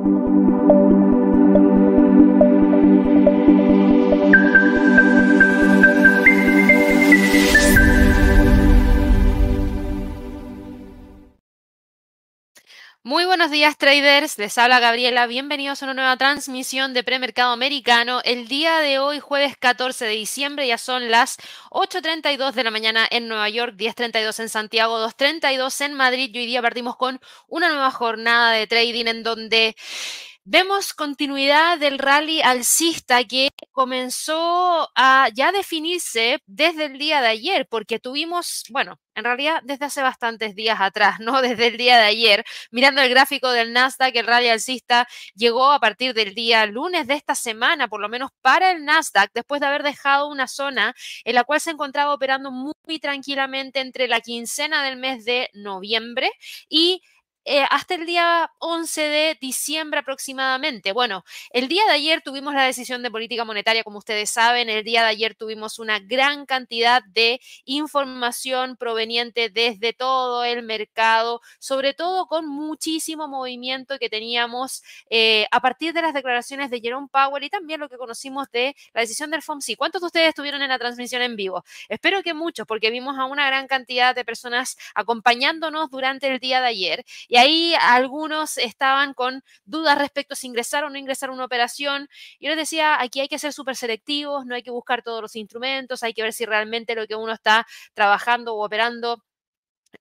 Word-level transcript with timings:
Thank 0.00 0.16
you. 5.02 5.17
Muy 13.08 13.24
buenos 13.24 13.50
días 13.50 13.78
traders, 13.78 14.36
les 14.36 14.58
habla 14.58 14.80
Gabriela, 14.80 15.26
bienvenidos 15.26 15.80
a 15.80 15.86
una 15.86 15.94
nueva 15.94 16.18
transmisión 16.18 16.92
de 16.92 17.02
premercado 17.02 17.52
americano. 17.52 18.20
El 18.22 18.48
día 18.48 18.80
de 18.80 18.98
hoy, 18.98 19.18
jueves 19.18 19.56
14 19.56 20.04
de 20.04 20.10
diciembre, 20.10 20.66
ya 20.66 20.76
son 20.76 21.10
las 21.10 21.38
8.32 21.70 22.52
de 22.52 22.64
la 22.64 22.70
mañana 22.70 23.08
en 23.10 23.26
Nueva 23.26 23.48
York, 23.48 23.76
10.32 23.78 24.40
en 24.40 24.50
Santiago, 24.50 24.98
2.32 24.98 25.86
en 25.86 25.94
Madrid 25.94 26.30
y 26.34 26.38
hoy 26.38 26.44
día 26.44 26.60
partimos 26.60 26.96
con 26.96 27.18
una 27.46 27.70
nueva 27.70 27.90
jornada 27.92 28.52
de 28.52 28.66
trading 28.66 29.06
en 29.06 29.22
donde 29.22 29.74
Vemos 30.50 30.94
continuidad 30.94 31.76
del 31.78 31.98
rally 31.98 32.40
alcista 32.40 33.22
que 33.24 33.50
comenzó 33.70 34.88
a 34.94 35.28
ya 35.34 35.52
definirse 35.52 36.38
desde 36.46 36.86
el 36.86 36.98
día 36.98 37.20
de 37.20 37.26
ayer, 37.26 37.68
porque 37.68 37.98
tuvimos, 37.98 38.64
bueno, 38.70 38.98
en 39.14 39.24
realidad 39.24 39.60
desde 39.62 39.84
hace 39.84 40.00
bastantes 40.00 40.54
días 40.54 40.80
atrás, 40.80 41.20
¿no? 41.20 41.42
Desde 41.42 41.66
el 41.66 41.76
día 41.76 41.98
de 41.98 42.04
ayer, 42.04 42.44
mirando 42.70 43.02
el 43.02 43.10
gráfico 43.10 43.50
del 43.50 43.74
Nasdaq, 43.74 44.16
el 44.16 44.26
rally 44.26 44.48
alcista 44.48 45.06
llegó 45.34 45.70
a 45.70 45.80
partir 45.80 46.14
del 46.14 46.34
día 46.34 46.64
lunes 46.64 47.06
de 47.06 47.14
esta 47.14 47.34
semana, 47.34 47.88
por 47.88 48.00
lo 48.00 48.08
menos 48.08 48.30
para 48.40 48.70
el 48.70 48.86
Nasdaq, 48.86 49.30
después 49.34 49.60
de 49.60 49.66
haber 49.66 49.82
dejado 49.82 50.28
una 50.30 50.48
zona 50.48 50.94
en 51.24 51.34
la 51.34 51.44
cual 51.44 51.60
se 51.60 51.72
encontraba 51.72 52.14
operando 52.14 52.50
muy 52.50 52.98
tranquilamente 53.00 53.80
entre 53.80 54.08
la 54.08 54.22
quincena 54.22 54.82
del 54.82 54.96
mes 54.96 55.26
de 55.26 55.50
noviembre 55.52 56.30
y 56.70 57.02
eh, 57.50 57.64
hasta 57.70 57.94
el 57.94 58.04
día 58.04 58.52
11 58.58 59.00
de 59.00 59.38
diciembre 59.40 60.00
aproximadamente. 60.00 60.92
Bueno, 60.92 61.24
el 61.50 61.66
día 61.66 61.82
de 61.86 61.92
ayer 61.92 62.20
tuvimos 62.20 62.52
la 62.52 62.64
decisión 62.64 63.02
de 63.02 63.10
política 63.10 63.46
monetaria, 63.46 63.82
como 63.84 63.96
ustedes 63.96 64.28
saben, 64.28 64.68
el 64.68 64.84
día 64.84 65.00
de 65.00 65.08
ayer 65.08 65.34
tuvimos 65.34 65.78
una 65.78 65.98
gran 65.98 66.44
cantidad 66.44 67.02
de 67.04 67.40
información 67.64 68.76
proveniente 68.76 69.48
desde 69.48 69.94
todo 69.94 70.44
el 70.44 70.62
mercado, 70.62 71.40
sobre 71.58 71.94
todo 71.94 72.26
con 72.26 72.46
muchísimo 72.46 73.28
movimiento 73.28 73.98
que 73.98 74.10
teníamos 74.10 74.82
eh, 75.08 75.46
a 75.50 75.60
partir 75.62 75.94
de 75.94 76.02
las 76.02 76.12
declaraciones 76.12 76.68
de 76.68 76.80
Jerome 76.80 77.08
Powell 77.10 77.44
y 77.44 77.48
también 77.48 77.80
lo 77.80 77.88
que 77.88 77.96
conocimos 77.96 78.50
de 78.50 78.76
la 78.92 79.00
decisión 79.00 79.30
del 79.30 79.40
FOMC. 79.40 79.74
¿Cuántos 79.78 80.02
de 80.02 80.06
ustedes 80.08 80.28
estuvieron 80.28 80.60
en 80.60 80.68
la 80.68 80.78
transmisión 80.78 81.22
en 81.22 81.34
vivo? 81.34 81.64
Espero 81.88 82.22
que 82.22 82.34
muchos, 82.34 82.66
porque 82.66 82.90
vimos 82.90 83.16
a 83.18 83.24
una 83.24 83.46
gran 83.46 83.66
cantidad 83.68 84.14
de 84.14 84.26
personas 84.26 84.76
acompañándonos 84.94 85.90
durante 85.90 86.28
el 86.28 86.40
día 86.40 86.60
de 86.60 86.66
ayer. 86.66 87.04
Ahí 87.38 87.74
algunos 87.80 88.58
estaban 88.58 89.14
con 89.14 89.42
dudas 89.64 89.98
respecto 89.98 90.34
a 90.34 90.36
si 90.36 90.46
ingresar 90.48 90.84
o 90.84 90.90
no 90.90 90.98
ingresar 90.98 91.30
a 91.30 91.32
una 91.32 91.44
operación. 91.44 92.08
Yo 92.40 92.48
les 92.50 92.58
decía, 92.58 93.00
aquí 93.00 93.20
hay 93.20 93.28
que 93.28 93.38
ser 93.38 93.52
súper 93.52 93.76
selectivos, 93.76 94.46
no 94.46 94.54
hay 94.54 94.62
que 94.62 94.70
buscar 94.70 95.02
todos 95.02 95.22
los 95.22 95.36
instrumentos, 95.36 96.02
hay 96.02 96.14
que 96.14 96.22
ver 96.22 96.32
si 96.32 96.44
realmente 96.46 96.94
lo 96.94 97.06
que 97.06 97.14
uno 97.16 97.32
está 97.32 97.66
trabajando 97.94 98.54
o 98.54 98.64
operando 98.64 99.22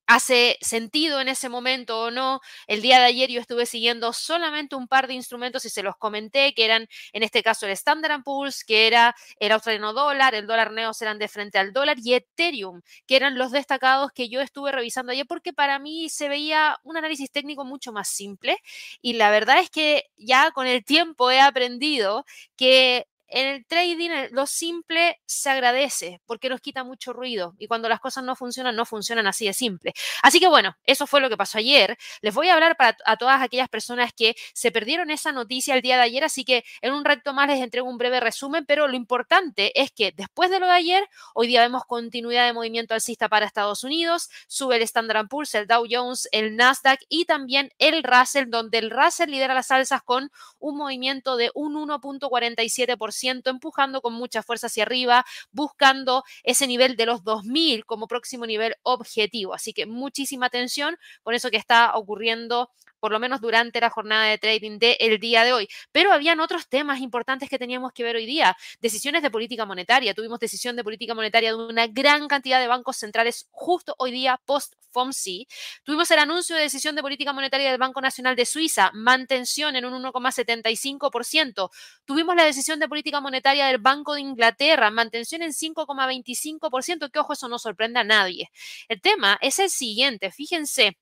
hace 0.06 0.58
sentido 0.62 1.20
en 1.22 1.28
ese 1.28 1.50
momento 1.50 2.02
o 2.04 2.12
no. 2.12 2.40
El 2.68 2.82
día 2.82 3.00
de 3.00 3.06
ayer 3.06 3.30
yo 3.30 3.40
estuve 3.40 3.66
siguiendo 3.66 4.14
solamente 4.14 4.76
un 4.76 4.88
par 4.88 5.08
de 5.08 5.14
instrumentos 5.14 5.66
y 5.66 5.70
se 5.70 5.84
los 5.84 5.96
comenté, 5.98 6.54
que 6.54 6.66
eran 6.66 6.88
en 7.14 7.24
este 7.24 7.44
caso 7.44 7.66
el 7.66 7.72
Standard 7.74 8.24
Poor's, 8.24 8.64
que 8.64 8.88
era 8.88 9.16
el 9.40 9.52
australiano 9.52 9.94
dólar, 9.94 10.36
el 10.36 10.48
dólar 10.48 10.72
neos 10.72 11.02
eran 11.02 11.20
de 11.20 11.28
frente 11.28 11.58
al 11.58 11.74
dólar 11.74 11.98
y 12.02 12.14
Ethereum, 12.14 12.82
que 13.06 13.16
eran 13.16 13.38
los 13.38 13.52
destacados 13.52 14.12
que 14.14 14.30
yo 14.30 14.42
estuve 14.42 14.72
revisando 14.72 15.12
ayer 15.12 15.26
porque 15.28 15.54
para 15.54 15.80
mí 15.80 16.10
se 16.10 16.30
veía 16.30 16.78
un 16.84 16.98
análisis 16.98 17.32
técnico 17.32 17.66
mucho 17.66 17.92
más 17.92 18.08
simple 18.10 18.58
y 19.02 19.14
la 19.14 19.30
verdad 19.32 19.60
es 19.60 19.70
que 19.70 20.06
ya 20.18 20.52
con 20.52 20.68
el 20.68 20.84
tiempo 20.86 21.32
he 21.32 21.40
aprendido 21.42 22.26
que 22.56 23.08
en 23.28 23.48
el 23.48 23.66
trading 23.66 24.10
lo 24.32 24.46
simple 24.48 25.22
se 25.26 25.50
agradece 25.50 26.22
porque 26.26 26.50
nos 26.50 26.62
quita 26.62 26.84
mucho 26.84 27.14
ruido 27.14 27.56
y 27.58 27.68
cuando 27.68 27.90
las 27.90 28.00
cosas 28.00 28.24
no 28.24 28.36
funcionan, 28.36 28.76
no 28.76 28.86
funcionan 28.86 29.28
así 29.28 29.46
de 29.46 29.54
simple. 29.54 29.94
Así 30.24 30.40
que 30.40 30.48
bueno, 30.48 30.78
eso 30.86 31.08
fue 31.08 31.22
lo 31.22 31.30
que 31.30 31.38
pasó 31.38 31.58
ayer. 31.58 31.98
Les 32.22 32.34
voy 32.34 32.50
a 32.50 32.54
hablar 32.54 32.78
para 32.78 32.98
a 33.06 33.18
todas 33.18 33.42
aquellas 33.42 33.70
personas 33.70 34.12
que 34.14 34.36
se 34.54 34.72
perdieron 34.72 35.10
esa 35.12 35.32
noticia 35.32 35.76
el 35.76 35.82
día 35.82 35.98
de 35.98 36.04
ayer, 36.04 36.24
así 36.24 36.46
que 36.46 36.64
en 36.82 36.94
un 36.94 37.06
reto 37.06 37.34
más 37.34 37.48
les 37.48 37.62
entrego 37.62 37.90
un 37.90 37.98
breve 37.98 38.20
resumen, 38.20 38.66
pero 38.66 38.88
lo 38.88 38.96
importante 38.96 39.80
es 39.80 39.92
que 39.92 40.12
después 40.16 40.50
de 40.50 40.60
lo 40.60 40.68
de 40.68 40.74
ayer, 40.74 41.08
hoy 41.34 41.48
día 41.48 41.62
vemos 41.62 41.84
continuidad 41.86 42.46
de 42.46 42.54
movimiento 42.54 42.94
alcista 42.94 43.30
para 43.30 43.46
Estados 43.46 43.84
Unidos, 43.84 44.30
sube 44.48 44.78
el 44.78 44.82
Standard 44.84 45.28
Poor's, 45.28 45.56
el 45.56 45.68
Dow 45.68 45.86
Jones, 45.90 46.28
el 46.32 46.56
Nasdaq 46.56 47.02
y 47.10 47.26
también 47.26 47.72
el 47.78 48.04
Russell, 48.04 48.50
donde 48.50 48.78
el 48.78 48.90
Russell 48.90 49.30
lidera 49.30 49.54
las 49.54 49.72
alzas 49.72 50.02
con 50.04 50.32
un 50.60 50.78
movimiento 50.78 51.38
de 51.38 51.52
un 51.54 51.76
1.47% 51.76 53.17
empujando 53.24 54.02
con 54.02 54.14
mucha 54.14 54.44
fuerza 54.44 54.68
hacia 54.68 54.84
arriba, 54.84 55.26
buscando 55.52 56.24
ese 56.44 56.68
nivel 56.68 56.96
de 56.96 57.06
los 57.06 57.24
2000 57.24 57.86
como 57.86 58.08
próximo 58.08 58.46
nivel 58.46 58.76
objetivo. 58.84 59.54
Así 59.54 59.74
que 59.74 59.86
muchísima 59.86 60.48
atención 60.48 60.98
con 61.24 61.34
eso 61.34 61.50
que 61.50 61.58
está 61.58 61.96
ocurriendo 61.96 62.70
por 63.00 63.12
lo 63.12 63.20
menos 63.20 63.42
durante 63.42 63.80
la 63.82 63.90
jornada 63.90 64.26
de 64.26 64.38
trading 64.38 64.80
del 64.80 65.20
día 65.20 65.44
de 65.44 65.54
hoy. 65.54 65.68
Pero 65.92 66.12
habían 66.12 66.40
otros 66.40 66.68
temas 66.68 67.00
importantes 67.00 67.50
que 67.50 67.60
teníamos 67.60 67.92
que 67.94 68.04
ver 68.04 68.16
hoy 68.16 68.26
día. 68.26 68.56
Decisiones 68.82 69.22
de 69.22 69.32
política 69.32 69.66
monetaria. 69.66 70.14
Tuvimos 70.14 70.40
decisión 70.40 70.76
de 70.76 70.84
política 70.84 71.14
monetaria 71.14 71.50
de 71.50 71.56
una 71.56 71.88
gran 71.88 72.28
cantidad 72.28 72.60
de 72.60 72.68
bancos 72.68 72.98
centrales 72.98 73.48
justo 73.52 73.96
hoy 73.98 74.12
día 74.12 74.40
post 74.46 74.74
FOMC. 74.92 75.48
Tuvimos 75.84 76.10
el 76.12 76.20
anuncio 76.20 76.56
de 76.56 76.64
decisión 76.64 76.96
de 76.96 77.02
política 77.02 77.34
monetaria 77.34 77.70
del 77.70 77.78
Banco 77.78 78.02
Nacional 78.02 78.36
de 78.36 78.46
Suiza, 78.46 78.92
mantención 78.94 79.76
en 79.76 79.86
un 79.86 80.04
1,75%. 80.04 81.70
Tuvimos 82.06 82.36
la 82.36 82.46
decisión 82.46 82.80
de 82.80 82.88
política 82.88 83.22
monetaria 83.22 83.68
del 83.68 83.78
Banco 83.78 84.16
de 84.16 84.22
Inglaterra, 84.22 84.90
mantención 84.92 85.42
en 85.42 85.52
5,25%, 85.52 87.12
que 87.12 87.20
ojo, 87.20 87.34
eso 87.34 87.48
no 87.48 87.60
sorprende 87.60 88.00
a 88.00 88.04
nadie. 88.04 88.50
El 88.88 89.02
tema 89.02 89.38
es 89.42 89.60
el 89.60 89.70
siguiente, 89.70 90.32
fíjense 90.32 90.98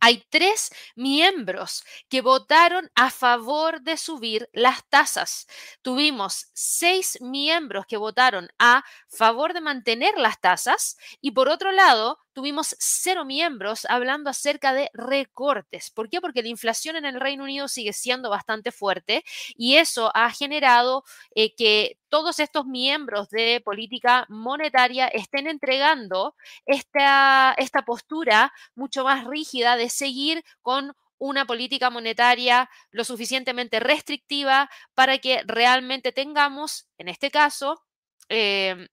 hay 0.00 0.24
tres 0.30 0.70
miembros 0.96 1.84
que 2.08 2.20
votaron 2.22 2.90
a 2.94 3.10
favor 3.10 3.82
de 3.82 3.96
subir 3.96 4.48
las 4.52 4.84
tasas. 4.88 5.46
Tuvimos 5.82 6.46
seis 6.54 7.18
miembros 7.20 7.86
que 7.86 7.96
votaron 7.96 8.48
a 8.58 8.84
favor 9.08 9.52
de 9.54 9.60
mantener 9.60 10.16
las 10.16 10.40
tasas 10.40 10.96
y 11.20 11.32
por 11.32 11.48
otro 11.48 11.72
lado 11.72 12.18
tuvimos 12.32 12.76
cero 12.78 13.24
miembros 13.24 13.86
hablando 13.88 14.30
acerca 14.30 14.72
de 14.72 14.90
recortes. 14.94 15.90
¿Por 15.90 16.08
qué? 16.08 16.20
Porque 16.20 16.42
la 16.42 16.48
inflación 16.48 16.96
en 16.96 17.04
el 17.04 17.20
Reino 17.20 17.44
Unido 17.44 17.68
sigue 17.68 17.92
siendo 17.92 18.30
bastante 18.30 18.72
fuerte 18.72 19.24
y 19.56 19.76
eso 19.76 20.10
ha 20.14 20.30
generado 20.30 21.04
eh, 21.34 21.54
que 21.54 21.98
todos 22.08 22.40
estos 22.40 22.66
miembros 22.66 23.30
de 23.30 23.60
política 23.64 24.26
monetaria 24.28 25.08
estén 25.08 25.46
entregando 25.46 26.34
esta, 26.66 27.54
esta 27.56 27.82
postura 27.82 28.52
mucho 28.74 29.04
más 29.04 29.24
rígida 29.24 29.76
de 29.76 29.88
seguir 29.88 30.44
con 30.62 30.92
una 31.18 31.44
política 31.44 31.90
monetaria 31.90 32.68
lo 32.90 33.04
suficientemente 33.04 33.78
restrictiva 33.78 34.70
para 34.94 35.18
que 35.18 35.42
realmente 35.46 36.12
tengamos, 36.12 36.88
en 36.98 37.08
este 37.08 37.30
caso, 37.30 37.82
eh, 38.28 38.88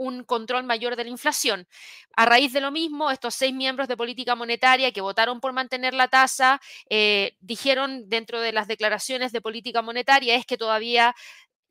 un 0.00 0.24
control 0.24 0.64
mayor 0.64 0.96
de 0.96 1.04
la 1.04 1.10
inflación. 1.10 1.68
A 2.16 2.24
raíz 2.24 2.54
de 2.54 2.62
lo 2.62 2.70
mismo, 2.70 3.10
estos 3.10 3.34
seis 3.34 3.52
miembros 3.52 3.86
de 3.86 3.98
política 3.98 4.34
monetaria 4.34 4.92
que 4.92 5.02
votaron 5.02 5.40
por 5.40 5.52
mantener 5.52 5.92
la 5.92 6.08
tasa 6.08 6.58
eh, 6.88 7.36
dijeron 7.40 8.08
dentro 8.08 8.40
de 8.40 8.52
las 8.52 8.66
declaraciones 8.66 9.30
de 9.30 9.42
política 9.42 9.82
monetaria 9.82 10.36
es 10.36 10.46
que 10.46 10.56
todavía 10.56 11.14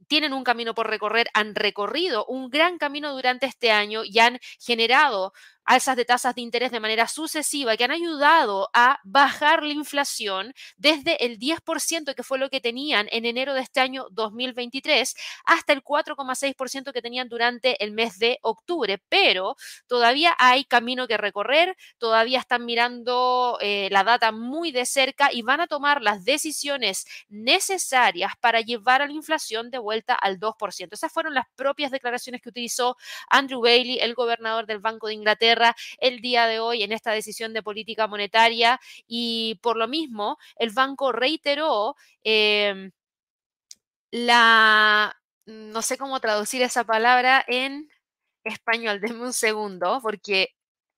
tienen 0.07 0.33
un 0.33 0.43
camino 0.43 0.75
por 0.75 0.87
recorrer, 0.87 1.27
han 1.33 1.55
recorrido 1.55 2.25
un 2.25 2.49
gran 2.49 2.77
camino 2.77 3.13
durante 3.13 3.47
este 3.47 3.71
año 3.71 4.03
y 4.05 4.19
han 4.19 4.39
generado 4.59 5.33
alzas 5.69 5.95
de 5.95 6.03
tasas 6.03 6.33
de 6.33 6.41
interés 6.41 6.71
de 6.71 6.79
manera 6.79 7.07
sucesiva 7.07 7.77
que 7.77 7.83
han 7.83 7.91
ayudado 7.91 8.71
a 8.73 8.99
bajar 9.03 9.61
la 9.61 9.71
inflación 9.71 10.51
desde 10.77 11.23
el 11.23 11.37
10% 11.37 12.15
que 12.15 12.23
fue 12.23 12.39
lo 12.39 12.49
que 12.49 12.59
tenían 12.59 13.07
en 13.11 13.25
enero 13.25 13.53
de 13.53 13.61
este 13.61 13.79
año 13.79 14.07
2023 14.09 15.13
hasta 15.45 15.73
el 15.73 15.83
4,6% 15.83 16.91
que 16.91 17.03
tenían 17.03 17.29
durante 17.29 17.83
el 17.83 17.91
mes 17.91 18.17
de 18.17 18.39
octubre. 18.41 18.97
Pero 19.09 19.55
todavía 19.85 20.35
hay 20.39 20.65
camino 20.65 21.07
que 21.07 21.17
recorrer, 21.17 21.77
todavía 21.99 22.39
están 22.39 22.65
mirando 22.65 23.59
eh, 23.61 23.89
la 23.91 24.03
data 24.03 24.31
muy 24.31 24.71
de 24.71 24.87
cerca 24.87 25.31
y 25.31 25.43
van 25.43 25.61
a 25.61 25.67
tomar 25.67 26.01
las 26.01 26.25
decisiones 26.25 27.05
necesarias 27.29 28.33
para 28.41 28.61
llevar 28.61 29.03
a 29.03 29.05
la 29.05 29.13
inflación 29.13 29.69
de 29.69 29.77
vuelta 29.77 30.15
al 30.15 30.39
2%. 30.39 30.87
Esas 30.91 31.13
fueron 31.13 31.35
las 31.35 31.45
propias 31.55 31.91
declaraciones 31.91 32.41
que 32.41 32.49
utilizó 32.49 32.97
Andrew 33.29 33.61
Bailey, 33.61 33.99
el 33.99 34.15
gobernador 34.15 34.65
del 34.65 34.79
Banco 34.79 35.05
de 35.05 35.13
Inglaterra 35.13 35.58
el 35.99 36.21
día 36.21 36.47
de 36.47 36.59
hoy 36.59 36.83
en 36.83 36.91
esta 36.91 37.11
decisión 37.11 37.53
de 37.53 37.63
política 37.63 38.07
monetaria 38.07 38.79
y 39.07 39.59
por 39.61 39.77
lo 39.77 39.87
mismo 39.87 40.37
el 40.57 40.71
banco 40.71 41.11
reiteró 41.11 41.95
em, 42.23 42.91
la, 44.11 45.15
no 45.45 45.81
sé 45.81 45.97
cómo 45.97 46.19
traducir 46.19 46.61
esa 46.61 46.83
palabra 46.83 47.43
en 47.47 47.89
español, 48.43 49.01
denme 49.17 49.23
un 49.25 49.33
segundo, 49.33 49.99
porque 50.01 50.49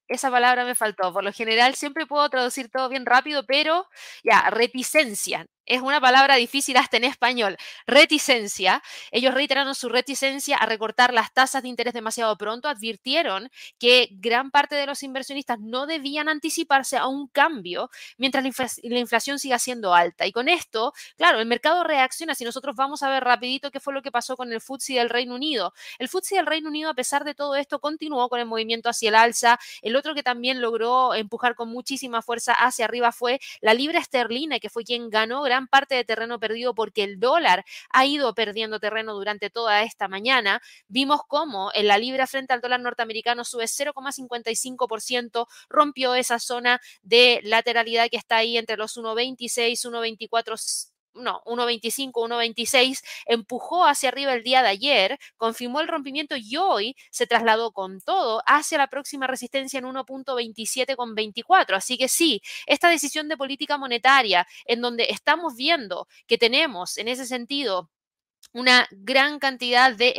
esa 0.08 0.32
palabra 0.32 0.66
me 0.66 0.76
faltó. 0.76 1.14
Por 1.14 1.24
lo 1.24 1.34
general 1.34 1.76
siempre 1.76 2.06
puedo 2.08 2.30
traducir 2.30 2.70
todo 2.70 2.90
bien 2.90 3.06
rápido, 3.06 3.46
pero 3.46 3.88
ya, 4.24 4.50
reticencia 4.52 5.48
es 5.66 5.82
una 5.82 6.02
palabra 6.02 6.36
difícil 6.36 6.78
hasta 6.78 6.98
en 6.98 7.04
español, 7.04 7.58
reticencia. 7.86 8.82
Ellos 9.12 9.34
reiteraron 9.34 9.76
su 9.76 9.90
reticencia 9.90 10.58
a 10.58 10.66
recortar 10.66 11.14
las 11.14 11.34
tasas 11.34 11.64
de 11.64 11.70
interés 11.70 11.94
demasiado 11.94 12.38
pronto, 12.38 12.68
advirtieron 12.68 13.50
que 13.80 14.10
gran 14.12 14.52
parte 14.52 14.76
de 14.76 14.86
los 14.86 15.04
inversionistas 15.04 15.60
no 15.60 15.86
debían 15.86 16.30
anticiparse 16.30 16.98
a 16.98 17.08
un 17.08 17.28
cambio 17.28 17.90
mientras 18.18 18.44
la, 18.84 19.00
inflación 19.00 19.40
siga 19.40 19.60
siendo 19.60 19.94
alta. 19.94 20.26
Y 20.26 20.32
con 20.32 20.50
esto, 20.50 20.94
claro, 21.18 21.40
el 21.40 21.46
mercado 21.46 21.84
reacciona. 21.84 22.36
Si 22.36 22.44
nosotros 22.44 22.76
vamos 22.76 23.04
a 23.04 23.10
ver 23.10 23.24
rapidito 23.24 23.72
qué 23.72 23.80
fue 23.80 23.94
lo 23.94 24.02
que 24.02 24.12
pasó 24.12 24.36
con 24.36 24.52
el 24.52 24.62
FTSE 24.62 24.94
del 24.94 25.10
Reino 25.10 25.36
Unido. 25.36 25.74
El 26.00 26.10
FTSE 26.10 26.36
del 26.36 26.46
Reino 26.46 26.70
Unido, 26.70 26.90
a 26.90 26.94
pesar 26.94 27.24
de 27.24 27.36
todo 27.36 27.56
esto, 27.56 27.80
continuó 27.80 28.30
con 28.30 28.40
el 28.40 28.46
movimiento 28.46 28.90
hacia 28.90 29.10
el 29.10 29.16
alza. 29.16 29.60
El 29.82 29.96
otro 29.96 30.16
que 30.16 30.24
también 30.24 30.62
logró 30.62 31.14
empujar 31.14 31.56
con 31.56 31.70
muchísima 31.70 32.22
fuerza 32.22 32.54
hacia 32.54 32.86
arriba 32.86 33.12
fue 33.12 33.40
la 33.62 33.74
libra 33.74 34.00
esterlina, 34.00 34.60
que 34.60 34.70
fue 34.70 34.84
quien 34.84 35.10
ganó 35.10 35.42
gran 35.52 35.68
parte 35.68 35.96
de 35.96 36.06
terreno 36.06 36.40
perdido 36.40 36.74
porque 36.74 37.04
el 37.04 37.20
dólar 37.20 37.66
ha 37.90 38.06
ido 38.06 38.34
perdiendo 38.34 38.80
terreno 38.80 39.14
durante 39.14 39.50
toda 39.50 39.84
esta 39.84 40.08
mañana. 40.08 40.62
Vimos 40.88 41.22
cómo 41.28 41.72
en 41.74 41.88
la 41.88 41.98
libra 41.98 42.26
frente 42.26 42.54
al 42.54 42.62
dólar 42.62 42.80
norteamericano 42.80 43.44
sube 43.44 43.66
0,55%, 43.66 45.48
rompió 45.68 46.16
esa 46.16 46.40
zona 46.40 46.80
de 47.02 47.42
lateralidad 47.44 48.10
que 48.10 48.16
está 48.16 48.38
ahí 48.38 48.58
entre 48.58 48.78
los 48.78 48.96
1,26, 48.96 49.84
1,24 49.84 50.91
no, 51.14 51.42
1.25, 51.46 52.12
1.26, 52.14 53.02
empujó 53.26 53.86
hacia 53.86 54.10
arriba 54.10 54.34
el 54.34 54.44
día 54.44 54.62
de 54.62 54.70
ayer, 54.70 55.20
confirmó 55.38 55.80
el 55.82 55.88
rompimiento 55.88 56.36
y 56.38 56.58
hoy 56.58 56.96
se 57.12 57.28
trasladó 57.28 57.72
con 57.72 58.02
todo 58.02 58.42
hacia 58.46 58.78
la 58.78 58.88
próxima 58.88 59.28
resistencia 59.28 59.80
en 59.80 59.86
1.27 59.86 60.96
con 60.96 61.16
24. 61.16 61.76
Así 61.78 61.98
que 61.98 62.08
sí, 62.08 62.42
esta 62.66 62.90
decisión 62.90 63.28
de 63.30 63.38
política 63.38 63.78
monetaria 63.78 64.48
en 64.66 64.82
donde 64.82 65.08
estamos 65.10 65.56
viendo 65.56 66.08
que 66.28 66.38
tenemos 66.38 66.98
en 66.98 67.08
ese 67.08 67.26
sentido 67.26 67.90
una 68.54 68.88
gran 68.92 69.40
cantidad 69.40 69.96
de 69.96 70.14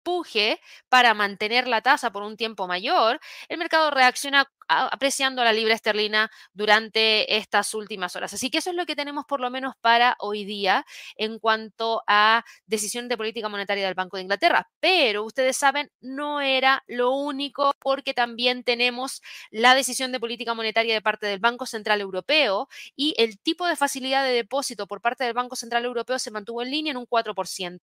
empuje 0.00 0.60
para 0.88 1.14
mantener 1.14 1.68
la 1.68 1.82
tasa 1.82 2.10
por 2.10 2.22
un 2.22 2.36
tiempo 2.36 2.66
mayor, 2.66 3.20
el 3.48 3.58
mercado 3.58 3.90
reacciona 3.90 4.50
apreciando 4.68 5.42
la 5.42 5.52
libra 5.52 5.74
esterlina 5.74 6.30
durante 6.52 7.36
estas 7.36 7.74
últimas 7.74 8.14
horas. 8.14 8.32
Así 8.32 8.50
que 8.50 8.58
eso 8.58 8.70
es 8.70 8.76
lo 8.76 8.86
que 8.86 8.94
tenemos 8.94 9.24
por 9.26 9.40
lo 9.40 9.50
menos 9.50 9.74
para 9.80 10.16
hoy 10.20 10.44
día 10.44 10.86
en 11.16 11.40
cuanto 11.40 12.02
a 12.06 12.44
decisión 12.66 13.08
de 13.08 13.16
política 13.16 13.48
monetaria 13.48 13.84
del 13.84 13.94
Banco 13.94 14.16
de 14.16 14.22
Inglaterra. 14.22 14.70
Pero 14.78 15.24
ustedes 15.24 15.56
saben, 15.56 15.90
no 16.00 16.40
era 16.40 16.84
lo 16.86 17.10
único 17.10 17.72
porque 17.80 18.14
también 18.14 18.62
tenemos 18.62 19.22
la 19.50 19.74
decisión 19.74 20.12
de 20.12 20.20
política 20.20 20.54
monetaria 20.54 20.94
de 20.94 21.02
parte 21.02 21.26
del 21.26 21.40
Banco 21.40 21.66
Central 21.66 22.00
Europeo 22.00 22.68
y 22.94 23.14
el 23.18 23.40
tipo 23.40 23.66
de 23.66 23.74
facilidad 23.76 24.22
de 24.24 24.30
depósito 24.30 24.86
por 24.86 25.00
parte 25.00 25.24
del 25.24 25.34
Banco 25.34 25.56
Central 25.56 25.84
Europeo 25.84 26.18
se 26.20 26.30
mantuvo 26.30 26.62
en 26.62 26.70
línea 26.70 26.92
en 26.92 26.96
un 26.96 27.06
4%. 27.06 27.80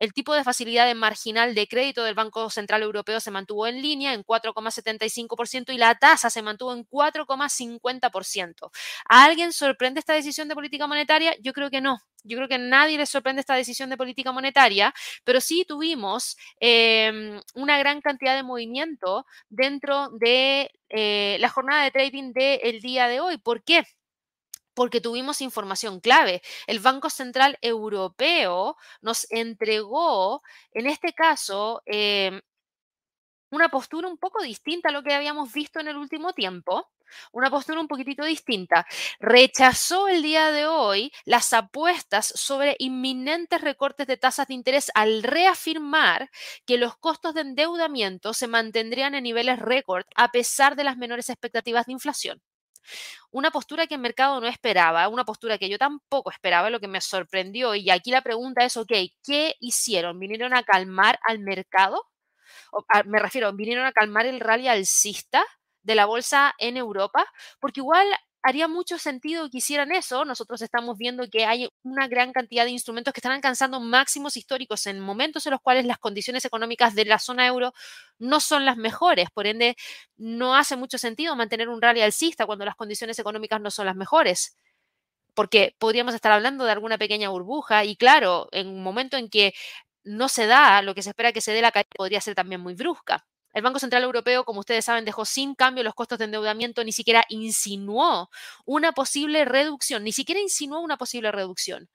El 0.00 0.12
tipo 0.12 0.34
de 0.34 0.42
facilidad 0.44 0.86
de 0.86 0.94
marginal 0.94 1.54
de 1.54 1.68
crédito 1.68 2.02
del 2.02 2.14
Banco 2.14 2.50
Central 2.50 2.82
Europeo 2.82 3.20
se 3.20 3.30
mantuvo 3.30 3.66
en 3.66 3.82
línea 3.82 4.14
en 4.14 4.24
4,75% 4.24 5.72
y 5.72 5.78
la 5.78 5.94
tasa 5.94 6.30
se 6.30 6.42
mantuvo 6.42 6.72
en 6.72 6.84
4,50%. 6.86 8.70
¿A 9.08 9.24
alguien 9.24 9.52
sorprende 9.52 10.00
esta 10.00 10.14
decisión 10.14 10.48
de 10.48 10.54
política 10.54 10.86
monetaria? 10.86 11.36
Yo 11.40 11.52
creo 11.52 11.70
que 11.70 11.80
no. 11.80 11.98
Yo 12.24 12.36
creo 12.36 12.48
que 12.48 12.54
a 12.54 12.58
nadie 12.58 12.98
le 12.98 13.06
sorprende 13.06 13.40
esta 13.40 13.54
decisión 13.54 13.90
de 13.90 13.96
política 13.96 14.32
monetaria, 14.32 14.92
pero 15.24 15.40
sí 15.40 15.64
tuvimos 15.66 16.36
em, 16.60 17.40
una 17.54 17.78
gran 17.78 18.00
cantidad 18.00 18.36
de 18.36 18.42
movimiento 18.42 19.26
dentro 19.48 20.08
de 20.18 20.70
eh, 20.88 21.36
la 21.40 21.48
jornada 21.48 21.84
de 21.84 21.90
trading 21.90 22.32
del 22.32 22.80
día 22.80 23.06
de 23.08 23.20
hoy. 23.20 23.38
¿Por 23.38 23.62
qué? 23.64 23.84
Porque 24.74 25.00
tuvimos 25.00 25.40
información 25.40 26.00
clave. 26.00 26.42
El 26.66 26.80
Banco 26.80 27.10
Central 27.10 27.58
Europeo 27.62 28.76
nos 29.02 29.26
entregó, 29.30 30.42
en 30.72 30.86
este 30.86 31.12
caso, 31.12 31.82
em, 31.86 32.40
una 33.50 33.68
postura 33.68 34.08
un 34.08 34.18
poco 34.18 34.42
distinta 34.42 34.88
a 34.88 34.92
lo 34.92 35.02
que 35.02 35.14
habíamos 35.14 35.52
visto 35.52 35.80
en 35.80 35.88
el 35.88 35.96
último 35.96 36.32
tiempo. 36.32 36.88
Una 37.32 37.50
postura 37.50 37.80
un 37.80 37.88
poquitito 37.88 38.24
distinta. 38.24 38.86
Rechazó 39.18 40.06
el 40.06 40.22
día 40.22 40.52
de 40.52 40.66
hoy 40.66 41.12
las 41.24 41.52
apuestas 41.52 42.26
sobre 42.26 42.76
inminentes 42.78 43.60
recortes 43.60 44.06
de 44.06 44.16
tasas 44.16 44.46
de 44.46 44.54
interés 44.54 44.92
al 44.94 45.24
reafirmar 45.24 46.30
que 46.66 46.78
los 46.78 46.96
costos 46.96 47.34
de 47.34 47.40
endeudamiento 47.40 48.32
se 48.32 48.46
mantendrían 48.46 49.16
en 49.16 49.24
niveles 49.24 49.58
récord 49.58 50.04
a 50.14 50.30
pesar 50.30 50.76
de 50.76 50.84
las 50.84 50.96
menores 50.96 51.28
expectativas 51.30 51.86
de 51.86 51.92
inflación. 51.92 52.40
Una 53.30 53.50
postura 53.50 53.86
que 53.86 53.94
el 53.94 54.00
mercado 54.00 54.40
no 54.40 54.46
esperaba, 54.46 55.08
una 55.08 55.24
postura 55.24 55.58
que 55.58 55.68
yo 55.68 55.78
tampoco 55.78 56.30
esperaba, 56.30 56.70
lo 56.70 56.80
que 56.80 56.88
me 56.88 57.00
sorprendió. 57.00 57.74
Y 57.74 57.90
aquí 57.90 58.10
la 58.10 58.22
pregunta 58.22 58.64
es, 58.64 58.76
ok, 58.76 58.92
¿qué 59.24 59.54
hicieron? 59.60 60.18
¿Vinieron 60.18 60.54
a 60.54 60.62
calmar 60.62 61.18
al 61.26 61.38
mercado? 61.40 62.02
me 63.06 63.18
refiero, 63.18 63.52
¿vinieron 63.52 63.86
a 63.86 63.92
calmar 63.92 64.26
el 64.26 64.40
rally 64.40 64.68
alcista 64.68 65.44
de 65.82 65.94
la 65.94 66.06
bolsa 66.06 66.54
en 66.58 66.76
Europa? 66.76 67.26
Porque 67.60 67.80
igual 67.80 68.06
haría 68.42 68.68
mucho 68.68 68.98
sentido 68.98 69.50
que 69.50 69.58
hicieran 69.58 69.92
eso. 69.92 70.24
Nosotros 70.24 70.62
estamos 70.62 70.96
viendo 70.98 71.28
que 71.30 71.44
hay 71.46 71.68
una 71.82 72.08
gran 72.08 72.32
cantidad 72.32 72.64
de 72.64 72.70
instrumentos 72.70 73.12
que 73.14 73.20
están 73.20 73.32
alcanzando 73.32 73.80
máximos 73.80 74.36
históricos 74.36 74.86
en 74.86 75.00
momentos 75.00 75.46
en 75.46 75.52
los 75.52 75.60
cuales 75.60 75.84
las 75.86 75.98
condiciones 75.98 76.44
económicas 76.44 76.94
de 76.94 77.04
la 77.04 77.18
zona 77.18 77.46
euro 77.46 77.72
no 78.18 78.40
son 78.40 78.64
las 78.64 78.76
mejores. 78.76 79.28
Por 79.30 79.46
ende, 79.46 79.76
no 80.16 80.54
hace 80.56 80.76
mucho 80.76 80.98
sentido 80.98 81.36
mantener 81.36 81.68
un 81.68 81.82
rally 81.82 82.00
alcista 82.02 82.46
cuando 82.46 82.64
las 82.64 82.76
condiciones 82.76 83.18
económicas 83.18 83.60
no 83.60 83.70
son 83.70 83.86
las 83.86 83.96
mejores. 83.96 84.56
Porque 85.34 85.74
podríamos 85.78 86.14
estar 86.14 86.32
hablando 86.32 86.64
de 86.64 86.72
alguna 86.72 86.98
pequeña 86.98 87.28
burbuja 87.30 87.84
y 87.84 87.96
claro, 87.96 88.48
en 88.52 88.68
un 88.68 88.82
momento 88.82 89.16
en 89.16 89.30
que 89.30 89.54
no 90.04 90.28
se 90.28 90.46
da 90.46 90.82
lo 90.82 90.94
que 90.94 91.02
se 91.02 91.10
espera 91.10 91.32
que 91.32 91.40
se 91.42 91.52
dé 91.52 91.62
la 91.62 91.72
caída 91.72 91.88
podría 91.96 92.20
ser 92.20 92.34
también 92.34 92.60
muy 92.62 92.74
brusca. 92.74 93.26
El 93.52 93.62
Banco 93.62 93.78
Central 93.78 94.02
Europeo, 94.04 94.44
como 94.44 94.60
ustedes 94.60 94.84
saben, 94.84 95.04
dejó 95.04 95.24
sin 95.24 95.54
cambio 95.54 95.82
los 95.82 95.94
costos 95.94 96.18
de 96.18 96.26
endeudamiento, 96.26 96.84
ni 96.84 96.92
siquiera 96.92 97.24
insinuó 97.28 98.30
una 98.64 98.92
posible 98.92 99.44
reducción, 99.44 100.04
ni 100.04 100.12
siquiera 100.12 100.40
insinuó 100.40 100.80
una 100.80 100.96
posible 100.96 101.32
reducción. 101.32 101.88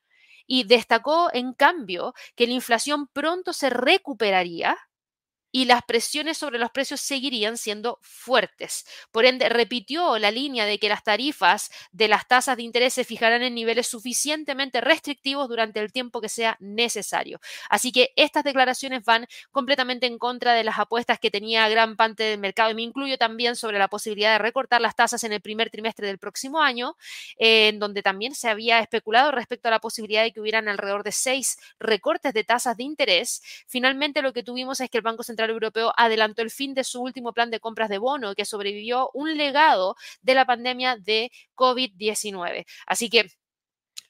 Y 0.48 0.66
destacó, 0.66 1.30
en 1.34 1.54
cambio, 1.54 2.14
que 2.36 2.48
la 2.48 2.54
inflación 2.54 3.08
pronto 3.08 3.54
se 3.54 3.70
recuperaría 3.70 4.78
y 5.56 5.64
las 5.64 5.84
presiones 5.84 6.38
sobre 6.38 6.60
los 6.60 6.70
precios 6.72 7.00
seguirían 7.00 7.58
siendo 7.58 7.98
fuertes. 8.02 8.86
Por 9.10 9.24
ende, 9.24 9.48
repitió 9.48 10.20
la 10.20 10.30
línea 10.30 10.66
de 10.66 10.80
que 10.80 10.90
las 10.90 11.06
tarifas 11.06 11.72
de 11.94 12.10
las 12.10 12.28
tasas 12.28 12.58
de 12.58 12.64
interés 12.64 12.94
se 12.94 13.06
fijarán 13.06 13.42
en 13.42 13.56
niveles 13.56 13.88
suficientemente 13.88 14.82
restrictivos 14.82 15.48
durante 15.48 15.80
el 15.80 15.94
tiempo 15.94 16.20
que 16.20 16.28
sea 16.28 16.58
necesario. 16.60 17.40
Así 17.70 17.94
que 17.94 18.12
estas 18.18 18.44
declaraciones 18.44 19.06
van 19.06 19.28
completamente 19.52 20.08
en 20.08 20.18
contra 20.18 20.54
de 20.54 20.66
las 20.66 20.78
apuestas 20.78 21.20
que 21.20 21.32
tenía 21.32 21.70
gran 21.70 21.96
parte 21.96 22.24
del 22.24 22.40
mercado 22.42 22.72
y 22.72 22.76
me 22.76 22.82
incluyo 22.82 23.18
también 23.18 23.56
sobre 23.56 23.80
la 23.80 23.88
posibilidad 23.88 24.34
de 24.34 24.40
recortar 24.40 24.82
las 24.82 24.98
tasas 24.98 25.24
en 25.24 25.32
el 25.32 25.40
primer 25.40 25.70
trimestre 25.70 26.06
del 26.06 26.18
próximo 26.18 26.60
año, 26.60 26.98
en 27.38 27.80
donde 27.80 28.04
también 28.04 28.36
se 28.36 28.50
había 28.50 28.82
especulado 28.82 29.32
respecto 29.32 29.70
a 29.70 29.72
la 29.72 29.80
posibilidad 29.80 30.24
de 30.24 30.34
que 30.34 30.42
hubieran 30.42 30.68
alrededor 30.68 31.04
de 31.04 31.14
seis 31.14 31.58
recortes 31.80 32.34
de 32.34 32.44
tasas 32.44 32.76
de 32.76 32.84
interés. 32.84 33.42
Finalmente, 33.68 34.22
lo 34.22 34.34
que 34.34 34.44
tuvimos 34.44 34.82
es 34.82 34.90
que 34.90 34.98
el 34.98 35.02
Banco 35.02 35.24
Central 35.24 35.45
Europeo 35.50 35.94
adelantó 35.98 36.42
el 36.42 36.52
fin 36.52 36.74
de 36.74 36.84
su 36.84 37.02
último 37.02 37.34
plan 37.34 37.52
de 37.52 37.60
compras 37.60 37.90
de 37.90 37.98
bono 37.98 38.36
que 38.36 38.46
sobrevivió 38.46 39.10
un 39.14 39.38
legado 39.38 39.96
de 40.22 40.36
la 40.36 40.46
pandemia 40.46 40.98
de 40.98 41.32
COVID-19. 41.56 42.66
Así 42.86 43.10
que 43.10 43.30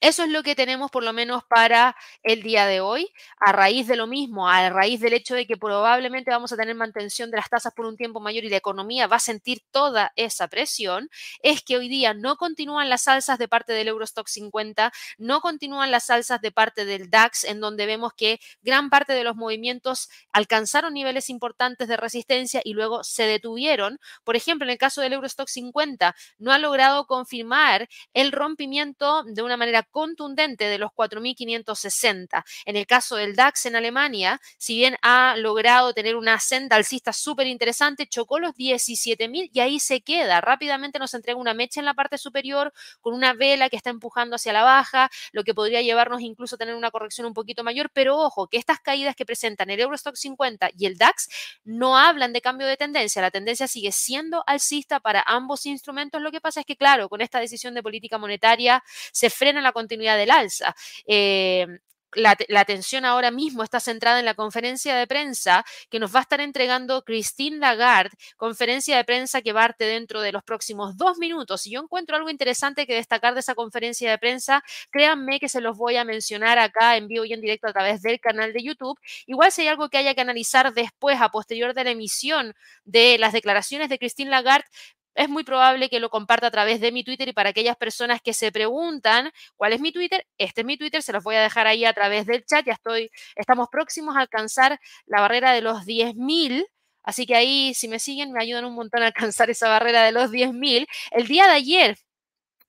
eso 0.06 0.22
es 0.22 0.30
lo 0.30 0.44
que 0.44 0.54
tenemos 0.54 0.92
por 0.92 1.04
lo 1.04 1.14
menos 1.14 1.44
para 1.46 1.96
el 2.22 2.44
día 2.44 2.68
de 2.68 2.80
hoy. 2.80 3.12
A 3.40 3.52
raíz 3.52 3.88
de 3.88 3.96
lo 3.96 4.06
mismo, 4.06 4.48
a 4.48 4.70
raíz 4.70 5.00
del 5.00 5.14
hecho 5.14 5.34
de 5.34 5.48
que 5.48 5.58
probablemente 5.58 6.30
vamos 6.30 6.52
a 6.52 6.58
tener 6.58 6.76
mantención 6.76 7.32
de 7.32 7.38
las 7.38 7.50
tasas 7.50 7.74
por 7.74 7.88
un 7.88 7.98
tiempo 7.98 8.20
mayor 8.20 8.44
y 8.44 8.50
la 8.50 8.58
economía 8.58 9.08
va 9.08 9.16
a 9.16 9.20
sentir 9.20 9.64
toda 9.72 10.14
esa 10.16 10.48
presión, 10.48 11.10
es 11.42 11.64
que 11.64 11.78
hoy 11.78 11.90
día 11.90 12.14
no 12.14 12.36
continúan 12.36 12.88
las 12.88 13.08
alzas 13.08 13.40
de 13.40 13.48
parte 13.48 13.74
del 13.74 13.88
Eurostock 13.88 14.28
50, 14.28 14.94
no 15.18 15.42
continúan 15.42 15.90
las 15.90 16.12
alzas 16.12 16.40
de 16.40 16.52
parte 16.52 16.86
del 16.86 17.10
DAX, 17.10 17.44
en 17.44 17.60
donde 17.60 17.88
vemos 17.88 18.14
que 18.16 18.40
gran 18.62 18.92
parte 18.92 19.14
de 19.14 19.24
los 19.24 19.36
movimientos 19.36 20.10
alcanzaron 20.32 20.94
niveles 20.94 21.32
importantes 21.32 21.88
de 21.88 21.98
resistencia 21.98 22.62
y 22.64 22.74
luego 22.74 23.04
se 23.04 23.24
detuvieron. 23.24 23.98
Por 24.24 24.36
ejemplo, 24.36 24.68
en 24.68 24.74
el 24.74 24.78
caso 24.78 25.02
del 25.02 25.14
Eurostock 25.14 25.48
50, 25.48 26.16
no 26.38 26.52
ha 26.52 26.60
logrado 26.60 27.08
confirmar 27.08 27.90
el 28.14 28.32
rompimiento 28.32 29.24
de 29.24 29.42
una 29.42 29.58
manera 29.58 29.82
contundente 29.96 30.66
de 30.66 30.78
los 30.78 30.92
4.560. 30.92 32.44
En 32.66 32.76
el 32.76 32.86
caso 32.86 33.16
del 33.16 33.34
DAX 33.34 33.66
en 33.66 33.78
Alemania, 33.78 34.42
si 34.58 34.76
bien 34.76 34.98
ha 35.02 35.38
logrado 35.38 35.94
tener 35.94 36.18
una 36.18 36.38
senda 36.42 36.76
alcista 36.76 37.14
súper 37.14 37.48
interesante, 37.48 38.06
chocó 38.06 38.40
los 38.40 38.52
17.000 38.56 39.52
y 39.54 39.60
ahí 39.62 39.80
se 39.80 40.02
queda. 40.02 40.42
Rápidamente 40.42 41.00
nos 41.00 41.14
entrega 41.14 41.40
una 41.40 41.54
mecha 41.54 41.80
en 41.80 41.86
la 41.86 41.94
parte 41.94 42.18
superior 42.18 42.74
con 43.00 43.14
una 43.14 43.32
vela 43.36 43.70
que 43.70 43.78
está 43.78 43.90
empujando 43.90 44.36
hacia 44.36 44.52
la 44.52 44.64
baja, 44.64 45.10
lo 45.32 45.46
que 45.46 45.54
podría 45.54 45.82
llevarnos 45.82 46.20
incluso 46.20 46.56
a 46.56 46.58
tener 46.58 46.76
una 46.76 46.92
corrección 46.92 47.26
un 47.26 47.34
poquito 47.34 47.64
mayor, 47.64 47.90
pero 47.94 48.18
ojo, 48.18 48.48
que 48.48 48.58
estas 48.58 48.82
caídas 48.82 49.16
que 49.16 49.26
presentan 49.26 49.70
el 49.70 49.80
Eurostock 49.80 50.18
50 50.18 50.72
y 50.78 50.88
el 50.88 50.98
DAX 50.98 51.30
no 51.64 51.98
hablan 51.98 52.34
de 52.34 52.42
cambio 52.42 52.68
de 52.68 52.76
tendencia, 52.76 53.22
la 53.22 53.32
tendencia 53.32 53.66
sigue 53.70 53.94
siendo 53.94 54.44
alcista 54.46 55.00
para 55.00 55.24
ambos 55.26 55.66
instrumentos, 55.66 56.22
lo 56.22 56.34
que 56.34 56.42
pasa 56.42 56.60
es 56.60 56.66
que 56.66 56.76
claro, 56.76 57.08
con 57.08 57.22
esta 57.22 57.40
decisión 57.40 57.74
de 57.74 57.82
política 57.82 58.18
monetaria 58.18 58.84
se 59.14 59.30
frena 59.30 59.62
la 59.62 59.72
continuidad 59.76 60.18
del 60.18 60.32
alza. 60.32 60.76
Eh, 61.06 61.68
la, 62.16 62.62
atención 62.62 63.06
ahora 63.06 63.32
mismo 63.32 63.64
está 63.64 63.80
centrada 63.80 64.20
en 64.20 64.26
la 64.26 64.34
conferencia 64.34 64.96
de 64.96 65.08
prensa 65.08 65.66
que 65.90 66.00
nos 66.00 66.14
va 66.14 66.20
a 66.20 66.22
estar 66.24 66.42
entregando 66.42 67.04
Christine 67.04 67.58
Lagarde, 67.58 68.16
conferencia 68.38 68.98
de 68.98 69.04
prensa 69.04 69.42
que 69.42 69.54
parte 69.54 69.86
dentro 69.86 70.22
de 70.22 70.32
los 70.32 70.44
próximos 70.44 70.98
dos 70.98 71.18
minutos. 71.18 71.62
Si 71.62 71.72
yo 71.72 71.82
encuentro 71.82 72.16
algo 72.16 72.30
interesante 72.30 72.88
que 72.88 72.96
destacar 72.96 73.34
de 73.34 73.42
esa 73.42 73.56
conferencia 73.56 74.10
de 74.10 74.18
prensa, 74.18 74.64
créanme 74.92 75.40
que 75.40 75.50
se 75.50 75.62
los 75.62 75.78
voy 75.78 75.98
a 75.98 76.06
mencionar 76.06 76.58
acá 76.58 76.98
en 76.98 77.08
vivo 77.08 77.26
y 77.26 77.34
en 77.34 77.42
directo 77.42 77.68
a 77.68 77.74
través 77.74 78.02
del 78.02 78.20
canal 78.20 78.54
de 78.54 78.64
YouTube. 78.64 79.00
Igual 79.26 79.52
si 79.52 79.62
hay 79.62 79.68
algo 79.68 79.90
que 79.90 79.98
haya 79.98 80.16
que 80.16 80.22
analizar 80.22 80.74
después, 80.74 81.20
a 81.22 81.30
posterior 81.30 81.74
de 81.74 81.84
la 81.84 81.92
emisión 81.92 82.54
de 82.84 83.18
las 83.18 83.34
declaraciones 83.34 83.90
de 83.90 84.00
Christine 84.00 84.30
Lagarde, 84.30 84.68
es 85.16 85.30
muy 85.30 85.44
probable 85.44 85.90
que 85.90 86.00
lo 86.00 86.10
comparta 86.10 86.48
a 86.48 86.52
través 86.52 86.80
de 86.82 86.92
mi 86.92 87.04
Twitter 87.04 87.28
y 87.30 87.34
para 87.34 87.50
aquellas 87.50 87.78
personas 87.78 88.22
que 88.22 88.34
se 88.34 88.52
preguntan 88.52 89.32
cuál 89.56 89.74
es 89.74 89.82
mi 89.82 89.92
Twitter, 89.92 90.26
este 90.38 90.62
es 90.62 90.68
mi 90.68 90.78
Twitter, 90.78 91.02
se 91.02 91.14
los 91.14 91.24
voy 91.24 91.36
a 91.36 91.42
dejar 91.42 91.68
ahí 91.68 91.86
a 91.86 91.94
través 91.94 92.26
del 92.26 92.46
chat, 92.46 92.66
ya 92.66 92.74
estoy, 92.74 93.10
estamos 93.36 93.70
próximos 93.72 94.16
a 94.16 94.22
alcanzar 94.22 94.80
la 95.06 95.22
barrera 95.22 95.54
de 95.54 95.62
los 95.62 95.86
10.000. 95.86 96.66
Así 97.04 97.26
que 97.28 97.36
ahí, 97.36 97.74
si 97.76 97.88
me 97.88 98.00
siguen, 98.00 98.32
me 98.32 98.42
ayudan 98.42 98.66
un 98.66 98.74
montón 98.76 99.04
a 99.04 99.08
alcanzar 99.08 99.50
esa 99.50 99.70
barrera 99.70 100.04
de 100.04 100.12
los 100.12 100.32
10.000. 100.32 100.88
El 101.12 101.28
día 101.28 101.46
de 101.46 101.54
ayer 101.54 101.98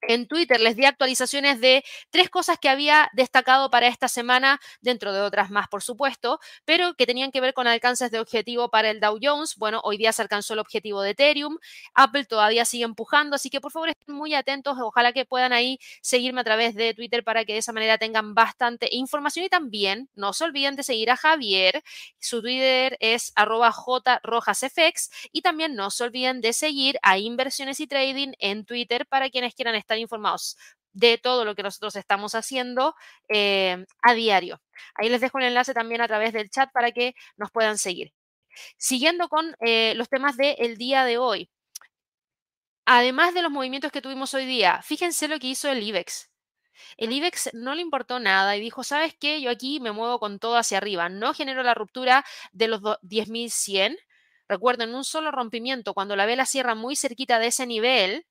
en 0.03 0.27
Twitter 0.27 0.61
les 0.61 0.77
di 0.77 0.85
actualizaciones 0.85 1.61
de 1.61 1.85
tres 2.11 2.31
cosas 2.31 2.59
que 2.59 2.69
había 2.69 3.11
destacado 3.13 3.71
para 3.71 3.89
esta 3.89 4.09
semana, 4.09 4.61
dentro 4.81 5.13
de 5.13 5.21
otras 5.21 5.51
más, 5.51 5.69
por 5.69 5.83
supuesto, 5.83 6.39
pero 6.65 6.95
que 6.95 7.07
tenían 7.07 7.31
que 7.33 7.41
ver 7.41 7.55
con 7.55 7.67
alcances 7.67 8.11
de 8.11 8.21
objetivo 8.21 8.71
para 8.71 8.91
el 8.91 9.01
Dow 9.01 9.19
Jones. 9.21 9.57
Bueno, 9.57 9.81
hoy 9.85 9.97
día 9.97 10.13
se 10.13 10.23
alcanzó 10.23 10.55
el 10.55 10.61
objetivo 10.61 11.03
de 11.03 11.11
Ethereum. 11.11 11.59
Apple 11.95 12.25
todavía 12.25 12.65
sigue 12.65 12.85
empujando, 12.85 13.37
así 13.37 13.51
que 13.51 13.61
por 13.61 13.73
favor 13.73 13.89
estén 13.89 14.15
muy 14.15 14.35
atentos. 14.35 14.77
Ojalá 14.81 15.13
que 15.13 15.25
puedan 15.25 15.53
ahí 15.53 15.79
seguirme 16.03 16.41
a 16.41 16.45
través 16.45 16.75
de 16.75 16.95
Twitter 16.95 17.25
para 17.25 17.45
que 17.45 17.55
de 17.55 17.59
esa 17.59 17.73
manera 17.73 17.99
tengan 17.99 18.35
bastante 18.35 18.89
información. 18.93 19.47
Y 19.47 19.49
también 19.49 20.09
no 20.15 20.33
se 20.33 20.45
olviden 20.45 20.77
de 20.77 20.83
seguir 20.83 21.11
a 21.11 21.17
Javier. 21.17 21.83
Su 22.21 22.43
Twitter 22.43 22.97
es 23.01 23.33
arroba 23.35 23.73
jrojasfx. 23.73 25.11
Y 25.33 25.43
también 25.43 25.75
no 25.75 25.91
se 25.91 26.05
olviden 26.05 26.41
de 26.41 26.53
seguir 26.53 26.99
a 27.03 27.19
Inversiones 27.19 27.81
y 27.81 27.87
Trading 27.87 28.33
en 28.39 28.65
Twitter 28.65 29.07
para 29.07 29.31
quienes 29.31 29.55
quieran 29.55 29.75
estar 29.75 29.86
informados 29.95 30.57
de 30.93 31.19
todo 31.19 31.45
lo 31.45 31.55
que 31.55 31.63
nosotros 31.63 31.95
estamos 31.97 32.35
haciendo 32.35 32.95
eh, 33.29 33.85
a 34.03 34.15
diario. 34.15 34.63
Ahí 34.95 35.11
les 35.11 35.21
dejo 35.21 35.39
el 35.39 35.45
enlace 35.45 35.75
también 35.75 36.01
a 36.01 36.09
través 36.09 36.33
del 36.33 36.49
chat 36.49 36.71
para 36.73 36.91
que 36.91 37.15
nos 37.37 37.51
puedan 37.51 37.77
seguir. 37.77 38.13
Siguiendo 38.79 39.29
con 39.29 39.55
eh, 39.61 39.95
los 39.97 40.09
temas 40.09 40.37
del 40.39 40.79
día 40.79 41.05
de 41.05 41.19
hoy. 41.19 41.51
Además 42.87 43.35
de 43.35 43.43
los 43.43 43.51
movimientos 43.51 43.93
que 43.93 44.01
tuvimos 44.01 44.33
hoy 44.33 44.47
día, 44.47 44.81
fíjense 44.83 45.29
lo 45.29 45.39
que 45.39 45.49
hizo 45.49 45.69
el 45.69 45.83
IBEX. 45.83 46.31
El 46.97 47.13
IBEX 47.13 47.51
no 47.53 47.75
le 47.75 47.83
importó 47.83 48.19
nada 48.19 48.57
y 48.57 48.61
dijo, 48.61 48.83
¿sabes 48.83 49.15
qué? 49.19 49.41
Yo 49.41 49.51
aquí 49.51 49.81
me 49.81 49.93
muevo 49.93 50.19
con 50.19 50.39
todo 50.39 50.57
hacia 50.57 50.79
arriba. 50.79 51.09
No 51.09 51.35
genero 51.35 51.63
la 51.63 51.75
ruptura 51.75 52.25
de 52.53 52.69
los 52.69 52.81
10.100. 52.81 53.99
Recuerden, 54.49 54.95
un 54.95 55.05
solo 55.05 55.31
rompimiento, 55.31 55.95
cuando 55.95 56.17
la 56.17 56.27
vela 56.27 56.47
cierra 56.47 56.75
muy 56.75 56.97
cerquita 56.97 57.39
de 57.39 57.49
ese 57.49 57.67
nivel, 57.67 58.27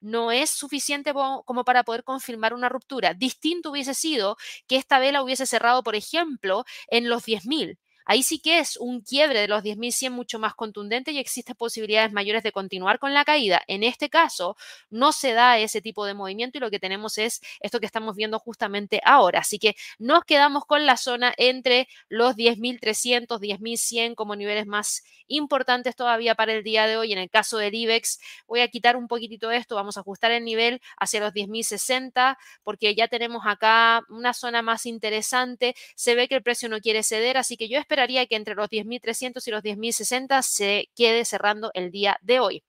no 0.00 0.32
es 0.32 0.50
suficiente 0.50 1.12
como 1.12 1.64
para 1.64 1.84
poder 1.84 2.04
confirmar 2.04 2.54
una 2.54 2.68
ruptura. 2.68 3.14
Distinto 3.14 3.70
hubiese 3.70 3.94
sido 3.94 4.36
que 4.66 4.76
esta 4.76 4.98
vela 4.98 5.22
hubiese 5.22 5.46
cerrado, 5.46 5.82
por 5.82 5.96
ejemplo, 5.96 6.64
en 6.88 7.08
los 7.08 7.24
10.000 7.24 7.78
Ahí 8.10 8.22
sí 8.22 8.38
que 8.38 8.58
es 8.58 8.78
un 8.78 9.02
quiebre 9.02 9.40
de 9.42 9.48
los 9.48 9.62
10.100 9.62 10.12
mucho 10.12 10.38
más 10.38 10.54
contundente 10.54 11.12
y 11.12 11.18
existen 11.18 11.54
posibilidades 11.54 12.10
mayores 12.10 12.42
de 12.42 12.52
continuar 12.52 12.98
con 12.98 13.12
la 13.12 13.22
caída. 13.22 13.60
En 13.66 13.82
este 13.82 14.08
caso, 14.08 14.56
no 14.88 15.12
se 15.12 15.34
da 15.34 15.58
ese 15.58 15.82
tipo 15.82 16.06
de 16.06 16.14
movimiento 16.14 16.56
y 16.56 16.62
lo 16.62 16.70
que 16.70 16.78
tenemos 16.78 17.18
es 17.18 17.42
esto 17.60 17.80
que 17.80 17.84
estamos 17.84 18.16
viendo 18.16 18.38
justamente 18.38 19.02
ahora. 19.04 19.40
Así 19.40 19.58
que 19.58 19.76
nos 19.98 20.24
quedamos 20.24 20.64
con 20.64 20.86
la 20.86 20.96
zona 20.96 21.34
entre 21.36 21.86
los 22.08 22.34
10.300, 22.34 23.40
10.100 23.40 24.14
como 24.14 24.36
niveles 24.36 24.66
más 24.66 25.02
importantes 25.26 25.94
todavía 25.94 26.34
para 26.34 26.54
el 26.54 26.62
día 26.62 26.86
de 26.86 26.96
hoy. 26.96 27.12
En 27.12 27.18
el 27.18 27.28
caso 27.28 27.58
del 27.58 27.74
IBEX, 27.74 28.20
voy 28.46 28.60
a 28.60 28.68
quitar 28.68 28.96
un 28.96 29.06
poquitito 29.06 29.50
esto, 29.50 29.74
vamos 29.74 29.98
a 29.98 30.00
ajustar 30.00 30.30
el 30.30 30.44
nivel 30.44 30.80
hacia 30.96 31.20
los 31.20 31.34
10.060 31.34 32.38
porque 32.64 32.94
ya 32.94 33.06
tenemos 33.08 33.42
acá 33.44 34.00
una 34.08 34.32
zona 34.32 34.62
más 34.62 34.86
interesante. 34.86 35.74
Se 35.94 36.14
ve 36.14 36.26
que 36.26 36.36
el 36.36 36.42
precio 36.42 36.70
no 36.70 36.80
quiere 36.80 37.02
ceder, 37.02 37.36
así 37.36 37.58
que 37.58 37.68
yo 37.68 37.78
espero 37.78 37.97
que 38.26 38.36
entre 38.36 38.54
los 38.54 38.68
10.300 38.68 39.46
y 39.46 39.50
los 39.50 39.62
10.060 39.62 40.42
se 40.42 40.90
quede 40.94 41.24
cerrando 41.24 41.70
el 41.74 41.90
día 41.90 42.18
de 42.22 42.40
hoy. 42.40 42.62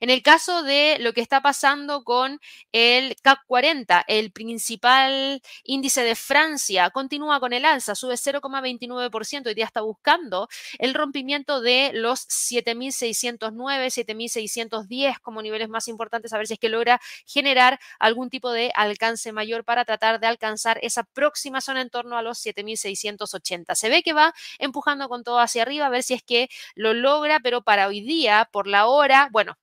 En 0.00 0.10
el 0.10 0.22
caso 0.22 0.62
de 0.62 0.98
lo 1.00 1.12
que 1.12 1.20
está 1.20 1.40
pasando 1.42 2.04
con 2.04 2.40
el 2.72 3.16
CAC 3.22 3.40
40, 3.46 4.04
el 4.08 4.32
principal 4.32 5.42
índice 5.64 6.02
de 6.02 6.14
Francia 6.14 6.90
continúa 6.90 7.40
con 7.40 7.52
el 7.52 7.64
alza, 7.64 7.94
sube 7.94 8.14
0,29%. 8.14 9.46
Hoy 9.48 9.54
día 9.54 9.64
está 9.64 9.80
buscando 9.80 10.48
el 10.78 10.94
rompimiento 10.94 11.60
de 11.60 11.90
los 11.94 12.26
7.609, 12.28 13.90
7.610 13.90 15.20
como 15.20 15.42
niveles 15.42 15.68
más 15.68 15.88
importantes, 15.88 16.32
a 16.32 16.38
ver 16.38 16.46
si 16.46 16.54
es 16.54 16.58
que 16.58 16.68
logra 16.68 17.00
generar 17.26 17.78
algún 17.98 18.30
tipo 18.30 18.50
de 18.52 18.72
alcance 18.74 19.32
mayor 19.32 19.64
para 19.64 19.84
tratar 19.84 20.20
de 20.20 20.26
alcanzar 20.26 20.78
esa 20.82 21.04
próxima 21.04 21.60
zona 21.60 21.80
en 21.80 21.90
torno 21.90 22.16
a 22.16 22.22
los 22.22 22.44
7.680. 22.44 23.74
Se 23.74 23.88
ve 23.88 24.02
que 24.02 24.12
va 24.12 24.34
empujando 24.58 25.08
con 25.08 25.24
todo 25.24 25.38
hacia 25.40 25.62
arriba, 25.62 25.86
a 25.86 25.90
ver 25.90 26.02
si 26.02 26.14
es 26.14 26.22
que 26.22 26.48
lo 26.74 26.94
logra, 26.94 27.40
pero 27.40 27.62
para 27.62 27.88
hoy 27.88 28.00
día, 28.00 28.48
por 28.52 28.66
la 28.66 28.86
hora, 28.86 29.28
bueno, 29.32 29.55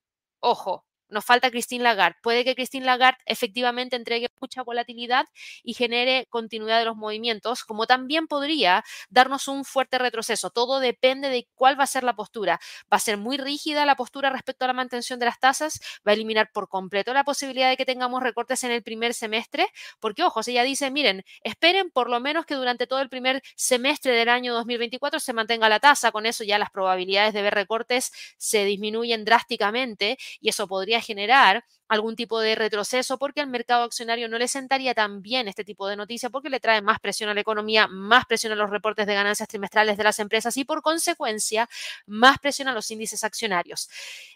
ojo, 0.43 0.85
nos 1.13 1.25
falta 1.25 1.51
Christine 1.51 1.83
Lagarde. 1.83 2.17
Puede 2.21 2.43
que 2.43 2.55
Christine 2.55 2.85
Lagarde 2.85 3.19
efectivamente 3.25 3.95
entregue 3.95 4.29
mucha 4.41 4.63
volatilidad 4.63 5.25
y 5.63 5.73
genere 5.73 6.27
continuidad 6.29 6.79
de 6.79 6.85
los 6.85 6.95
movimientos, 6.95 7.63
como 7.63 7.87
también 7.87 8.27
podría 8.27 8.83
darnos 9.09 9.47
un 9.47 9.65
fuerte 9.65 9.97
retroceso. 9.97 10.49
Todo 10.49 10.79
depende 10.79 11.29
de 11.29 11.47
cuál 11.55 11.79
va 11.79 11.83
a 11.83 11.87
ser 11.87 12.03
la 12.03 12.15
postura. 12.15 12.59
Va 12.91 12.97
a 12.97 12.99
ser 12.99 13.17
muy 13.17 13.37
rígida 13.37 13.85
la 13.85 13.95
postura 13.95 14.29
respecto 14.29 14.65
a 14.65 14.67
la 14.67 14.73
mantención 14.73 15.19
de 15.19 15.25
las 15.25 15.39
tasas, 15.39 15.79
va 16.05 16.11
a 16.11 16.13
eliminar 16.13 16.51
por 16.53 16.67
completo 16.67 17.13
la 17.13 17.23
posibilidad 17.23 17.69
de 17.69 17.77
que 17.77 17.85
tengamos 17.85 18.21
recortes 18.21 18.63
en 18.63 18.71
el 18.71 18.83
primer 18.83 19.13
semestre, 19.13 19.67
porque 19.99 20.23
ojo, 20.23 20.41
ella 20.45 20.63
dice, 20.63 20.91
miren, 20.91 21.23
esperen 21.43 21.91
por 21.91 22.09
lo 22.09 22.19
menos 22.19 22.45
que 22.45 22.55
durante 22.55 22.87
todo 22.87 22.99
el 23.01 23.09
primer 23.09 23.41
semestre 23.55 24.13
del 24.13 24.29
año 24.29 24.53
2024 24.53 25.19
se 25.19 25.33
mantenga 25.33 25.69
la 25.69 25.79
tasa, 25.79 26.11
con 26.11 26.25
eso 26.25 26.43
ya 26.43 26.57
las 26.57 26.71
probabilidades 26.71 27.33
de 27.33 27.41
ver 27.41 27.53
recortes 27.53 28.11
se 28.37 28.65
disminuyen 28.65 29.25
drásticamente 29.25 30.17
y 30.39 30.49
eso 30.49 30.67
podría 30.67 31.01
generar 31.03 31.63
algún 31.87 32.15
tipo 32.15 32.39
de 32.39 32.55
retroceso 32.55 33.19
porque 33.19 33.41
al 33.41 33.47
mercado 33.47 33.83
accionario 33.83 34.27
no 34.27 34.37
le 34.39 34.47
sentaría 34.47 34.93
tan 34.95 35.21
bien 35.21 35.47
este 35.47 35.63
tipo 35.63 35.87
de 35.87 35.95
noticia 35.95 36.29
porque 36.29 36.49
le 36.49 36.59
trae 36.59 36.81
más 36.81 36.99
presión 36.99 37.29
a 37.29 37.33
la 37.33 37.41
economía, 37.41 37.87
más 37.87 38.25
presión 38.25 38.51
a 38.53 38.55
los 38.55 38.69
reportes 38.69 39.05
de 39.05 39.13
ganancias 39.13 39.47
trimestrales 39.47 39.97
de 39.97 40.03
las 40.03 40.19
empresas 40.19 40.57
y 40.57 40.65
por 40.65 40.81
consecuencia 40.81 41.69
más 42.07 42.39
presión 42.39 42.67
a 42.67 42.73
los 42.73 42.89
índices 42.89 43.23
accionarios. 43.23 43.89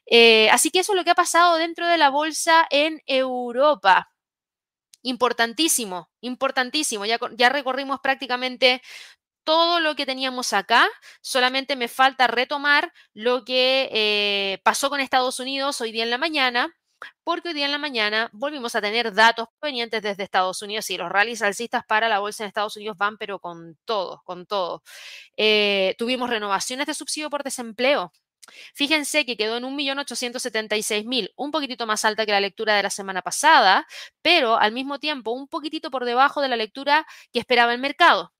Eh, 0.05 0.49
así 0.51 0.69
que 0.69 0.79
eso 0.79 0.93
es 0.93 0.97
lo 0.97 1.03
que 1.03 1.11
ha 1.11 1.15
pasado 1.15 1.57
dentro 1.57 1.87
de 1.87 1.97
la 1.97 2.09
bolsa 2.09 2.67
en 2.69 3.01
Europa. 3.07 4.11
Importantísimo, 5.03 6.09
importantísimo. 6.21 7.05
Ya, 7.05 7.17
ya 7.37 7.49
recorrimos 7.49 7.99
prácticamente 8.01 8.81
todo 9.47 9.79
lo 9.79 9.95
que 9.95 10.05
teníamos 10.05 10.51
acá, 10.51 10.89
solamente 11.21 11.77
me 11.77 11.87
falta 11.87 12.27
retomar 12.27 12.91
lo 13.13 13.45
que 13.45 13.89
eh, 13.93 14.59
pasó 14.61 14.89
con 14.89 14.99
Estados 14.99 15.39
Unidos 15.39 15.79
hoy 15.79 15.93
día 15.93 16.03
en 16.03 16.09
la 16.09 16.17
mañana, 16.17 16.75
porque 17.23 17.47
hoy 17.47 17.53
día 17.53 17.63
en 17.65 17.71
la 17.71 17.77
mañana 17.77 18.29
volvimos 18.33 18.75
a 18.75 18.81
tener 18.81 19.13
datos 19.13 19.47
provenientes 19.57 20.01
desde 20.01 20.23
Estados 20.23 20.61
Unidos 20.61 20.89
y 20.89 20.97
los 20.97 21.09
rallies 21.09 21.41
alcistas 21.41 21.85
para 21.87 22.09
la 22.09 22.19
bolsa 22.19 22.43
en 22.43 22.49
Estados 22.49 22.75
Unidos 22.75 22.97
van, 22.97 23.17
pero 23.17 23.39
con 23.39 23.77
todo, 23.85 24.21
con 24.25 24.45
todo. 24.45 24.83
Eh, 25.37 25.95
tuvimos 25.97 26.29
renovaciones 26.29 26.85
de 26.85 26.93
subsidio 26.93 27.29
por 27.29 27.43
desempleo. 27.43 28.11
Fíjense 28.73 29.25
que 29.25 29.37
quedó 29.37 29.55
en 29.55 29.63
1.876.000, 29.63 31.31
un 31.37 31.51
poquitito 31.51 31.87
más 31.87 32.03
alta 32.03 32.25
que 32.25 32.33
la 32.33 32.41
lectura 32.41 32.75
de 32.75 32.83
la 32.83 32.89
semana 32.89 33.21
pasada, 33.21 33.87
pero 34.21 34.57
al 34.57 34.73
mismo 34.73 34.99
tiempo 34.99 35.31
un 35.31 35.47
poquitito 35.47 35.89
por 35.89 36.03
debajo 36.03 36.41
de 36.41 36.49
la 36.49 36.57
lectura 36.57 37.07
que 37.31 37.39
esperaba 37.39 37.73
el 37.73 37.79
mercado. 37.79 38.33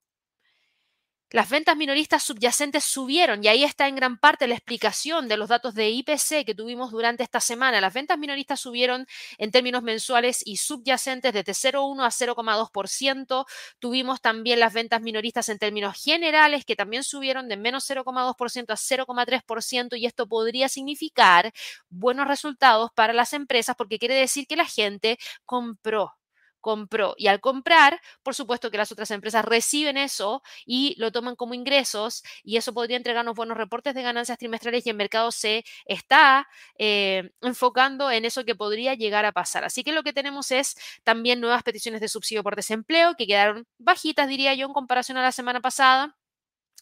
Las 1.30 1.50
ventas 1.50 1.76
minoristas 1.76 2.24
subyacentes 2.24 2.86
subieron 2.86 3.44
y 3.44 3.50
ahí 3.50 3.66
está 3.66 3.90
en 3.90 3.98
gran 3.98 4.18
parte 4.18 4.48
la 4.48 4.56
explicación 4.56 5.28
de 5.28 5.36
los 5.36 5.50
datos 5.50 5.74
de 5.76 5.90
IPC 5.90 6.46
que 6.46 6.56
tuvimos 6.56 6.90
durante 6.92 7.22
esta 7.22 7.42
semana. 7.42 7.82
Las 7.82 7.94
ventas 7.94 8.18
minoristas 8.18 8.62
subieron 8.62 9.06
en 9.38 9.52
términos 9.52 9.84
mensuales 9.84 10.42
y 10.46 10.56
subyacentes 10.56 11.34
desde 11.34 11.52
0,1 11.52 12.06
a 12.06 12.12
0,2%. 12.12 13.46
Tuvimos 13.78 14.22
también 14.22 14.62
las 14.62 14.74
ventas 14.74 15.02
minoristas 15.02 15.50
en 15.50 15.60
términos 15.60 16.02
generales 16.02 16.64
que 16.64 16.78
también 16.78 17.04
subieron 17.04 17.50
de 17.50 17.58
menos 17.58 17.90
0,2% 17.90 18.72
a 18.72 18.78
0,3% 18.78 20.00
y 20.00 20.06
esto 20.06 20.28
podría 20.30 20.70
significar 20.70 21.52
buenos 21.90 22.30
resultados 22.30 22.92
para 22.96 23.12
las 23.12 23.34
empresas 23.34 23.76
porque 23.78 24.00
quiere 24.00 24.16
decir 24.16 24.48
que 24.48 24.56
la 24.56 24.66
gente 24.66 25.18
compró 25.46 26.14
compró. 26.62 27.16
Y 27.18 27.28
al 27.28 27.40
comprar, 27.40 28.00
por 28.24 28.36
supuesto 28.36 28.72
que 28.72 28.78
las 28.78 28.92
otras 28.92 29.12
empresas 29.12 29.46
reciben 29.46 29.98
eso 29.98 30.42
y 30.66 30.96
lo 30.98 31.12
toman 31.12 31.36
como 31.36 31.54
ingresos 31.54 32.24
y 32.44 32.58
eso 32.58 32.74
podría 32.74 32.98
entregarnos 32.98 33.36
buenos 33.36 33.58
reportes 33.58 33.96
de 33.96 34.02
ganancias 34.04 34.38
trimestrales 34.38 34.86
y 34.86 34.90
el 34.90 34.96
mercado 34.96 35.32
se 35.32 35.64
está 35.86 36.48
eh, 36.78 37.32
enfocando 37.42 38.12
en 38.12 38.26
eso 38.26 38.46
que 38.46 38.56
podría 38.56 38.94
llegar 38.96 39.26
a 39.26 39.32
pasar. 39.32 39.64
Así 39.64 39.84
que 39.84 39.92
lo 39.92 40.04
que 40.04 40.14
tenemos 40.14 40.52
es 40.52 40.76
también 41.04 41.40
nuevas 41.42 41.64
peticiones 41.64 42.02
de 42.02 42.08
subsidio 42.08 42.44
por 42.44 42.56
desempleo 42.56 43.16
que 43.16 43.28
quedaron 43.28 43.68
bajitas, 43.78 44.28
diría 44.28 44.54
yo, 44.54 44.68
en 44.68 44.74
comparación 44.74 45.18
a 45.18 45.22
la 45.22 45.32
semana 45.32 45.62
pasada. 45.62 46.16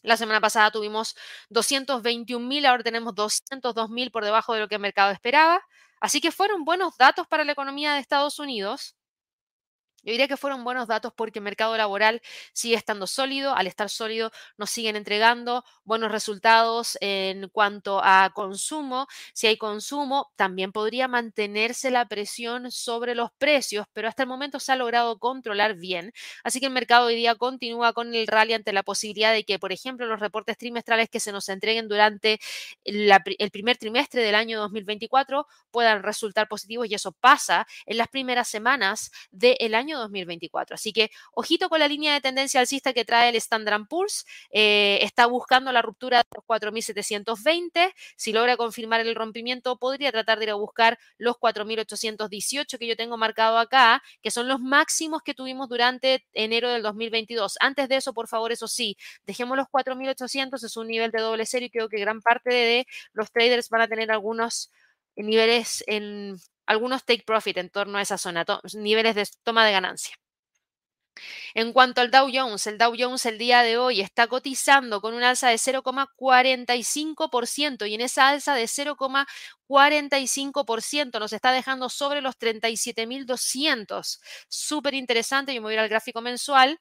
La 0.03 0.17
semana 0.17 0.39
pasada 0.39 0.69
tuvimos 0.71 1.15
221 1.49 2.45
mil, 2.47 2.65
ahora 2.67 2.83
tenemos 2.83 3.15
202 3.15 3.89
mil 3.89 4.11
por 4.11 4.23
debajo 4.23 4.53
de 4.53 4.59
lo 4.59 4.67
que 4.67 4.75
el 4.75 4.81
mercado 4.81 5.11
esperaba. 5.11 5.61
Así 5.99 6.21
que 6.21 6.31
fueron 6.31 6.65
buenos 6.65 6.97
datos 6.97 7.27
para 7.27 7.43
la 7.43 7.53
economía 7.53 7.93
de 7.93 7.99
Estados 7.99 8.37
Unidos. 8.39 8.95
Yo 10.05 10.11
diría 10.11 10.27
que 10.27 10.37
fueron 10.37 10.63
buenos 10.63 10.87
datos 10.87 11.11
porque 11.15 11.39
el 11.39 11.43
mercado 11.43 11.75
laboral 11.75 12.21
sigue 12.53 12.75
estando 12.75 13.07
sólido. 13.07 13.55
Al 13.55 13.65
estar 13.67 13.89
sólido, 13.89 14.31
nos 14.57 14.69
siguen 14.69 14.95
entregando 14.95 15.63
buenos 15.83 16.11
resultados 16.11 16.97
en 17.01 17.49
cuanto 17.49 17.99
a 18.03 18.31
consumo. 18.33 19.07
Si 19.33 19.47
hay 19.47 19.57
consumo, 19.57 20.31
también 20.35 20.71
podría 20.71 21.07
mantenerse 21.07 21.89
la 21.89 22.05
presión 22.07 22.69
sobre 22.71 23.15
los 23.15 23.31
precios, 23.37 23.87
pero 23.93 24.07
hasta 24.07 24.23
el 24.23 24.29
momento 24.29 24.59
se 24.59 24.71
ha 24.71 24.75
logrado 24.75 25.17
controlar 25.17 25.75
bien. 25.75 26.13
Así 26.43 26.59
que 26.59 26.67
el 26.67 26.71
mercado 26.71 27.07
hoy 27.07 27.15
día 27.15 27.33
continúa 27.35 27.93
con 27.93 28.13
el 28.13 28.27
rally 28.27 28.53
ante 28.53 28.73
la 28.73 28.83
posibilidad 28.83 29.33
de 29.33 29.43
que, 29.43 29.57
por 29.57 29.71
ejemplo, 29.71 30.05
los 30.05 30.19
reportes 30.19 30.57
trimestrales 30.57 31.09
que 31.09 31.19
se 31.19 31.31
nos 31.31 31.49
entreguen 31.49 31.87
durante 31.87 32.39
el 32.83 33.51
primer 33.51 33.77
trimestre 33.77 34.21
del 34.21 34.35
año 34.35 34.59
2024 34.59 35.47
puedan 35.71 36.03
resultar 36.03 36.47
positivos 36.47 36.87
y 36.89 36.93
eso 36.93 37.11
pasa 37.11 37.65
en 37.87 37.97
las 37.97 38.07
primeras 38.09 38.47
semanas 38.47 39.11
del 39.31 39.73
año 39.73 39.94
2024. 39.97 40.75
Así 40.75 40.93
que 40.93 41.11
ojito 41.33 41.69
con 41.69 41.79
la 41.79 41.87
línea 41.87 42.13
de 42.13 42.21
tendencia 42.21 42.59
alcista 42.59 42.93
que 42.93 43.05
trae 43.05 43.29
el 43.29 43.35
Standard 43.35 43.87
Poor's. 43.87 44.25
Eh, 44.51 44.99
está 45.01 45.25
buscando 45.25 45.71
la 45.71 45.81
ruptura 45.81 46.19
de 46.19 46.23
los 46.35 46.43
4.720. 46.45 47.93
Si 48.15 48.33
logra 48.33 48.57
confirmar 48.57 49.01
el 49.01 49.15
rompimiento, 49.15 49.77
podría 49.77 50.11
tratar 50.11 50.39
de 50.39 50.45
ir 50.45 50.49
a 50.51 50.55
buscar 50.55 50.97
los 51.17 51.35
4.818 51.35 52.77
que 52.77 52.87
yo 52.87 52.95
tengo 52.95 53.17
marcado 53.17 53.57
acá, 53.57 54.01
que 54.21 54.31
son 54.31 54.47
los 54.47 54.59
máximos 54.59 55.21
que 55.23 55.33
tuvimos 55.33 55.69
durante 55.69 56.25
enero 56.33 56.69
del 56.69 56.83
2022. 56.83 57.57
Antes 57.59 57.89
de 57.89 57.97
eso, 57.97 58.13
por 58.13 58.27
favor, 58.27 58.51
eso 58.51 58.67
sí, 58.67 58.97
dejemos 59.25 59.57
los 59.57 59.67
4.800, 59.67 60.63
es 60.63 60.77
un 60.77 60.87
nivel 60.87 61.11
de 61.11 61.21
doble 61.21 61.45
serie 61.45 61.67
y 61.67 61.71
creo 61.71 61.89
que 61.89 61.99
gran 61.99 62.21
parte 62.21 62.49
de 62.51 62.87
los 63.13 63.31
traders 63.31 63.69
van 63.69 63.81
a 63.81 63.87
tener 63.87 64.11
algunos 64.11 64.71
niveles 65.15 65.83
en 65.87 66.37
algunos 66.65 67.05
take 67.05 67.23
profit 67.23 67.57
en 67.57 67.69
torno 67.69 67.97
a 67.97 68.01
esa 68.01 68.17
zona, 68.17 68.45
niveles 68.73 69.15
de 69.15 69.27
toma 69.43 69.65
de 69.65 69.71
ganancia. 69.71 70.15
En 71.53 71.73
cuanto 71.73 72.01
al 72.01 72.11
Dow 72.11 72.29
Jones, 72.31 72.67
el 72.67 72.77
Dow 72.77 72.93
Jones 72.97 73.25
el 73.25 73.37
día 73.37 73.61
de 73.63 73.77
hoy 73.77 74.01
está 74.01 74.27
cotizando 74.27 75.01
con 75.01 75.13
un 75.13 75.23
alza 75.23 75.49
de 75.49 75.57
0,45% 75.57 77.85
y 77.85 77.95
en 77.95 78.01
esa 78.01 78.29
alza 78.29 78.55
de 78.55 78.67
0,45% 78.67 81.19
nos 81.19 81.33
está 81.33 81.51
dejando 81.51 81.89
sobre 81.89 82.21
los 82.21 82.37
37.200. 82.37 84.19
Súper 84.49 84.93
interesante, 84.93 85.53
yo 85.53 85.61
me 85.61 85.67
voy 85.67 85.77
al 85.77 85.89
gráfico 85.89 86.21
mensual 86.21 86.79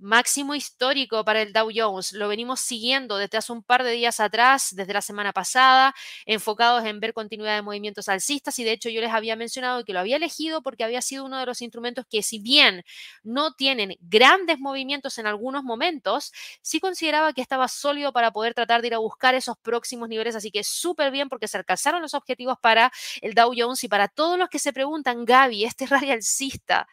máximo 0.00 0.54
histórico 0.54 1.24
para 1.24 1.42
el 1.42 1.52
Dow 1.52 1.70
Jones. 1.74 2.12
Lo 2.12 2.28
venimos 2.28 2.60
siguiendo 2.60 3.16
desde 3.16 3.38
hace 3.38 3.52
un 3.52 3.62
par 3.62 3.84
de 3.84 3.92
días 3.92 4.20
atrás, 4.20 4.74
desde 4.74 4.92
la 4.92 5.02
semana 5.02 5.32
pasada, 5.32 5.94
enfocados 6.26 6.84
en 6.84 7.00
ver 7.00 7.12
continuidad 7.12 7.54
de 7.56 7.62
movimientos 7.62 8.08
alcistas 8.08 8.58
y 8.58 8.64
de 8.64 8.72
hecho 8.72 8.88
yo 8.88 9.00
les 9.00 9.12
había 9.12 9.36
mencionado 9.36 9.84
que 9.84 9.92
lo 9.92 10.00
había 10.00 10.16
elegido 10.16 10.62
porque 10.62 10.84
había 10.84 11.02
sido 11.02 11.24
uno 11.24 11.38
de 11.38 11.46
los 11.46 11.62
instrumentos 11.62 12.04
que 12.08 12.22
si 12.22 12.38
bien 12.38 12.82
no 13.22 13.52
tienen 13.52 13.96
grandes 14.00 14.58
movimientos 14.58 15.18
en 15.18 15.26
algunos 15.26 15.62
momentos, 15.64 16.32
sí 16.62 16.80
consideraba 16.80 17.32
que 17.32 17.42
estaba 17.42 17.68
sólido 17.68 18.12
para 18.12 18.30
poder 18.32 18.54
tratar 18.54 18.80
de 18.80 18.88
ir 18.88 18.94
a 18.94 18.98
buscar 18.98 19.34
esos 19.34 19.56
próximos 19.58 20.08
niveles, 20.08 20.34
así 20.34 20.50
que 20.50 20.64
súper 20.64 21.10
bien 21.10 21.28
porque 21.28 21.48
se 21.48 21.58
alcanzaron 21.58 22.02
los 22.02 22.14
objetivos 22.14 22.56
para 22.60 22.90
el 23.20 23.34
Dow 23.34 23.52
Jones 23.56 23.84
y 23.84 23.88
para 23.88 24.08
todos 24.08 24.38
los 24.38 24.48
que 24.48 24.58
se 24.58 24.72
preguntan, 24.72 25.24
Gaby, 25.24 25.64
este 25.64 25.86
rally 25.86 26.10
alcista 26.10 26.88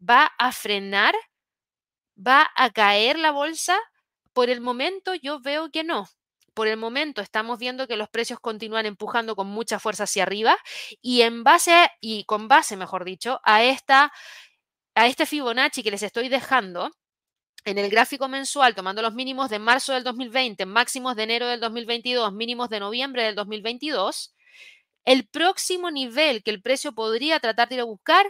va 0.00 0.30
a 0.38 0.52
frenar 0.52 1.14
¿Va 2.26 2.50
a 2.56 2.70
caer 2.70 3.18
la 3.18 3.32
bolsa? 3.32 3.78
Por 4.32 4.50
el 4.50 4.60
momento 4.60 5.14
yo 5.14 5.40
veo 5.40 5.70
que 5.70 5.84
no. 5.84 6.08
Por 6.54 6.68
el 6.68 6.76
momento 6.76 7.22
estamos 7.22 7.58
viendo 7.58 7.86
que 7.88 7.96
los 7.96 8.08
precios 8.10 8.38
continúan 8.40 8.86
empujando 8.86 9.34
con 9.36 9.46
mucha 9.46 9.78
fuerza 9.78 10.04
hacia 10.04 10.24
arriba 10.24 10.56
y 11.00 11.22
en 11.22 11.44
base 11.44 11.88
y 12.00 12.24
con 12.24 12.48
base, 12.48 12.76
mejor 12.76 13.04
dicho, 13.04 13.40
a 13.44 13.62
esta 13.64 14.12
a 14.94 15.06
este 15.06 15.26
Fibonacci 15.26 15.82
que 15.82 15.90
les 15.90 16.02
estoy 16.02 16.28
dejando, 16.28 16.90
en 17.64 17.78
el 17.78 17.90
gráfico 17.90 18.28
mensual, 18.28 18.74
tomando 18.74 19.02
los 19.02 19.14
mínimos 19.14 19.50
de 19.50 19.58
marzo 19.58 19.92
del 19.92 20.04
2020, 20.04 20.66
máximos 20.66 21.16
de 21.16 21.22
enero 21.24 21.46
del 21.46 21.60
2022, 21.60 22.32
mínimos 22.32 22.68
de 22.68 22.80
noviembre 22.80 23.22
del 23.22 23.34
2022, 23.36 24.34
el 25.04 25.26
próximo 25.28 25.90
nivel 25.90 26.42
que 26.42 26.50
el 26.50 26.62
precio 26.62 26.92
podría 26.92 27.40
tratar 27.40 27.68
de 27.68 27.76
ir 27.76 27.80
a 27.82 27.84
buscar 27.84 28.26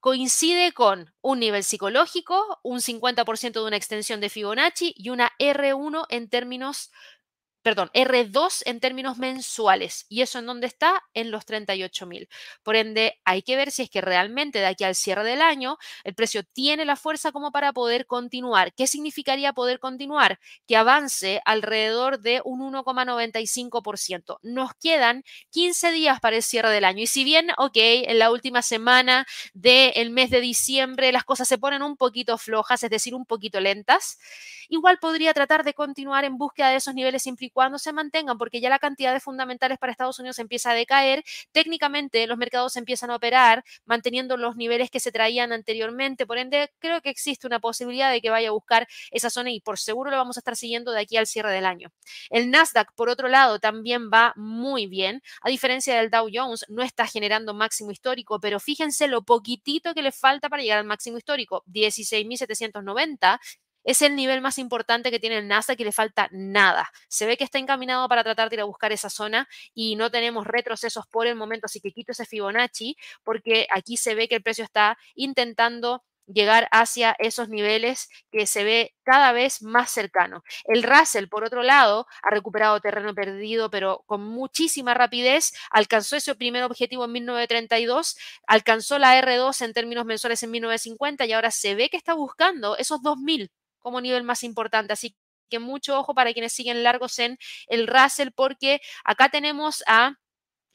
coincide 0.00 0.72
con 0.72 1.12
un 1.20 1.40
nivel 1.40 1.62
psicológico, 1.62 2.58
un 2.62 2.80
50% 2.80 3.60
de 3.60 3.66
una 3.66 3.76
extensión 3.76 4.20
de 4.20 4.30
Fibonacci 4.30 4.94
y 4.96 5.10
una 5.10 5.30
R1 5.38 6.06
en 6.08 6.28
términos 6.28 6.90
perdón, 7.62 7.90
R2 7.92 8.62
en 8.64 8.80
términos 8.80 9.18
mensuales. 9.18 10.06
¿Y 10.08 10.22
eso 10.22 10.38
en 10.38 10.46
dónde 10.46 10.66
está? 10.66 11.02
En 11.14 11.30
los 11.30 11.44
38 11.44 12.06
mil. 12.06 12.28
Por 12.62 12.76
ende, 12.76 13.20
hay 13.24 13.42
que 13.42 13.56
ver 13.56 13.70
si 13.70 13.82
es 13.82 13.90
que 13.90 14.00
realmente 14.00 14.60
de 14.60 14.66
aquí 14.66 14.84
al 14.84 14.94
cierre 14.94 15.24
del 15.24 15.42
año 15.42 15.76
el 16.04 16.14
precio 16.14 16.42
tiene 16.44 16.84
la 16.84 16.96
fuerza 16.96 17.32
como 17.32 17.52
para 17.52 17.72
poder 17.72 18.06
continuar. 18.06 18.72
¿Qué 18.74 18.86
significaría 18.86 19.52
poder 19.52 19.78
continuar? 19.78 20.38
Que 20.66 20.76
avance 20.76 21.42
alrededor 21.44 22.20
de 22.20 22.40
un 22.44 22.60
1,95%. 22.72 24.38
Nos 24.42 24.72
quedan 24.74 25.22
15 25.50 25.92
días 25.92 26.20
para 26.20 26.36
el 26.36 26.42
cierre 26.42 26.70
del 26.70 26.84
año. 26.84 27.02
Y 27.02 27.06
si 27.06 27.24
bien, 27.24 27.50
ok, 27.58 27.76
en 27.76 28.18
la 28.18 28.30
última 28.30 28.62
semana 28.62 29.26
del 29.52 30.10
mes 30.10 30.30
de 30.30 30.40
diciembre 30.40 31.12
las 31.12 31.24
cosas 31.24 31.46
se 31.46 31.58
ponen 31.58 31.82
un 31.82 31.96
poquito 31.96 32.38
flojas, 32.38 32.82
es 32.82 32.90
decir, 32.90 33.14
un 33.14 33.26
poquito 33.26 33.60
lentas, 33.60 34.18
igual 34.68 34.98
podría 34.98 35.34
tratar 35.34 35.64
de 35.64 35.74
continuar 35.74 36.24
en 36.24 36.38
búsqueda 36.38 36.70
de 36.70 36.76
esos 36.76 36.94
niveles 36.94 37.26
implicados 37.26 37.49
cuando 37.52 37.78
se 37.78 37.92
mantengan, 37.92 38.38
porque 38.38 38.60
ya 38.60 38.70
la 38.70 38.78
cantidad 38.78 39.12
de 39.12 39.20
fundamentales 39.20 39.78
para 39.78 39.92
Estados 39.92 40.18
Unidos 40.18 40.38
empieza 40.38 40.70
a 40.70 40.74
decaer, 40.74 41.24
técnicamente 41.52 42.26
los 42.26 42.38
mercados 42.38 42.76
empiezan 42.76 43.10
a 43.10 43.16
operar 43.16 43.64
manteniendo 43.84 44.36
los 44.36 44.56
niveles 44.56 44.90
que 44.90 45.00
se 45.00 45.12
traían 45.12 45.52
anteriormente, 45.52 46.26
por 46.26 46.38
ende 46.38 46.70
creo 46.78 47.00
que 47.00 47.10
existe 47.10 47.46
una 47.46 47.60
posibilidad 47.60 48.10
de 48.10 48.20
que 48.20 48.30
vaya 48.30 48.48
a 48.48 48.52
buscar 48.52 48.86
esa 49.10 49.30
zona 49.30 49.50
y 49.50 49.60
por 49.60 49.78
seguro 49.78 50.10
lo 50.10 50.16
vamos 50.16 50.36
a 50.36 50.40
estar 50.40 50.56
siguiendo 50.56 50.92
de 50.92 51.00
aquí 51.00 51.16
al 51.16 51.26
cierre 51.26 51.52
del 51.52 51.66
año. 51.66 51.92
El 52.30 52.50
Nasdaq, 52.50 52.92
por 52.94 53.08
otro 53.08 53.28
lado, 53.28 53.58
también 53.58 54.10
va 54.12 54.32
muy 54.36 54.86
bien, 54.86 55.22
a 55.42 55.48
diferencia 55.48 55.96
del 55.96 56.10
Dow 56.10 56.28
Jones, 56.32 56.64
no 56.68 56.82
está 56.82 57.06
generando 57.06 57.54
máximo 57.54 57.90
histórico, 57.90 58.40
pero 58.40 58.60
fíjense 58.60 59.08
lo 59.08 59.22
poquitito 59.22 59.94
que 59.94 60.02
le 60.02 60.12
falta 60.12 60.48
para 60.48 60.62
llegar 60.62 60.78
al 60.78 60.84
máximo 60.84 61.18
histórico, 61.18 61.64
16.790 61.66 63.38
es 63.84 64.02
el 64.02 64.16
nivel 64.16 64.40
más 64.40 64.58
importante 64.58 65.10
que 65.10 65.18
tiene 65.20 65.38
el 65.38 65.48
NASA 65.48 65.76
que 65.76 65.84
le 65.84 65.92
falta 65.92 66.28
nada. 66.32 66.90
Se 67.08 67.26
ve 67.26 67.36
que 67.36 67.44
está 67.44 67.58
encaminado 67.58 68.08
para 68.08 68.24
tratar 68.24 68.48
de 68.50 68.56
ir 68.56 68.60
a 68.60 68.64
buscar 68.64 68.92
esa 68.92 69.10
zona 69.10 69.48
y 69.74 69.96
no 69.96 70.10
tenemos 70.10 70.46
retrocesos 70.46 71.06
por 71.06 71.26
el 71.26 71.36
momento, 71.36 71.66
así 71.66 71.80
que 71.80 71.92
quito 71.92 72.12
ese 72.12 72.26
Fibonacci 72.26 72.96
porque 73.24 73.66
aquí 73.70 73.96
se 73.96 74.14
ve 74.14 74.28
que 74.28 74.36
el 74.36 74.42
precio 74.42 74.64
está 74.64 74.98
intentando 75.14 76.02
llegar 76.32 76.68
hacia 76.70 77.16
esos 77.18 77.48
niveles 77.48 78.08
que 78.30 78.46
se 78.46 78.64
ve 78.64 78.94
cada 79.02 79.32
vez 79.32 79.62
más 79.62 79.90
cercano. 79.90 80.42
El 80.64 80.82
Russell, 80.82 81.26
por 81.28 81.44
otro 81.44 81.62
lado, 81.62 82.06
ha 82.22 82.30
recuperado 82.30 82.80
terreno 82.80 83.14
perdido, 83.14 83.70
pero 83.70 84.02
con 84.06 84.22
muchísima 84.22 84.94
rapidez, 84.94 85.52
alcanzó 85.70 86.16
ese 86.16 86.34
primer 86.34 86.62
objetivo 86.64 87.04
en 87.04 87.12
1932, 87.12 88.16
alcanzó 88.46 88.98
la 88.98 89.20
R2 89.20 89.62
en 89.62 89.72
términos 89.72 90.04
mensuales 90.04 90.42
en 90.42 90.50
1950 90.52 91.26
y 91.26 91.32
ahora 91.32 91.50
se 91.50 91.74
ve 91.74 91.88
que 91.88 91.96
está 91.96 92.14
buscando 92.14 92.76
esos 92.76 93.02
2000 93.02 93.50
como 93.80 94.00
nivel 94.00 94.22
más 94.24 94.42
importante. 94.42 94.92
Así 94.92 95.16
que 95.48 95.58
mucho 95.58 95.98
ojo 95.98 96.14
para 96.14 96.32
quienes 96.32 96.52
siguen 96.52 96.82
largos 96.82 97.18
en 97.18 97.38
el 97.68 97.86
Russell, 97.86 98.30
porque 98.34 98.80
acá 99.04 99.28
tenemos 99.28 99.82
a 99.86 100.14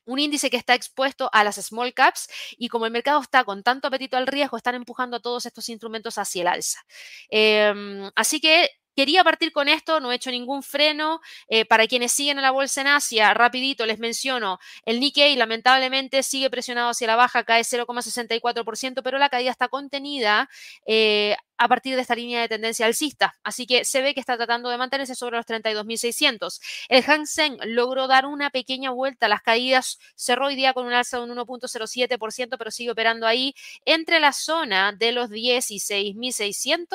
un 0.06 0.20
índice 0.20 0.50
que 0.50 0.58
está 0.58 0.76
expuesto 0.76 1.30
a 1.34 1.44
las 1.44 1.56
small 1.56 1.94
caps 1.94 2.28
y 2.58 2.70
como 2.70 2.86
el 2.86 2.92
mercado 2.92 3.22
está 3.22 3.44
con 3.44 3.64
tanto 3.64 3.88
apetito 3.88 4.18
al 4.18 4.28
riesgo, 4.28 4.58
están 4.58 4.76
empujando 4.76 5.18
a 5.18 5.20
todos 5.20 5.46
estos 5.46 5.68
instrumentos 5.70 6.18
hacia 6.18 6.42
el 6.42 6.48
alza. 6.48 6.86
Em, 7.30 8.12
así 8.16 8.40
que 8.40 8.70
Quería 8.96 9.26
partir 9.26 9.52
con 9.52 9.68
esto, 9.68 10.00
no 10.00 10.12
he 10.12 10.16
hecho 10.16 10.32
ningún 10.32 10.64
freno. 10.64 11.20
Eh, 11.50 11.66
para 11.66 11.86
quienes 11.86 12.14
siguen 12.14 12.40
a 12.40 12.42
la 12.42 12.52
bolsa 12.52 12.80
en 12.82 12.88
Asia, 12.88 13.34
rapidito 13.34 13.86
les 13.86 14.00
menciono, 14.00 14.58
el 14.86 15.02
Nikkei 15.02 15.36
lamentablemente 15.36 16.24
sigue 16.24 16.50
presionado 16.50 16.92
hacia 16.92 17.08
la 17.08 17.18
baja, 17.18 17.44
cae 17.44 17.64
0,64%, 17.66 19.04
pero 19.04 19.18
la 19.18 19.28
caída 19.30 19.52
está 19.52 19.68
contenida. 19.68 20.50
Eh, 20.86 21.36
a 21.58 21.68
partir 21.68 21.96
de 21.96 22.02
esta 22.02 22.16
línea 22.16 22.42
de 22.42 22.50
tendencia 22.50 22.86
alcista. 22.86 23.36
Así 23.44 23.66
que 23.66 23.86
se 23.86 24.02
ve 24.02 24.14
que 24.14 24.20
está 24.20 24.38
tratando 24.38 24.70
de 24.70 24.78
mantenerse 24.78 25.16
sobre 25.16 25.38
los 25.38 25.46
32.600. 25.46 26.60
El 26.90 27.04
Hang 27.04 27.26
Seng 27.26 27.58
logró 27.66 28.08
dar 28.08 28.26
una 28.26 28.50
pequeña 28.50 28.92
vuelta. 28.92 29.28
Las 29.28 29.42
caídas 29.42 30.00
cerró 30.16 30.48
hoy 30.48 30.56
día 30.56 30.74
con 30.74 30.86
un 30.86 30.94
alza 30.94 31.18
de 31.18 31.24
un 31.24 31.38
1.07%, 31.38 32.58
pero 32.58 32.72
sigue 32.72 32.92
operando 32.92 33.28
ahí 33.28 33.56
entre 33.86 34.20
la 34.20 34.34
zona 34.34 34.92
de 34.94 35.12
los 35.12 35.30
16.600 35.30 36.88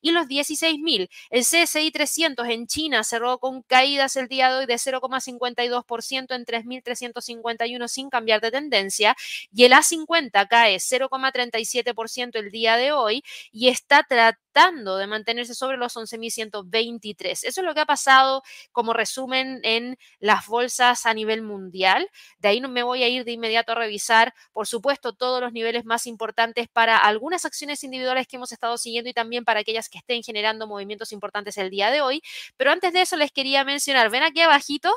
y 0.00 0.10
los 0.12 0.26
16.000. 0.26 1.08
El 1.30 1.42
CSI 1.42 1.90
300 1.90 2.48
en 2.48 2.66
China 2.66 3.04
cerró 3.04 3.38
con 3.38 3.62
caídas 3.62 4.16
el 4.16 4.28
día 4.28 4.50
de 4.50 4.58
hoy 4.58 4.66
de 4.66 4.74
0,52% 4.74 6.34
en 6.34 6.44
3.351 6.44 7.88
sin 7.88 8.10
cambiar 8.10 8.40
de 8.40 8.50
tendencia 8.50 9.16
y 9.52 9.64
el 9.64 9.72
A50 9.72 10.48
cae 10.48 10.76
0,37% 10.76 12.36
el 12.36 12.50
día 12.50 12.76
de 12.76 12.92
hoy 12.92 13.24
y 13.52 13.68
está 13.68 14.03
tratando 14.08 14.96
de 14.96 15.06
mantenerse 15.06 15.54
sobre 15.54 15.76
los 15.76 15.96
11.123. 15.96 17.44
Eso 17.44 17.60
es 17.60 17.64
lo 17.64 17.74
que 17.74 17.80
ha 17.80 17.86
pasado 17.86 18.42
como 18.72 18.92
resumen 18.92 19.60
en 19.62 19.98
las 20.18 20.46
bolsas 20.46 21.06
a 21.06 21.14
nivel 21.14 21.42
mundial. 21.42 22.08
De 22.38 22.48
ahí 22.48 22.60
me 22.60 22.82
voy 22.82 23.02
a 23.02 23.08
ir 23.08 23.24
de 23.24 23.32
inmediato 23.32 23.72
a 23.72 23.74
revisar, 23.74 24.34
por 24.52 24.66
supuesto, 24.66 25.12
todos 25.12 25.40
los 25.40 25.52
niveles 25.52 25.84
más 25.84 26.06
importantes 26.06 26.68
para 26.68 26.98
algunas 26.98 27.44
acciones 27.44 27.82
individuales 27.84 28.26
que 28.26 28.36
hemos 28.36 28.52
estado 28.52 28.78
siguiendo 28.78 29.10
y 29.10 29.12
también 29.12 29.44
para 29.44 29.60
aquellas 29.60 29.88
que 29.88 29.98
estén 29.98 30.22
generando 30.22 30.66
movimientos 30.66 31.12
importantes 31.12 31.56
el 31.58 31.70
día 31.70 31.90
de 31.90 32.00
hoy. 32.00 32.22
Pero 32.56 32.70
antes 32.70 32.92
de 32.92 33.02
eso 33.02 33.16
les 33.16 33.32
quería 33.32 33.64
mencionar, 33.64 34.10
ven 34.10 34.22
aquí 34.22 34.40
abajito, 34.40 34.94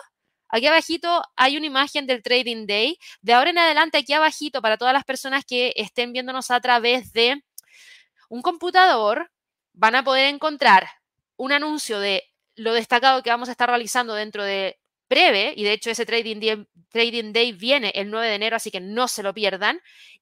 Aquí 0.49 0.65
abajito 0.67 1.23
hay 1.35 1.57
una 1.57 1.65
imagen 1.65 2.07
del 2.07 2.23
Trading 2.23 2.67
Day. 2.67 2.97
De 3.21 3.33
ahora 3.33 3.49
en 3.49 3.57
adelante, 3.57 3.97
aquí 3.97 4.13
abajito, 4.13 4.61
para 4.61 4.77
todas 4.77 4.93
las 4.93 5.03
personas 5.03 5.43
que 5.45 5.73
estén 5.75 6.13
viéndonos 6.13 6.51
a 6.51 6.61
través 6.61 7.11
de 7.11 7.43
un 8.29 8.41
computador, 8.41 9.31
van 9.73 9.95
a 9.95 10.03
poder 10.03 10.27
encontrar 10.27 10.87
un 11.37 11.51
anuncio 11.51 11.99
de 11.99 12.23
lo 12.55 12.73
destacado 12.73 13.23
que 13.23 13.29
vamos 13.29 13.49
a 13.49 13.51
estar 13.51 13.69
realizando 13.69 14.13
dentro 14.15 14.43
de 14.43 14.79
breve, 15.09 15.53
y 15.55 15.63
de 15.63 15.73
hecho 15.73 15.89
ese 15.89 16.05
trading 16.05 16.39
day, 16.39 16.67
trading 16.89 17.31
day, 17.33 17.53
viene 17.53 17.91
el 17.95 18.09
9 18.11 18.27
de 18.27 18.35
enero, 18.35 18.55
así 18.57 18.71
que 18.71 18.81
no 18.81 19.07
se 19.07 19.23
lo 19.23 19.33
pierdan. 19.33 19.79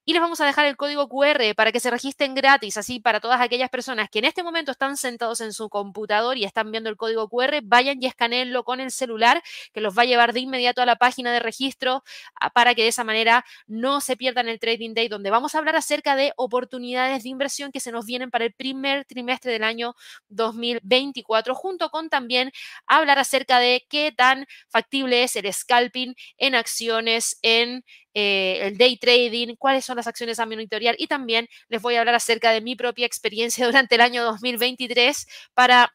Y 0.07 0.13
les 0.13 0.21
vamos 0.21 0.39
a 0.39 0.45
dejar 0.45 0.67
el 0.67 0.77
código 0.77 1.09
QR 1.09 1.55
para 1.55 1.71
que 1.71 1.79
se 1.79 1.89
registren 1.89 2.35
gratis, 2.35 2.77
así 2.77 2.99
para 2.99 3.19
todas 3.19 3.41
aquellas 3.41 3.71
personas 3.71 4.07
que 4.07 4.19
en 4.19 4.25
este 4.25 4.43
momento 4.43 4.71
están 4.71 4.97
sentados 4.97 5.41
en 5.41 5.51
su 5.51 5.67
computador 5.67 6.37
y 6.37 6.43
están 6.43 6.71
viendo 6.71 6.91
el 6.91 6.95
código 6.95 7.27
QR, 7.27 7.61
vayan 7.63 7.97
y 7.99 8.05
escaneenlo 8.05 8.63
con 8.63 8.79
el 8.79 8.91
celular, 8.91 9.41
que 9.73 9.81
los 9.81 9.97
va 9.97 10.03
a 10.03 10.05
llevar 10.05 10.33
de 10.33 10.41
inmediato 10.41 10.83
a 10.83 10.85
la 10.85 10.95
página 10.95 11.33
de 11.33 11.39
registro 11.39 12.03
ah, 12.39 12.51
para 12.51 12.75
que 12.75 12.83
de 12.83 12.89
esa 12.89 13.03
manera 13.03 13.45
no 13.65 13.99
se 13.99 14.15
pierdan 14.15 14.47
el 14.47 14.59
Trading 14.59 14.93
Day, 14.93 15.07
donde 15.07 15.31
vamos 15.31 15.55
a 15.55 15.57
hablar 15.57 15.75
acerca 15.75 16.15
de 16.15 16.33
oportunidades 16.35 17.23
de 17.23 17.29
inversión 17.29 17.71
que 17.71 17.79
se 17.79 17.91
nos 17.91 18.05
vienen 18.05 18.29
para 18.29 18.45
el 18.45 18.53
primer 18.53 19.05
trimestre 19.05 19.51
del 19.51 19.63
año 19.63 19.95
2024, 20.29 21.55
junto 21.55 21.89
con 21.89 22.09
también 22.09 22.51
hablar 22.85 23.17
acerca 23.17 23.57
de 23.57 23.83
qué 23.89 24.11
tan 24.15 24.45
factible 24.69 25.23
es 25.23 25.35
el 25.35 25.51
scalping 25.51 26.13
en 26.37 26.53
acciones, 26.53 27.39
en 27.41 27.83
eh, 28.15 28.59
el 28.63 28.77
day 28.77 28.97
trading, 28.97 29.55
cuáles 29.57 29.85
son 29.85 29.97
las 29.97 30.07
acciones 30.07 30.39
a 30.39 30.47
monitorear 30.47 30.95
y 30.97 31.07
también 31.07 31.47
les 31.69 31.81
voy 31.81 31.95
a 31.95 31.99
hablar 31.99 32.15
acerca 32.15 32.51
de 32.51 32.61
mi 32.61 32.75
propia 32.75 33.05
experiencia 33.05 33.65
durante 33.67 33.95
el 33.95 34.01
año 34.01 34.23
2023 34.23 35.27
para 35.53 35.93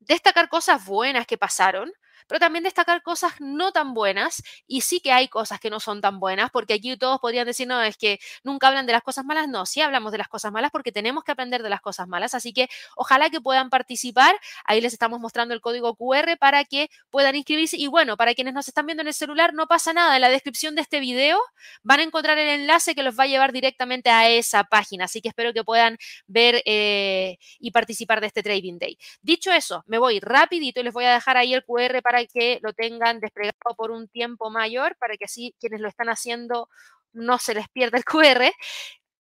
destacar 0.00 0.48
cosas 0.48 0.84
buenas 0.86 1.26
que 1.26 1.38
pasaron, 1.38 1.92
pero 2.26 2.38
también 2.40 2.64
destacar 2.64 3.02
cosas 3.02 3.32
no 3.40 3.72
tan 3.72 3.94
buenas 3.94 4.42
y 4.66 4.82
sí 4.82 5.00
que 5.00 5.12
hay 5.12 5.28
cosas 5.28 5.60
que 5.60 5.70
no 5.70 5.80
son 5.80 6.00
tan 6.00 6.20
buenas, 6.20 6.50
porque 6.50 6.74
aquí 6.74 6.96
todos 6.96 7.18
podrían 7.20 7.46
decir, 7.46 7.66
no, 7.66 7.82
es 7.82 7.96
que 7.96 8.18
nunca 8.42 8.68
hablan 8.68 8.86
de 8.86 8.92
las 8.92 9.02
cosas 9.02 9.24
malas, 9.24 9.48
no, 9.48 9.66
sí 9.66 9.80
hablamos 9.80 10.12
de 10.12 10.18
las 10.18 10.28
cosas 10.28 10.52
malas 10.52 10.70
porque 10.70 10.92
tenemos 10.92 11.24
que 11.24 11.32
aprender 11.32 11.62
de 11.62 11.70
las 11.70 11.80
cosas 11.80 12.08
malas, 12.08 12.34
así 12.34 12.52
que 12.52 12.68
ojalá 12.96 13.30
que 13.30 13.40
puedan 13.40 13.70
participar, 13.70 14.36
ahí 14.64 14.80
les 14.80 14.92
estamos 14.92 15.20
mostrando 15.20 15.54
el 15.54 15.60
código 15.60 15.94
QR 15.96 16.36
para 16.38 16.64
que 16.64 16.88
puedan 17.10 17.36
inscribirse 17.36 17.76
y 17.76 17.86
bueno, 17.86 18.16
para 18.16 18.34
quienes 18.34 18.54
nos 18.54 18.68
están 18.68 18.86
viendo 18.86 19.02
en 19.02 19.08
el 19.08 19.14
celular, 19.14 19.54
no 19.54 19.66
pasa 19.66 19.92
nada, 19.92 20.16
en 20.16 20.22
la 20.22 20.28
descripción 20.28 20.74
de 20.74 20.82
este 20.82 21.00
video 21.00 21.38
van 21.82 22.00
a 22.00 22.02
encontrar 22.02 22.38
el 22.38 22.48
enlace 22.48 22.94
que 22.94 23.02
los 23.02 23.18
va 23.18 23.24
a 23.24 23.26
llevar 23.26 23.52
directamente 23.52 24.10
a 24.10 24.28
esa 24.28 24.64
página, 24.64 25.04
así 25.06 25.20
que 25.20 25.28
espero 25.28 25.52
que 25.52 25.64
puedan 25.64 25.98
ver 26.26 26.62
eh, 26.64 27.38
y 27.58 27.70
participar 27.70 28.20
de 28.20 28.28
este 28.28 28.42
Trading 28.42 28.78
Day. 28.78 28.98
Dicho 29.22 29.52
eso, 29.52 29.84
me 29.86 29.98
voy 29.98 30.20
rapidito 30.20 30.80
y 30.80 30.84
les 30.84 30.92
voy 30.92 31.04
a 31.04 31.14
dejar 31.14 31.36
ahí 31.36 31.54
el 31.54 31.64
QR 31.64 32.02
para 32.02 32.13
para 32.14 32.26
que 32.26 32.60
lo 32.62 32.72
tengan 32.72 33.18
desplegado 33.18 33.74
por 33.76 33.90
un 33.90 34.06
tiempo 34.06 34.48
mayor, 34.48 34.96
para 35.00 35.16
que 35.16 35.24
así 35.24 35.52
quienes 35.58 35.80
lo 35.80 35.88
están 35.88 36.08
haciendo 36.08 36.68
no 37.12 37.38
se 37.38 37.54
les 37.54 37.68
pierda 37.70 37.98
el 37.98 38.04
QR. 38.04 38.52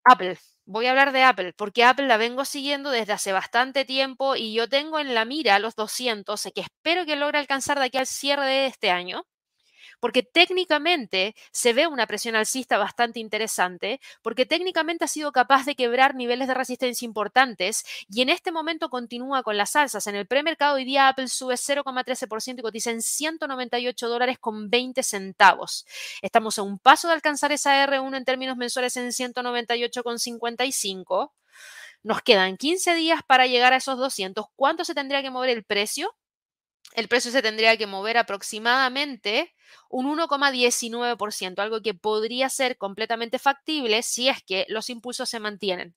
Apple. 0.03 0.37
Voy 0.65 0.87
a 0.87 0.91
hablar 0.91 1.13
de 1.13 1.23
Apple, 1.23 1.53
porque 1.53 1.85
Apple 1.85 2.07
la 2.07 2.17
vengo 2.17 2.43
siguiendo 2.43 2.91
desde 2.91 3.13
hace 3.13 3.31
bastante 3.31 3.85
tiempo 3.85 4.35
y 4.35 4.53
yo 4.53 4.67
tengo 4.67 4.99
en 4.99 5.13
la 5.15 5.23
mira 5.23 5.57
los 5.59 5.75
200, 5.75 6.41
que 6.53 6.61
espero 6.61 7.05
que 7.05 7.15
logre 7.15 7.39
alcanzar 7.39 7.79
de 7.79 7.85
aquí 7.85 7.97
al 7.97 8.07
cierre 8.07 8.45
de 8.45 8.65
este 8.67 8.91
año 8.91 9.23
porque 10.01 10.23
técnicamente 10.23 11.33
se 11.53 11.71
ve 11.71 11.87
una 11.87 12.07
presión 12.07 12.35
alcista 12.35 12.77
bastante 12.77 13.21
interesante, 13.21 14.01
porque 14.21 14.45
técnicamente 14.45 15.05
ha 15.05 15.07
sido 15.07 15.31
capaz 15.31 15.65
de 15.65 15.75
quebrar 15.75 16.15
niveles 16.15 16.49
de 16.49 16.55
resistencia 16.55 17.05
importantes 17.05 17.85
y 18.09 18.21
en 18.21 18.27
este 18.27 18.51
momento 18.51 18.89
continúa 18.89 19.43
con 19.43 19.55
las 19.55 19.77
alzas. 19.77 20.07
En 20.07 20.15
el 20.15 20.27
premercado 20.27 20.75
hoy 20.75 20.83
día 20.83 21.07
Apple 21.07 21.29
sube 21.29 21.55
0,13% 21.55 22.59
y 22.59 22.63
cotiza 22.63 22.91
en 22.91 23.01
198 23.01 24.09
dólares 24.09 24.39
con 24.39 24.69
20 24.69 25.03
centavos. 25.03 25.85
Estamos 26.21 26.57
a 26.57 26.63
un 26.63 26.79
paso 26.79 27.07
de 27.07 27.13
alcanzar 27.13 27.53
esa 27.53 27.87
R1 27.87 28.17
en 28.17 28.25
términos 28.25 28.57
mensuales 28.57 28.97
en 28.97 29.07
198,55. 29.09 31.31
Nos 32.03 32.21
quedan 32.23 32.57
15 32.57 32.95
días 32.95 33.21
para 33.27 33.45
llegar 33.45 33.73
a 33.73 33.77
esos 33.77 33.97
200. 33.97 34.45
¿Cuánto 34.55 34.83
se 34.85 34.95
tendría 34.95 35.21
que 35.21 35.29
mover 35.29 35.51
el 35.51 35.63
precio? 35.63 36.15
El 36.93 37.07
precio 37.07 37.31
se 37.31 37.41
tendría 37.41 37.77
que 37.77 37.87
mover 37.87 38.17
aproximadamente 38.17 39.53
un 39.89 40.05
1,19%, 40.17 41.59
algo 41.59 41.81
que 41.81 41.93
podría 41.93 42.49
ser 42.49 42.77
completamente 42.77 43.39
factible 43.39 44.03
si 44.03 44.27
es 44.27 44.43
que 44.43 44.65
los 44.67 44.89
impulsos 44.89 45.29
se 45.29 45.39
mantienen. 45.39 45.95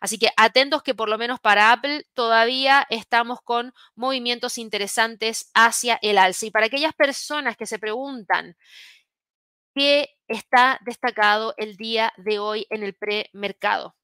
Así 0.00 0.18
que 0.18 0.30
atentos 0.36 0.82
que 0.82 0.94
por 0.94 1.08
lo 1.08 1.18
menos 1.18 1.40
para 1.40 1.72
Apple 1.72 2.04
todavía 2.14 2.86
estamos 2.90 3.40
con 3.42 3.72
movimientos 3.94 4.58
interesantes 4.58 5.50
hacia 5.54 5.98
el 6.02 6.18
alza. 6.18 6.46
Y 6.46 6.50
para 6.50 6.66
aquellas 6.66 6.94
personas 6.94 7.56
que 7.56 7.66
se 7.66 7.78
preguntan 7.78 8.56
qué 9.74 10.10
está 10.28 10.78
destacado 10.84 11.54
el 11.56 11.76
día 11.76 12.12
de 12.16 12.38
hoy 12.38 12.66
en 12.70 12.82
el 12.82 12.94
premercado. 12.94 13.94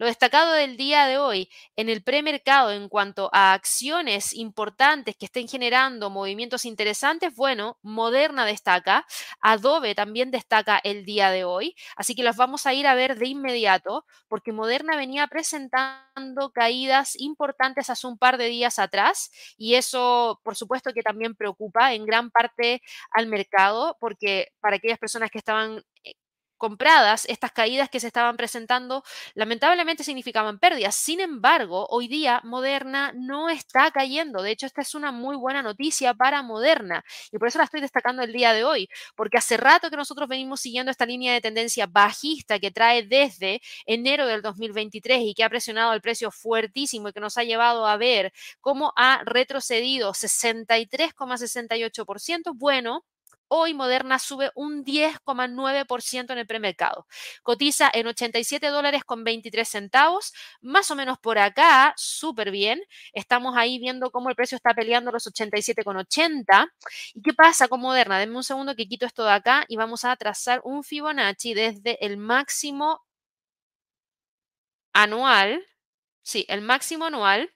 Lo 0.00 0.06
destacado 0.06 0.54
del 0.54 0.78
día 0.78 1.06
de 1.06 1.18
hoy 1.18 1.50
en 1.76 1.90
el 1.90 2.02
premercado 2.02 2.72
en 2.72 2.88
cuanto 2.88 3.28
a 3.34 3.52
acciones 3.52 4.32
importantes 4.32 5.14
que 5.14 5.26
estén 5.26 5.46
generando 5.46 6.08
movimientos 6.08 6.64
interesantes, 6.64 7.34
bueno, 7.36 7.76
Moderna 7.82 8.46
destaca, 8.46 9.04
Adobe 9.42 9.94
también 9.94 10.30
destaca 10.30 10.80
el 10.82 11.04
día 11.04 11.30
de 11.30 11.44
hoy, 11.44 11.76
así 11.96 12.14
que 12.14 12.22
las 12.22 12.38
vamos 12.38 12.64
a 12.64 12.72
ir 12.72 12.86
a 12.86 12.94
ver 12.94 13.18
de 13.18 13.26
inmediato 13.28 14.06
porque 14.26 14.52
Moderna 14.52 14.96
venía 14.96 15.26
presentando 15.26 16.50
caídas 16.54 17.14
importantes 17.20 17.90
hace 17.90 18.06
un 18.06 18.16
par 18.16 18.38
de 18.38 18.46
días 18.46 18.78
atrás 18.78 19.30
y 19.58 19.74
eso, 19.74 20.40
por 20.42 20.56
supuesto, 20.56 20.94
que 20.94 21.02
también 21.02 21.34
preocupa 21.34 21.92
en 21.92 22.06
gran 22.06 22.30
parte 22.30 22.80
al 23.10 23.26
mercado 23.26 23.98
porque 24.00 24.48
para 24.60 24.76
aquellas 24.76 24.98
personas 24.98 25.30
que 25.30 25.36
estaban 25.36 25.82
eh, 26.04 26.14
compradas, 26.60 27.24
estas 27.28 27.50
caídas 27.52 27.88
que 27.88 27.98
se 27.98 28.06
estaban 28.06 28.36
presentando 28.36 29.02
lamentablemente 29.34 30.04
significaban 30.04 30.60
pérdidas. 30.60 30.94
Sin 30.94 31.18
embargo, 31.20 31.86
hoy 31.90 32.06
día 32.06 32.40
Moderna 32.44 33.12
no 33.16 33.48
está 33.48 33.90
cayendo. 33.90 34.42
De 34.42 34.50
hecho, 34.52 34.66
esta 34.66 34.82
es 34.82 34.94
una 34.94 35.10
muy 35.10 35.34
buena 35.36 35.62
noticia 35.62 36.14
para 36.14 36.42
Moderna 36.42 37.04
y 37.32 37.38
por 37.38 37.48
eso 37.48 37.58
la 37.58 37.64
estoy 37.64 37.80
destacando 37.80 38.22
el 38.22 38.32
día 38.32 38.52
de 38.52 38.62
hoy, 38.62 38.88
porque 39.16 39.38
hace 39.38 39.56
rato 39.56 39.90
que 39.90 39.96
nosotros 39.96 40.28
venimos 40.28 40.60
siguiendo 40.60 40.90
esta 40.90 41.06
línea 41.06 41.32
de 41.32 41.40
tendencia 41.40 41.86
bajista 41.86 42.58
que 42.58 42.70
trae 42.70 43.04
desde 43.04 43.62
enero 43.86 44.26
del 44.26 44.42
2023 44.42 45.22
y 45.22 45.32
que 45.34 45.44
ha 45.44 45.48
presionado 45.48 45.94
el 45.94 46.02
precio 46.02 46.30
fuertísimo 46.30 47.08
y 47.08 47.12
que 47.14 47.20
nos 47.20 47.38
ha 47.38 47.44
llevado 47.44 47.86
a 47.86 47.96
ver 47.96 48.32
cómo 48.60 48.92
ha 48.96 49.22
retrocedido 49.24 50.12
63,68%. 50.12 52.52
Bueno, 52.54 53.06
Hoy 53.52 53.74
Moderna 53.74 54.20
sube 54.20 54.52
un 54.54 54.84
10,9% 54.84 56.32
en 56.32 56.38
el 56.38 56.46
premercado. 56.46 57.06
Cotiza 57.42 57.90
en 57.92 58.06
87 58.06 58.68
dólares 58.68 59.02
con 59.04 59.24
23 59.24 59.68
centavos, 59.68 60.32
más 60.60 60.88
o 60.92 60.94
menos 60.94 61.18
por 61.18 61.36
acá, 61.36 61.92
súper 61.96 62.52
bien. 62.52 62.80
Estamos 63.12 63.56
ahí 63.56 63.80
viendo 63.80 64.12
cómo 64.12 64.28
el 64.30 64.36
precio 64.36 64.54
está 64.54 64.72
peleando 64.72 65.10
los 65.10 65.26
87,80. 65.26 66.72
¿Y 67.12 67.22
qué 67.22 67.34
pasa 67.34 67.66
con 67.66 67.80
Moderna? 67.80 68.20
Denme 68.20 68.36
un 68.36 68.44
segundo 68.44 68.76
que 68.76 68.86
quito 68.86 69.04
esto 69.04 69.24
de 69.24 69.32
acá 69.32 69.64
y 69.66 69.74
vamos 69.76 70.04
a 70.04 70.14
trazar 70.14 70.60
un 70.62 70.84
Fibonacci 70.84 71.52
desde 71.52 72.04
el 72.06 72.18
máximo 72.18 73.00
anual, 74.92 75.64
sí, 76.22 76.46
el 76.48 76.62
máximo 76.62 77.06
anual 77.06 77.52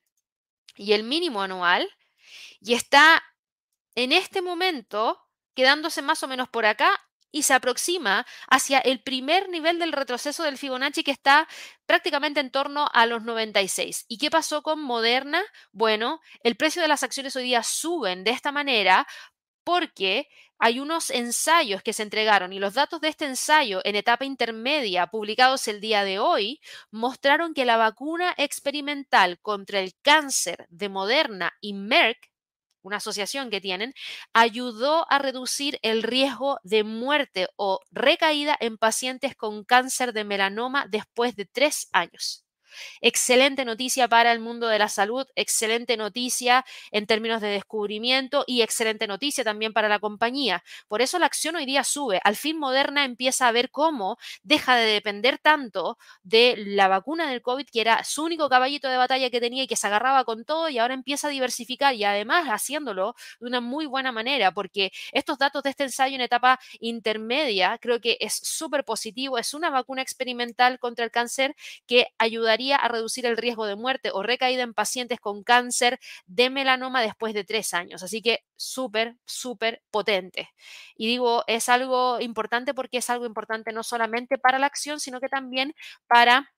y 0.77 0.93
el 0.95 1.05
mínimo 1.05 1.43
anual. 1.43 1.89
Y 2.61 2.75
está 2.75 3.23
en 3.97 4.13
este 4.13 4.43
momento 4.43 5.24
quedándose 5.55 6.03
más 6.03 6.23
o 6.23 6.29
menos 6.29 6.49
por 6.49 6.67
acá 6.67 7.01
y 7.35 7.43
se 7.43 7.53
aproxima 7.53 8.25
hacia 8.49 8.79
el 8.79 9.03
primer 9.03 9.49
nivel 9.49 9.81
del 9.81 9.93
retroceso 9.93 10.45
del 10.45 10.57
Fibonacci 10.57 11.03
que 11.03 11.11
está 11.11 11.49
prácticamente 11.85 12.39
en 12.39 12.53
torno 12.53 12.87
a 12.93 13.07
los 13.07 13.25
96. 13.25 14.05
¿Y 14.07 14.19
qué 14.19 14.31
pasó 14.31 14.63
con 14.63 14.81
Moderna? 14.81 15.43
Bueno, 15.73 16.21
el 16.45 16.55
precio 16.55 16.81
de 16.81 16.87
las 16.87 17.03
acciones 17.03 17.35
hoy 17.35 17.43
día 17.43 17.65
suben 17.65 18.23
de 18.23 18.31
esta 18.31 18.53
manera 18.53 19.05
porque 19.65 20.29
hay 20.59 20.79
unos 20.79 21.11
ensayos 21.11 21.83
que 21.83 21.93
se 21.93 22.05
entregaron 22.05 22.53
y 22.53 22.61
los 22.61 22.75
datos 22.75 23.01
de 23.01 23.09
este 23.09 23.25
ensayo 23.25 23.81
en 23.85 23.97
etapa 23.97 24.25
intermedia 24.25 25.09
publicados 25.09 25.67
el 25.67 25.81
día 25.81 26.05
de 26.05 26.21
hoy 26.21 26.61
mostraron 26.93 27.53
que 27.53 27.65
la 27.65 27.77
vacuna 27.77 28.33
experimental 28.37 29.41
contra 29.41 29.81
el 29.81 29.95
cáncer 30.03 30.67
de 30.71 30.89
Moderna 30.89 31.53
y 31.61 31.75
Merck 31.75 32.31
una 32.85 32.99
asociación 32.99 33.51
que 33.51 33.61
tienen, 33.61 33.95
ayudó 34.33 35.11
a 35.11 35.19
reducir 35.19 35.81
el 35.83 36.05
riesgo 36.05 36.61
de 36.63 36.85
muerte 36.85 37.49
o 37.57 37.81
recaída 37.91 38.57
en 38.61 38.79
pacientes 38.79 39.35
con 39.35 39.65
cáncer 39.65 40.13
de 40.13 40.25
melanoma 40.25 40.87
después 40.89 41.35
de 41.35 41.47
tres 41.47 41.89
años. 41.93 42.44
Excelente 43.01 43.65
noticia 43.65 44.09
para 44.09 44.33
el 44.33 44.41
mundo 44.41 44.69
de 44.69 44.79
la 44.79 44.89
salud, 44.89 45.27
excelente 45.37 45.97
noticia 45.97 46.65
en 46.91 47.07
términos 47.07 47.41
de 47.41 47.49
descubrimiento 47.49 48.45
y 48.47 48.63
excelente 48.63 49.07
noticia 49.07 49.45
también 49.45 49.73
para 49.73 49.89
la 49.89 49.99
compañía. 49.99 50.63
Por 50.89 51.03
eso 51.03 51.19
la 51.19 51.27
acción 51.27 51.57
hoy 51.57 51.67
día 51.67 51.85
sube. 51.85 52.21
Al 52.25 52.37
fin 52.37 52.59
Moderna 52.59 53.05
empieza 53.05 53.49
a 53.49 53.53
ver 53.53 53.71
cómo 53.71 54.17
deja 54.43 54.77
de 54.77 54.87
depender 54.87 55.39
tanto 55.39 55.99
de 56.23 56.55
la 56.57 56.89
vacuna 56.89 57.29
del 57.31 57.43
COVID, 57.43 57.67
que 57.73 57.81
era 57.81 58.05
su 58.05 58.25
único 58.25 58.49
caballito 58.49 58.89
de 58.89 58.97
batalla 58.97 59.31
que 59.31 59.41
tenía 59.41 59.65
y 59.65 59.67
que 59.67 59.77
se 59.77 59.87
agarraba 59.87 60.25
con 60.25 60.45
todo 60.45 60.69
y 60.69 60.79
ahora 60.79 60.95
empieza 60.95 61.29
a 61.29 61.31
diversificar 61.31 61.95
y 61.95 62.05
además 62.05 62.47
haciéndolo 62.49 63.15
de 63.41 63.47
una 63.47 63.61
muy 63.61 63.87
buena 63.87 64.13
manera, 64.13 64.53
porque 64.53 64.93
estos 65.13 65.39
datos 65.39 65.63
de 65.63 65.71
este 65.71 65.85
ensayo 65.85 66.15
en 66.15 66.21
etapa 66.23 66.59
intermedia 66.81 67.79
creo 67.81 68.01
que 68.01 68.17
es 68.21 68.35
súper 68.35 68.85
positivo. 68.85 69.39
Es 69.39 69.55
una 69.55 69.71
vacuna 69.71 70.03
experimental 70.03 70.79
contra 70.79 71.05
el 71.05 71.11
cáncer 71.11 71.55
que 71.87 72.09
ayudaría 72.19 72.64
a 72.73 72.89
reducir 72.89 73.27
el 73.27 73.37
riesgo 73.37 73.67
de 73.67 73.77
muerte 73.77 74.11
o 74.13 74.23
recaída 74.23 74.63
en 74.63 74.75
pacientes 74.75 75.21
con 75.21 75.43
cáncer 75.43 75.99
de 76.27 76.51
melanoma 76.51 77.03
después 77.03 77.35
de 77.35 77.45
tres 77.45 77.75
años. 77.75 78.03
Así 78.03 78.23
que 78.23 78.41
súper, 78.57 79.17
súper 79.27 79.83
potente. 79.91 80.51
Y 80.97 81.07
digo, 81.07 81.45
es 81.47 81.69
algo 81.69 82.21
importante 82.21 82.75
porque 82.75 82.99
es 82.99 83.11
algo 83.11 83.27
importante 83.27 83.73
no 83.73 83.83
solamente 83.83 84.39
para 84.39 84.59
la 84.59 84.67
acción, 84.67 85.01
sino 85.01 85.21
que 85.21 85.29
también 85.29 85.75
para 86.07 86.51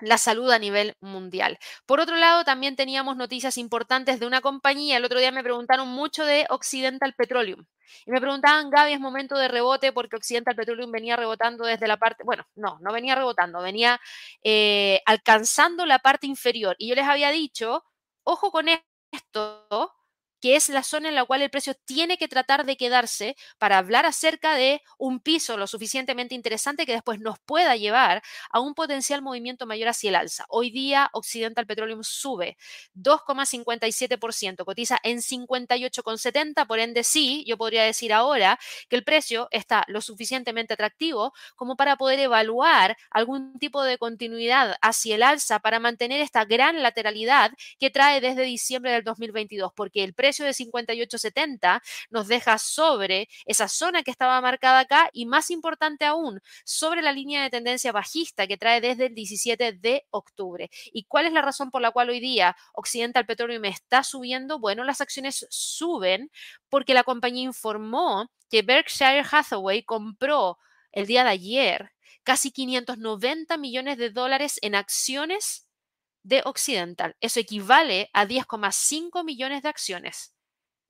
la 0.00 0.18
salud 0.18 0.50
a 0.50 0.58
nivel 0.58 0.94
mundial. 1.00 1.58
Por 1.86 2.00
otro 2.00 2.16
lado, 2.16 2.44
también 2.44 2.76
teníamos 2.76 3.16
noticias 3.16 3.58
importantes 3.58 4.20
de 4.20 4.26
una 4.26 4.40
compañía. 4.40 4.96
El 4.96 5.04
otro 5.04 5.18
día 5.18 5.32
me 5.32 5.42
preguntaron 5.42 5.88
mucho 5.88 6.24
de 6.24 6.46
Occidental 6.50 7.14
Petroleum. 7.14 7.64
Y 8.06 8.10
me 8.10 8.20
preguntaban, 8.20 8.70
Gaby, 8.70 8.92
es 8.92 9.00
momento 9.00 9.36
de 9.36 9.48
rebote 9.48 9.92
porque 9.92 10.16
Occidental 10.16 10.54
Petroleum 10.54 10.90
venía 10.90 11.16
rebotando 11.16 11.64
desde 11.64 11.88
la 11.88 11.96
parte, 11.96 12.22
bueno, 12.24 12.46
no, 12.54 12.78
no 12.80 12.92
venía 12.92 13.14
rebotando, 13.14 13.60
venía 13.60 14.00
eh, 14.42 15.00
alcanzando 15.06 15.86
la 15.86 15.98
parte 15.98 16.26
inferior. 16.26 16.76
Y 16.78 16.88
yo 16.88 16.94
les 16.94 17.06
había 17.06 17.30
dicho, 17.30 17.84
ojo 18.24 18.50
con 18.50 18.66
esto, 19.12 19.92
que 20.40 20.56
es 20.56 20.68
la 20.68 20.82
zona 20.82 21.08
en 21.08 21.14
la 21.14 21.24
cual 21.24 21.42
el 21.42 21.50
precio 21.50 21.74
tiene 21.84 22.18
que 22.18 22.28
tratar 22.28 22.64
de 22.64 22.76
quedarse 22.76 23.36
para 23.58 23.78
hablar 23.78 24.06
acerca 24.06 24.54
de 24.54 24.82
un 24.98 25.20
piso 25.20 25.56
lo 25.56 25.66
suficientemente 25.66 26.34
interesante 26.34 26.86
que 26.86 26.92
después 26.92 27.20
nos 27.20 27.38
pueda 27.40 27.76
llevar 27.76 28.22
a 28.50 28.60
un 28.60 28.74
potencial 28.74 29.22
movimiento 29.22 29.66
mayor 29.66 29.88
hacia 29.88 30.08
el 30.08 30.16
alza. 30.16 30.44
Hoy 30.48 30.70
día 30.70 31.10
Occidental 31.12 31.66
Petroleum 31.66 32.02
sube 32.02 32.56
2,57%, 32.94 34.64
cotiza 34.64 34.98
en 35.02 35.18
58,70, 35.18 36.66
por 36.66 36.78
ende 36.78 37.04
sí, 37.04 37.44
yo 37.46 37.56
podría 37.56 37.84
decir 37.84 38.12
ahora 38.12 38.58
que 38.88 38.96
el 38.96 39.04
precio 39.04 39.48
está 39.50 39.84
lo 39.88 40.00
suficientemente 40.00 40.74
atractivo 40.74 41.32
como 41.56 41.76
para 41.76 41.96
poder 41.96 42.18
evaluar 42.20 42.96
algún 43.10 43.58
tipo 43.58 43.82
de 43.82 43.98
continuidad 43.98 44.76
hacia 44.80 45.14
el 45.16 45.22
alza 45.22 45.58
para 45.58 45.80
mantener 45.80 46.20
esta 46.20 46.44
gran 46.44 46.82
lateralidad 46.82 47.52
que 47.78 47.90
trae 47.90 48.20
desde 48.20 48.42
diciembre 48.42 48.92
del 48.92 49.04
2022, 49.04 49.72
porque 49.74 50.04
el 50.04 50.14
precio 50.14 50.29
precio 50.30 50.44
de 50.44 50.52
58.70 50.52 51.82
nos 52.10 52.28
deja 52.28 52.56
sobre 52.58 53.28
esa 53.46 53.66
zona 53.66 54.04
que 54.04 54.12
estaba 54.12 54.40
marcada 54.40 54.80
acá 54.80 55.10
y 55.12 55.26
más 55.26 55.50
importante 55.50 56.04
aún, 56.04 56.40
sobre 56.64 57.02
la 57.02 57.12
línea 57.12 57.42
de 57.42 57.50
tendencia 57.50 57.90
bajista 57.90 58.46
que 58.46 58.56
trae 58.56 58.80
desde 58.80 59.06
el 59.06 59.14
17 59.16 59.72
de 59.72 60.06
octubre. 60.10 60.70
¿Y 60.92 61.04
cuál 61.04 61.26
es 61.26 61.32
la 61.32 61.42
razón 61.42 61.72
por 61.72 61.82
la 61.82 61.90
cual 61.90 62.10
hoy 62.10 62.20
día 62.20 62.56
Occidental 62.74 63.26
Petroleum 63.26 63.64
está 63.64 64.04
subiendo? 64.04 64.60
Bueno, 64.60 64.84
las 64.84 65.00
acciones 65.00 65.46
suben 65.50 66.30
porque 66.68 66.94
la 66.94 67.02
compañía 67.02 67.42
informó 67.42 68.30
que 68.48 68.62
Berkshire 68.62 69.24
Hathaway 69.28 69.82
compró 69.82 70.58
el 70.92 71.06
día 71.06 71.24
de 71.24 71.30
ayer 71.30 71.90
casi 72.22 72.52
590 72.52 73.56
millones 73.56 73.98
de 73.98 74.10
dólares 74.10 74.60
en 74.62 74.76
acciones 74.76 75.66
de 76.22 76.42
Occidental. 76.44 77.16
Eso 77.20 77.40
equivale 77.40 78.10
a 78.12 78.26
10,5 78.26 79.24
millones 79.24 79.62
de 79.62 79.68
acciones. 79.68 80.34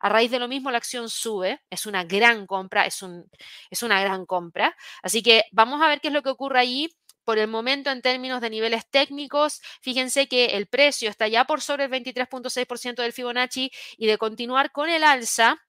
A 0.00 0.08
raíz 0.08 0.30
de 0.30 0.38
lo 0.38 0.48
mismo, 0.48 0.70
la 0.70 0.78
acción 0.78 1.10
sube, 1.10 1.60
es 1.68 1.84
una 1.84 2.04
gran 2.04 2.46
compra, 2.46 2.86
es, 2.86 3.02
un, 3.02 3.30
es 3.70 3.82
una 3.82 4.00
gran 4.00 4.24
compra. 4.24 4.74
Así 5.02 5.22
que 5.22 5.44
vamos 5.52 5.82
a 5.82 5.88
ver 5.88 6.00
qué 6.00 6.08
es 6.08 6.14
lo 6.14 6.22
que 6.22 6.30
ocurre 6.30 6.60
allí. 6.60 6.88
Por 7.24 7.38
el 7.38 7.48
momento, 7.48 7.90
en 7.90 8.00
términos 8.00 8.40
de 8.40 8.48
niveles 8.50 8.88
técnicos, 8.90 9.60
fíjense 9.82 10.26
que 10.26 10.56
el 10.56 10.66
precio 10.68 11.10
está 11.10 11.28
ya 11.28 11.44
por 11.44 11.60
sobre 11.60 11.84
el 11.84 11.90
23.6% 11.90 13.02
del 13.02 13.12
Fibonacci 13.12 13.70
y 13.98 14.06
de 14.06 14.16
continuar 14.16 14.72
con 14.72 14.88
el 14.88 15.04
alza, 15.04 15.60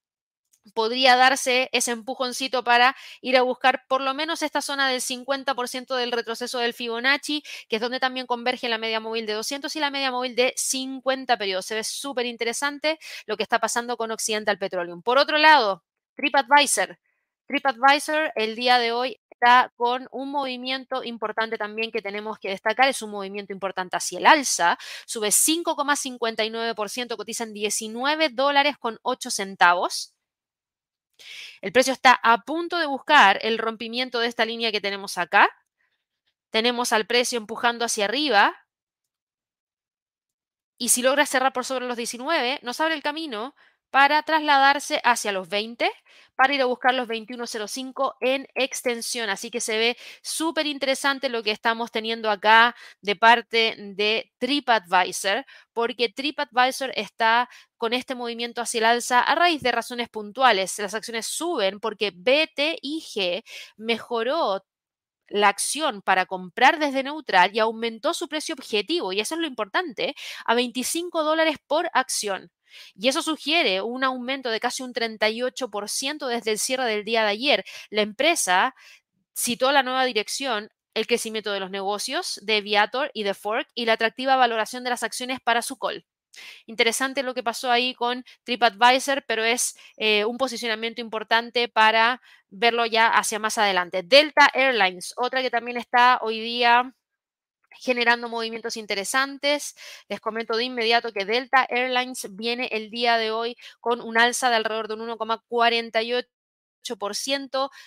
podría 0.74 1.16
darse 1.16 1.70
ese 1.72 1.92
empujoncito 1.92 2.64
para 2.64 2.96
ir 3.22 3.38
a 3.38 3.42
buscar 3.42 3.84
por 3.88 4.02
lo 4.02 4.14
menos 4.14 4.42
esta 4.42 4.62
zona 4.62 4.88
del 4.90 5.02
50% 5.02 5.96
del 5.96 6.12
retroceso 6.12 6.60
del 6.60 6.74
Fibonacci, 6.74 7.44
que 7.68 7.78
es 7.78 7.82
donde 7.82 8.00
también 8.00 8.28
converge 8.28 8.70
la 8.70 8.78
media 8.78 9.00
móvil 9.00 9.26
de 9.26 9.34
200 9.34 9.76
y 9.76 9.80
la 9.80 9.92
media 9.92 10.12
móvil 10.12 10.36
de 10.36 10.54
50 10.56 11.38
periodos. 11.38 11.66
Se 11.66 11.76
ve 11.76 11.84
súper 11.84 12.26
interesante 12.26 13.00
lo 13.26 13.38
que 13.38 13.44
está 13.44 13.60
pasando 13.60 13.98
con 13.98 14.12
Occidental 14.12 14.58
Petroleum. 14.58 15.02
Por 15.02 15.18
otro 15.18 15.38
lado, 15.38 15.84
TripAdvisor. 16.16 17.00
TripAdvisor 17.48 18.32
el 18.36 18.56
día 18.56 18.80
de 18.80 18.92
hoy 18.92 19.20
está 19.30 19.72
con 19.76 20.08
un 20.12 20.30
movimiento 20.32 21.04
importante 21.04 21.58
también 21.58 21.92
que 21.92 22.02
tenemos 22.02 22.38
que 22.40 22.50
destacar, 22.50 22.88
es 22.90 23.02
un 23.02 23.12
movimiento 23.12 23.52
importante 23.54 23.98
hacia 23.98 24.20
el 24.20 24.28
alza, 24.28 24.78
sube 25.06 25.30
5,59%, 25.30 27.18
cotiza 27.18 27.44
en 27.46 27.54
19 27.54 28.30
dólares 28.30 28.78
con 28.78 29.00
8 29.02 29.32
centavos. 29.32 30.14
El 31.62 31.72
precio 31.72 31.94
está 31.94 32.20
a 32.24 32.40
punto 32.40 32.78
de 32.78 32.86
buscar 32.86 33.40
el 33.42 33.58
rompimiento 33.58 34.20
de 34.20 34.28
esta 34.28 34.46
línea 34.46 34.72
que 34.72 34.82
tenemos 34.82 35.18
acá. 35.18 35.50
Tenemos 36.50 36.92
al 36.92 37.06
precio 37.08 37.38
empujando 37.38 37.86
hacia 37.86 38.06
arriba. 38.06 38.56
Y 40.78 40.90
si 40.90 41.02
logra 41.02 41.26
cerrar 41.26 41.54
por 41.54 41.66
sobre 41.66 41.88
los 41.88 41.98
19, 41.98 42.60
nos 42.64 42.80
abre 42.80 42.96
el 42.96 43.04
camino 43.04 43.56
para 43.92 44.24
trasladarse 44.24 45.02
hacia 45.04 45.32
los 45.34 45.50
20, 45.50 45.92
para 46.36 46.54
ir 46.56 46.62
a 46.62 46.66
buscar 46.66 46.94
los 46.94 47.08
21.05 47.08 48.16
en 48.22 48.48
extensión. 48.56 49.30
Así 49.30 49.52
que 49.52 49.62
se 49.62 49.78
ve 49.78 49.98
súper 50.24 50.66
interesante 50.66 51.30
lo 51.30 51.44
que 51.44 51.52
estamos 51.52 51.92
teniendo 51.92 52.32
acá 52.32 52.76
de 53.02 53.16
parte 53.16 53.76
de 53.78 54.32
TripAdvisor, 54.40 55.46
porque 55.74 56.10
TripAdvisor 56.10 56.92
está 56.96 57.50
con 57.78 57.94
este 57.94 58.16
movimiento 58.16 58.62
hacia 58.62 58.80
el 58.80 58.86
alza 58.86 59.20
a 59.22 59.36
raíz 59.36 59.62
de 59.62 59.72
razones 59.72 60.10
puntuales. 60.10 60.78
Las 60.80 60.94
acciones 60.94 61.28
suben 61.28 61.80
porque 61.80 62.12
BTIG 62.12 63.44
mejoró 63.78 64.64
la 65.30 65.50
acción 65.50 66.02
para 66.02 66.26
comprar 66.26 66.80
desde 66.80 67.04
neutral 67.04 67.52
y 67.54 67.60
aumentó 67.60 68.14
su 68.14 68.28
precio 68.28 68.54
objetivo, 68.56 69.14
y 69.14 69.20
eso 69.22 69.36
es 69.36 69.42
lo 69.42 69.48
importante, 69.48 70.16
a 70.46 70.56
25 70.56 71.24
dólares 71.24 71.58
por 71.68 71.90
acción. 71.94 72.52
Y 72.96 73.08
eso 73.08 73.22
sugiere 73.22 73.82
un 73.82 74.04
aumento 74.04 74.50
de 74.50 74.60
casi 74.60 74.84
un 74.84 74.94
38% 74.94 76.28
desde 76.28 76.52
el 76.52 76.60
cierre 76.60 76.86
del 76.86 77.04
día 77.04 77.24
de 77.24 77.30
ayer. 77.30 77.66
La 77.90 78.02
empresa 78.02 78.76
citó 79.36 79.72
la 79.72 79.84
nueva 79.84 80.06
dirección 80.06 80.70
el 80.94 81.08
crecimiento 81.08 81.52
de 81.52 81.60
los 81.60 81.72
negocios 81.72 82.40
de 82.44 82.62
Viator 82.62 83.12
y 83.14 83.24
de 83.24 83.34
Fork 83.34 83.68
y 83.74 83.86
la 83.86 83.94
atractiva 83.94 84.36
valoración 84.36 84.84
de 84.84 84.90
las 84.90 85.04
acciones 85.04 85.40
para 85.40 85.62
su 85.62 85.78
call. 85.78 86.06
Interesante 86.66 87.24
lo 87.24 87.34
que 87.34 87.44
pasó 87.44 87.72
ahí 87.72 87.94
con 87.94 88.24
TripAdvisor, 88.44 89.24
pero 89.28 89.44
es 89.44 89.76
eh, 89.98 90.26
un 90.26 90.38
posicionamiento 90.38 91.02
importante 91.02 91.68
para 91.68 92.22
verlo 92.50 92.86
ya 92.86 93.08
hacia 93.08 93.40
más 93.40 93.58
adelante. 93.58 94.04
Delta 94.04 94.50
Airlines, 94.54 95.14
otra 95.18 95.42
que 95.42 95.50
también 95.50 95.78
está 95.78 96.20
hoy 96.22 96.40
día 96.40 96.94
generando 97.80 98.30
movimientos 98.30 98.78
interesantes. 98.78 99.76
Les 100.08 100.20
comento 100.20 100.56
de 100.58 100.66
inmediato 100.66 101.12
que 101.12 101.26
Delta 101.26 101.66
Airlines 101.70 102.28
viene 102.32 102.68
el 102.72 102.90
día 102.90 103.18
de 103.18 103.32
hoy 103.32 103.56
con 103.80 104.02
un 104.02 104.18
alza 104.18 104.50
de 104.50 104.56
alrededor 104.58 104.88
de 104.88 104.94
un 104.96 105.10
1,48 105.10 106.26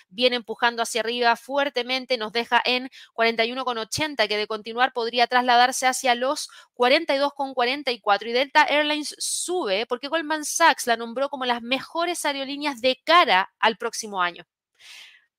viene 0.09 0.35
empujando 0.37 0.81
hacia 0.81 1.01
arriba 1.01 1.35
fuertemente, 1.35 2.17
nos 2.17 2.31
deja 2.31 2.61
en 2.65 2.89
41,80, 3.13 4.27
que 4.27 4.37
de 4.37 4.47
continuar 4.47 4.93
podría 4.93 5.27
trasladarse 5.27 5.87
hacia 5.87 6.15
los 6.15 6.49
42,44. 6.75 8.27
Y 8.27 8.31
Delta 8.31 8.63
Airlines 8.63 9.15
sube 9.17 9.85
porque 9.85 10.07
Goldman 10.07 10.45
Sachs 10.45 10.87
la 10.87 10.97
nombró 10.97 11.29
como 11.29 11.45
las 11.45 11.61
mejores 11.61 12.25
aerolíneas 12.25 12.81
de 12.81 12.99
cara 13.03 13.53
al 13.59 13.77
próximo 13.77 14.21
año. 14.21 14.45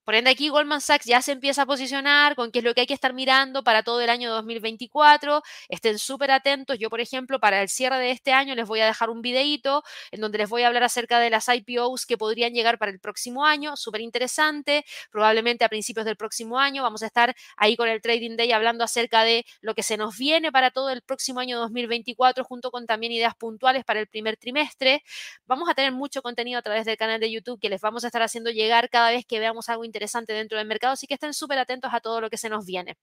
Por 0.06 0.14
ende, 0.14 0.30
aquí 0.30 0.50
Goldman 0.50 0.80
Sachs 0.80 1.04
ya 1.04 1.20
se 1.20 1.32
empieza 1.32 1.62
a 1.62 1.66
posicionar 1.66 2.36
con 2.36 2.52
qué 2.52 2.60
es 2.60 2.64
lo 2.64 2.74
que 2.74 2.82
hay 2.82 2.86
que 2.86 2.94
estar 2.94 3.12
mirando 3.12 3.64
para 3.64 3.82
todo 3.82 4.00
el 4.00 4.08
año 4.08 4.30
2024. 4.30 5.42
Estén 5.68 5.98
súper 5.98 6.30
atentos. 6.30 6.78
Yo, 6.78 6.90
por 6.90 7.00
ejemplo, 7.00 7.40
para 7.40 7.60
el 7.60 7.68
cierre 7.68 7.98
de 7.98 8.12
este 8.12 8.32
año 8.32 8.54
les 8.54 8.68
voy 8.68 8.78
a 8.78 8.86
dejar 8.86 9.10
un 9.10 9.20
videito 9.20 9.82
en 10.12 10.20
donde 10.20 10.38
les 10.38 10.48
voy 10.48 10.62
a 10.62 10.68
hablar 10.68 10.84
acerca 10.84 11.18
de 11.18 11.28
las 11.28 11.48
IPOs 11.48 12.06
que 12.06 12.16
podrían 12.16 12.52
llegar 12.54 12.78
para 12.78 12.92
el 12.92 13.00
próximo 13.00 13.44
año. 13.44 13.76
Súper 13.76 14.00
interesante. 14.00 14.84
Probablemente 15.10 15.64
a 15.64 15.68
principios 15.68 16.06
del 16.06 16.14
próximo 16.16 16.60
año 16.60 16.84
vamos 16.84 17.02
a 17.02 17.06
estar 17.06 17.34
ahí 17.56 17.74
con 17.74 17.88
el 17.88 18.00
Trading 18.00 18.36
Day 18.36 18.52
hablando 18.52 18.84
acerca 18.84 19.24
de 19.24 19.44
lo 19.60 19.74
que 19.74 19.82
se 19.82 19.96
nos 19.96 20.16
viene 20.16 20.52
para 20.52 20.70
todo 20.70 20.90
el 20.90 21.02
próximo 21.02 21.40
año 21.40 21.58
2024, 21.58 22.44
junto 22.44 22.70
con 22.70 22.86
también 22.86 23.10
ideas 23.10 23.34
puntuales 23.34 23.84
para 23.84 23.98
el 23.98 24.06
primer 24.06 24.36
trimestre. 24.36 25.02
Vamos 25.46 25.68
a 25.68 25.74
tener 25.74 25.90
mucho 25.90 26.22
contenido 26.22 26.60
a 26.60 26.62
través 26.62 26.84
del 26.84 26.96
canal 26.96 27.18
de 27.18 27.28
YouTube 27.28 27.58
que 27.60 27.68
les 27.68 27.80
vamos 27.80 28.04
a 28.04 28.06
estar 28.06 28.22
haciendo 28.22 28.52
llegar 28.52 28.88
cada 28.88 29.10
vez 29.10 29.26
que 29.26 29.40
veamos 29.40 29.68
algo 29.68 29.82
interesante 29.82 29.95
interesante 29.96 30.34
dentro 30.34 30.58
del 30.58 30.66
mercado, 30.66 30.92
así 30.92 31.06
que 31.06 31.14
estén 31.14 31.32
súper 31.32 31.58
atentos 31.58 31.90
a 31.92 32.00
todo 32.00 32.20
lo 32.20 32.28
que 32.28 32.36
se 32.36 32.50
nos 32.50 32.66
viene. 32.66 32.96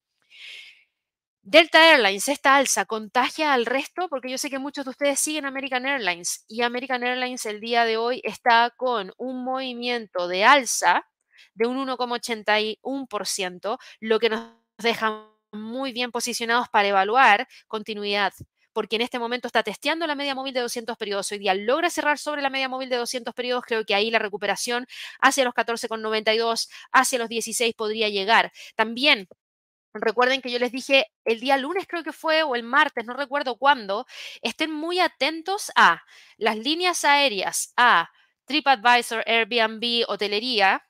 Delta 1.42 1.92
Airlines, 1.92 2.30
esta 2.30 2.56
alza 2.56 2.86
contagia 2.86 3.54
al 3.54 3.66
resto, 3.66 4.08
porque 4.08 4.30
yo 4.30 4.38
sé 4.38 4.50
que 4.50 4.60
muchos 4.60 4.86
de 4.86 4.92
ustedes 4.92 5.20
siguen 5.20 5.46
American 5.46 5.86
Airlines 5.86 6.46
y 6.48 6.62
American 6.62 7.04
Airlines 7.04 7.46
el 7.46 7.60
día 7.60 7.84
de 7.84 7.98
hoy 7.98 8.22
está 8.24 8.72
con 8.78 9.12
un 9.18 9.44
movimiento 9.44 10.30
de 10.30 10.46
alza 10.46 11.06
de 11.56 11.68
un 11.68 11.78
1,81%, 11.78 13.78
lo 14.00 14.20
que 14.20 14.30
nos 14.30 14.54
deja 14.78 15.28
muy 15.52 15.92
bien 15.92 16.12
posicionados 16.12 16.70
para 16.70 16.88
evaluar 16.88 17.48
continuidad 17.68 18.34
porque 18.74 18.96
en 18.98 19.02
este 19.04 19.20
momento 19.20 19.48
está 19.48 19.64
testeando 19.64 20.08
la 20.08 20.16
media 20.16 20.36
móvil 20.36 20.54
de 20.54 20.62
200 20.62 20.98
periodos. 20.98 21.32
Hoy 21.32 21.40
día 21.40 21.54
logra 21.54 21.90
cerrar 21.90 22.18
sobre 22.18 22.42
la 22.42 22.50
media 22.50 22.70
móvil 22.70 22.90
de 22.90 22.98
200 22.98 23.34
periodos. 23.34 23.64
Creo 23.66 23.86
que 23.86 23.96
ahí 23.96 24.12
la 24.12 24.20
recuperación 24.20 24.88
hacia 25.20 25.46
los 25.46 25.54
14,92, 25.54 26.70
hacia 26.92 27.20
los 27.20 27.30
16 27.30 27.74
podría 27.76 28.10
llegar. 28.10 28.52
También 28.76 29.28
Recuerden 29.94 30.42
que 30.42 30.52
yo 30.52 30.58
les 30.58 30.72
dije 30.72 31.06
el 31.24 31.40
día 31.40 31.56
lunes 31.58 31.86
creo 31.88 32.04
que 32.04 32.14
fue 32.14 32.42
o 32.44 32.56
el 32.56 32.64
martes, 32.64 33.06
no 33.06 33.14
recuerdo 33.14 33.58
cuándo, 33.58 34.08
estén 34.42 34.72
muy 34.72 35.00
atentos 35.00 35.72
a 35.76 36.02
las 36.38 36.58
líneas 36.58 37.06
aéreas, 37.06 37.74
a 37.78 38.10
TripAdvisor, 38.46 39.24
Airbnb, 39.28 40.06
hotelería 40.08 40.84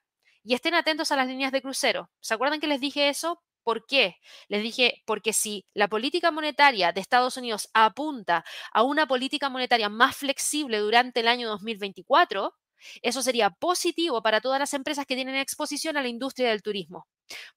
y 0.43 0.53
estén 0.53 0.73
atentos 0.73 1.11
a 1.11 1.17
las 1.17 1.27
líneas 1.27 1.51
de 1.51 1.61
crucero. 1.61 2.11
¿Se 2.21 2.33
acuerdan 2.33 2.61
que 2.61 2.67
les 2.67 2.79
dije 2.79 3.09
eso? 3.09 3.42
¿Por 3.63 3.85
qué? 3.85 4.17
Les 4.49 4.61
dije, 4.61 5.01
porque 5.05 5.33
si 5.33 5.65
la 5.73 5.87
política 5.87 6.31
monetaria 6.31 6.91
de 6.91 7.01
Estados 7.01 7.37
Unidos 7.37 7.69
apunta 7.73 8.43
a 8.71 8.83
una 8.83 9.07
política 9.07 9.49
monetaria 9.49 9.89
más 9.89 10.17
flexible 10.17 10.79
durante 10.79 11.21
el 11.21 11.27
año 11.27 11.49
2024, 11.49 12.53
eso 13.01 13.21
sería 13.21 13.49
positivo 13.49 14.21
para 14.21 14.41
todas 14.41 14.59
las 14.59 14.73
empresas 14.73 15.05
que 15.05 15.15
tienen 15.15 15.35
exposición 15.35 15.95
a 15.97 16.01
la 16.01 16.09
industria 16.09 16.49
del 16.49 16.61
turismo. 16.61 17.07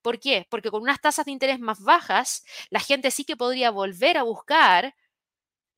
¿Por 0.01 0.21
qué? 0.21 0.47
Porque 0.49 0.71
con 0.71 0.83
unas 0.83 1.01
tasas 1.01 1.27
de 1.27 1.33
interés 1.33 1.59
más 1.59 1.81
bajas, 1.81 2.45
la 2.71 2.81
gente 2.81 3.11
sí 3.11 3.25
que 3.25 3.37
podría 3.37 3.71
volver 3.71 4.17
a 4.17 4.23
buscar 4.23 4.95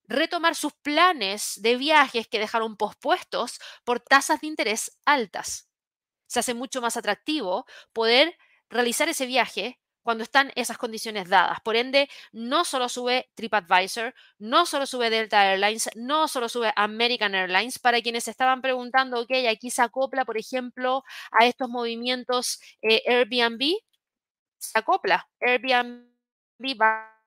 retomar 0.05 0.55
sus 0.55 0.73
planes 0.75 1.55
de 1.63 1.77
viajes 1.77 2.29
que 2.29 2.39
dejaron 2.39 2.77
pospuestos 2.77 3.59
por 3.85 4.01
tasas 4.01 4.41
de 4.41 4.47
interés 4.47 4.99
altas. 5.05 5.69
Se 6.27 6.41
hace 6.41 6.55
mucho 6.55 6.81
más 6.81 6.97
atractivo 6.97 7.67
poder 7.93 8.37
realizar 8.69 9.09
ese 9.09 9.27
viaje 9.27 9.79
cuando 10.09 10.25
están 10.25 10.51
esas 10.55 10.79
condiciones 10.79 11.29
dadas. 11.29 11.61
Por 11.61 11.77
ende, 11.77 12.09
no 12.33 12.65
solo 12.65 12.89
sube 12.89 13.29
TripAdvisor, 13.35 14.15
no 14.39 14.65
solo 14.65 14.87
sube 14.87 15.11
Delta 15.11 15.53
Airlines, 15.53 15.91
no 15.97 16.29
solo 16.29 16.49
sube 16.49 16.73
American 16.77 17.35
Airlines. 17.35 17.79
Para 17.79 18.01
quienes 18.01 18.27
estaban 18.27 18.63
preguntando, 18.63 19.21
ok, 19.21 19.31
aquí 19.51 19.71
se 19.71 19.83
acopla, 19.83 20.25
por 20.25 20.39
ejemplo, 20.39 21.05
a 21.31 21.45
estos 21.45 21.69
movimientos 21.69 22.59
eh, 22.81 23.03
Airbnb, 23.07 23.61
se 24.57 24.79
acopla. 24.79 25.29
Airbnb 25.43 26.01
va 26.81 27.18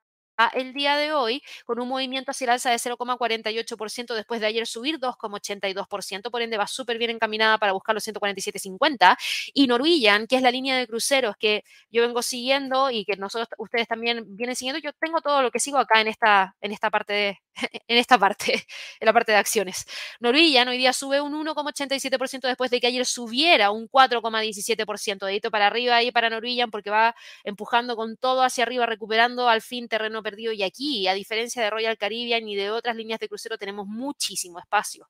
el 0.48 0.74
día 0.74 0.96
de 0.96 1.14
hoy 1.14 1.44
con 1.66 1.80
un 1.80 1.88
movimiento 1.88 2.32
hacia 2.32 2.46
el 2.46 2.50
alza 2.52 2.72
de 2.72 2.78
0,48% 2.78 4.14
después 4.14 4.42
de 4.42 4.48
ayer 4.48 4.68
subir 4.68 5.00
2,82%, 5.00 6.30
por 6.32 6.42
ende 6.42 6.58
va 6.58 6.68
súper 6.68 6.98
bien 6.98 7.12
encaminada 7.12 7.58
para 7.58 7.74
buscar 7.74 7.96
los 7.96 8.08
147,50 8.08 9.18
y 9.54 9.68
Norwegian, 9.68 10.28
que 10.28 10.36
es 10.36 10.42
la 10.42 10.52
línea 10.52 10.78
de 10.78 10.88
cruceros 10.88 11.36
que 11.38 11.64
yo 11.92 12.02
vengo 12.02 12.22
siguiendo 12.22 12.92
y 12.92 13.06
que 13.06 13.16
nosotros 13.18 13.50
ustedes 13.58 13.88
también 13.88 14.26
vienen 14.28 14.56
siguiendo, 14.56 14.80
yo 14.80 14.94
tengo 14.94 15.22
todo 15.22 15.42
lo 15.42 15.52
que 15.52 15.60
sigo 15.60 15.78
acá 15.78 16.02
en 16.02 16.08
esta 16.08 16.56
en 16.62 16.72
esta 16.72 16.90
parte 16.90 17.14
de 17.14 17.40
en 17.88 17.98
esta 17.98 18.18
parte, 18.18 18.54
en 19.00 19.06
la 19.06 19.14
parte 19.14 19.32
de 19.32 19.38
acciones. 19.38 19.86
Norwegian 20.20 20.68
hoy 20.68 20.78
día 20.78 20.94
sube 20.94 21.22
un 21.22 21.34
1,87% 21.34 22.48
después 22.48 22.72
de 22.72 22.80
que 22.80 22.88
ayer 22.88 23.06
subiera 23.06 23.72
un 23.72 23.88
4,17%, 23.90 25.26
dedito 25.26 25.52
para 25.52 25.68
arriba 25.68 25.96
ahí 25.96 26.12
para 26.12 26.30
Norwegian 26.30 26.72
porque 26.72 26.90
va 26.90 27.16
empujando 27.44 27.96
con 27.96 28.18
todo 28.18 28.44
hacia 28.44 28.64
arriba, 28.64 28.86
recuperando 28.86 29.50
al 29.50 29.62
fin 29.62 29.88
terreno 29.88 30.24
perdido. 30.24 30.54
Y 30.54 30.64
aquí, 30.64 31.08
a 31.08 31.14
diferencia 31.14 31.62
de 31.64 31.70
Royal 31.70 31.98
Caribbean 31.98 32.48
y 32.48 32.56
de 32.56 32.72
otras 32.72 32.96
líneas 32.96 33.20
de 33.20 33.28
crucero, 33.28 33.58
tenemos 33.58 33.88
muchísimo 33.88 34.60
espacio 34.60 35.10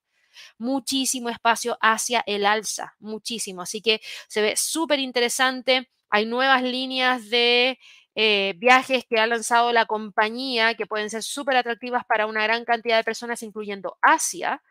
muchísimo 0.57 1.29
espacio 1.29 1.77
hacia 1.81 2.23
el 2.25 2.45
alza, 2.45 2.95
muchísimo. 2.99 3.61
Así 3.61 3.81
que 3.81 4.01
se 4.27 4.41
ve 4.41 4.55
súper 4.55 4.99
interesante. 4.99 5.89
Hay 6.09 6.25
nuevas 6.25 6.63
líneas 6.63 7.29
de 7.29 7.79
eh, 8.15 8.53
viajes 8.57 9.05
que 9.09 9.19
ha 9.19 9.27
lanzado 9.27 9.71
la 9.71 9.85
compañía 9.85 10.75
que 10.75 10.85
pueden 10.85 11.09
ser 11.09 11.23
súper 11.23 11.57
atractivas 11.57 12.05
para 12.05 12.27
una 12.27 12.43
gran 12.43 12.65
cantidad 12.65 12.97
de 12.97 13.03
personas, 13.03 13.43
incluyendo 13.43 13.97
Asia. 14.01 14.61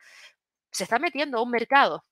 Se 0.72 0.84
está 0.84 0.98
metiendo 0.98 1.38
a 1.38 1.42
un 1.42 1.50
mercado 1.50 2.04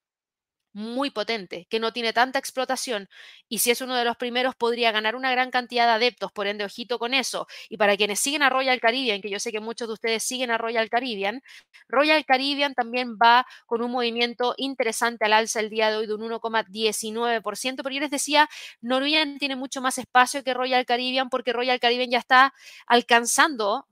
muy 0.79 1.11
potente, 1.11 1.67
que 1.69 1.81
no 1.81 1.93
tiene 1.93 2.13
tanta 2.13 2.39
explotación 2.39 3.09
y 3.49 3.59
si 3.59 3.71
es 3.71 3.81
uno 3.81 3.97
de 3.97 4.05
los 4.05 4.17
primeros 4.17 4.55
podría 4.55 4.93
ganar 4.93 5.17
una 5.17 5.33
gran 5.33 5.51
cantidad 5.51 5.87
de 5.87 5.93
adeptos, 5.93 6.31
por 6.33 6.47
ende 6.47 6.65
ojito 6.65 6.99
con 6.99 7.15
eso. 7.15 7.47
Y 7.69 7.77
para 7.77 7.97
quienes 7.97 8.21
siguen 8.21 8.43
a 8.43 8.49
Royal 8.51 8.81
Caribbean, 8.81 9.21
que 9.21 9.29
yo 9.29 9.41
sé 9.41 9.51
que 9.51 9.61
muchos 9.61 9.89
de 9.89 9.95
ustedes 9.95 10.23
siguen 10.23 10.51
a 10.51 10.59
Royal 10.59 10.89
Caribbean, 10.89 11.43
Royal 11.89 12.25
Caribbean 12.25 12.75
también 12.75 13.17
va 13.21 13.45
con 13.67 13.83
un 13.83 13.91
movimiento 13.91 14.55
interesante 14.57 15.25
al 15.25 15.33
alza 15.33 15.61
el 15.61 15.69
día 15.69 15.91
de 15.91 15.97
hoy 15.97 16.07
de 16.07 16.15
un 16.15 16.23
1,19%, 16.23 17.83
pero 17.83 17.95
yo 17.95 18.01
les 18.01 18.11
decía, 18.11 18.49
Norwegian 18.81 19.39
tiene 19.39 19.57
mucho 19.57 19.81
más 19.81 19.99
espacio 19.99 20.45
que 20.45 20.55
Royal 20.55 20.87
Caribbean 20.87 21.29
porque 21.29 21.53
Royal 21.53 21.81
Caribbean 21.81 22.11
ya 22.11 22.19
está 22.19 22.55
alcanzando 22.87 23.87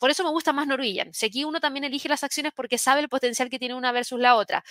por 0.00 0.10
eso 0.10 0.22
me 0.22 0.30
gusta 0.30 0.52
más 0.52 0.66
Norwegian. 0.66 1.14
Si 1.14 1.26
aquí 1.26 1.44
uno 1.44 1.60
también 1.60 1.84
elige 1.84 2.08
las 2.08 2.22
acciones 2.22 2.52
porque 2.54 2.76
sabe 2.76 3.00
el 3.00 3.08
potencial 3.08 3.48
que 3.48 3.58
tiene 3.58 3.74
una 3.74 3.90
versus 3.92 4.20
la 4.20 4.36
otra. 4.36 4.62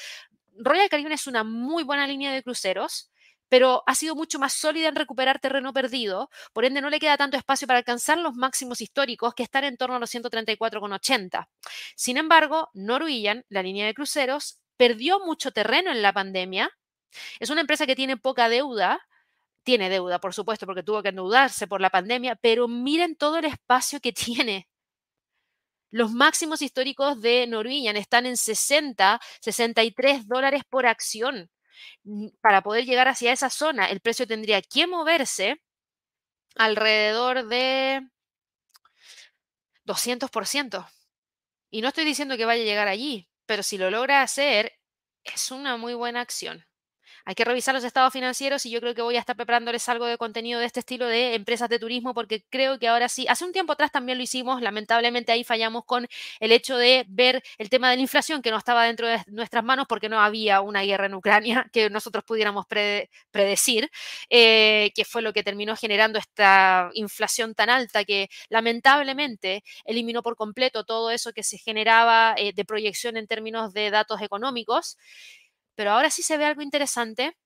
Royal 0.60 0.90
Caribbean 0.90 1.14
es 1.14 1.28
una 1.28 1.44
muy 1.44 1.84
buena 1.84 2.08
línea 2.08 2.34
de 2.34 2.44
cruceros, 2.44 3.12
pero 3.50 3.84
ha 3.86 3.96
sido 3.96 4.16
mucho 4.16 4.40
más 4.40 4.54
sólida 4.54 4.90
en 4.90 4.96
recuperar 4.96 5.40
terreno 5.40 5.74
perdido, 5.74 6.30
por 6.54 6.66
ende 6.66 6.82
no 6.82 6.90
le 6.90 7.00
queda 7.00 7.18
tanto 7.18 7.38
espacio 7.38 7.68
para 7.68 7.80
alcanzar 7.80 8.18
los 8.18 8.36
máximos 8.36 8.82
históricos 8.82 9.34
que 9.34 9.44
están 9.44 9.64
en 9.64 9.78
torno 9.78 9.96
a 9.96 10.00
los 10.00 10.14
134,80. 10.14 11.48
Sin 11.96 12.18
embargo, 12.18 12.70
Norwegian, 12.74 13.46
la 13.50 13.64
línea 13.64 13.86
de 13.86 13.94
cruceros, 13.94 14.60
perdió 14.76 15.20
mucho 15.20 15.52
terreno 15.52 15.92
en 15.92 16.02
la 16.02 16.14
pandemia. 16.14 16.70
Es 17.40 17.50
una 17.50 17.62
empresa 17.62 17.86
que 17.86 17.96
tiene 17.96 18.18
poca 18.18 18.50
deuda, 18.50 19.00
tiene 19.64 19.90
deuda, 19.90 20.20
por 20.20 20.34
supuesto, 20.34 20.66
porque 20.66 20.84
tuvo 20.84 21.02
que 21.02 21.10
endeudarse 21.10 21.68
por 21.68 21.82
la 21.82 21.90
pandemia, 21.90 22.36
pero 22.36 22.68
miren 22.68 23.16
todo 23.16 23.38
el 23.38 23.46
espacio 23.46 24.00
que 24.00 24.14
tiene 24.14 24.68
los 25.92 26.12
máximos 26.12 26.62
históricos 26.62 27.22
de 27.22 27.48
Norwegian 27.48 27.98
están 27.98 28.26
en 28.26 28.38
60, 28.38 29.20
63 29.42 30.28
dólares 30.28 30.64
por 30.70 30.86
acción. 30.86 31.50
Para 32.42 32.62
poder 32.62 32.86
llegar 32.86 33.08
hacia 33.08 33.32
esa 33.32 33.50
zona, 33.50 33.86
el 33.88 34.00
precio 34.00 34.28
tendría 34.28 34.62
que 34.62 34.88
moverse 34.88 35.62
alrededor 36.56 37.48
de 37.48 38.02
200%. 39.86 40.88
Y 41.70 41.82
no 41.82 41.90
estoy 41.90 42.06
diciendo 42.06 42.38
que 42.38 42.46
vaya 42.46 42.64
a 42.64 42.66
llegar 42.66 42.88
allí, 42.88 43.28
pero 43.46 43.64
si 43.64 43.78
lo 43.78 43.92
logra 43.92 44.22
hacer, 44.22 44.74
es 45.24 45.52
una 45.52 45.78
muy 45.78 45.94
buena 45.94 46.22
acción. 46.22 46.66
Hay 47.28 47.36
que 47.36 47.44
revisar 47.44 47.76
los 47.76 47.84
estados 47.84 48.14
financieros 48.14 48.66
y 48.66 48.70
yo 48.70 48.80
creo 48.80 48.96
que 48.96 49.02
voy 49.02 49.18
a 49.18 49.20
estar 49.20 49.36
preparándoles 49.36 49.90
algo 49.90 50.06
de 50.06 50.18
contenido 50.18 50.62
de 50.62 50.66
este 50.66 50.80
estilo 50.80 51.08
de 51.08 51.36
empresas 51.36 51.68
de 51.68 51.78
turismo 51.78 52.14
porque 52.14 52.46
creo 52.50 52.80
que 52.80 52.88
ahora 52.88 53.10
sí, 53.10 53.26
hace 53.28 53.44
un 53.44 53.52
tiempo 53.52 53.74
atrás 53.74 53.92
también 53.92 54.18
lo 54.18 54.24
hicimos, 54.24 54.62
lamentablemente 54.62 55.34
ahí 55.34 55.44
fallamos 55.44 55.84
con 55.84 56.08
el 56.40 56.54
hecho 56.54 56.78
de 56.78 57.04
ver 57.10 57.44
el 57.58 57.70
tema 57.70 57.90
de 57.90 57.98
la 57.98 58.02
inflación 58.02 58.42
que 58.42 58.50
no 58.50 58.56
estaba 58.58 58.86
dentro 58.86 59.08
de 59.08 59.22
nuestras 59.28 59.62
manos 59.66 59.88
porque 59.90 60.08
no 60.08 60.22
había 60.22 60.62
una 60.62 60.84
guerra 60.84 61.08
en 61.08 61.16
Ucrania 61.16 61.68
que 61.74 61.90
nosotros 61.90 62.24
pudiéramos 62.24 62.66
predecir, 63.30 63.92
eh, 64.30 64.92
que 64.96 65.04
fue 65.04 65.22
lo 65.22 65.34
que 65.34 65.44
terminó 65.44 65.76
generando 65.76 66.20
esta 66.20 66.90
inflación 66.94 67.56
tan 67.56 67.70
alta 67.70 68.06
que 68.06 68.30
lamentablemente 68.48 69.66
eliminó 69.84 70.24
por 70.24 70.38
completo 70.38 70.86
todo 70.86 71.12
eso 71.12 71.34
que 71.34 71.44
se 71.44 71.58
generaba 71.58 72.36
eh, 72.38 72.54
de 72.54 72.64
proyección 72.64 73.18
en 73.18 73.28
términos 73.28 73.74
de 73.74 73.92
datos 73.92 74.22
económicos 74.22 74.96
pero 75.78 75.92
ahora 75.92 76.10
sí 76.10 76.24
se 76.24 76.38
ve 76.38 76.46
algo 76.46 76.64
interesante, 76.64 77.38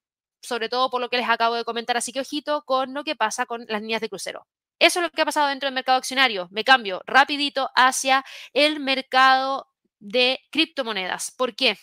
sobre 0.41 0.69
todo 0.69 0.89
por 0.89 1.01
lo 1.01 1.09
que 1.09 1.17
les 1.17 1.29
acabo 1.29 1.55
de 1.55 1.65
comentar, 1.65 1.97
así 1.97 2.13
que 2.13 2.21
ojito 2.21 2.63
con 2.63 2.93
lo 2.93 3.03
que 3.03 3.17
pasa 3.17 3.45
con 3.45 3.65
las 3.67 3.81
líneas 3.81 3.99
de 3.99 4.07
crucero. 4.07 4.47
Eso 4.79 4.99
es 4.99 5.03
lo 5.03 5.11
que 5.11 5.21
ha 5.21 5.25
pasado 5.25 5.49
dentro 5.49 5.67
del 5.67 5.75
mercado 5.75 5.97
accionario. 5.97 6.47
Me 6.49 6.63
cambio 6.63 7.03
rapidito 7.05 7.69
hacia 7.75 8.23
el 8.53 8.79
mercado 8.79 9.67
de 9.99 10.39
criptomonedas. 10.49 11.31
¿Por 11.31 11.55
qué? 11.55 11.77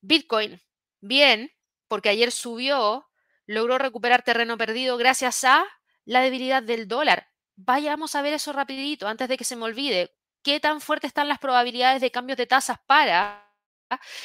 Bitcoin, 0.00 0.62
bien, 1.00 1.50
porque 1.88 2.08
ayer 2.08 2.30
subió 2.30 3.10
logró 3.46 3.78
recuperar 3.78 4.22
terreno 4.22 4.56
perdido 4.56 4.96
gracias 4.96 5.42
a 5.42 5.66
la 6.04 6.20
debilidad 6.20 6.62
del 6.62 6.86
dólar. 6.86 7.30
Vayamos 7.56 8.14
a 8.14 8.22
ver 8.22 8.32
eso 8.32 8.52
rapidito 8.52 9.08
antes 9.08 9.28
de 9.28 9.36
que 9.36 9.42
se 9.42 9.56
me 9.56 9.64
olvide. 9.64 10.14
¿Qué 10.44 10.60
tan 10.60 10.80
fuertes 10.80 11.08
están 11.08 11.26
las 11.26 11.40
probabilidades 11.40 12.00
de 12.00 12.12
cambios 12.12 12.36
de 12.36 12.46
tasas 12.46 12.78
para 12.86 13.49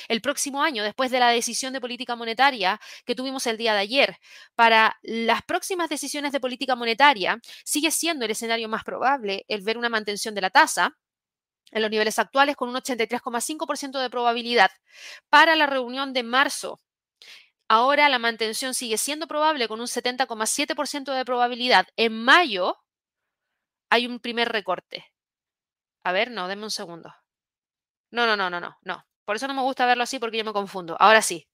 el 0.08 0.22
próximo 0.22 0.64
año, 0.64 0.84
después 0.84 1.12
de 1.12 1.20
la 1.20 1.30
decisión 1.30 1.74
de 1.74 1.82
política 1.82 2.16
monetaria 2.16 2.80
que 3.06 3.16
tuvimos 3.16 3.48
el 3.48 3.58
día 3.58 3.74
de 3.74 3.80
ayer. 3.80 4.18
Para 4.56 4.98
las 5.02 5.42
próximas 5.44 5.90
decisiones 5.90 6.32
de 6.32 6.40
política 6.40 6.76
monetaria, 6.76 7.40
sigue 7.64 7.92
siendo 7.92 8.26
el 8.26 8.32
escenario 8.32 8.70
más 8.70 8.84
probable 8.84 9.46
el 9.48 9.62
ver 9.62 9.78
una 9.78 9.90
mantención 9.90 10.36
de 10.36 10.42
la 10.42 10.50
tasa 10.50 10.98
en 11.72 11.82
los 11.82 11.92
niveles 11.92 12.20
actuales 12.20 12.56
con 12.56 12.70
un 12.70 12.76
83,5% 12.76 14.00
de 14.00 14.10
probabilidad. 14.10 14.72
Para 15.30 15.56
la 15.56 15.66
reunión 15.66 16.14
de 16.14 16.24
marzo, 16.24 16.80
ahora 17.68 18.10
la 18.10 18.20
mantención 18.20 18.74
sigue 18.74 18.98
siendo 18.98 19.28
probable 19.28 19.68
con 19.68 19.82
un 19.82 19.88
70,7% 19.88 21.14
de 21.14 21.26
probabilidad. 21.26 21.88
En 21.98 22.24
mayo 22.24 22.78
hay 23.90 24.08
un 24.08 24.20
primer 24.20 24.50
recorte. 24.50 25.06
A 26.04 26.12
ver, 26.12 26.32
no, 26.32 26.48
denme 26.48 26.64
un 26.66 26.72
segundo. 26.72 27.14
No, 28.12 28.26
no, 28.26 28.38
no, 28.38 28.50
no, 28.50 28.60
no, 28.60 28.78
no. 28.84 29.06
Por 29.26 29.36
eso 29.36 29.48
no 29.48 29.54
me 29.54 29.62
gusta 29.62 29.86
verlo 29.86 30.04
así 30.04 30.20
porque 30.20 30.38
yo 30.38 30.46
me 30.46 30.54
confundo. 30.54 30.96
Ahora 31.00 31.22
sí. 31.22 31.48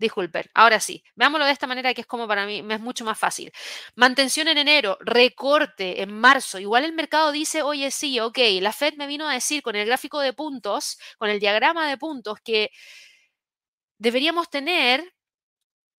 Disculpen, 0.00 0.44
ahora 0.54 0.78
sí. 0.78 1.02
Veámoslo 1.16 1.44
de 1.44 1.50
esta 1.52 1.66
manera 1.66 1.92
que 1.92 2.02
es 2.02 2.06
como 2.06 2.28
para 2.28 2.46
mí, 2.46 2.62
es 2.70 2.80
mucho 2.80 3.04
más 3.04 3.18
fácil. 3.18 3.50
Mantención 3.96 4.46
en 4.46 4.56
enero, 4.58 4.96
recorte 5.00 6.02
en 6.02 6.12
marzo. 6.14 6.60
Igual 6.60 6.84
el 6.84 6.92
mercado 6.92 7.32
dice, 7.32 7.62
oye, 7.62 7.90
sí, 7.90 8.20
ok, 8.20 8.38
la 8.60 8.72
Fed 8.72 8.94
me 8.96 9.08
vino 9.08 9.28
a 9.28 9.32
decir 9.34 9.60
con 9.60 9.74
el 9.74 9.86
gráfico 9.86 10.20
de 10.20 10.32
puntos, 10.32 10.98
con 11.18 11.30
el 11.30 11.40
diagrama 11.40 11.88
de 11.88 11.98
puntos, 11.98 12.38
que 12.44 12.70
deberíamos 13.98 14.48
tener 14.50 15.12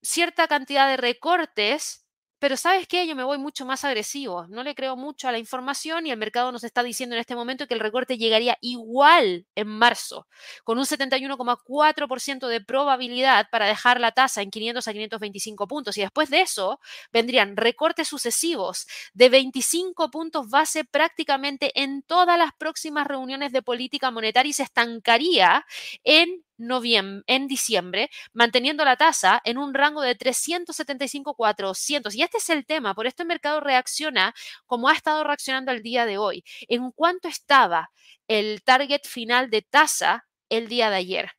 cierta 0.01 0.47
cantidad 0.47 0.87
de 0.89 0.97
recortes 0.97 2.05
pero 2.39 2.57
¿sabes 2.57 2.87
qué? 2.87 3.05
Yo 3.07 3.15
me 3.15 3.23
voy 3.23 3.37
mucho 3.37 3.65
más 3.65 3.83
agresivo. 3.83 4.47
No 4.47 4.63
le 4.63 4.75
creo 4.75 4.95
mucho 4.95 5.27
a 5.27 5.31
la 5.31 5.37
información 5.39 6.07
y 6.07 6.11
el 6.11 6.17
mercado 6.17 6.51
nos 6.51 6.63
está 6.63 6.83
diciendo 6.83 7.15
en 7.15 7.19
este 7.21 7.35
momento 7.35 7.67
que 7.67 7.73
el 7.73 7.79
recorte 7.79 8.17
llegaría 8.17 8.57
igual 8.61 9.45
en 9.55 9.67
marzo, 9.67 10.27
con 10.63 10.77
un 10.79 10.85
71,4% 10.85 12.47
de 12.47 12.61
probabilidad 12.61 13.47
para 13.51 13.67
dejar 13.67 13.99
la 13.99 14.11
tasa 14.11 14.41
en 14.41 14.51
500 14.51 14.87
a 14.87 14.93
525 14.93 15.67
puntos. 15.67 15.97
Y 15.97 16.01
después 16.01 16.29
de 16.29 16.41
eso 16.41 16.79
vendrían 17.11 17.57
recortes 17.57 18.07
sucesivos 18.07 18.87
de 19.13 19.29
25 19.29 20.09
puntos 20.09 20.49
base 20.49 20.85
prácticamente 20.85 21.71
en 21.81 22.01
todas 22.03 22.37
las 22.37 22.51
próximas 22.57 23.05
reuniones 23.07 23.51
de 23.51 23.61
política 23.61 24.11
monetaria 24.11 24.49
y 24.49 24.53
se 24.53 24.63
estancaría 24.63 25.65
en 26.03 26.43
noviembre, 26.59 27.23
en 27.27 27.47
diciembre, 27.47 28.09
manteniendo 28.33 28.85
la 28.85 28.97
tasa 28.97 29.41
en 29.45 29.57
un 29.57 29.73
rango 29.73 30.01
de 30.01 30.15
375-400. 30.15 32.13
Y 32.15 32.21
este 32.23 32.37
es 32.37 32.49
el 32.49 32.65
tema, 32.65 32.93
por 32.95 33.07
esto 33.07 33.23
el 33.23 33.27
mercado 33.27 33.59
reacciona 33.61 34.33
como 34.65 34.89
ha 34.89 34.93
estado 34.93 35.23
reaccionando 35.23 35.71
el 35.71 35.81
día 35.83 36.05
de 36.05 36.17
hoy. 36.17 36.43
¿En 36.67 36.91
cuánto 36.91 37.27
estaba 37.27 37.89
el 38.27 38.61
target 38.63 39.01
final 39.05 39.49
de 39.49 39.61
tasa 39.63 40.27
el 40.49 40.67
día 40.69 40.89
de 40.89 40.97
ayer? 40.97 41.31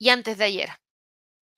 Y 0.00 0.08
antes 0.08 0.36
de 0.38 0.44
ayer. 0.44 0.79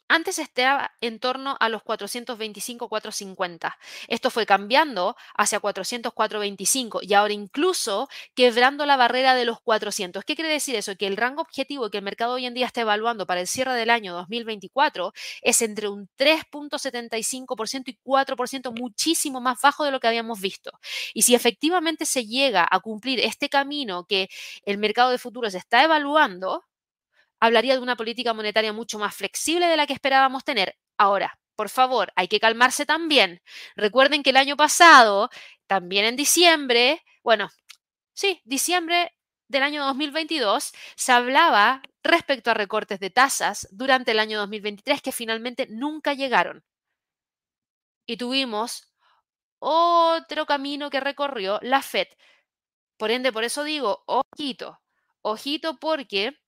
Antes 0.09 0.39
estaba 0.39 0.93
en 1.01 1.19
torno 1.19 1.57
a 1.59 1.71
los 1.71 1.83
425, 1.83 2.89
450. 2.89 3.79
Esto 4.09 4.31
fue 4.31 4.45
cambiando 4.45 5.17
hacia 5.35 5.59
400, 5.59 6.13
425 6.13 7.01
y 7.03 7.15
ahora 7.15 7.33
incluso 7.33 8.09
quebrando 8.35 8.85
la 8.85 8.97
barrera 8.97 9.35
de 9.35 9.47
los 9.47 9.61
400. 9.63 10.23
¿Qué 10.25 10.35
quiere 10.35 10.51
decir 10.51 10.75
eso? 10.77 10.95
Que 10.97 11.07
el 11.07 11.17
rango 11.17 11.41
objetivo 11.41 11.89
que 11.91 11.99
el 11.99 12.05
mercado 12.05 12.35
hoy 12.35 12.45
en 12.45 12.53
día 12.53 12.67
está 12.67 12.83
evaluando 12.83 13.27
para 13.27 13.41
el 13.41 13.47
cierre 13.47 13.73
del 13.75 13.89
año 13.89 14.13
2024 14.13 15.13
es 15.41 15.63
entre 15.63 15.89
un 15.89 16.09
3.75% 16.19 17.85
y 17.87 17.99
4%, 18.05 18.79
muchísimo 18.79 19.41
más 19.41 19.61
bajo 19.63 19.85
de 19.85 19.93
lo 19.93 20.01
que 20.01 20.09
habíamos 20.09 20.41
visto. 20.41 20.73
Y 21.15 21.23
si 21.23 21.35
efectivamente 21.35 22.05
se 22.05 22.27
llega 22.27 22.67
a 22.71 22.81
cumplir 22.81 23.21
este 23.21 23.49
camino 23.49 24.05
que 24.07 24.29
el 24.67 24.79
mercado 24.79 25.11
de 25.11 25.19
futuros 25.19 25.55
está 25.55 25.83
evaluando, 25.85 26.65
hablaría 27.43 27.75
de 27.75 27.83
una 27.83 27.97
política 27.97 28.33
monetaria 28.35 28.73
mucho 28.73 29.01
más 29.01 29.17
flexible 29.17 29.67
de 29.67 29.77
la 29.77 29.89
que 29.89 29.95
esperábamos 29.95 30.45
tener. 30.45 30.79
Ahora, 30.97 31.41
por 31.57 31.71
favor, 31.71 32.13
hay 32.15 32.29
que 32.29 32.39
calmarse 32.39 32.87
también. 32.87 33.43
Recuerden 33.75 34.23
que 34.23 34.31
el 34.31 34.37
año 34.37 34.57
pasado, 34.57 35.29
también 35.67 36.05
en 36.05 36.15
diciembre, 36.15 37.03
bueno, 37.25 37.51
sí, 38.15 38.41
diciembre 38.45 39.13
del 39.49 39.65
año 39.65 39.85
2022, 39.87 40.73
se 40.95 41.11
hablaba 41.11 41.83
respecto 42.05 42.53
a 42.53 42.55
recortes 42.55 43.01
de 43.01 43.11
tasas 43.11 43.67
durante 43.73 44.13
el 44.13 44.21
año 44.21 44.39
2023 44.39 45.03
que 45.03 45.11
finalmente 45.11 45.67
nunca 45.69 46.15
llegaron. 46.15 46.63
Y 48.07 48.19
tuvimos 48.19 48.95
otro 49.59 50.47
camino 50.47 50.91
que 50.91 51.01
recorrió 51.01 51.59
la 51.63 51.83
Fed. 51.83 52.07
Por 52.97 53.11
ende, 53.11 53.33
por 53.33 53.43
eso 53.43 53.65
digo, 53.65 54.05
ojito, 54.07 54.81
ojito 55.23 55.81
porque 55.81 56.39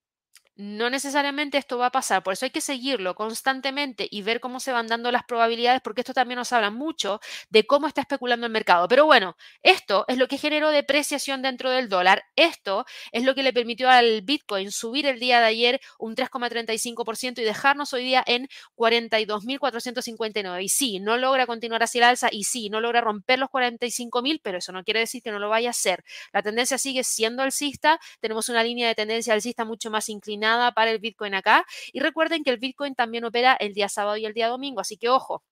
no 0.56 0.88
necesariamente 0.88 1.58
esto 1.58 1.78
va 1.78 1.86
a 1.86 1.90
pasar, 1.90 2.22
por 2.22 2.32
eso 2.32 2.44
hay 2.44 2.50
que 2.50 2.60
seguirlo 2.60 3.14
constantemente 3.14 4.06
y 4.10 4.22
ver 4.22 4.38
cómo 4.38 4.60
se 4.60 4.70
van 4.70 4.86
dando 4.86 5.10
las 5.10 5.24
probabilidades, 5.24 5.80
porque 5.82 6.02
esto 6.02 6.14
también 6.14 6.38
nos 6.38 6.52
habla 6.52 6.70
mucho 6.70 7.20
de 7.50 7.66
cómo 7.66 7.88
está 7.88 8.02
especulando 8.02 8.46
el 8.46 8.52
mercado. 8.52 8.86
Pero 8.86 9.04
bueno, 9.04 9.36
esto 9.62 10.04
es 10.06 10.16
lo 10.16 10.28
que 10.28 10.38
generó 10.38 10.70
depreciación 10.70 11.42
dentro 11.42 11.70
del 11.70 11.88
dólar, 11.88 12.24
esto 12.36 12.86
es 13.10 13.24
lo 13.24 13.34
que 13.34 13.42
le 13.42 13.52
permitió 13.52 13.90
al 13.90 14.22
Bitcoin 14.22 14.70
subir 14.70 15.06
el 15.06 15.18
día 15.18 15.40
de 15.40 15.46
ayer 15.46 15.80
un 15.98 16.14
3,35% 16.14 17.40
y 17.40 17.44
dejarnos 17.44 17.92
hoy 17.92 18.04
día 18.04 18.22
en 18.26 18.48
42.459. 18.76 20.62
Y 20.62 20.68
sí, 20.68 21.00
no 21.00 21.16
logra 21.16 21.46
continuar 21.46 21.82
hacia 21.82 21.98
el 21.98 22.04
alza 22.04 22.28
y 22.30 22.44
sí, 22.44 22.70
no 22.70 22.80
logra 22.80 23.00
romper 23.00 23.40
los 23.40 23.48
45.000, 23.50 24.40
pero 24.42 24.58
eso 24.58 24.70
no 24.72 24.84
quiere 24.84 25.00
decir 25.00 25.20
que 25.22 25.32
no 25.32 25.40
lo 25.40 25.48
vaya 25.48 25.70
a 25.70 25.70
hacer. 25.70 26.04
La 26.32 26.42
tendencia 26.42 26.78
sigue 26.78 27.02
siendo 27.02 27.42
alcista, 27.42 27.98
tenemos 28.20 28.48
una 28.48 28.62
línea 28.62 28.86
de 28.86 28.94
tendencia 28.94 29.34
alcista 29.34 29.64
mucho 29.64 29.90
más 29.90 30.08
inclinada 30.08 30.43
para 30.74 30.90
el 30.90 30.98
Bitcoin 30.98 31.34
acá. 31.34 31.64
Y 31.92 32.00
recuerden 32.00 32.44
que 32.44 32.50
el 32.50 32.58
Bitcoin 32.58 32.94
también 32.94 33.24
opera 33.24 33.54
el 33.54 33.74
día 33.74 33.88
sábado 33.88 34.16
y 34.16 34.26
el 34.26 34.34
día 34.34 34.48
domingo, 34.48 34.80
así 34.80 34.96
que 34.96 35.08
ojo. 35.08 35.42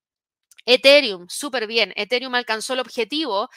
Ethereum, 0.66 1.26
súper 1.28 1.66
bien. 1.66 1.92
Ethereum 1.96 2.34
alcanzó 2.34 2.74
el 2.74 2.80
objetivo 2.80 3.48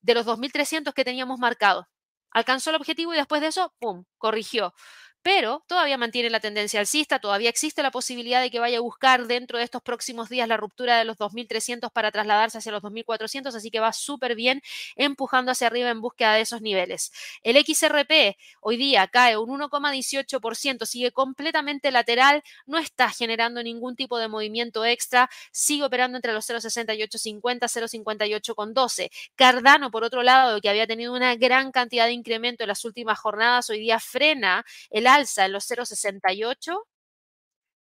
de 0.00 0.14
los 0.14 0.26
2.300 0.26 0.94
que 0.94 1.04
teníamos 1.04 1.38
marcado. 1.38 1.88
Alcanzó 2.30 2.70
el 2.70 2.76
objetivo 2.76 3.14
y 3.14 3.16
después 3.16 3.40
de 3.42 3.48
eso, 3.48 3.74
¡pum!, 3.80 4.04
corrigió 4.18 4.74
pero 5.22 5.64
todavía 5.68 5.96
mantiene 5.96 6.30
la 6.30 6.40
tendencia 6.40 6.80
alcista, 6.80 7.18
todavía 7.18 7.48
existe 7.48 7.82
la 7.82 7.90
posibilidad 7.90 8.40
de 8.40 8.50
que 8.50 8.58
vaya 8.58 8.78
a 8.78 8.80
buscar 8.80 9.26
dentro 9.26 9.58
de 9.58 9.64
estos 9.64 9.82
próximos 9.82 10.28
días 10.28 10.48
la 10.48 10.56
ruptura 10.56 10.98
de 10.98 11.04
los 11.04 11.16
2.300 11.16 11.90
para 11.92 12.10
trasladarse 12.10 12.58
hacia 12.58 12.72
los 12.72 12.82
2.400, 12.82 13.54
así 13.54 13.70
que 13.70 13.80
va 13.80 13.92
súper 13.92 14.34
bien 14.34 14.62
empujando 14.96 15.52
hacia 15.52 15.68
arriba 15.68 15.90
en 15.90 16.00
búsqueda 16.00 16.34
de 16.34 16.40
esos 16.40 16.60
niveles. 16.60 17.12
El 17.42 17.56
XRP 17.64 18.36
hoy 18.60 18.76
día 18.76 19.06
cae 19.06 19.36
un 19.36 19.60
1,18%, 19.60 20.86
sigue 20.86 21.12
completamente 21.12 21.90
lateral, 21.90 22.42
no 22.66 22.78
está 22.78 23.10
generando 23.10 23.62
ningún 23.62 23.96
tipo 23.96 24.18
de 24.18 24.28
movimiento 24.28 24.84
extra, 24.84 25.30
sigue 25.52 25.84
operando 25.84 26.16
entre 26.16 26.32
los 26.32 26.48
0,6850, 26.48 27.68
0,58,12. 27.68 29.10
Cardano, 29.36 29.90
por 29.90 30.04
otro 30.04 30.22
lado, 30.22 30.60
que 30.60 30.68
había 30.68 30.86
tenido 30.86 31.14
una 31.14 31.36
gran 31.36 31.70
cantidad 31.70 32.06
de 32.06 32.12
incremento 32.12 32.64
en 32.64 32.68
las 32.68 32.84
últimas 32.84 33.18
jornadas, 33.18 33.70
hoy 33.70 33.78
día 33.78 34.00
frena 34.00 34.64
el 34.90 35.06
alza 35.14 35.46
en 35.46 35.52
los 35.52 35.70
0,68. 35.70 36.84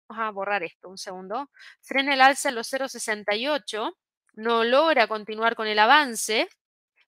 Vamos 0.10 0.24
a 0.24 0.32
borrar 0.32 0.64
esto 0.64 0.90
un 0.90 0.98
segundo. 0.98 1.50
Frena 1.82 2.14
el 2.14 2.22
alza 2.22 2.50
en 2.50 2.56
los 2.56 2.72
0,68. 2.72 3.94
No 4.36 4.64
logra 4.64 5.08
continuar 5.08 5.56
con 5.56 5.68
el 5.68 5.80
avance, 5.80 6.48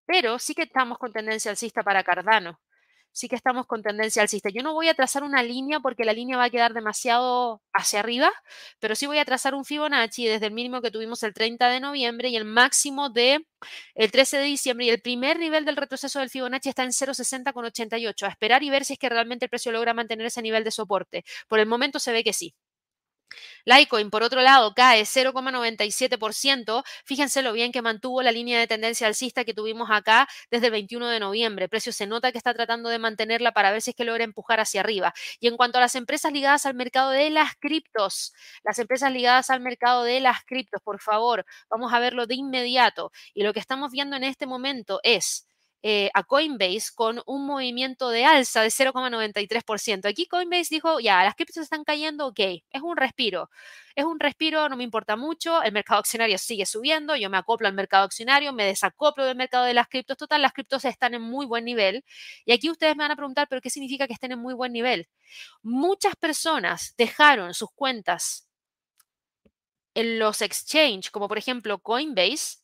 pero 0.05 0.39
sí 0.39 0.55
que 0.55 0.63
estamos 0.63 0.97
con 0.97 1.13
tendencia 1.13 1.51
alcista 1.51 1.83
para 1.83 2.03
Cardano 2.03 2.59
sí 3.11 3.27
que 3.27 3.35
estamos 3.35 3.65
con 3.65 3.81
tendencia 3.81 4.21
alcista. 4.21 4.49
Yo 4.49 4.63
no 4.63 4.73
voy 4.73 4.87
a 4.89 4.93
trazar 4.93 5.23
una 5.23 5.43
línea 5.43 5.79
porque 5.79 6.05
la 6.05 6.13
línea 6.13 6.37
va 6.37 6.45
a 6.45 6.49
quedar 6.49 6.73
demasiado 6.73 7.61
hacia 7.73 7.99
arriba, 7.99 8.31
pero 8.79 8.95
sí 8.95 9.05
voy 9.07 9.19
a 9.19 9.25
trazar 9.25 9.55
un 9.55 9.65
Fibonacci 9.65 10.25
desde 10.25 10.47
el 10.47 10.53
mínimo 10.53 10.81
que 10.81 10.91
tuvimos 10.91 11.23
el 11.23 11.33
30 11.33 11.69
de 11.69 11.79
noviembre 11.79 12.29
y 12.29 12.35
el 12.35 12.45
máximo 12.45 13.09
de 13.09 13.45
el 13.95 14.11
13 14.11 14.37
de 14.37 14.43
diciembre 14.43 14.85
y 14.85 14.89
el 14.89 15.01
primer 15.01 15.39
nivel 15.39 15.65
del 15.65 15.77
retroceso 15.77 16.19
del 16.19 16.29
Fibonacci 16.29 16.69
está 16.69 16.83
en 16.83 16.91
0,60 16.91 17.53
con 17.53 17.65
88. 17.65 18.25
A 18.25 18.29
esperar 18.29 18.63
y 18.63 18.69
ver 18.69 18.85
si 18.85 18.93
es 18.93 18.99
que 18.99 19.09
realmente 19.09 19.45
el 19.45 19.49
precio 19.49 19.71
logra 19.71 19.93
mantener 19.93 20.25
ese 20.27 20.41
nivel 20.41 20.63
de 20.63 20.71
soporte. 20.71 21.23
Por 21.47 21.59
el 21.59 21.65
momento 21.67 21.99
se 21.99 22.11
ve 22.11 22.23
que 22.23 22.33
sí. 22.33 22.55
Litecoin, 23.65 24.09
por 24.09 24.23
otro 24.23 24.41
lado, 24.41 24.73
cae 24.73 25.03
0,97%. 25.05 26.83
Fíjense 27.05 27.41
lo 27.41 27.53
bien 27.53 27.71
que 27.71 27.81
mantuvo 27.81 28.21
la 28.21 28.31
línea 28.31 28.59
de 28.59 28.67
tendencia 28.67 29.07
alcista 29.07 29.45
que 29.45 29.53
tuvimos 29.53 29.89
acá 29.91 30.27
desde 30.51 30.67
el 30.67 30.71
21 30.71 31.07
de 31.07 31.19
noviembre. 31.19 31.65
El 31.65 31.69
precio 31.69 31.91
se 31.93 32.07
nota 32.07 32.31
que 32.31 32.37
está 32.37 32.53
tratando 32.53 32.89
de 32.89 32.99
mantenerla 32.99 33.51
para 33.51 33.71
ver 33.71 33.81
si 33.81 33.91
es 33.91 33.95
que 33.95 34.05
logra 34.05 34.23
empujar 34.23 34.59
hacia 34.59 34.81
arriba. 34.81 35.13
Y 35.39 35.47
en 35.47 35.57
cuanto 35.57 35.77
a 35.77 35.81
las 35.81 35.95
empresas 35.95 36.31
ligadas 36.31 36.65
al 36.65 36.73
mercado 36.75 37.11
de 37.11 37.29
las 37.29 37.55
criptos, 37.59 38.33
las 38.63 38.79
empresas 38.79 39.11
ligadas 39.11 39.49
al 39.49 39.61
mercado 39.61 40.03
de 40.03 40.19
las 40.19 40.43
criptos, 40.45 40.81
por 40.81 41.01
favor, 41.01 41.45
vamos 41.69 41.93
a 41.93 41.99
verlo 41.99 42.27
de 42.27 42.35
inmediato. 42.35 43.11
Y 43.33 43.43
lo 43.43 43.53
que 43.53 43.59
estamos 43.59 43.91
viendo 43.91 44.15
en 44.15 44.23
este 44.23 44.45
momento 44.45 44.99
es 45.03 45.48
eh, 45.81 46.09
a 46.13 46.23
Coinbase 46.23 46.91
con 46.93 47.21
un 47.25 47.45
movimiento 47.45 48.09
de 48.09 48.25
alza 48.25 48.61
de 48.61 48.69
0,93%. 48.69 50.07
Aquí 50.09 50.27
Coinbase 50.27 50.75
dijo, 50.75 50.99
ya, 50.99 51.23
las 51.23 51.35
criptos 51.35 51.57
están 51.57 51.83
cayendo, 51.85 52.27
ok, 52.27 52.39
es 52.39 52.81
un 52.81 52.97
respiro. 52.97 53.49
Es 53.95 54.05
un 54.05 54.19
respiro, 54.19 54.67
no 54.69 54.75
me 54.77 54.83
importa 54.83 55.15
mucho, 55.15 55.61
el 55.63 55.71
mercado 55.71 55.99
accionario 55.99 56.37
sigue 56.37 56.65
subiendo, 56.65 57.15
yo 57.15 57.29
me 57.29 57.37
acoplo 57.37 57.67
al 57.67 57.73
mercado 57.73 58.03
accionario, 58.05 58.53
me 58.53 58.65
desacoplo 58.65 59.25
del 59.25 59.35
mercado 59.37 59.65
de 59.65 59.73
las 59.73 59.87
criptos, 59.87 60.17
total, 60.17 60.41
las 60.41 60.53
criptos 60.53 60.85
están 60.85 61.13
en 61.13 61.21
muy 61.21 61.45
buen 61.45 61.65
nivel. 61.65 62.03
Y 62.45 62.51
aquí 62.51 62.69
ustedes 62.69 62.95
me 62.95 63.03
van 63.03 63.11
a 63.11 63.15
preguntar, 63.15 63.47
pero 63.49 63.61
¿qué 63.61 63.69
significa 63.69 64.07
que 64.07 64.13
estén 64.13 64.31
en 64.33 64.39
muy 64.39 64.53
buen 64.53 64.73
nivel? 64.73 65.07
Muchas 65.61 66.15
personas 66.15 66.93
dejaron 66.97 67.53
sus 67.53 67.71
cuentas 67.71 68.47
en 69.93 70.19
los 70.19 70.41
exchange, 70.41 71.11
como 71.11 71.27
por 71.27 71.37
ejemplo 71.37 71.79
Coinbase, 71.79 72.59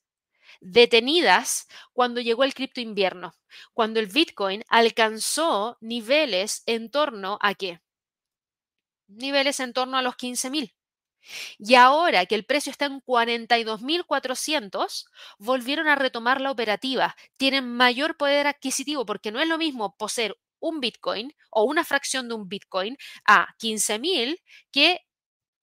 detenidas 0.61 1.67
cuando 1.93 2.21
llegó 2.21 2.43
el 2.43 2.53
cripto 2.53 2.81
invierno, 2.81 3.33
cuando 3.73 3.99
el 3.99 4.07
Bitcoin 4.07 4.63
alcanzó 4.67 5.77
niveles 5.81 6.63
en 6.65 6.89
torno 6.89 7.37
a 7.41 7.53
qué? 7.55 7.81
Niveles 9.07 9.59
en 9.59 9.73
torno 9.73 9.97
a 9.97 10.01
los 10.01 10.15
15.000. 10.15 10.73
Y 11.57 11.75
ahora 11.75 12.25
que 12.25 12.35
el 12.35 12.45
precio 12.45 12.71
está 12.71 12.85
en 12.85 13.01
42.400, 13.01 15.05
volvieron 15.39 15.87
a 15.87 15.95
retomar 15.95 16.41
la 16.41 16.51
operativa. 16.51 17.15
Tienen 17.37 17.67
mayor 17.67 18.17
poder 18.17 18.47
adquisitivo 18.47 19.05
porque 19.05 19.31
no 19.31 19.39
es 19.39 19.47
lo 19.47 19.57
mismo 19.57 19.95
poseer 19.97 20.37
un 20.59 20.79
Bitcoin 20.79 21.33
o 21.49 21.63
una 21.63 21.83
fracción 21.83 22.27
de 22.27 22.35
un 22.35 22.47
Bitcoin 22.47 22.97
a 23.25 23.55
15.000 23.59 24.41
que 24.71 25.01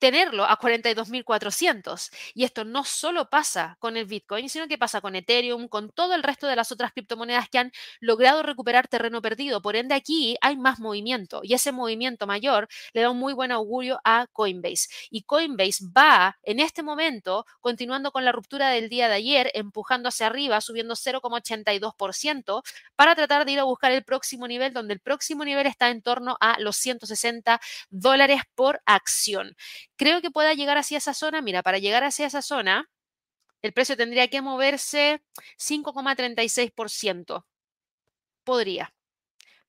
tenerlo 0.03 0.45
a 0.45 0.59
42.400. 0.59 2.11
Y 2.35 2.43
esto 2.43 2.65
no 2.65 2.83
solo 2.83 3.31
pasa 3.31 3.77
con 3.79 3.97
el 3.97 4.05
Bitcoin, 4.05 4.49
sino 4.49 4.67
que 4.67 4.77
pasa 4.77 5.01
con 5.01 5.15
Ethereum, 5.15 5.69
con 5.69 5.91
todo 5.91 6.17
el 6.17 6.25
resto 6.25 6.49
de 6.49 6.57
las 6.57 6.73
otras 6.73 6.91
criptomonedas 6.91 7.49
que 7.49 7.59
han 7.59 7.71
logrado 8.01 8.43
recuperar 8.43 8.89
terreno 8.89 9.23
perdido. 9.23 9.63
Por 9.63 9.77
ende, 9.77 9.95
aquí 9.95 10.37
hay 10.41 10.57
más 10.57 10.81
movimiento 10.81 11.43
y 11.45 11.55
ese 11.55 11.71
movimiento 11.71 12.27
mayor 12.27 12.67
le 12.95 13.03
da 13.03 13.11
un 13.11 13.19
muy 13.21 13.33
buen 13.33 13.53
augurio 13.53 14.01
a 14.03 14.27
Coinbase. 14.33 14.89
Y 15.09 15.23
Coinbase 15.23 15.85
va 15.97 16.37
en 16.43 16.59
este 16.59 16.83
momento 16.83 17.47
continuando 17.61 18.11
con 18.11 18.25
la 18.25 18.33
ruptura 18.33 18.71
del 18.71 18.89
día 18.89 19.07
de 19.07 19.15
ayer, 19.15 19.53
empujando 19.55 20.09
hacia 20.09 20.27
arriba, 20.27 20.61
subiendo 20.61 20.97
0,82% 20.97 22.63
para 22.97 23.15
tratar 23.15 23.45
de 23.45 23.53
ir 23.53 23.61
a 23.61 23.65
buscar 23.65 23.93
el 23.93 24.03
próximo 24.03 24.49
nivel, 24.49 24.73
donde 24.73 24.95
el 24.95 25.01
próximo 25.01 25.45
nivel 25.45 25.69
está 25.69 25.91
en 25.91 26.03
torno 26.03 26.37
a 26.41 26.59
los 26.59 26.75
160 26.75 27.61
dólares 27.91 28.43
por 28.57 28.83
acción 28.85 29.55
creo 29.97 30.21
que 30.21 30.31
pueda 30.31 30.55
llegar 30.55 30.79
hacia 30.79 30.99
esa 30.99 31.15
zona. 31.15 31.43
Mira, 31.43 31.63
para 31.63 31.79
llegar 31.79 32.05
hacia 32.05 32.27
esa 32.27 32.43
zona, 32.43 32.91
el 33.63 33.73
precio 33.73 33.97
tendría 33.97 34.29
que 34.29 34.43
moverse 34.43 35.23
5,36%. 35.59 37.47
Podría 38.45 38.93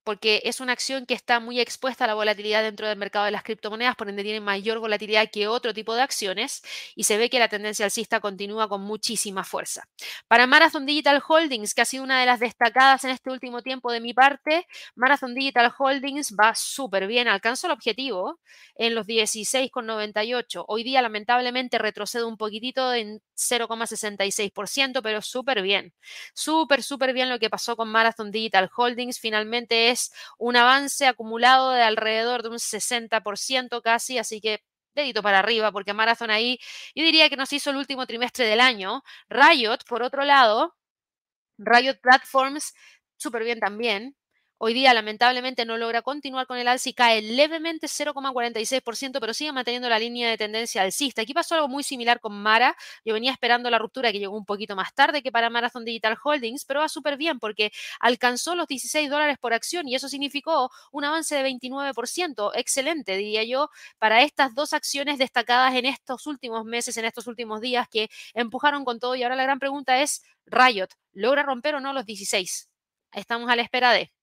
porque 0.04 0.42
es 0.46 0.60
una 0.60 0.74
acción 0.74 1.06
que 1.06 1.14
está 1.14 1.40
muy 1.40 1.60
expuesta 1.60 2.04
a 2.04 2.08
la 2.08 2.14
volatilidad 2.14 2.64
dentro 2.64 2.88
del 2.88 2.98
mercado 2.98 3.26
de 3.26 3.32
las 3.32 3.44
criptomonedas, 3.44 3.96
por 3.96 4.10
ende 4.10 4.24
tiene 4.24 4.40
mayor 4.42 4.80
volatilidad 4.80 5.30
que 5.32 5.48
otro 5.48 5.74
tipo 5.74 5.96
de 5.96 6.02
acciones 6.02 6.62
y 6.96 7.04
se 7.04 7.18
ve 7.18 7.30
que 7.30 7.40
la 7.40 7.48
tendencia 7.48 7.86
alcista 7.86 8.20
continúa 8.20 8.68
con 8.68 8.82
muchísima 8.82 9.44
fuerza. 9.44 9.84
Para 10.28 10.48
Marathon 10.48 10.86
Digital 10.86 11.22
Holdings, 11.28 11.74
que 11.74 11.82
ha 11.82 11.86
sido 11.86 12.04
una 12.04 12.20
de 12.20 12.26
las 12.26 12.40
destacadas 12.40 13.04
en 13.04 13.12
este 13.12 13.30
último 13.30 13.62
tiempo 13.62 13.92
de 13.92 14.00
mi 14.00 14.14
parte, 14.14 14.68
Marathon 14.96 15.34
Digital 15.34 15.74
Holdings 15.78 16.36
va 16.40 16.54
súper 16.56 17.08
bien, 17.08 17.28
alcanzó 17.28 17.68
el 17.68 17.74
objetivo 17.74 18.40
en 18.76 18.96
los 18.96 19.08
16,98. 19.08 20.66
Hoy 20.68 20.84
día 20.84 21.02
lamentablemente 21.02 21.78
retrocede 21.78 22.24
un 22.26 22.38
poquitito 22.38 22.94
en 22.94 23.22
0,66%, 23.36 25.02
pero 25.02 25.22
súper 25.22 25.62
bien. 25.62 25.94
Súper, 26.34 26.84
súper 26.84 27.14
bien 27.14 27.30
lo 27.30 27.40
que 27.40 27.50
pasó 27.50 27.76
con 27.76 27.90
Marathon 27.90 28.32
Digital 28.32 28.70
Holdings. 28.76 29.20
Finalmente 29.20 29.93
es 29.94 30.12
un 30.38 30.56
avance 30.58 31.08
acumulado 31.08 31.72
de 31.72 31.82
alrededor 31.84 32.44
de 32.44 32.50
un 32.50 32.60
60% 32.60 33.82
casi, 33.82 34.18
así 34.18 34.42
que 34.42 34.62
dedito 34.96 35.24
para 35.24 35.40
arriba, 35.40 35.72
porque 35.72 35.94
Marathon 35.94 36.30
ahí, 36.32 36.60
yo 36.96 37.04
diría 37.04 37.30
que 37.30 37.38
nos 37.38 37.52
hizo 37.54 37.70
el 37.72 37.78
último 37.78 38.06
trimestre 38.08 38.46
del 38.46 38.62
año. 38.62 39.04
Riot, 39.30 39.80
por 39.88 40.04
otro 40.04 40.24
lado, 40.26 40.76
Riot 41.58 42.00
Platforms, 42.02 42.74
súper 43.18 43.44
bien 43.44 43.60
también. 43.60 44.16
Hoy 44.66 44.74
día, 44.74 44.94
lamentablemente, 44.94 45.66
no 45.66 45.76
logra 45.76 46.02
continuar 46.02 46.48
con 46.48 46.58
el 46.58 46.70
alza 46.70 46.88
y 46.88 46.94
cae 46.94 47.22
levemente 47.22 47.88
0,46%, 47.88 49.20
pero 49.20 49.34
sigue 49.34 49.52
manteniendo 49.52 49.90
la 49.90 50.00
línea 50.00 50.30
de 50.30 50.38
tendencia 50.38 50.84
alcista. 50.84 51.22
Aquí 51.22 51.34
pasó 51.34 51.56
algo 51.56 51.68
muy 51.68 51.84
similar 51.84 52.22
con 52.22 52.32
Mara. 52.42 52.74
Yo 53.04 53.14
venía 53.14 53.34
esperando 53.34 53.70
la 53.70 53.78
ruptura 53.78 54.14
que 54.14 54.20
llegó 54.20 54.38
un 54.38 54.46
poquito 54.46 54.78
más 54.78 54.94
tarde 54.94 55.22
que 55.22 55.34
para 55.34 55.50
Marathon 55.50 55.84
Digital 55.84 56.16
Holdings, 56.24 56.64
pero 56.64 56.80
va 56.80 56.88
súper 56.88 57.18
bien 57.18 57.40
porque 57.40 57.74
alcanzó 58.00 58.56
los 58.56 58.66
16 58.68 59.10
dólares 59.10 59.38
por 59.38 59.54
acción 59.54 59.86
y 59.90 59.96
eso 59.96 60.08
significó 60.08 60.72
un 60.94 61.04
avance 61.04 61.36
de 61.36 61.44
29%. 61.44 62.52
Excelente, 62.56 63.18
diría 63.18 63.44
yo, 63.44 63.70
para 64.00 64.22
estas 64.22 64.56
dos 64.56 64.72
acciones 64.72 65.18
destacadas 65.18 65.76
en 65.76 65.88
estos 65.88 66.26
últimos 66.26 66.64
meses, 66.64 66.96
en 66.96 67.04
estos 67.04 67.28
últimos 67.28 67.60
días 67.60 67.90
que 67.90 68.10
empujaron 68.34 68.86
con 68.86 69.02
todo. 69.02 69.16
Y 69.16 69.24
ahora 69.24 69.36
la 69.36 69.44
gran 69.44 69.60
pregunta 69.60 70.00
es, 70.02 70.24
Riot, 70.46 70.88
¿logra 71.12 71.44
romper 71.44 71.76
o 71.76 71.82
no 71.82 71.92
los 71.92 72.06
16? 72.06 72.70
Estamos 73.12 73.50
a 73.50 73.58
la 73.58 73.62
espera 73.64 73.92
de. 73.92 74.23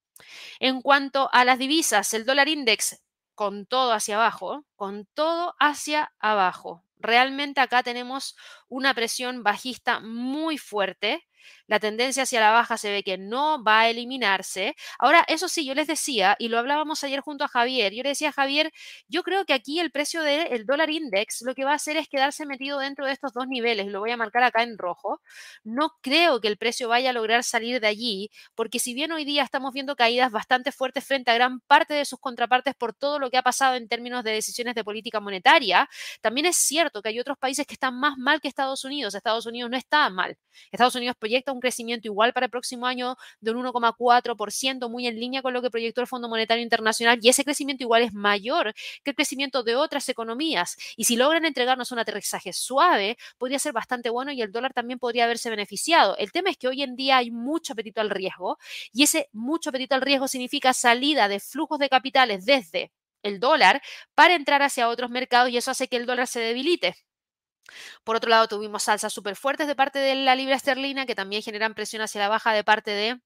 En 0.58 0.82
cuanto 0.82 1.28
a 1.32 1.44
las 1.44 1.58
divisas, 1.58 2.12
el 2.14 2.24
dólar 2.24 2.48
index 2.48 3.02
con 3.34 3.66
todo 3.66 3.92
hacia 3.92 4.16
abajo, 4.16 4.64
con 4.76 5.06
todo 5.14 5.54
hacia 5.58 6.12
abajo. 6.18 6.84
Realmente 6.96 7.60
acá 7.60 7.82
tenemos 7.82 8.36
una 8.68 8.92
presión 8.94 9.42
bajista 9.42 10.00
muy 10.00 10.58
fuerte 10.58 11.26
la 11.66 11.80
tendencia 11.80 12.24
hacia 12.24 12.40
la 12.40 12.50
baja 12.50 12.76
se 12.76 12.90
ve 12.90 13.02
que 13.02 13.18
no 13.18 13.62
va 13.62 13.80
a 13.80 13.88
eliminarse. 13.90 14.74
Ahora, 14.98 15.24
eso 15.28 15.48
sí, 15.48 15.64
yo 15.64 15.74
les 15.74 15.86
decía, 15.86 16.36
y 16.38 16.48
lo 16.48 16.58
hablábamos 16.58 17.04
ayer 17.04 17.20
junto 17.20 17.44
a 17.44 17.48
Javier, 17.48 17.92
yo 17.92 18.02
le 18.02 18.10
decía 18.10 18.30
a 18.30 18.32
Javier, 18.32 18.72
yo 19.08 19.22
creo 19.22 19.44
que 19.44 19.52
aquí 19.52 19.80
el 19.80 19.90
precio 19.90 20.22
del 20.22 20.66
dólar 20.66 20.90
index 20.90 21.42
lo 21.42 21.54
que 21.54 21.64
va 21.64 21.72
a 21.72 21.74
hacer 21.74 21.96
es 21.96 22.08
quedarse 22.08 22.46
metido 22.46 22.78
dentro 22.78 23.06
de 23.06 23.12
estos 23.12 23.32
dos 23.32 23.46
niveles, 23.48 23.86
lo 23.88 24.00
voy 24.00 24.10
a 24.10 24.16
marcar 24.16 24.42
acá 24.42 24.62
en 24.62 24.78
rojo. 24.78 25.20
No 25.64 25.90
creo 26.02 26.40
que 26.40 26.48
el 26.48 26.56
precio 26.58 26.88
vaya 26.88 27.10
a 27.10 27.12
lograr 27.12 27.44
salir 27.44 27.80
de 27.80 27.86
allí, 27.86 28.30
porque 28.54 28.78
si 28.78 28.94
bien 28.94 29.12
hoy 29.12 29.24
día 29.24 29.42
estamos 29.42 29.72
viendo 29.72 29.96
caídas 29.96 30.30
bastante 30.30 30.72
fuertes 30.72 31.04
frente 31.04 31.30
a 31.30 31.34
gran 31.34 31.60
parte 31.60 31.94
de 31.94 32.04
sus 32.04 32.18
contrapartes 32.20 32.74
por 32.74 32.94
todo 32.94 33.18
lo 33.18 33.30
que 33.30 33.36
ha 33.36 33.42
pasado 33.42 33.76
en 33.76 33.88
términos 33.88 34.24
de 34.24 34.32
decisiones 34.32 34.74
de 34.74 34.84
política 34.84 35.20
monetaria, 35.20 35.88
también 36.20 36.46
es 36.46 36.56
cierto 36.56 37.02
que 37.02 37.10
hay 37.10 37.20
otros 37.20 37.38
países 37.38 37.66
que 37.66 37.74
están 37.74 37.98
más 37.98 38.16
mal 38.18 38.40
que 38.40 38.48
Estados 38.48 38.84
Unidos. 38.84 39.14
Estados 39.14 39.46
Unidos 39.46 39.70
no 39.70 39.76
está 39.76 40.08
mal. 40.10 40.36
Estados 40.70 40.94
Unidos 40.94 41.16
proyecta 41.30 41.52
un 41.52 41.60
crecimiento 41.60 42.08
igual 42.08 42.32
para 42.32 42.46
el 42.46 42.50
próximo 42.50 42.86
año 42.86 43.16
de 43.40 43.52
un 43.52 43.64
1,4%, 43.64 44.88
muy 44.90 45.06
en 45.06 45.14
línea 45.20 45.42
con 45.42 45.52
lo 45.52 45.62
que 45.62 45.70
proyectó 45.70 46.00
el 46.00 46.08
Fondo 46.08 46.28
Monetario 46.28 46.62
Internacional, 46.64 47.20
y 47.22 47.28
ese 47.28 47.44
crecimiento 47.44 47.84
igual 47.84 48.02
es 48.02 48.12
mayor 48.12 48.74
que 49.04 49.10
el 49.10 49.14
crecimiento 49.14 49.62
de 49.62 49.76
otras 49.76 50.08
economías. 50.08 50.76
Y 50.96 51.04
si 51.04 51.14
logran 51.14 51.44
entregarnos 51.44 51.92
un 51.92 52.00
aterrizaje 52.00 52.52
suave, 52.52 53.16
podría 53.38 53.60
ser 53.60 53.72
bastante 53.72 54.10
bueno 54.10 54.32
y 54.32 54.42
el 54.42 54.50
dólar 54.50 54.72
también 54.72 54.98
podría 54.98 55.24
haberse 55.24 55.50
beneficiado. 55.50 56.16
El 56.16 56.32
tema 56.32 56.50
es 56.50 56.56
que 56.58 56.66
hoy 56.66 56.82
en 56.82 56.96
día 56.96 57.18
hay 57.18 57.30
mucho 57.30 57.74
apetito 57.74 58.00
al 58.00 58.10
riesgo 58.10 58.58
y 58.92 59.04
ese 59.04 59.28
mucho 59.32 59.70
apetito 59.70 59.94
al 59.94 60.02
riesgo 60.02 60.26
significa 60.26 60.72
salida 60.72 61.28
de 61.28 61.38
flujos 61.38 61.78
de 61.78 61.88
capitales 61.88 62.44
desde 62.44 62.90
el 63.22 63.38
dólar 63.38 63.80
para 64.16 64.34
entrar 64.34 64.62
hacia 64.62 64.88
otros 64.88 65.10
mercados 65.10 65.50
y 65.50 65.56
eso 65.58 65.70
hace 65.70 65.86
que 65.86 65.96
el 65.96 66.06
dólar 66.06 66.26
se 66.26 66.40
debilite. 66.40 66.96
Por 68.04 68.16
otro 68.16 68.30
lado, 68.30 68.48
tuvimos 68.48 68.84
salsas 68.84 69.12
súper 69.12 69.36
fuertes 69.36 69.66
de 69.66 69.74
parte 69.74 69.98
de 69.98 70.14
la 70.14 70.34
libra 70.34 70.56
esterlina 70.56 71.06
que 71.06 71.14
también 71.14 71.42
generan 71.42 71.74
presión 71.74 72.02
hacia 72.02 72.20
la 72.20 72.28
baja 72.28 72.52
de 72.52 72.64
parte 72.64 72.90
del 72.90 73.22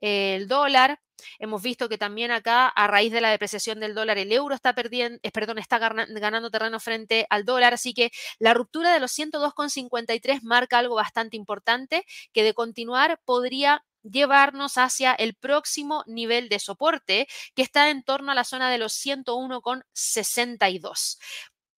de, 0.00 0.44
dólar. 0.46 1.00
Hemos 1.38 1.62
visto 1.62 1.88
que 1.88 1.96
también 1.96 2.30
acá, 2.30 2.68
a 2.68 2.86
raíz 2.86 3.12
de 3.12 3.20
la 3.20 3.30
depreciación 3.30 3.80
del 3.80 3.94
dólar, 3.94 4.18
el 4.18 4.32
euro 4.32 4.54
está 4.54 4.74
perdiendo, 4.74 5.18
eh, 5.22 5.30
perdón, 5.30 5.58
está 5.58 5.78
ganando 5.78 6.50
terreno 6.50 6.80
frente 6.80 7.26
al 7.30 7.44
dólar. 7.44 7.74
Así 7.74 7.94
que 7.94 8.10
la 8.38 8.54
ruptura 8.54 8.92
de 8.92 9.00
los 9.00 9.12
102,53 9.12 10.42
marca 10.42 10.78
algo 10.78 10.96
bastante 10.96 11.36
importante 11.36 12.04
que 12.32 12.42
de 12.42 12.54
continuar 12.54 13.20
podría 13.24 13.84
llevarnos 14.04 14.78
hacia 14.78 15.12
el 15.14 15.34
próximo 15.34 16.04
nivel 16.06 16.48
de 16.48 16.58
soporte 16.58 17.28
que 17.54 17.62
está 17.62 17.90
en 17.90 18.02
torno 18.02 18.32
a 18.32 18.34
la 18.34 18.44
zona 18.44 18.70
de 18.70 18.78
los 18.78 18.94
101,62. 18.94 21.18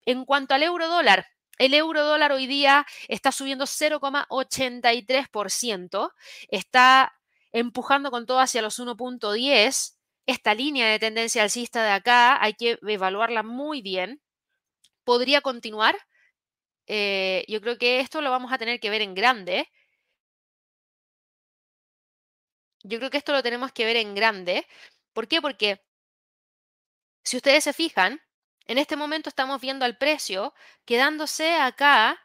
En 0.04 0.24
cuanto 0.24 0.54
al 0.54 0.62
euro 0.62 0.86
dólar, 0.88 1.26
el 1.59 1.74
euro 1.74 2.04
dólar 2.04 2.32
hoy 2.32 2.46
día 2.46 2.86
está 3.09 3.32
subiendo 3.32 3.66
0,83%, 3.66 6.12
está 6.48 7.14
empujando 7.52 8.11
con 8.11 8.26
todo 8.26 8.40
hacia 8.40 8.62
los 8.62 8.78
1.10. 8.78 9.98
Esta 10.26 10.54
línea 10.54 10.88
de 10.88 10.98
tendencia 10.98 11.42
alcista 11.42 11.84
de 11.84 11.90
acá 11.90 12.42
hay 12.42 12.54
que 12.54 12.78
evaluarla 12.86 13.42
muy 13.42 13.80
bien. 13.82 14.20
¿Podría 15.04 15.40
continuar? 15.40 15.96
Eh, 16.86 17.44
yo 17.48 17.61
creo 17.61 17.78
que 17.78 18.00
esto 18.00 18.20
lo 18.20 18.30
vamos 18.30 18.52
a 18.52 18.59
tener 18.59 18.80
que 18.80 18.90
ver 18.90 19.02
en 19.02 19.14
grande. 19.14 19.68
Yo 22.84 22.96
creo 22.98 23.11
que 23.11 23.18
esto 23.18 23.32
lo 23.32 23.42
tenemos 23.42 23.70
que 23.72 23.84
ver 23.84 23.96
en 23.96 24.14
grande. 24.14 24.66
¿Por 25.12 25.28
qué? 25.28 25.42
Porque 25.42 25.82
si 27.24 27.36
ustedes 27.36 27.64
se 27.64 27.74
fijan, 27.74 28.20
en 28.66 28.78
este 28.78 28.96
momento 28.96 29.28
estamos 29.28 29.60
viendo 29.60 29.84
al 29.84 29.96
precio 29.96 30.54
quedándose 30.84 31.54
acá 31.56 32.18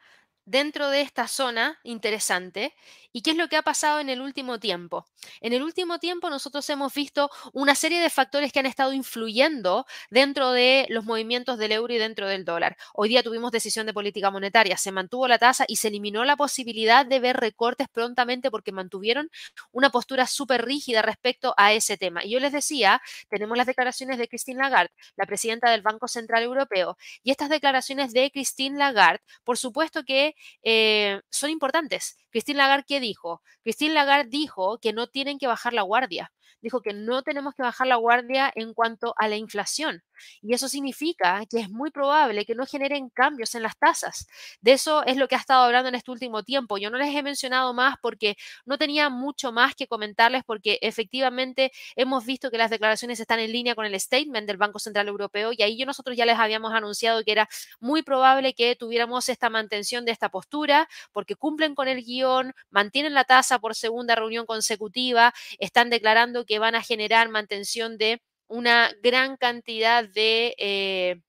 dentro 0.44 0.88
de 0.88 1.02
esta 1.02 1.28
zona 1.28 1.78
interesante 1.84 2.74
¿Y 3.14 3.20
qué 3.20 3.32
es 3.32 3.36
lo 3.36 3.48
que 3.48 3.56
ha 3.56 3.62
pasado 3.62 4.00
en 4.00 4.08
el 4.08 4.22
último 4.22 4.58
tiempo? 4.58 5.06
En 5.42 5.52
el 5.52 5.62
último 5.62 5.98
tiempo 5.98 6.30
nosotros 6.30 6.68
hemos 6.70 6.94
visto 6.94 7.30
una 7.52 7.74
serie 7.74 8.00
de 8.00 8.08
factores 8.08 8.52
que 8.52 8.60
han 8.60 8.66
estado 8.66 8.94
influyendo 8.94 9.84
dentro 10.10 10.52
de 10.52 10.86
los 10.88 11.04
movimientos 11.04 11.58
del 11.58 11.72
euro 11.72 11.92
y 11.92 11.98
dentro 11.98 12.26
del 12.26 12.46
dólar. 12.46 12.76
Hoy 12.94 13.10
día 13.10 13.22
tuvimos 13.22 13.52
decisión 13.52 13.84
de 13.84 13.92
política 13.92 14.30
monetaria, 14.30 14.78
se 14.78 14.92
mantuvo 14.92 15.28
la 15.28 15.38
tasa 15.38 15.66
y 15.68 15.76
se 15.76 15.88
eliminó 15.88 16.24
la 16.24 16.36
posibilidad 16.36 17.04
de 17.04 17.20
ver 17.20 17.36
recortes 17.36 17.88
prontamente 17.88 18.50
porque 18.50 18.72
mantuvieron 18.72 19.30
una 19.72 19.90
postura 19.90 20.26
súper 20.26 20.64
rígida 20.64 21.02
respecto 21.02 21.52
a 21.58 21.74
ese 21.74 21.98
tema. 21.98 22.24
Y 22.24 22.30
yo 22.30 22.40
les 22.40 22.52
decía, 22.52 23.02
tenemos 23.28 23.58
las 23.58 23.66
declaraciones 23.66 24.16
de 24.16 24.26
Christine 24.26 24.60
Lagarde, 24.62 24.92
la 25.16 25.26
presidenta 25.26 25.70
del 25.70 25.82
Banco 25.82 26.08
Central 26.08 26.44
Europeo, 26.44 26.96
y 27.22 27.30
estas 27.30 27.50
declaraciones 27.50 28.12
de 28.14 28.30
Christine 28.30 28.78
Lagarde, 28.78 29.20
por 29.44 29.58
supuesto 29.58 30.02
que 30.02 30.34
eh, 30.62 31.20
son 31.28 31.50
importantes. 31.50 32.16
Christine 32.32 32.58
Lagarde, 32.58 32.84
¿qué 32.88 32.98
dijo? 32.98 33.42
Christine 33.62 33.94
Lagarde 33.94 34.28
dijo 34.30 34.78
que 34.78 34.92
no 34.92 35.06
tienen 35.06 35.38
que 35.38 35.46
bajar 35.46 35.74
la 35.74 35.82
guardia. 35.82 36.32
Dijo 36.62 36.80
que 36.80 36.94
no 36.94 37.22
tenemos 37.22 37.54
que 37.54 37.62
bajar 37.62 37.86
la 37.86 37.96
guardia 37.96 38.50
en 38.54 38.72
cuanto 38.74 39.14
a 39.18 39.28
la 39.28 39.36
inflación. 39.36 40.02
Y 40.42 40.54
eso 40.54 40.68
significa 40.68 41.42
que 41.50 41.60
es 41.60 41.70
muy 41.70 41.90
probable 41.90 42.44
que 42.44 42.54
no 42.54 42.66
generen 42.66 43.08
cambios 43.10 43.54
en 43.54 43.62
las 43.62 43.76
tasas. 43.76 44.26
De 44.60 44.72
eso 44.72 45.04
es 45.04 45.16
lo 45.16 45.28
que 45.28 45.34
ha 45.34 45.38
estado 45.38 45.64
hablando 45.64 45.88
en 45.88 45.94
este 45.94 46.10
último 46.10 46.42
tiempo. 46.42 46.78
Yo 46.78 46.90
no 46.90 46.98
les 46.98 47.14
he 47.14 47.22
mencionado 47.22 47.72
más 47.74 47.96
porque 48.00 48.36
no 48.64 48.78
tenía 48.78 49.08
mucho 49.10 49.52
más 49.52 49.74
que 49.74 49.86
comentarles 49.86 50.44
porque 50.44 50.78
efectivamente 50.82 51.72
hemos 51.96 52.24
visto 52.24 52.50
que 52.50 52.58
las 52.58 52.70
declaraciones 52.70 53.20
están 53.20 53.40
en 53.40 53.52
línea 53.52 53.74
con 53.74 53.86
el 53.86 53.98
statement 53.98 54.46
del 54.46 54.56
Banco 54.56 54.78
Central 54.78 55.08
Europeo 55.08 55.52
y 55.52 55.62
ahí 55.62 55.78
yo 55.78 55.86
nosotros 55.86 56.16
ya 56.16 56.26
les 56.26 56.38
habíamos 56.38 56.72
anunciado 56.72 57.22
que 57.24 57.32
era 57.32 57.48
muy 57.80 58.02
probable 58.02 58.54
que 58.54 58.76
tuviéramos 58.76 59.28
esta 59.28 59.50
mantención 59.50 60.04
de 60.04 60.12
esta 60.12 60.28
postura 60.28 60.88
porque 61.12 61.36
cumplen 61.36 61.74
con 61.74 61.88
el 61.88 62.04
guion, 62.04 62.54
mantienen 62.70 63.14
la 63.14 63.24
tasa 63.24 63.58
por 63.58 63.74
segunda 63.74 64.14
reunión 64.14 64.46
consecutiva, 64.46 65.34
están 65.58 65.90
declarando 65.90 66.44
que 66.44 66.58
van 66.58 66.74
a 66.74 66.82
generar 66.82 67.28
mantención 67.28 67.98
de 67.98 68.22
una 68.52 68.92
gran 69.02 69.38
cantidad 69.38 70.04
de, 70.06 70.54
eh, 70.58 71.22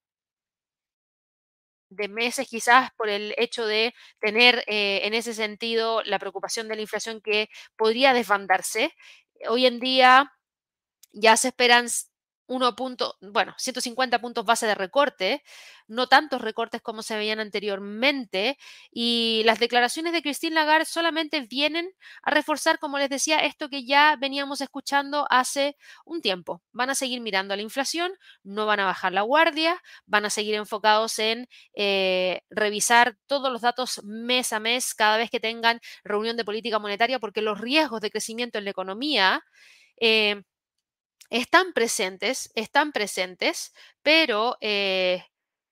de 1.90 2.08
meses 2.10 2.48
quizás 2.50 2.92
por 2.98 3.08
el 3.08 3.34
hecho 3.38 3.66
de 3.66 3.94
tener 4.20 4.64
eh, 4.68 5.02
en 5.04 5.14
ese 5.14 5.34
sentido 5.34 6.04
la 6.04 6.20
preocupación 6.20 6.68
de 6.68 6.76
la 6.76 6.82
inflación 6.82 7.22
que 7.22 7.50
podría 7.78 8.14
desbandarse. 8.14 8.94
Hoy 9.48 9.66
en 9.66 9.80
día 9.80 10.34
ya 11.14 11.38
se 11.38 11.50
esperan 11.50 11.88
1 12.54 12.76
punto, 12.76 13.16
bueno, 13.22 13.54
150 13.58 14.20
puntos 14.20 14.46
base 14.46 14.68
de 14.68 14.76
recorte, 14.76 15.44
no 15.88 16.08
tantos 16.08 16.42
recortes 16.42 16.82
como 16.82 17.02
se 17.04 17.18
veían 17.18 17.40
anteriormente, 17.40 18.58
y 18.92 19.42
las 19.46 19.60
declaraciones 19.60 20.14
de 20.14 20.22
Christine 20.22 20.56
Lagarde 20.56 20.86
solamente 20.86 21.42
vienen 21.42 21.90
a 22.22 22.32
reforzar, 22.32 22.80
como 22.80 22.98
les 23.00 23.10
decía, 23.10 23.40
esto 23.40 23.70
que 23.70 23.86
ya 23.86 24.16
veníamos 24.20 24.62
escuchando 24.62 25.26
hace 25.30 25.76
un 26.06 26.22
tiempo. 26.22 26.62
Van 26.72 26.90
a 26.90 26.96
seguir 26.96 27.22
mirando 27.22 27.54
a 27.54 27.58
la 27.58 27.64
inflación, 27.64 28.12
no 28.44 28.66
van 28.66 28.80
a 28.80 28.86
bajar 28.86 29.14
la 29.14 29.22
guardia, 29.22 29.82
van 30.06 30.26
a 30.26 30.30
seguir 30.30 30.56
enfocados 30.56 31.20
en 31.20 31.48
eh, 31.76 32.42
revisar 32.50 33.18
todos 33.28 33.52
los 33.52 33.62
datos 33.62 34.02
mes 34.04 34.54
a 34.54 34.60
mes 34.60 34.94
cada 34.94 35.18
vez 35.18 35.30
que 35.30 35.40
tengan 35.40 35.80
reunión 36.04 36.38
de 36.38 36.46
política 36.46 36.80
monetaria, 36.80 37.20
porque 37.20 37.42
los 37.42 37.60
riesgos 37.60 38.02
de 38.02 38.12
crecimiento 38.12 38.58
en 38.58 38.66
la 38.66 38.72
economía 38.72 39.44
eh, 40.00 40.44
están 41.34 41.74
presentes, 41.74 42.52
están 42.54 42.92
presentes, 42.92 43.74
pero 44.04 44.56
eh, 44.62 45.26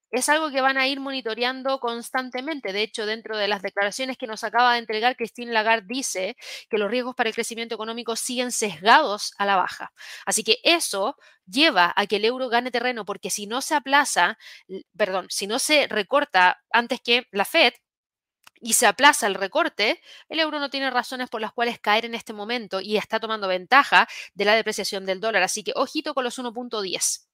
es 0.09 0.27
algo 0.27 0.49
que 0.49 0.59
van 0.59 0.79
a 0.79 0.87
ir 0.87 0.99
monitoreando 0.99 1.79
constantemente. 1.79 2.73
De 2.73 2.81
hecho, 2.81 3.05
dentro 3.05 3.37
de 3.37 3.47
las 3.47 3.61
declaraciones 3.61 4.17
que 4.17 4.25
nos 4.25 4.43
acaba 4.43 4.73
de 4.73 4.79
entregar, 4.79 5.15
Christine 5.15 5.51
Lagarde 5.53 5.85
dice 5.87 6.35
que 6.67 6.79
los 6.79 6.89
riesgos 6.89 7.13
para 7.15 7.29
el 7.29 7.35
crecimiento 7.35 7.75
económico 7.75 8.15
siguen 8.15 8.51
sesgados 8.51 9.33
a 9.37 9.45
la 9.45 9.55
baja. 9.55 9.93
Así 10.25 10.43
que 10.43 10.57
eso 10.63 11.15
lleva 11.45 11.93
a 11.95 12.07
que 12.07 12.15
el 12.15 12.25
euro 12.25 12.49
gane 12.49 12.71
terreno, 12.71 13.05
porque 13.05 13.29
si 13.29 13.45
no 13.45 13.61
se 13.61 13.75
aplaza, 13.75 14.39
perdón, 14.97 15.27
si 15.29 15.45
no 15.45 15.59
se 15.59 15.85
recorta 15.87 16.59
antes 16.71 17.01
que 17.01 17.27
la 17.31 17.45
Fed, 17.45 17.73
y 18.61 18.73
se 18.73 18.87
aplaza 18.87 19.27
el 19.27 19.35
recorte, 19.35 20.01
el 20.29 20.39
euro 20.39 20.59
no 20.59 20.69
tiene 20.69 20.89
razones 20.91 21.29
por 21.29 21.41
las 21.41 21.51
cuales 21.53 21.79
caer 21.79 22.05
en 22.05 22.15
este 22.15 22.33
momento 22.33 22.79
y 22.81 22.97
está 22.97 23.19
tomando 23.19 23.47
ventaja 23.47 24.07
de 24.33 24.45
la 24.45 24.55
depreciación 24.55 25.05
del 25.05 25.19
dólar. 25.19 25.43
Así 25.43 25.63
que 25.63 25.73
ojito 25.75 26.13
con 26.13 26.23
los 26.23 26.37
1.10. 26.39 27.30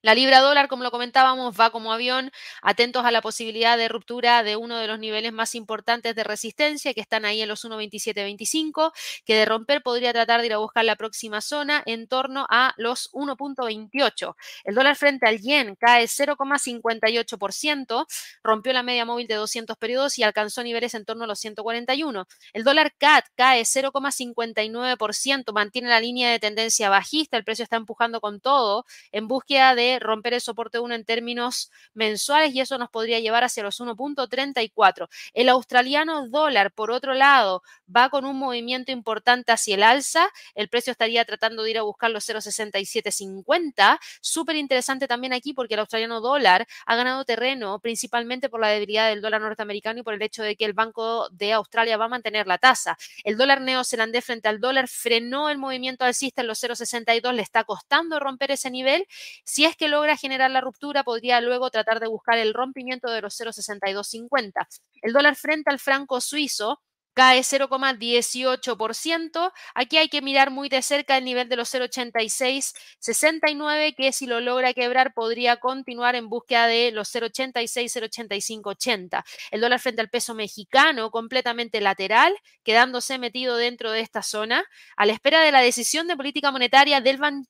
La 0.00 0.14
libra 0.14 0.38
dólar, 0.38 0.68
como 0.68 0.84
lo 0.84 0.92
comentábamos, 0.92 1.58
va 1.58 1.70
como 1.70 1.92
avión, 1.92 2.30
atentos 2.62 3.04
a 3.04 3.10
la 3.10 3.20
posibilidad 3.20 3.76
de 3.76 3.88
ruptura 3.88 4.44
de 4.44 4.54
uno 4.54 4.78
de 4.78 4.86
los 4.86 5.00
niveles 5.00 5.32
más 5.32 5.56
importantes 5.56 6.14
de 6.14 6.22
resistencia, 6.22 6.94
que 6.94 7.00
están 7.00 7.24
ahí 7.24 7.42
en 7.42 7.48
los 7.48 7.64
1.2725, 7.64 8.92
que 9.24 9.34
de 9.34 9.44
romper 9.44 9.82
podría 9.82 10.12
tratar 10.12 10.38
de 10.40 10.46
ir 10.46 10.52
a 10.52 10.58
buscar 10.58 10.84
la 10.84 10.94
próxima 10.94 11.40
zona 11.40 11.82
en 11.84 12.06
torno 12.06 12.46
a 12.48 12.74
los 12.76 13.10
1.28. 13.12 14.36
El 14.62 14.76
dólar 14.76 14.94
frente 14.94 15.26
al 15.26 15.40
yen 15.40 15.74
cae 15.74 16.06
0,58%, 16.06 18.06
rompió 18.44 18.72
la 18.72 18.84
media 18.84 19.04
móvil 19.04 19.26
de 19.26 19.34
200 19.34 19.76
periodos 19.78 20.16
y 20.16 20.22
alcanzó 20.22 20.62
niveles 20.62 20.94
en 20.94 21.06
torno 21.06 21.24
a 21.24 21.26
los 21.26 21.40
141. 21.40 22.28
El 22.52 22.62
dólar 22.62 22.94
CAT 22.98 23.24
cae 23.34 23.64
0,59%, 23.64 25.52
mantiene 25.52 25.88
la 25.88 25.98
línea 25.98 26.30
de 26.30 26.38
tendencia 26.38 26.88
bajista, 26.88 27.36
el 27.36 27.42
precio 27.42 27.64
está 27.64 27.74
empujando 27.74 28.20
con 28.20 28.40
todo 28.40 28.84
en 29.10 29.26
búsqueda 29.26 29.74
de 29.74 29.87
romper 29.98 30.34
el 30.34 30.40
soporte 30.40 30.78
1 30.78 30.94
en 30.94 31.04
términos 31.04 31.70
mensuales 31.94 32.54
y 32.54 32.60
eso 32.60 32.78
nos 32.78 32.90
podría 32.90 33.20
llevar 33.20 33.44
hacia 33.44 33.62
los 33.62 33.80
1.34. 33.80 35.08
El 35.32 35.48
australiano 35.48 36.28
dólar, 36.28 36.72
por 36.72 36.90
otro 36.90 37.14
lado, 37.14 37.62
va 37.94 38.10
con 38.10 38.24
un 38.24 38.36
movimiento 38.36 38.92
importante 38.92 39.52
hacia 39.52 39.74
el 39.74 39.82
alza. 39.82 40.28
El 40.54 40.68
precio 40.68 40.90
estaría 40.90 41.24
tratando 41.24 41.62
de 41.62 41.70
ir 41.70 41.78
a 41.78 41.82
buscar 41.82 42.10
los 42.10 42.28
0.6750. 42.28 43.98
Súper 44.20 44.56
interesante 44.56 45.08
también 45.08 45.32
aquí 45.32 45.54
porque 45.54 45.74
el 45.74 45.80
australiano 45.80 46.20
dólar 46.20 46.66
ha 46.86 46.96
ganado 46.96 47.24
terreno 47.24 47.78
principalmente 47.80 48.48
por 48.48 48.60
la 48.60 48.68
debilidad 48.68 49.08
del 49.08 49.20
dólar 49.20 49.40
norteamericano 49.40 50.00
y 50.00 50.02
por 50.02 50.14
el 50.14 50.22
hecho 50.22 50.42
de 50.42 50.56
que 50.56 50.64
el 50.64 50.72
Banco 50.72 51.28
de 51.30 51.52
Australia 51.52 51.96
va 51.96 52.06
a 52.06 52.08
mantener 52.08 52.46
la 52.46 52.58
tasa. 52.58 52.96
El 53.24 53.36
dólar 53.36 53.60
neozelandés 53.60 54.24
frente 54.24 54.48
al 54.48 54.60
dólar 54.60 54.88
frenó 54.88 55.50
el 55.50 55.58
movimiento 55.58 56.04
alcista 56.04 56.42
en 56.42 56.48
los 56.48 56.62
0.62, 56.62 57.32
le 57.32 57.42
está 57.42 57.64
costando 57.64 58.18
romper 58.20 58.50
ese 58.50 58.70
nivel. 58.70 59.06
Si 59.44 59.64
es 59.64 59.76
que 59.78 59.88
logra 59.88 60.18
generar 60.18 60.50
la 60.50 60.60
ruptura, 60.60 61.04
podría 61.04 61.40
luego 61.40 61.70
tratar 61.70 62.00
de 62.00 62.08
buscar 62.08 62.36
el 62.36 62.52
rompimiento 62.52 63.10
de 63.10 63.22
los 63.22 63.40
0,6250. 63.40 64.66
El 65.00 65.14
dólar 65.14 65.36
frente 65.36 65.70
al 65.70 65.78
franco 65.78 66.20
suizo 66.20 66.82
cae 67.18 67.40
0,18%. 67.40 69.52
Aquí 69.74 69.96
hay 69.96 70.08
que 70.08 70.22
mirar 70.22 70.52
muy 70.52 70.68
de 70.68 70.82
cerca 70.82 71.16
el 71.16 71.24
nivel 71.24 71.48
de 71.48 71.56
los 71.56 71.74
0,8669, 71.74 73.96
que 73.96 74.12
si 74.12 74.28
lo 74.28 74.40
logra 74.40 74.72
quebrar 74.72 75.14
podría 75.14 75.56
continuar 75.56 76.14
en 76.14 76.28
búsqueda 76.28 76.68
de 76.68 76.92
los 76.92 77.12
0,86, 77.12 77.90
0,8580. 77.90 79.24
El 79.50 79.60
dólar 79.60 79.80
frente 79.80 80.00
al 80.00 80.10
peso 80.10 80.36
mexicano 80.36 81.10
completamente 81.10 81.80
lateral, 81.80 82.32
quedándose 82.62 83.18
metido 83.18 83.56
dentro 83.56 83.90
de 83.90 83.98
esta 83.98 84.22
zona, 84.22 84.64
a 84.96 85.04
la 85.04 85.12
espera 85.12 85.42
de 85.42 85.50
la 85.50 85.60
decisión 85.60 86.06
de 86.06 86.16
política 86.16 86.52
monetaria 86.52 87.00
del 87.00 87.16
Banco 87.16 87.48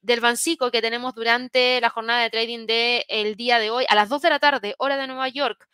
del 0.00 0.20
Bancico 0.20 0.70
que 0.70 0.82
tenemos 0.82 1.14
durante 1.14 1.80
la 1.80 1.90
jornada 1.90 2.22
de 2.22 2.30
trading 2.30 2.66
del 2.66 3.04
el 3.08 3.36
día 3.36 3.58
de 3.58 3.70
hoy 3.70 3.84
a 3.88 3.94
las 3.94 4.08
2 4.08 4.22
de 4.22 4.30
la 4.30 4.38
tarde, 4.38 4.74
hora 4.78 4.96
de 4.96 5.06
Nueva 5.06 5.28
York. 5.28 5.68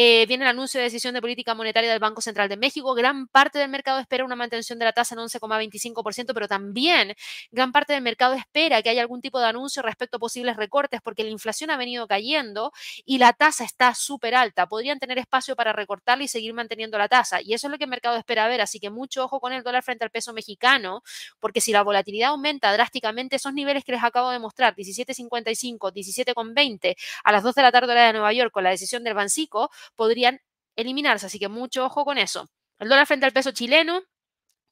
Eh, 0.00 0.26
viene 0.28 0.44
el 0.44 0.50
anuncio 0.50 0.78
de 0.78 0.84
decisión 0.84 1.12
de 1.12 1.20
política 1.20 1.56
monetaria 1.56 1.90
del 1.90 1.98
Banco 1.98 2.20
Central 2.20 2.48
de 2.48 2.56
México. 2.56 2.94
Gran 2.94 3.26
parte 3.26 3.58
del 3.58 3.68
mercado 3.68 3.98
espera 3.98 4.24
una 4.24 4.36
mantención 4.36 4.78
de 4.78 4.84
la 4.84 4.92
tasa 4.92 5.16
en 5.16 5.22
11,25%, 5.22 6.34
pero 6.34 6.46
también 6.46 7.14
gran 7.50 7.72
parte 7.72 7.94
del 7.94 8.02
mercado 8.02 8.34
espera 8.34 8.80
que 8.80 8.90
haya 8.90 9.02
algún 9.02 9.20
tipo 9.20 9.40
de 9.40 9.46
anuncio 9.46 9.82
respecto 9.82 10.18
a 10.18 10.20
posibles 10.20 10.56
recortes, 10.56 11.00
porque 11.02 11.24
la 11.24 11.30
inflación 11.30 11.72
ha 11.72 11.76
venido 11.76 12.06
cayendo 12.06 12.70
y 13.04 13.18
la 13.18 13.32
tasa 13.32 13.64
está 13.64 13.92
súper 13.96 14.36
alta. 14.36 14.68
Podrían 14.68 15.00
tener 15.00 15.18
espacio 15.18 15.56
para 15.56 15.72
recortarla 15.72 16.22
y 16.22 16.28
seguir 16.28 16.54
manteniendo 16.54 16.96
la 16.96 17.08
tasa. 17.08 17.42
Y 17.42 17.54
eso 17.54 17.66
es 17.66 17.72
lo 17.72 17.76
que 17.76 17.82
el 17.82 17.90
mercado 17.90 18.16
espera 18.16 18.46
ver. 18.46 18.60
Así 18.60 18.78
que 18.78 18.90
mucho 18.90 19.24
ojo 19.24 19.40
con 19.40 19.52
el 19.52 19.64
dólar 19.64 19.82
frente 19.82 20.04
al 20.04 20.12
peso 20.12 20.32
mexicano, 20.32 21.02
porque 21.40 21.60
si 21.60 21.72
la 21.72 21.82
volatilidad 21.82 22.28
aumenta 22.28 22.72
drásticamente, 22.72 23.34
esos 23.34 23.52
niveles 23.52 23.82
que 23.82 23.90
les 23.90 24.04
acabo 24.04 24.30
de 24.30 24.38
mostrar, 24.38 24.76
17,55, 24.76 25.90
17,20 25.92 26.94
a 27.24 27.32
las 27.32 27.42
2 27.42 27.56
de 27.56 27.62
la 27.62 27.72
tarde 27.72 27.90
hora 27.90 28.06
de 28.06 28.12
Nueva 28.12 28.32
York 28.32 28.52
con 28.52 28.62
la 28.62 28.70
decisión 28.70 29.02
del 29.02 29.14
Bancico, 29.14 29.72
podrían 29.96 30.40
eliminarse. 30.76 31.26
Así 31.26 31.38
que 31.38 31.48
mucho 31.48 31.84
ojo 31.84 32.04
con 32.04 32.18
eso. 32.18 32.48
El 32.78 32.88
dólar 32.88 33.06
frente 33.06 33.26
al 33.26 33.32
peso 33.32 33.52
chileno 33.52 34.02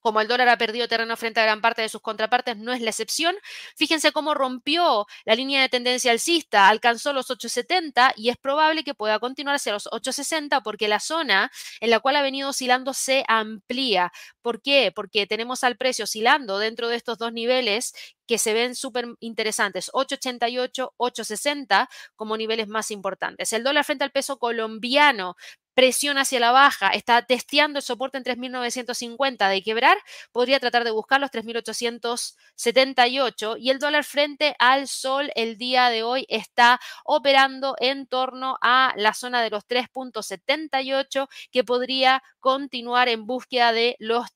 como 0.06 0.20
el 0.20 0.28
dólar 0.28 0.48
ha 0.48 0.56
perdido 0.56 0.86
terreno 0.86 1.16
frente 1.16 1.40
a 1.40 1.42
gran 1.42 1.60
parte 1.60 1.82
de 1.82 1.88
sus 1.88 2.00
contrapartes, 2.00 2.56
no 2.56 2.72
es 2.72 2.80
la 2.80 2.90
excepción. 2.90 3.34
Fíjense 3.76 4.12
cómo 4.12 4.34
rompió 4.34 5.04
la 5.24 5.34
línea 5.34 5.60
de 5.60 5.68
tendencia 5.68 6.12
alcista, 6.12 6.68
alcanzó 6.68 7.12
los 7.12 7.28
8,70 7.28 8.12
y 8.14 8.28
es 8.28 8.36
probable 8.36 8.84
que 8.84 8.94
pueda 8.94 9.18
continuar 9.18 9.56
hacia 9.56 9.72
los 9.72 9.88
8,60 9.88 10.62
porque 10.62 10.86
la 10.86 11.00
zona 11.00 11.50
en 11.80 11.90
la 11.90 11.98
cual 11.98 12.14
ha 12.14 12.22
venido 12.22 12.50
oscilando 12.50 12.94
se 12.94 13.24
amplía. 13.26 14.12
¿Por 14.42 14.62
qué? 14.62 14.92
Porque 14.94 15.26
tenemos 15.26 15.64
al 15.64 15.76
precio 15.76 16.04
oscilando 16.04 16.60
dentro 16.60 16.88
de 16.88 16.94
estos 16.94 17.18
dos 17.18 17.32
niveles 17.32 17.92
que 18.26 18.38
se 18.38 18.54
ven 18.54 18.74
súper 18.74 19.06
interesantes, 19.20 19.90
8,88, 19.92 20.92
8,60 20.96 21.88
como 22.14 22.36
niveles 22.36 22.68
más 22.68 22.90
importantes. 22.90 23.52
El 23.52 23.64
dólar 23.64 23.84
frente 23.84 24.04
al 24.04 24.12
peso 24.12 24.38
colombiano 24.38 25.36
presión 25.76 26.16
hacia 26.16 26.40
la 26.40 26.52
baja, 26.52 26.88
está 26.88 27.26
testeando 27.26 27.78
el 27.78 27.82
soporte 27.82 28.16
en 28.16 28.24
3.950 28.24 29.50
de 29.50 29.62
quebrar, 29.62 29.98
podría 30.32 30.58
tratar 30.58 30.84
de 30.84 30.90
buscar 30.90 31.20
los 31.20 31.30
3.878 31.30 33.56
y 33.60 33.68
el 33.68 33.78
dólar 33.78 34.04
frente 34.04 34.56
al 34.58 34.88
sol 34.88 35.30
el 35.34 35.58
día 35.58 35.90
de 35.90 36.02
hoy 36.02 36.24
está 36.30 36.80
operando 37.04 37.76
en 37.78 38.06
torno 38.06 38.56
a 38.62 38.94
la 38.96 39.12
zona 39.12 39.42
de 39.42 39.50
los 39.50 39.68
3.78 39.68 41.28
que 41.52 41.62
podría 41.62 42.22
continuar 42.40 43.10
en 43.10 43.26
búsqueda 43.26 43.72
de 43.72 43.96
los 43.98 44.28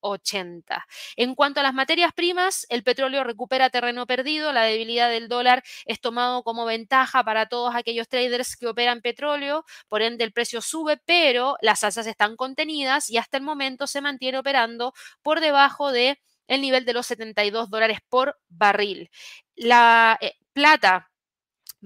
3.80. 0.00 0.84
En 1.16 1.34
cuanto 1.34 1.60
a 1.60 1.62
las 1.62 1.74
materias 1.74 2.12
primas, 2.12 2.66
el 2.68 2.82
petróleo 2.82 3.24
recupera 3.24 3.70
terreno 3.70 4.06
perdido, 4.06 4.52
la 4.52 4.62
debilidad 4.62 5.08
del 5.10 5.28
dólar 5.28 5.62
es 5.84 6.00
tomado 6.00 6.42
como 6.42 6.64
ventaja 6.64 7.24
para 7.24 7.46
todos 7.46 7.74
aquellos 7.74 8.08
traders 8.08 8.56
que 8.56 8.66
operan 8.66 9.00
petróleo, 9.00 9.64
por 9.88 10.02
ende 10.02 10.24
el 10.24 10.32
precio 10.32 10.60
sube, 10.60 10.98
pero 11.04 11.56
las 11.60 11.84
alzas 11.84 12.06
están 12.06 12.36
contenidas 12.36 13.10
y 13.10 13.18
hasta 13.18 13.36
el 13.36 13.42
momento 13.42 13.86
se 13.86 14.00
mantiene 14.00 14.38
operando 14.38 14.92
por 15.22 15.40
debajo 15.40 15.92
de 15.92 16.20
el 16.46 16.60
nivel 16.60 16.84
de 16.84 16.92
los 16.92 17.06
72 17.06 17.70
dólares 17.70 18.00
por 18.08 18.38
barril. 18.48 19.10
La 19.54 20.18
eh, 20.20 20.34
plata 20.52 21.10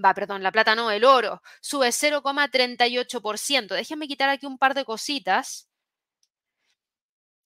va, 0.03 0.13
perdón, 0.13 0.43
la 0.43 0.51
plata 0.51 0.75
no, 0.75 0.91
el 0.91 1.05
oro, 1.05 1.41
sube 1.61 1.89
0,38%. 1.89 3.75
Déjenme 3.75 4.07
quitar 4.07 4.29
aquí 4.29 4.45
un 4.45 4.57
par 4.57 4.73
de 4.73 4.85
cositas, 4.85 5.69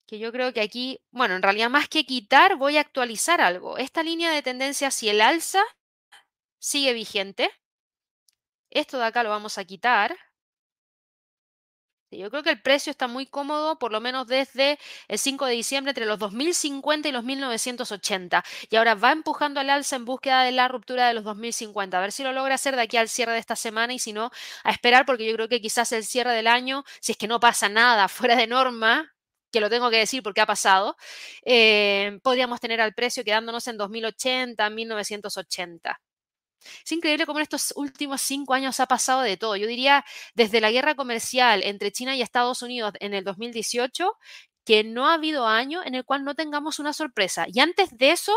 que 0.10 0.18
yo 0.18 0.32
creo 0.32 0.54
que 0.54 0.62
aquí, 0.62 1.00
bueno, 1.12 1.36
en 1.36 1.44
realidad 1.44 1.70
más 1.70 1.88
que 1.88 2.04
quitar, 2.04 2.56
voy 2.56 2.78
a 2.78 2.82
actualizar 2.82 3.42
algo. 3.42 3.78
Esta 3.78 4.02
línea 4.02 4.32
de 4.32 4.42
tendencia 4.42 4.88
hacia 4.88 5.12
el 5.12 5.22
alza 5.22 5.62
sigue 6.60 6.94
vigente. 6.94 7.52
Esto 8.72 8.98
de 8.98 9.06
acá 9.06 9.22
lo 9.22 9.30
vamos 9.30 9.60
a 9.60 9.66
quitar. 9.66 10.18
Yo 12.12 12.32
creo 12.32 12.42
que 12.42 12.50
el 12.50 12.60
precio 12.60 12.90
está 12.90 13.08
muy 13.08 13.28
cómodo, 13.28 13.78
por 13.78 13.92
lo 13.92 14.02
menos 14.02 14.26
desde 14.26 14.80
el 15.08 15.20
5 15.20 15.46
de 15.46 15.54
diciembre, 15.54 15.92
entre 15.92 16.08
los 16.08 16.18
2050 16.18 17.08
y 17.08 17.12
los 17.12 17.24
1980. 17.24 18.44
Y 18.72 18.78
ahora 18.78 18.96
va 18.96 19.12
empujando 19.12 19.60
al 19.60 19.70
alza 19.70 19.96
en 19.96 20.06
búsqueda 20.06 20.42
de 20.42 20.52
la 20.52 20.68
ruptura 20.68 21.08
de 21.08 21.14
los 21.14 21.24
2050. 21.24 21.96
A 21.96 22.02
ver 22.02 22.12
si 22.12 22.24
lo 22.24 22.34
logra 22.34 22.56
hacer 22.56 22.76
de 22.76 22.82
aquí 22.82 22.98
al 22.98 23.10
cierre 23.10 23.34
de 23.34 23.38
esta 23.38 23.56
semana 23.56 23.94
y 23.94 24.00
si 24.00 24.12
no, 24.14 24.32
a 24.64 24.72
esperar, 24.72 25.06
porque 25.06 25.28
yo 25.28 25.36
creo 25.36 25.50
que 25.50 25.62
quizás 25.62 25.92
el 25.92 26.04
cierre 26.04 26.34
del 26.34 26.48
año, 26.48 26.84
si 27.00 27.12
es 27.12 27.18
que 27.20 27.28
no 27.28 27.40
pasa 27.40 27.70
nada 27.70 28.08
fuera 28.08 28.36
de 28.36 28.48
norma, 28.48 29.14
que 29.52 29.60
lo 29.60 29.70
tengo 29.70 29.90
que 29.90 29.98
decir 29.98 30.24
porque 30.24 30.42
ha 30.42 30.46
pasado, 30.46 30.96
eh, 31.46 32.20
podríamos 32.24 32.60
tener 32.60 32.82
al 32.82 32.94
precio 32.94 33.24
quedándonos 33.24 33.68
en 33.68 33.78
2080, 33.78 34.70
1980. 34.70 36.00
Es 36.86 36.92
increíble 36.92 37.26
cómo 37.26 37.40
en 37.40 37.44
estos 37.44 37.74
últimos 37.76 38.22
cinco 38.22 38.54
años 38.54 38.80
ha 38.80 38.86
pasado 38.86 39.22
de 39.22 39.38
todo. 39.38 39.56
Yo 39.56 39.68
diría 39.68 40.06
desde 40.36 40.62
la 40.62 40.72
guerra 40.72 40.96
comercial 40.96 41.62
entre 41.64 41.92
China 41.92 42.16
y 42.16 42.22
Estados 42.22 42.62
Unidos 42.62 42.94
en 43.00 43.14
el 43.14 43.24
2018, 43.24 44.18
que 44.66 44.84
no 44.84 45.08
ha 45.08 45.14
habido 45.16 45.48
año 45.48 45.82
en 45.84 45.96
el 45.96 46.06
cual 46.06 46.24
no 46.24 46.36
tengamos 46.36 46.80
una 46.80 46.94
sorpresa. 46.94 47.46
Y 47.48 47.60
antes 47.60 47.98
de 47.98 48.12
eso, 48.12 48.34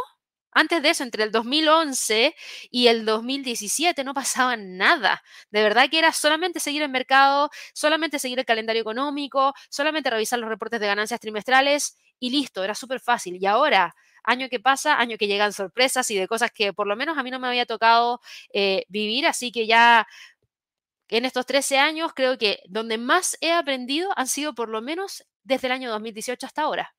antes 0.52 0.82
de 0.82 0.90
eso, 0.90 1.02
entre 1.02 1.24
el 1.24 1.32
2011 1.32 2.34
y 2.70 2.86
el 2.88 3.04
2017 3.04 4.04
no 4.04 4.14
pasaba 4.14 4.56
nada. 4.56 5.22
De 5.50 5.62
verdad 5.62 5.88
que 5.90 5.98
era 5.98 6.12
solamente 6.12 6.60
seguir 6.60 6.82
el 6.82 6.90
mercado, 6.90 7.50
solamente 7.74 8.18
seguir 8.18 8.38
el 8.38 8.44
calendario 8.44 8.82
económico, 8.82 9.54
solamente 9.70 10.10
revisar 10.10 10.38
los 10.38 10.48
reportes 10.48 10.80
de 10.80 10.86
ganancias 10.86 11.20
trimestrales 11.20 11.96
y 12.18 12.30
listo, 12.30 12.62
era 12.62 12.74
súper 12.74 13.00
fácil. 13.00 13.36
Y 13.40 13.46
ahora 13.46 13.94
año 14.24 14.48
que 14.48 14.60
pasa, 14.60 14.98
año 14.98 15.16
que 15.18 15.26
llegan 15.26 15.52
sorpresas 15.52 16.10
y 16.10 16.16
de 16.16 16.28
cosas 16.28 16.50
que 16.52 16.72
por 16.72 16.86
lo 16.86 16.96
menos 16.96 17.18
a 17.18 17.22
mí 17.22 17.30
no 17.30 17.40
me 17.40 17.48
había 17.48 17.66
tocado 17.66 18.20
eh, 18.52 18.84
vivir, 18.88 19.26
así 19.26 19.50
que 19.52 19.66
ya 19.66 20.06
en 21.08 21.24
estos 21.24 21.46
13 21.46 21.78
años 21.78 22.12
creo 22.14 22.38
que 22.38 22.60
donde 22.68 22.98
más 22.98 23.36
he 23.40 23.52
aprendido 23.52 24.10
han 24.16 24.28
sido 24.28 24.54
por 24.54 24.68
lo 24.68 24.80
menos 24.80 25.24
desde 25.44 25.66
el 25.68 25.72
año 25.72 25.90
2018 25.90 26.46
hasta 26.46 26.62
ahora, 26.62 26.94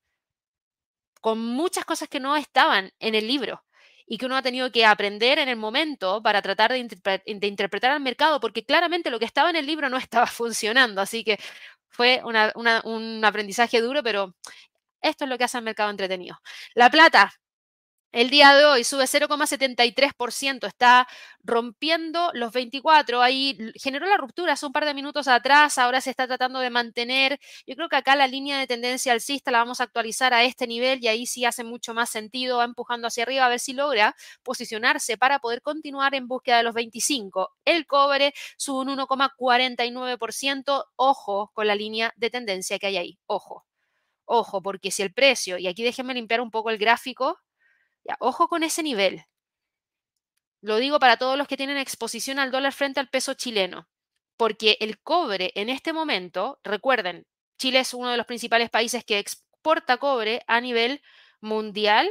con 1.23 1.39
muchas 1.39 1.85
cosas 1.85 2.09
que 2.09 2.19
no 2.19 2.35
estaban 2.35 2.91
en 2.99 3.15
el 3.15 3.27
libro 3.27 3.63
y 4.05 4.17
que 4.17 4.25
uno 4.25 4.35
ha 4.35 4.41
tenido 4.41 4.73
que 4.73 4.85
aprender 4.85 5.39
en 5.39 5.47
el 5.47 5.55
momento 5.55 6.21
para 6.21 6.41
tratar 6.41 6.73
de, 6.73 7.21
interpretar 7.27 7.91
al 7.91 8.01
mercado, 8.01 8.41
porque 8.41 8.65
claramente 8.65 9.09
lo 9.09 9.19
que 9.19 9.25
estaba 9.25 9.49
en 9.49 9.55
el 9.55 9.65
libro 9.65 9.87
no 9.87 9.95
estaba 10.09 10.27
funcionando, 10.27 10.99
así 10.99 11.23
que 11.23 11.39
fue 11.87 12.21
un 12.25 13.23
aprendizaje 13.23 13.79
duro, 13.79 14.03
pero 14.03 14.35
esto 15.01 15.23
es 15.23 15.29
lo 15.29 15.37
que 15.37 15.45
hace 15.45 15.59
el 15.59 15.63
mercado 15.63 15.91
entretenido. 15.91 16.41
La 16.73 16.89
plata, 16.89 17.31
el 18.13 18.29
día 18.29 18.53
de 18.53 18.63
hoy 18.65 18.83
sube 18.83 19.05
0,73%, 19.05 20.67
está 20.67 21.07
rompiendo 21.43 22.29
los 22.33 22.53
24, 22.53 23.21
ahí 23.23 23.57
generó 23.75 24.05
la 24.05 24.17
ruptura 24.17 24.53
hace 24.53 24.67
un 24.67 24.71
par 24.71 24.85
de 24.85 24.93
minutos 24.93 25.27
atrás, 25.27 25.79
ahora 25.79 25.99
se 25.99 26.11
está 26.11 26.27
tratando 26.27 26.59
de 26.59 26.69
mantener. 26.69 27.39
Yo 27.65 27.75
creo 27.75 27.89
que 27.89 27.95
acá 27.95 28.15
la 28.15 28.27
línea 28.27 28.59
de 28.59 28.67
tendencia 28.67 29.13
alcista 29.13 29.49
la 29.49 29.57
vamos 29.57 29.81
a 29.81 29.85
actualizar 29.85 30.31
a 30.33 30.43
este 30.43 30.67
nivel 30.67 31.03
y 31.03 31.07
ahí 31.07 31.25
sí 31.25 31.43
hace 31.43 31.63
mucho 31.63 31.95
más 31.95 32.11
sentido, 32.11 32.57
va 32.59 32.65
empujando 32.65 33.07
hacia 33.07 33.23
arriba 33.23 33.45
a 33.47 33.49
ver 33.49 33.59
si 33.59 33.73
logra 33.73 34.15
posicionarse 34.43 35.17
para 35.17 35.39
poder 35.39 35.63
continuar 35.63 36.13
en 36.13 36.27
búsqueda 36.27 36.57
de 36.57 36.63
los 36.63 36.75
25. 36.75 37.51
El 37.65 37.87
cobre 37.87 38.33
sube 38.57 38.81
un 38.81 38.89
1,49%, 38.99 40.85
ojo 40.97 41.51
con 41.53 41.65
la 41.67 41.73
línea 41.75 42.13
de 42.15 42.29
tendencia 42.29 42.77
que 42.77 42.87
hay 42.87 42.97
ahí, 42.97 43.19
ojo. 43.25 43.65
Ojo, 44.25 44.61
porque 44.61 44.91
si 44.91 45.01
el 45.03 45.13
precio, 45.13 45.57
y 45.57 45.67
aquí 45.67 45.83
déjenme 45.83 46.13
limpiar 46.13 46.41
un 46.41 46.51
poco 46.51 46.69
el 46.69 46.77
gráfico, 46.77 47.39
ojo 48.19 48.47
con 48.47 48.63
ese 48.63 48.83
nivel. 48.83 49.25
Lo 50.61 50.77
digo 50.77 50.99
para 50.99 51.17
todos 51.17 51.37
los 51.37 51.47
que 51.47 51.57
tienen 51.57 51.77
exposición 51.77 52.39
al 52.39 52.51
dólar 52.51 52.73
frente 52.73 52.99
al 52.99 53.09
peso 53.09 53.33
chileno, 53.33 53.89
porque 54.37 54.77
el 54.79 54.99
cobre 55.01 55.51
en 55.55 55.69
este 55.69 55.93
momento, 55.93 56.59
recuerden, 56.63 57.25
Chile 57.57 57.79
es 57.79 57.93
uno 57.93 58.09
de 58.09 58.17
los 58.17 58.25
principales 58.25 58.69
países 58.69 59.03
que 59.03 59.19
exporta 59.19 59.97
cobre 59.97 60.43
a 60.47 60.61
nivel 60.61 61.01
mundial 61.41 62.09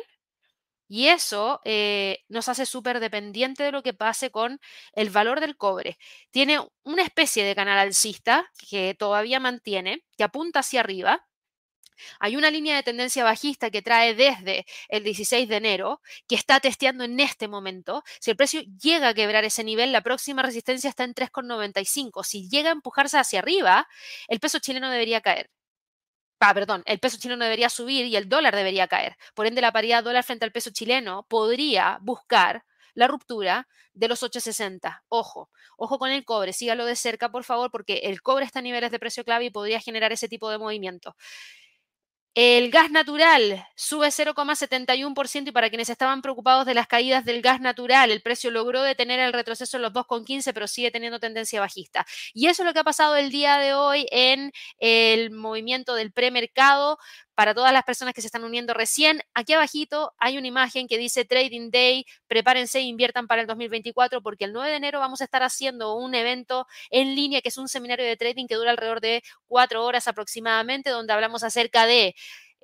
y 0.89 1.09
eso 1.09 1.63
eh, 1.65 2.19
nos 2.29 2.51
hace 2.51 2.67
súper 2.67 3.01
dependiente 3.01 3.63
de 3.63 3.73
lo 3.73 3.83
que 3.83 3.95
pase 3.95 4.31
con 4.31 4.61
el 4.93 5.09
valor 5.09 5.41
del 5.41 5.57
cobre. 5.57 5.97
Tiene 6.31 6.61
una 6.83 7.03
especie 7.03 7.45
de 7.45 7.55
canal 7.55 7.79
alcista 7.79 8.51
que 8.69 8.95
todavía 8.95 9.41
mantiene, 9.41 10.05
que 10.19 10.25
apunta 10.25 10.61
hacia 10.61 10.81
arriba, 10.81 11.27
hay 12.21 12.37
una 12.37 12.51
línea 12.51 12.77
de 12.77 12.83
tendencia 12.83 13.25
bajista 13.25 13.71
que 13.71 13.83
trae 13.83 14.15
desde 14.15 14.67
el 14.89 15.05
16 15.05 15.49
de 15.49 15.57
enero, 15.57 16.01
que 16.29 16.35
está 16.35 16.61
testeando 16.61 17.05
en 17.05 17.19
este 17.21 17.49
momento. 17.49 18.03
Si 18.21 18.31
el 18.31 18.37
precio 18.37 18.63
llega 18.83 19.09
a 19.09 19.15
quebrar 19.15 19.45
ese 19.45 19.65
nivel, 19.65 19.93
la 19.93 20.03
próxima 20.03 20.43
resistencia 20.43 20.91
está 20.91 21.05
en 21.05 21.15
3,95. 21.15 22.25
Si 22.25 22.49
llega 22.49 22.71
a 22.71 22.73
empujarse 22.73 23.19
hacia 23.19 23.41
arriba, 23.41 23.89
el 24.29 24.41
peso 24.41 24.59
chileno 24.59 24.91
debería 24.91 25.21
caer. 25.21 25.51
Ah, 26.41 26.55
perdón, 26.55 26.83
el 26.87 26.99
peso 26.99 27.19
chileno 27.19 27.45
debería 27.45 27.69
subir 27.69 28.07
y 28.07 28.17
el 28.17 28.29
dólar 28.29 28.57
debería 28.57 28.89
caer. 28.89 29.17
Por 29.35 29.47
ende, 29.47 29.61
la 29.61 29.71
paridad 29.73 30.03
dólar 30.03 30.25
frente 30.25 30.45
al 30.45 30.51
peso 30.51 30.71
chileno 30.73 31.25
podría 31.29 31.99
buscar 32.03 32.65
la 32.95 33.07
ruptura 33.07 33.69
de 33.93 34.09
los 34.09 34.23
860. 34.23 35.05
Ojo, 35.09 35.51
ojo 35.77 35.99
con 35.99 36.11
el 36.11 36.25
cobre, 36.25 36.53
sígalo 36.53 36.85
de 36.85 36.97
cerca, 36.97 37.31
por 37.31 37.45
favor, 37.45 37.71
porque 37.71 38.01
el 38.05 38.23
cobre 38.23 38.45
está 38.45 38.59
a 38.59 38.63
niveles 38.63 38.91
de 38.91 38.99
precio 38.99 39.25
clave 39.25 39.47
y 39.47 39.51
podría 39.51 39.81
generar 39.81 40.13
ese 40.13 40.29
tipo 40.29 40.51
de 40.51 40.59
movimiento. 40.59 41.17
El 42.35 42.71
gas 42.71 42.91
natural 42.91 43.67
sube 43.77 44.11
0,71% 44.11 45.49
y 45.49 45.53
para 45.53 45.69
quienes 45.69 45.91
estaban 45.91 46.23
preocupados 46.23 46.65
de 46.65 46.73
las 46.73 46.87
caídas 46.87 47.27
del 47.27 47.43
gas 47.43 47.61
natural, 47.61 48.11
el 48.11 48.23
precio 48.23 48.51
logró 48.51 48.83
detener 48.83 49.21
el 49.21 49.35
retroceso 49.35 49.77
en 49.77 49.83
los 49.83 49.93
2,15, 49.93 50.55
pero 50.55 50.67
sigue 50.67 50.91
teniendo 50.91 51.21
tendencia 51.21 51.61
bajista. 51.61 52.07
Y 52.33 52.47
eso 52.47 52.63
es 52.63 52.67
lo 52.67 52.73
que 52.73 52.79
ha 52.81 52.85
pasado 52.85 53.17
el 53.17 53.31
día 53.31 53.59
de 53.59 53.75
hoy 53.75 54.07
en 54.11 54.51
el 54.79 55.31
movimiento 55.31 55.95
del 55.95 56.11
premercado 56.11 56.99
para 57.35 57.55
todas 57.55 57.73
las 57.73 57.85
personas 57.85 58.15
que 58.15 58.21
se 58.21 58.27
están 58.29 58.45
uniendo 58.45 58.75
recién, 58.75 59.23
aquí 59.35 59.53
abajito 59.53 60.13
hay 60.19 60.39
una 60.39 60.47
imagen 60.47 60.89
que 60.89 60.99
dice 60.99 61.25
Trading 61.25 61.71
Day, 61.71 62.05
prepárense 62.27 62.79
e 62.79 62.83
inviertan 62.83 63.27
para 63.27 63.41
el 63.41 63.47
2024 63.47 64.23
porque 64.23 64.45
el 64.45 64.53
9 64.53 64.71
de 64.71 64.77
enero 64.77 65.01
vamos 65.01 65.21
a 65.21 65.25
estar 65.25 65.43
haciendo 65.43 65.95
un 65.97 66.15
evento 66.15 66.67
en 66.91 67.15
línea 67.15 67.41
que 67.41 67.49
es 67.49 67.59
un 67.59 67.69
seminario 67.69 68.05
de 68.05 68.17
trading 68.17 68.47
que 68.47 68.55
dura 68.55 68.71
alrededor 68.71 69.01
de 69.01 69.23
cuatro 69.47 69.85
horas 69.85 70.09
aproximadamente, 70.09 70.91
donde 70.91 71.13
hablamos 71.13 71.43
acerca 71.43 71.87
de 71.87 72.15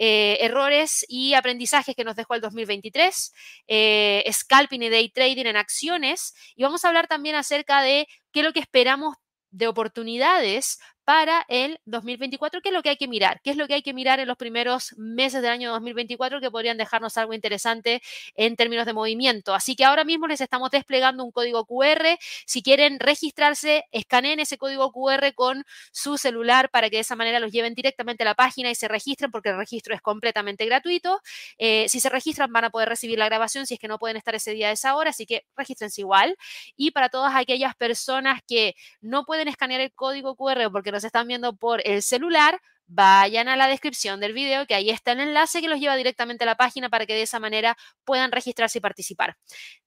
eh, 0.00 0.38
errores 0.40 1.04
y 1.08 1.34
aprendizajes 1.34 1.96
que 1.96 2.04
nos 2.04 2.14
dejó 2.14 2.34
el 2.34 2.40
2023, 2.40 3.32
eh, 3.66 4.24
scalping 4.32 4.82
y 4.82 4.88
day 4.90 5.10
trading 5.10 5.46
en 5.46 5.56
acciones 5.56 6.34
y 6.54 6.62
vamos 6.62 6.84
a 6.84 6.88
hablar 6.88 7.08
también 7.08 7.34
acerca 7.34 7.82
de 7.82 8.06
qué 8.32 8.40
es 8.40 8.46
lo 8.46 8.52
que 8.52 8.60
esperamos 8.60 9.16
de 9.50 9.66
oportunidades 9.66 10.78
para 11.08 11.46
el 11.48 11.80
2024, 11.86 12.60
¿qué 12.60 12.68
es 12.68 12.74
lo 12.74 12.82
que 12.82 12.90
hay 12.90 12.98
que 12.98 13.08
mirar? 13.08 13.40
¿Qué 13.42 13.48
es 13.48 13.56
lo 13.56 13.66
que 13.66 13.72
hay 13.72 13.80
que 13.80 13.94
mirar 13.94 14.20
en 14.20 14.28
los 14.28 14.36
primeros 14.36 14.92
meses 14.98 15.40
del 15.40 15.52
año 15.52 15.70
2024 15.70 16.38
que 16.38 16.50
podrían 16.50 16.76
dejarnos 16.76 17.16
algo 17.16 17.32
interesante 17.32 18.02
en 18.34 18.56
términos 18.56 18.84
de 18.84 18.92
movimiento? 18.92 19.54
Así 19.54 19.74
que 19.74 19.86
ahora 19.86 20.04
mismo 20.04 20.26
les 20.26 20.42
estamos 20.42 20.70
desplegando 20.70 21.24
un 21.24 21.32
código 21.32 21.64
QR. 21.64 22.18
Si 22.44 22.62
quieren 22.62 23.00
registrarse, 23.00 23.86
escaneen 23.90 24.38
ese 24.38 24.58
código 24.58 24.92
QR 24.92 25.32
con 25.34 25.64
su 25.92 26.18
celular 26.18 26.68
para 26.68 26.90
que 26.90 26.96
de 26.96 27.00
esa 27.00 27.16
manera 27.16 27.40
los 27.40 27.52
lleven 27.52 27.72
directamente 27.72 28.24
a 28.24 28.26
la 28.26 28.34
página 28.34 28.70
y 28.70 28.74
se 28.74 28.86
registren 28.86 29.30
porque 29.30 29.48
el 29.48 29.56
registro 29.56 29.94
es 29.94 30.02
completamente 30.02 30.66
gratuito. 30.66 31.22
Eh, 31.56 31.88
si 31.88 32.00
se 32.00 32.10
registran 32.10 32.52
van 32.52 32.64
a 32.64 32.70
poder 32.70 32.90
recibir 32.90 33.18
la 33.18 33.24
grabación 33.24 33.66
si 33.66 33.72
es 33.72 33.80
que 33.80 33.88
no 33.88 33.98
pueden 33.98 34.18
estar 34.18 34.34
ese 34.34 34.52
día 34.52 34.68
a 34.68 34.72
esa 34.72 34.94
hora, 34.94 35.08
así 35.08 35.24
que 35.24 35.46
regístrense 35.56 36.02
igual. 36.02 36.36
Y 36.76 36.90
para 36.90 37.08
todas 37.08 37.34
aquellas 37.34 37.74
personas 37.76 38.42
que 38.46 38.74
no 39.00 39.24
pueden 39.24 39.48
escanear 39.48 39.80
el 39.80 39.92
código 39.92 40.36
QR 40.36 40.70
porque 40.70 40.97
están 41.04 41.28
viendo 41.28 41.56
por 41.56 41.80
el 41.84 42.02
celular, 42.02 42.60
vayan 42.86 43.48
a 43.48 43.56
la 43.56 43.68
descripción 43.68 44.18
del 44.20 44.32
video, 44.32 44.66
que 44.66 44.74
ahí 44.74 44.90
está 44.90 45.12
el 45.12 45.20
enlace 45.20 45.60
que 45.60 45.68
los 45.68 45.78
lleva 45.78 45.96
directamente 45.96 46.44
a 46.44 46.46
la 46.46 46.56
página 46.56 46.88
para 46.88 47.06
que 47.06 47.14
de 47.14 47.22
esa 47.22 47.38
manera 47.38 47.76
puedan 48.04 48.32
registrarse 48.32 48.78
y 48.78 48.80
participar. 48.80 49.36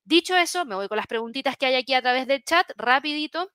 Dicho 0.03 0.35
eso, 0.37 0.65
me 0.65 0.75
voy 0.75 0.87
con 0.87 0.97
las 0.97 1.07
preguntitas 1.07 1.57
que 1.57 1.65
hay 1.65 1.75
aquí 1.75 1.93
a 1.93 2.01
través 2.01 2.27
del 2.27 2.43
chat, 2.43 2.69
rapidito 2.77 3.49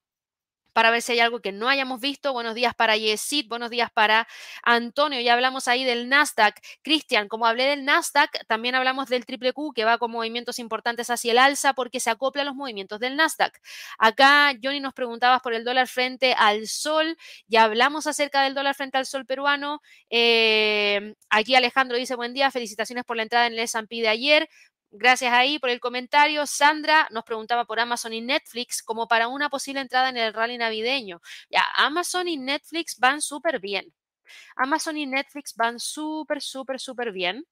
para 0.76 0.90
ver 0.90 1.00
si 1.00 1.12
hay 1.12 1.20
algo 1.20 1.40
que 1.40 1.52
no 1.52 1.70
hayamos 1.70 2.02
visto. 2.02 2.34
Buenos 2.34 2.54
días 2.54 2.74
para 2.74 2.98
Yesid, 2.98 3.48
buenos 3.48 3.70
días 3.70 3.90
para 3.90 4.28
Antonio. 4.62 5.18
Ya 5.22 5.32
hablamos 5.32 5.68
ahí 5.68 5.84
del 5.84 6.10
Nasdaq. 6.10 6.60
Cristian, 6.82 7.28
como 7.28 7.46
hablé 7.46 7.64
del 7.64 7.86
Nasdaq, 7.86 8.44
también 8.46 8.74
hablamos 8.74 9.08
del 9.08 9.24
triple 9.24 9.54
Q 9.54 9.72
que 9.72 9.86
va 9.86 9.96
con 9.96 10.10
movimientos 10.10 10.58
importantes 10.58 11.08
hacia 11.08 11.32
el 11.32 11.38
alza 11.38 11.72
porque 11.72 11.98
se 11.98 12.10
acopla 12.10 12.42
a 12.42 12.44
los 12.44 12.54
movimientos 12.54 13.00
del 13.00 13.16
Nasdaq. 13.16 13.58
Acá 13.96 14.52
Johnny 14.62 14.80
nos 14.80 14.92
preguntaba 14.92 15.38
por 15.38 15.54
el 15.54 15.64
dólar 15.64 15.88
frente 15.88 16.34
al 16.34 16.66
sol. 16.66 17.16
Ya 17.48 17.64
hablamos 17.64 18.06
acerca 18.06 18.42
del 18.42 18.52
dólar 18.52 18.74
frente 18.74 18.98
al 18.98 19.06
sol 19.06 19.24
peruano. 19.24 19.80
Eh, 20.10 21.14
aquí 21.30 21.54
Alejandro 21.54 21.96
dice 21.96 22.16
buen 22.16 22.34
día, 22.34 22.50
felicitaciones 22.50 23.04
por 23.06 23.16
la 23.16 23.22
entrada 23.22 23.46
en 23.46 23.54
el 23.54 23.60
S&P 23.60 24.02
de 24.02 24.08
ayer. 24.08 24.46
Gracias 24.98 25.32
ahí 25.32 25.58
por 25.58 25.68
el 25.68 25.78
comentario. 25.78 26.46
Sandra 26.46 27.06
nos 27.10 27.24
preguntaba 27.24 27.66
por 27.66 27.78
Amazon 27.78 28.14
y 28.14 28.22
Netflix 28.22 28.82
como 28.82 29.06
para 29.06 29.28
una 29.28 29.50
posible 29.50 29.80
entrada 29.82 30.08
en 30.08 30.16
el 30.16 30.32
rally 30.32 30.56
navideño. 30.56 31.20
Ya, 31.50 31.64
Amazon 31.74 32.28
y 32.28 32.38
Netflix 32.38 32.98
van 32.98 33.20
súper 33.20 33.60
bien. 33.60 33.92
Amazon 34.56 34.96
y 34.96 35.06
Netflix 35.06 35.54
van 35.54 35.78
súper, 35.78 36.40
súper, 36.40 36.80
súper 36.80 37.12
bien. 37.12 37.44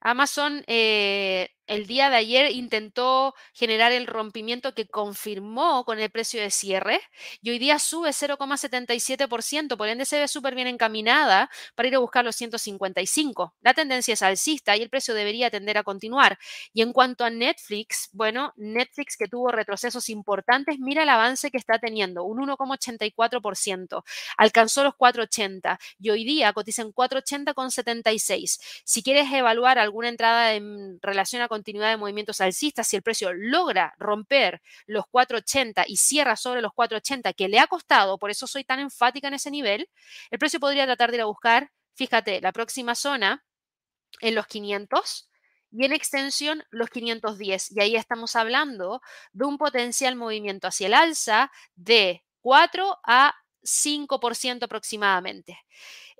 Amazon 0.00 0.62
eh, 0.68 1.50
el 1.68 1.86
día 1.86 2.10
de 2.10 2.16
ayer 2.16 2.50
intentó 2.50 3.34
generar 3.52 3.92
el 3.92 4.06
rompimiento 4.06 4.74
que 4.74 4.88
confirmó 4.88 5.84
con 5.84 6.00
el 6.00 6.10
precio 6.10 6.40
de 6.40 6.50
cierre 6.50 7.00
y 7.42 7.50
hoy 7.50 7.58
día 7.58 7.78
sube 7.78 8.10
0,77%, 8.10 9.76
por 9.76 9.88
ende 9.88 10.04
se 10.04 10.18
ve 10.18 10.28
súper 10.28 10.54
bien 10.54 10.66
encaminada 10.66 11.50
para 11.74 11.88
ir 11.88 11.94
a 11.94 11.98
buscar 11.98 12.24
los 12.24 12.36
155. 12.36 13.54
La 13.60 13.74
tendencia 13.74 14.14
es 14.14 14.22
alcista 14.22 14.76
y 14.76 14.82
el 14.82 14.88
precio 14.88 15.14
debería 15.14 15.50
tender 15.50 15.78
a 15.78 15.82
continuar. 15.82 16.38
Y 16.72 16.82
en 16.82 16.92
cuanto 16.92 17.24
a 17.24 17.30
Netflix, 17.30 18.08
bueno, 18.12 18.52
Netflix 18.56 19.16
que 19.16 19.28
tuvo 19.28 19.52
retrocesos 19.52 20.08
importantes, 20.08 20.78
mira 20.78 21.02
el 21.02 21.08
avance 21.10 21.50
que 21.50 21.58
está 21.58 21.78
teniendo, 21.78 22.24
un 22.24 22.38
1,84%. 22.38 24.04
Alcanzó 24.36 24.84
los 24.84 24.94
4,80 24.94 25.78
y 26.00 26.10
hoy 26.10 26.24
día 26.24 26.52
cotiza 26.52 26.82
en 26.82 26.92
4,80 26.92 27.54
con 27.54 27.70
76. 27.70 28.58
Si 28.84 29.02
quieres 29.02 29.30
evaluar 29.32 29.78
alguna 29.78 30.08
entrada 30.08 30.54
en 30.54 30.98
relación 31.02 31.42
a 31.42 31.48
continuidad 31.58 31.90
de 31.90 31.96
movimientos 31.96 32.40
alcistas, 32.40 32.86
si 32.86 32.96
el 32.96 33.02
precio 33.02 33.32
logra 33.32 33.94
romper 33.98 34.62
los 34.86 35.04
480 35.10 35.84
y 35.88 35.96
cierra 35.96 36.36
sobre 36.36 36.62
los 36.62 36.72
480 36.72 37.32
que 37.32 37.48
le 37.48 37.58
ha 37.58 37.66
costado, 37.66 38.16
por 38.18 38.30
eso 38.30 38.46
soy 38.46 38.64
tan 38.64 38.78
enfática 38.78 39.28
en 39.28 39.34
ese 39.34 39.50
nivel, 39.50 39.90
el 40.30 40.38
precio 40.38 40.60
podría 40.60 40.86
tratar 40.86 41.10
de 41.10 41.16
ir 41.16 41.22
a 41.22 41.26
buscar, 41.26 41.72
fíjate, 41.94 42.40
la 42.40 42.52
próxima 42.52 42.94
zona 42.94 43.44
en 44.20 44.34
los 44.36 44.46
500 44.46 45.28
y 45.72 45.84
en 45.84 45.92
extensión 45.92 46.62
los 46.70 46.90
510. 46.90 47.72
Y 47.72 47.80
ahí 47.80 47.96
estamos 47.96 48.36
hablando 48.36 49.00
de 49.32 49.44
un 49.44 49.58
potencial 49.58 50.14
movimiento 50.14 50.68
hacia 50.68 50.86
el 50.86 50.94
alza 50.94 51.50
de 51.74 52.24
4 52.40 52.98
a 53.04 53.34
5% 53.62 54.64
aproximadamente. 54.64 55.58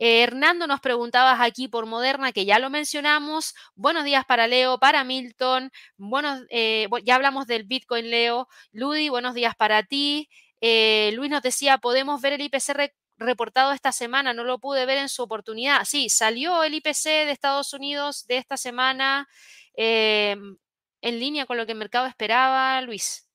Eh, 0.00 0.22
Hernando, 0.22 0.66
nos 0.66 0.80
preguntabas 0.80 1.40
aquí 1.40 1.66
por 1.68 1.86
Moderna, 1.86 2.32
que 2.32 2.44
ya 2.44 2.58
lo 2.58 2.70
mencionamos. 2.70 3.54
Buenos 3.74 4.04
días 4.04 4.24
para 4.24 4.46
Leo, 4.46 4.78
para 4.78 5.02
Milton. 5.04 5.70
Buenos, 5.96 6.42
eh, 6.50 6.88
ya 7.04 7.16
hablamos 7.16 7.46
del 7.46 7.64
Bitcoin, 7.64 8.10
Leo. 8.10 8.48
Ludi, 8.72 9.08
buenos 9.08 9.34
días 9.34 9.56
para 9.56 9.82
ti. 9.82 10.28
Eh, 10.60 11.10
Luis 11.14 11.30
nos 11.30 11.42
decía, 11.42 11.78
podemos 11.78 12.20
ver 12.20 12.34
el 12.34 12.42
IPC 12.42 12.92
reportado 13.16 13.72
esta 13.72 13.92
semana, 13.92 14.32
no 14.32 14.44
lo 14.44 14.58
pude 14.60 14.86
ver 14.86 14.98
en 14.98 15.08
su 15.08 15.22
oportunidad. 15.22 15.84
Sí, 15.84 16.08
salió 16.08 16.62
el 16.62 16.74
IPC 16.74 17.04
de 17.26 17.32
Estados 17.32 17.72
Unidos 17.72 18.26
de 18.26 18.38
esta 18.38 18.56
semana 18.56 19.28
em, 19.74 20.56
en 21.00 21.18
línea 21.20 21.46
con 21.46 21.56
lo 21.56 21.66
que 21.66 21.72
el 21.72 21.78
mercado 21.78 22.06
esperaba, 22.06 22.80
Luis. 22.82 23.27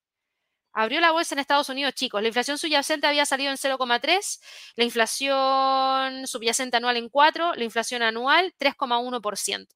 Abrió 0.74 1.00
la 1.00 1.12
bolsa 1.12 1.36
en 1.36 1.40
Estados 1.40 1.70
Unidos, 1.70 1.94
chicos. 1.94 2.22
La 2.22 2.28
inflación 2.28 2.58
subyacente 2.58 3.06
había 3.06 3.26
salido 3.26 3.52
en 3.52 3.58
0,3, 3.58 4.42
la 4.76 4.84
inflación 4.84 6.26
subyacente 6.28 6.78
anual 6.78 6.98
en 6.98 7.10
4, 7.10 7.54
la 7.54 7.64
inflación 7.64 8.02
anual 8.02 8.54
3,1%. 8.58 9.68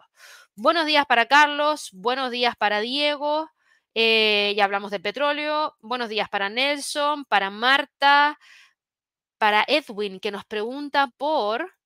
Buenos 0.55 0.87
días 0.87 1.05
para 1.05 1.27
Carlos, 1.27 1.89
buenos 1.93 2.31
días 2.31 2.55
para 2.55 2.79
Diego. 2.79 3.47
Eh, 3.93 4.53
ya 4.57 4.63
hablamos 4.65 4.89
de 4.89 4.99
petróleo. 4.99 5.75
Buenos 5.81 6.09
días 6.09 6.29
para 6.29 6.49
Nelson, 6.49 7.25
para 7.25 7.51
Marta, 7.51 8.39
para 9.37 9.63
Edwin, 9.67 10.19
que 10.19 10.31
nos 10.31 10.45
pregunta 10.45 11.11
por 11.17 11.76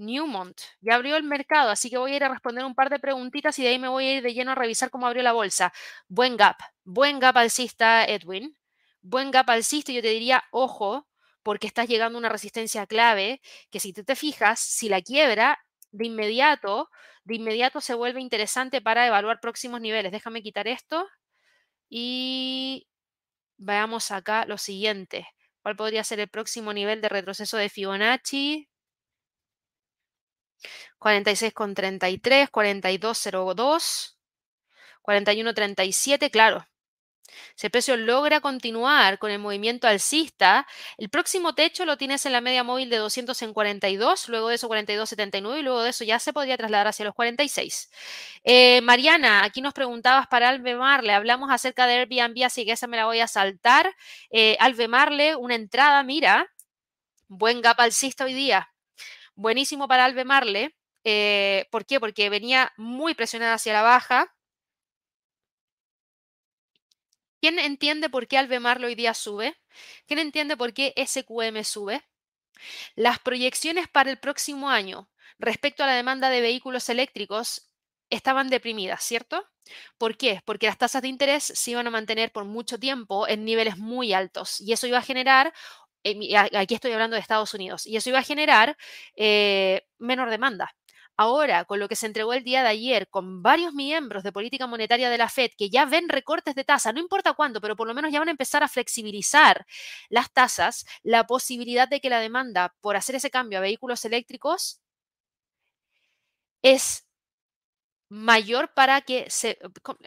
Newmont. 0.00 0.60
Ya 0.80 0.94
abrió 0.96 1.16
el 1.16 1.24
mercado, 1.24 1.70
así 1.70 1.90
que 1.90 1.98
voy 1.98 2.12
a 2.12 2.16
ir 2.16 2.24
a 2.24 2.28
responder 2.28 2.64
un 2.64 2.74
par 2.74 2.90
de 2.90 2.98
preguntitas 2.98 3.58
y 3.58 3.62
de 3.62 3.68
ahí 3.70 3.78
me 3.78 3.88
voy 3.88 4.06
a 4.06 4.12
ir 4.16 4.22
de 4.22 4.34
lleno 4.34 4.52
a 4.52 4.54
revisar 4.54 4.90
cómo 4.90 5.06
abrió 5.06 5.22
la 5.22 5.32
bolsa. 5.32 5.72
Buen 6.08 6.36
gap, 6.36 6.58
buen 6.84 7.20
gap 7.20 7.36
alcista, 7.36 8.04
Edwin. 8.04 8.56
Buen 9.02 9.30
gap 9.30 9.48
alcista, 9.50 9.92
yo 9.92 10.02
te 10.02 10.08
diría, 10.08 10.44
ojo, 10.50 11.06
porque 11.42 11.66
estás 11.66 11.88
llegando 11.88 12.18
a 12.18 12.20
una 12.20 12.28
resistencia 12.28 12.86
clave 12.86 13.40
que 13.70 13.80
si 13.80 13.92
tú 13.92 14.04
te 14.04 14.16
fijas, 14.16 14.60
si 14.60 14.88
la 14.88 15.00
quiebra, 15.02 15.58
de 15.92 16.06
inmediato, 16.06 16.90
de 17.24 17.36
inmediato 17.36 17.80
se 17.80 17.94
vuelve 17.94 18.20
interesante 18.20 18.80
para 18.80 19.06
evaluar 19.06 19.40
próximos 19.40 19.80
niveles. 19.80 20.12
Déjame 20.12 20.42
quitar 20.42 20.68
esto 20.68 21.06
y 21.90 22.88
veamos 23.58 24.12
acá 24.12 24.46
lo 24.46 24.58
siguiente. 24.58 25.28
¿Cuál 25.62 25.76
podría 25.76 26.04
ser 26.04 26.20
el 26.20 26.30
próximo 26.30 26.74
nivel 26.74 27.02
de 27.02 27.10
retroceso 27.10 27.58
de 27.58 27.70
Fibonacci? 27.70 28.69
46,33, 30.98 32.50
42,02, 32.50 34.16
41,37, 35.02 36.30
claro. 36.30 36.66
Si 37.54 37.66
el 37.66 37.70
precio 37.70 37.96
logra 37.96 38.40
continuar 38.40 39.18
con 39.18 39.30
el 39.30 39.38
movimiento 39.38 39.86
alcista, 39.86 40.66
el 40.98 41.10
próximo 41.10 41.54
techo 41.54 41.84
lo 41.84 41.96
tienes 41.96 42.26
en 42.26 42.32
la 42.32 42.40
media 42.40 42.64
móvil 42.64 42.90
de 42.90 42.96
200 42.96 43.40
en 43.42 43.52
42, 43.52 44.28
luego 44.28 44.48
de 44.48 44.54
eso 44.56 44.68
42,79 44.68 45.58
y 45.58 45.62
luego 45.62 45.82
de 45.82 45.90
eso 45.90 46.04
ya 46.04 46.18
se 46.18 46.32
podría 46.32 46.56
trasladar 46.56 46.88
hacia 46.88 47.04
los 47.04 47.14
46. 47.14 47.90
Eh, 48.44 48.80
Mariana, 48.82 49.44
aquí 49.44 49.60
nos 49.60 49.74
preguntabas 49.74 50.26
para 50.26 50.48
Albemarle, 50.48 51.12
hablamos 51.12 51.50
acerca 51.50 51.86
de 51.86 51.94
Airbnb, 51.94 52.44
así 52.44 52.64
que 52.64 52.72
esa 52.72 52.86
me 52.86 52.96
la 52.96 53.06
voy 53.06 53.20
a 53.20 53.28
saltar. 53.28 53.94
Eh, 54.30 54.56
Albemarle, 54.60 55.36
una 55.36 55.54
entrada, 55.54 56.02
mira, 56.02 56.46
buen 57.28 57.60
gap 57.60 57.80
alcista 57.80 58.24
hoy 58.24 58.34
día. 58.34 58.69
Buenísimo 59.40 59.88
para 59.88 60.04
Albemarle. 60.04 60.76
Eh, 61.02 61.64
¿Por 61.70 61.86
qué? 61.86 61.98
Porque 61.98 62.28
venía 62.28 62.74
muy 62.76 63.14
presionada 63.14 63.54
hacia 63.54 63.72
la 63.72 63.80
baja. 63.80 64.34
¿Quién 67.40 67.58
entiende 67.58 68.10
por 68.10 68.28
qué 68.28 68.36
Albemarle 68.36 68.86
hoy 68.86 68.94
día 68.94 69.14
sube? 69.14 69.56
¿Quién 70.06 70.18
entiende 70.18 70.58
por 70.58 70.74
qué 70.74 70.92
SQM 70.96 71.64
sube? 71.64 72.02
Las 72.96 73.18
proyecciones 73.20 73.88
para 73.88 74.10
el 74.10 74.18
próximo 74.18 74.70
año 74.70 75.10
respecto 75.38 75.84
a 75.84 75.86
la 75.86 75.94
demanda 75.94 76.30
de 76.30 76.42
vehículos 76.42 76.88
eléctricos 76.90 77.70
estaban 78.10 78.48
deprimidas, 78.50 79.02
¿cierto? 79.04 79.48
¿Por 79.98 80.16
qué? 80.18 80.42
Porque 80.44 80.66
las 80.66 80.78
tasas 80.78 81.02
de 81.02 81.08
interés 81.08 81.44
se 81.44 81.70
iban 81.70 81.86
a 81.86 81.90
mantener 81.90 82.32
por 82.32 82.44
mucho 82.44 82.78
tiempo 82.78 83.28
en 83.28 83.44
niveles 83.44 83.78
muy 83.78 84.12
altos 84.12 84.60
y 84.60 84.72
eso 84.72 84.86
iba 84.86 84.98
a 84.98 85.02
generar 85.02 85.54
aquí 86.04 86.74
estoy 86.74 86.92
hablando 86.92 87.14
de 87.14 87.20
Estados 87.20 87.54
Unidos, 87.54 87.86
y 87.86 87.96
eso 87.96 88.10
iba 88.10 88.18
a 88.18 88.22
generar 88.22 88.76
eh, 89.16 89.82
menor 89.98 90.30
demanda. 90.30 90.74
Ahora, 91.16 91.66
con 91.66 91.78
lo 91.78 91.86
que 91.86 91.96
se 91.96 92.06
entregó 92.06 92.32
el 92.32 92.44
día 92.44 92.62
de 92.62 92.70
ayer, 92.70 93.06
con 93.10 93.42
varios 93.42 93.74
miembros 93.74 94.22
de 94.22 94.32
política 94.32 94.66
monetaria 94.66 95.10
de 95.10 95.18
la 95.18 95.28
Fed 95.28 95.50
que 95.56 95.68
ya 95.68 95.84
ven 95.84 96.08
recortes 96.08 96.54
de 96.54 96.64
tasa, 96.64 96.94
no 96.94 97.00
importa 97.00 97.34
cuándo, 97.34 97.60
pero 97.60 97.76
por 97.76 97.86
lo 97.86 97.92
menos 97.92 98.10
ya 98.10 98.20
van 98.20 98.28
a 98.28 98.30
empezar 98.30 98.62
a 98.62 98.68
flexibilizar 98.68 99.66
las 100.08 100.32
tasas, 100.32 100.86
la 101.02 101.26
posibilidad 101.26 101.88
de 101.88 102.00
que 102.00 102.08
la 102.08 102.20
demanda 102.20 102.74
por 102.80 102.96
hacer 102.96 103.16
ese 103.16 103.30
cambio 103.30 103.58
a 103.58 103.60
vehículos 103.60 104.02
eléctricos 104.06 104.80
es 106.62 107.06
mayor 108.10 108.72
para 108.74 109.00
que 109.00 109.30
se, 109.30 109.58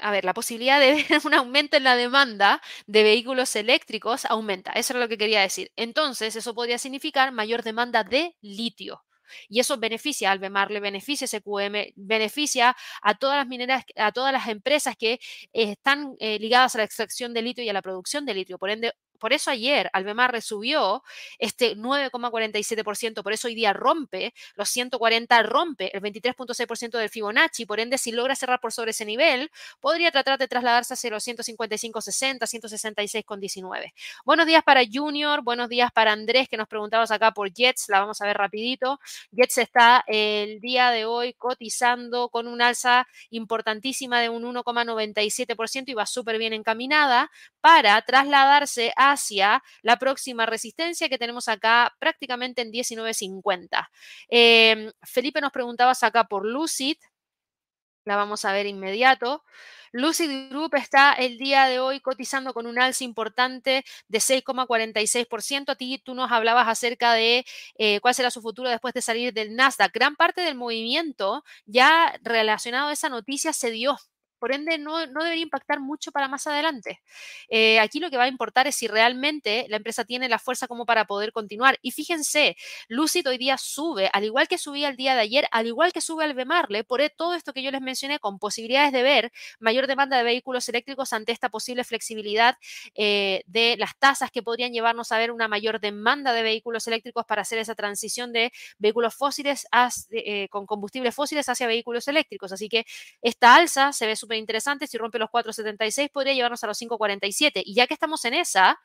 a 0.02 0.12
ver, 0.12 0.26
la 0.26 0.34
posibilidad 0.36 0.80
de 0.80 0.94
ver 1.10 1.22
un 1.26 1.34
aumento 1.34 1.78
en 1.78 1.84
la 1.86 1.96
demanda 1.96 2.62
de 2.86 3.04
vehículos 3.04 3.56
eléctricos 3.56 4.26
aumenta. 4.26 4.72
Eso 4.74 4.94
es 4.94 5.00
lo 5.00 5.10
que 5.10 5.18
quería 5.18 5.42
decir. 5.42 5.72
Entonces, 5.76 6.36
eso 6.36 6.54
podría 6.54 6.78
significar 6.78 7.32
mayor 7.32 7.64
demanda 7.64 8.04
de 8.04 8.36
litio. 8.42 9.04
Y 9.50 9.60
eso 9.60 9.78
beneficia 9.78 10.32
al 10.32 10.40
BEMAR, 10.40 10.70
beneficia 10.80 11.26
SQM, 11.28 11.94
beneficia 11.96 12.76
a 13.02 13.16
todas 13.16 13.38
las 13.38 13.48
mineras, 13.48 13.84
a 13.96 14.12
todas 14.12 14.32
las 14.34 14.48
empresas 14.48 14.96
que 14.98 15.20
están 15.54 16.16
eh, 16.20 16.38
ligadas 16.40 16.76
a 16.76 16.80
la 16.80 16.84
extracción 16.84 17.34
de 17.34 17.42
litio 17.42 17.64
y 17.64 17.70
a 17.70 17.74
la 17.74 17.82
producción 17.82 18.26
de 18.26 18.34
litio. 18.36 18.58
Por 18.60 18.70
ende, 18.70 18.94
por 19.24 19.32
eso 19.32 19.52
ayer 19.52 19.90
Albemar 19.94 20.42
subió 20.42 21.02
este 21.40 21.78
9,47%, 21.78 23.24
por 23.24 23.32
eso 23.32 23.48
hoy 23.48 23.56
día 23.56 23.72
rompe 23.72 24.34
los 24.56 24.68
140, 24.68 25.44
rompe 25.44 25.96
el 25.96 26.04
23,6% 26.04 26.98
del 26.98 27.08
Fibonacci, 27.08 27.66
por 27.66 27.80
ende 27.80 27.98
si 27.98 28.12
logra 28.12 28.36
cerrar 28.36 28.60
por 28.60 28.74
sobre 28.74 28.92
ese 28.92 29.06
nivel, 29.06 29.50
podría 29.80 30.12
tratar 30.12 30.38
de 30.38 30.50
trasladarse 30.50 30.96
hacia 30.96 31.10
los 31.10 31.26
155,60, 31.26 32.40
166,19. 33.24 33.94
Buenos 34.26 34.46
días 34.46 34.62
para 34.62 34.82
Junior, 34.92 35.42
buenos 35.42 35.70
días 35.70 35.90
para 35.94 36.12
Andrés 36.12 36.50
que 36.50 36.58
nos 36.58 36.68
preguntabas 36.68 37.10
acá 37.10 37.32
por 37.32 37.50
Jets, 37.50 37.88
la 37.88 38.02
vamos 38.02 38.20
a 38.20 38.26
ver 38.26 38.36
rapidito. 38.36 39.00
Jets 39.32 39.58
está 39.58 40.04
el 40.06 40.60
día 40.60 40.92
de 40.92 41.06
hoy 41.06 41.32
cotizando 41.36 42.28
con 42.28 42.46
un 42.46 42.62
alza 42.62 43.08
importantísima 43.30 44.20
de 44.20 44.28
un 44.28 44.44
1,97% 44.44 45.86
y 45.88 45.94
va 45.94 46.06
súper 46.06 46.38
bien 46.38 46.52
encaminada 46.52 47.32
para 47.62 48.02
trasladarse 48.02 48.92
a 48.98 49.13
hacia 49.14 49.64
la 49.82 49.98
próxima 49.98 50.46
resistencia 50.46 51.10
que 51.10 51.18
tenemos 51.18 51.48
acá 51.48 51.96
prácticamente 52.00 52.62
en 52.62 52.72
19.50. 52.72 53.90
Em, 54.30 54.92
Felipe 55.04 55.42
nos 55.42 55.52
preguntabas 55.52 56.04
acá 56.04 56.26
por 56.26 56.46
Lucid. 56.46 56.98
La 58.06 58.18
vamos 58.18 58.44
a 58.44 58.52
ver 58.52 58.66
inmediato. 58.66 59.44
Lucid 59.94 60.50
Group 60.50 60.74
está 60.76 61.14
el 61.14 61.38
día 61.38 61.66
de 61.68 61.80
hoy 61.80 62.00
cotizando 62.00 62.54
con 62.54 62.66
un 62.66 62.82
alza 62.82 63.04
importante 63.04 63.86
de 64.08 64.18
6,46%. 64.20 65.70
A 65.72 65.76
ti 65.76 66.02
tú 66.04 66.16
nos 66.16 66.32
hablabas 66.32 66.68
acerca 66.68 67.14
de 67.14 67.46
eh, 67.78 68.00
cuál 68.02 68.16
será 68.16 68.32
su 68.32 68.42
futuro 68.42 68.70
después 68.70 68.94
de 68.96 69.04
salir 69.04 69.34
del 69.34 69.56
Nasdaq. 69.56 69.94
Gran 69.94 70.16
parte 70.16 70.42
del 70.42 70.56
movimiento 70.56 71.44
ya 71.66 72.18
relacionado 72.24 72.90
a 72.90 72.94
esa 72.94 73.08
noticia 73.10 73.54
se 73.54 73.70
dio 73.70 73.96
por 74.44 74.52
ende 74.52 74.78
no, 74.78 74.98
debería 74.98 75.42
impactar 75.42 75.80
mucho 75.80 76.12
para 76.12 76.28
más 76.28 76.48
adelante. 76.48 77.00
Eh, 77.48 77.80
aquí 77.80 78.02
lo 78.02 78.10
que 78.10 78.18
va 78.18 78.24
a 78.24 78.28
importar 78.28 78.68
es 78.68 78.76
si 78.76 78.90
realmente 78.90 79.66
la 79.70 79.78
empresa 79.78 80.04
tiene 80.04 80.28
la 80.28 80.38
fuerza 80.38 80.68
como 80.68 80.86
para 80.86 81.06
poder 81.06 81.32
continuar. 81.32 81.80
Y 81.82 81.92
fíjense, 81.92 82.58
Lucid 82.90 83.26
hoy 83.30 83.38
día 83.38 83.58
sube, 83.58 84.10
al 84.12 84.26
igual 84.26 84.50
que 84.50 84.58
subía 84.58 84.90
el 84.90 84.98
día 84.98 85.16
de 85.16 85.22
ayer, 85.22 85.48
al 85.52 85.68
igual 85.68 85.94
que 85.94 86.02
sube 86.02 86.26
al 86.26 86.34
Bemarle, 86.34 86.84
por 86.84 87.00
e, 87.00 87.10
todo 87.10 87.36
esto 87.36 87.54
que 87.54 87.64
yo 87.64 87.72
les 87.72 87.80
mencioné, 87.80 88.20
con 88.20 88.38
posibilidades 88.38 88.92
de 88.92 89.02
ver 89.02 89.32
mayor 89.62 89.88
demanda 89.88 90.18
de 90.18 90.24
vehículos 90.24 90.68
eléctricos 90.68 91.14
ante 91.14 91.32
esta 91.32 91.48
posible 91.48 91.86
flexibilidad 91.86 92.58
eh, 92.96 93.44
de 93.48 93.78
las 93.78 93.98
tasas 93.98 94.30
que 94.30 94.44
podrían 94.44 94.74
llevarnos 94.74 95.14
a 95.14 95.18
ver 95.20 95.32
una 95.32 95.48
mayor 95.48 95.80
demanda 95.80 96.34
de 96.34 96.44
vehículos 96.44 96.86
eléctricos 96.86 97.24
para 97.26 97.44
hacer 97.44 97.60
esa 97.60 97.76
transición 97.76 98.34
de 98.34 98.52
vehículos 98.78 99.16
fósiles 99.16 99.66
eh, 100.12 100.50
con 100.50 100.66
combustibles 100.66 101.16
fósiles 101.16 101.48
hacia 101.48 101.66
vehículos 101.66 102.10
eléctricos. 102.10 102.52
Así 102.52 102.68
que 102.68 102.86
esta 103.22 103.56
alza 103.56 103.94
se 103.94 104.06
ve 104.06 104.18
súper 104.18 104.33
interesante. 104.38 104.88
Si 104.88 104.98
rompe 104.98 105.20
los 105.20 105.30
4,76 105.30 106.12
podría 106.12 106.34
llevarnos 106.34 106.64
a 106.64 106.68
los 106.68 106.82
5,47. 106.82 107.62
Y 107.66 107.76
ya 107.76 107.88
que 107.88 107.94
estamos 107.94 108.24
en 108.26 108.34
esa, 108.34 108.80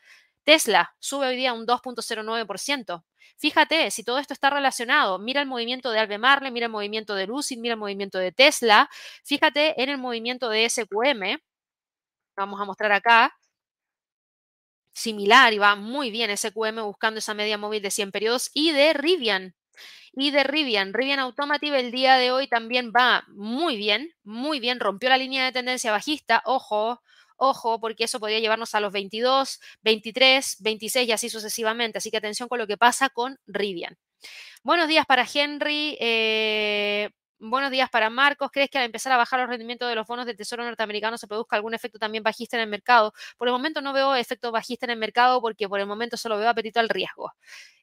Tesla 0.44 0.94
sube 0.98 1.26
hoy 1.26 1.36
día 1.36 1.52
un 1.52 1.66
2.09%. 1.66 3.04
Fíjate, 3.36 3.90
si 3.90 4.02
todo 4.02 4.18
esto 4.18 4.32
está 4.32 4.50
relacionado, 4.50 5.18
mira 5.18 5.40
el 5.40 5.46
movimiento 5.46 5.90
de 5.90 6.00
Albemarle, 6.00 6.50
mira 6.50 6.66
el 6.66 6.72
movimiento 6.72 7.14
de 7.14 7.26
Lucid, 7.26 7.58
mira 7.58 7.74
el 7.74 7.78
movimiento 7.78 8.18
de 8.18 8.32
Tesla, 8.32 8.90
fíjate 9.24 9.80
en 9.80 9.90
el 9.90 9.98
movimiento 9.98 10.48
de 10.48 10.68
SQM, 10.68 11.38
vamos 12.36 12.60
a 12.60 12.64
mostrar 12.64 12.92
acá, 12.92 13.36
similar 14.92 15.52
y 15.52 15.58
va 15.58 15.76
muy 15.76 16.10
bien 16.10 16.36
SQM 16.36 16.82
buscando 16.82 17.18
esa 17.18 17.34
media 17.34 17.58
móvil 17.58 17.82
de 17.82 17.90
100 17.90 18.10
periodos 18.10 18.50
y 18.54 18.72
de 18.72 18.92
Rivian 18.94 19.54
y 20.12 20.30
de 20.30 20.44
Rivian. 20.44 20.92
Rivian 20.92 21.18
Automotive 21.20 21.80
el 21.80 21.90
día 21.90 22.16
de 22.16 22.30
hoy 22.30 22.48
también 22.48 22.92
va 22.96 23.24
muy 23.28 23.76
bien, 23.76 24.12
muy 24.24 24.60
bien, 24.60 24.80
rompió 24.80 25.08
la 25.08 25.18
línea 25.18 25.44
de 25.44 25.52
tendencia 25.52 25.92
bajista, 25.92 26.42
ojo, 26.44 27.02
ojo, 27.36 27.80
porque 27.80 28.04
eso 28.04 28.20
podría 28.20 28.40
llevarnos 28.40 28.74
a 28.74 28.80
los 28.80 28.92
22, 28.92 29.60
23, 29.82 30.56
26 30.60 31.08
y 31.08 31.12
así 31.12 31.30
sucesivamente. 31.30 31.98
Así 31.98 32.10
que 32.10 32.18
atención 32.18 32.48
con 32.48 32.58
lo 32.58 32.66
que 32.66 32.76
pasa 32.76 33.08
con 33.08 33.38
Rivian. 33.46 33.96
Buenos 34.62 34.88
días 34.88 35.06
para 35.06 35.26
Henry. 35.32 35.96
Eh, 36.00 37.10
buenos 37.38 37.70
días 37.70 37.88
para 37.88 38.10
Marcos. 38.10 38.50
¿Crees 38.52 38.68
que 38.70 38.78
al 38.78 38.84
empezar 38.84 39.12
a 39.12 39.16
bajar 39.16 39.40
los 39.40 39.48
rendimientos 39.48 39.88
de 39.88 39.94
los 39.94 40.06
bonos 40.06 40.26
del 40.26 40.36
Tesoro 40.36 40.64
norteamericano 40.64 41.16
se 41.16 41.28
produzca 41.28 41.56
algún 41.56 41.74
efecto 41.74 41.98
también 41.98 42.24
bajista 42.24 42.56
en 42.56 42.62
el 42.62 42.68
mercado? 42.68 43.12
Por 43.36 43.48
el 43.48 43.52
momento 43.52 43.80
no 43.80 43.92
veo 43.92 44.14
efecto 44.16 44.50
bajista 44.50 44.86
en 44.86 44.90
el 44.90 44.98
mercado 44.98 45.40
porque 45.40 45.68
por 45.68 45.80
el 45.80 45.86
momento 45.86 46.16
solo 46.16 46.36
veo 46.38 46.48
apetito 46.48 46.80
al 46.80 46.88
riesgo. 46.88 47.32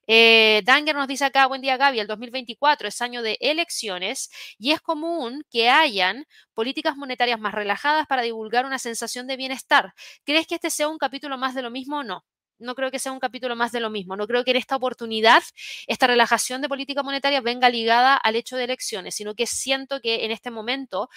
Eh, 0.07 0.61
Danger 0.65 0.95
nos 0.95 1.07
dice 1.07 1.25
acá, 1.25 1.47
buen 1.47 1.61
día 1.61 1.77
Gaby, 1.77 1.99
el 1.99 2.07
2024 2.07 2.87
es 2.87 3.01
año 3.01 3.23
de 3.23 3.37
elecciones 3.41 4.29
y 4.59 4.71
es 4.71 4.81
común 4.81 5.43
que 5.49 5.69
hayan 5.69 6.25
políticas 6.53 6.95
monetarias 6.95 7.39
más 7.39 7.53
relajadas 7.55 8.05
para 8.07 8.21
divulgar 8.21 8.65
una 8.65 8.77
sensación 8.77 9.25
de 9.27 9.37
bienestar. 9.37 9.93
¿Crees 10.23 10.45
que 10.47 10.55
este 10.55 10.69
sea 10.69 10.89
un 10.89 10.99
capítulo 10.99 11.37
más 11.37 11.55
de 11.55 11.63
lo 11.63 11.71
mismo 11.71 11.99
o 11.99 12.03
no? 12.03 12.23
No 12.59 12.75
creo 12.75 12.91
que 12.91 12.99
sea 12.99 13.11
un 13.11 13.19
capítulo 13.19 13.55
más 13.55 13.71
de 13.71 13.79
lo 13.81 13.89
mismo. 13.89 14.15
No 14.15 14.27
creo 14.27 14.43
que 14.45 14.51
en 14.51 14.57
esta 14.57 14.75
oportunidad 14.75 15.43
esta 15.87 16.07
relajación 16.07 16.61
de 16.61 16.69
política 16.69 17.03
monetaria 17.03 17.41
venga 17.41 17.69
ligada 17.69 18.15
al 18.15 18.35
hecho 18.35 18.57
de 18.57 18.65
elecciones, 18.65 19.15
sino 19.15 19.35
que 19.35 19.47
siento 19.47 19.99
que 20.01 20.25
en 20.25 20.31
este 20.31 20.51
momento 20.51 21.09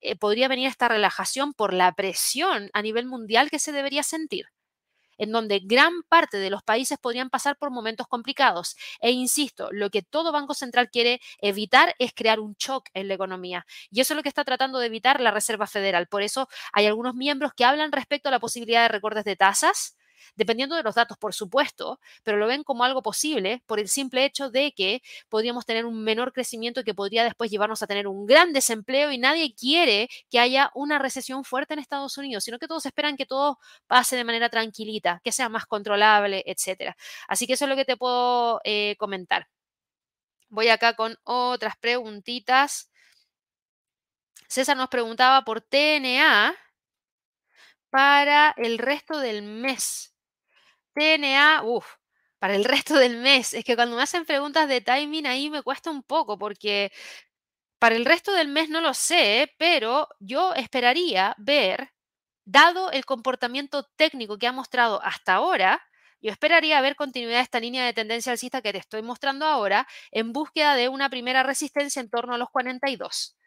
eh, 0.00 0.16
podría 0.16 0.48
venir 0.48 0.68
esta 0.68 0.88
relajación 0.88 1.54
por 1.54 1.74
la 1.74 1.92
presión 1.92 2.70
a 2.72 2.82
nivel 2.82 3.06
mundial 3.06 3.50
que 3.50 3.58
se 3.58 3.72
debería 3.72 4.02
sentir 4.04 4.46
en 5.18 5.32
donde 5.32 5.60
gran 5.62 6.02
parte 6.08 6.38
de 6.38 6.50
los 6.50 6.62
países 6.62 6.98
podrían 6.98 7.30
pasar 7.30 7.56
por 7.58 7.70
momentos 7.70 8.06
complicados. 8.08 8.76
E 9.00 9.10
insisto, 9.10 9.68
lo 9.72 9.90
que 9.90 10.02
todo 10.02 10.32
Banco 10.32 10.54
Central 10.54 10.90
quiere 10.90 11.20
evitar 11.40 11.94
es 11.98 12.12
crear 12.14 12.40
un 12.40 12.54
shock 12.58 12.88
en 12.94 13.08
la 13.08 13.14
economía. 13.14 13.66
Y 13.90 14.00
eso 14.00 14.14
es 14.14 14.16
lo 14.16 14.22
que 14.22 14.28
está 14.30 14.44
tratando 14.44 14.78
de 14.78 14.86
evitar 14.86 15.20
la 15.20 15.30
Reserva 15.30 15.66
Federal. 15.66 16.06
Por 16.08 16.22
eso 16.22 16.48
hay 16.72 16.86
algunos 16.86 17.14
miembros 17.14 17.52
que 17.54 17.64
hablan 17.64 17.92
respecto 17.92 18.28
a 18.28 18.32
la 18.32 18.40
posibilidad 18.40 18.82
de 18.82 18.88
recortes 18.88 19.24
de 19.24 19.36
tasas 19.36 19.97
dependiendo 20.34 20.76
de 20.76 20.82
los 20.82 20.94
datos, 20.94 21.16
por 21.18 21.34
supuesto, 21.34 22.00
pero 22.22 22.38
lo 22.38 22.46
ven 22.46 22.64
como 22.64 22.84
algo 22.84 23.02
posible 23.02 23.62
por 23.66 23.80
el 23.80 23.88
simple 23.88 24.24
hecho 24.24 24.50
de 24.50 24.72
que 24.72 25.02
podríamos 25.28 25.66
tener 25.66 25.86
un 25.86 26.02
menor 26.02 26.32
crecimiento 26.32 26.84
que 26.84 26.94
podría 26.94 27.24
después 27.24 27.50
llevarnos 27.50 27.82
a 27.82 27.86
tener 27.86 28.06
un 28.06 28.26
gran 28.26 28.52
desempleo 28.52 29.12
y 29.12 29.18
nadie 29.18 29.54
quiere 29.54 30.08
que 30.30 30.38
haya 30.38 30.70
una 30.74 30.98
recesión 30.98 31.44
fuerte 31.44 31.74
en 31.74 31.80
Estados 31.80 32.16
Unidos, 32.18 32.44
sino 32.44 32.58
que 32.58 32.68
todos 32.68 32.86
esperan 32.86 33.16
que 33.16 33.26
todo 33.26 33.58
pase 33.86 34.16
de 34.16 34.24
manera 34.24 34.48
tranquilita, 34.48 35.20
que 35.24 35.32
sea 35.32 35.48
más 35.48 35.66
controlable, 35.66 36.42
etcétera. 36.46 36.96
Así 37.28 37.46
que 37.46 37.54
eso 37.54 37.64
es 37.64 37.68
lo 37.68 37.76
que 37.76 37.84
te 37.84 37.96
puedo 37.96 38.60
eh, 38.64 38.96
comentar. 38.98 39.48
Voy 40.50 40.68
acá 40.68 40.94
con 40.94 41.16
otras 41.24 41.76
preguntitas. 41.76 42.90
César 44.48 44.76
nos 44.76 44.88
preguntaba 44.88 45.44
por 45.44 45.60
TNA 45.60 46.54
para 47.90 48.54
el 48.56 48.78
resto 48.78 49.18
del 49.18 49.42
mes. 49.42 50.14
TNA, 50.94 51.62
uff, 51.64 51.86
para 52.38 52.56
el 52.56 52.64
resto 52.64 52.96
del 52.96 53.18
mes. 53.18 53.54
Es 53.54 53.64
que 53.64 53.76
cuando 53.76 53.96
me 53.96 54.02
hacen 54.02 54.24
preguntas 54.26 54.68
de 54.68 54.80
timing 54.80 55.26
ahí 55.26 55.50
me 55.50 55.62
cuesta 55.62 55.90
un 55.90 56.02
poco 56.02 56.38
porque 56.38 56.92
para 57.78 57.96
el 57.96 58.04
resto 58.04 58.32
del 58.32 58.48
mes 58.48 58.68
no 58.70 58.80
lo 58.80 58.94
sé, 58.94 59.54
pero 59.58 60.08
yo 60.20 60.54
esperaría 60.54 61.34
ver, 61.38 61.92
dado 62.44 62.90
el 62.92 63.04
comportamiento 63.06 63.84
técnico 63.96 64.38
que 64.38 64.48
ha 64.48 64.52
mostrado 64.52 65.02
hasta 65.04 65.34
ahora, 65.34 65.80
yo 66.20 66.32
esperaría 66.32 66.80
ver 66.80 66.96
continuidad 66.96 67.38
de 67.38 67.44
esta 67.44 67.60
línea 67.60 67.86
de 67.86 67.92
tendencia 67.94 68.32
alcista 68.32 68.62
que 68.62 68.72
te 68.72 68.78
estoy 68.80 69.02
mostrando 69.02 69.46
ahora 69.46 69.86
en 70.12 70.32
búsqueda 70.32 70.74
de 70.76 70.88
una 70.88 71.10
primera 71.10 71.44
resistencia 71.44 72.00
en 72.00 72.10
torno 72.10 72.34
a 72.34 72.38
los 72.38 72.50
42. 72.50 73.37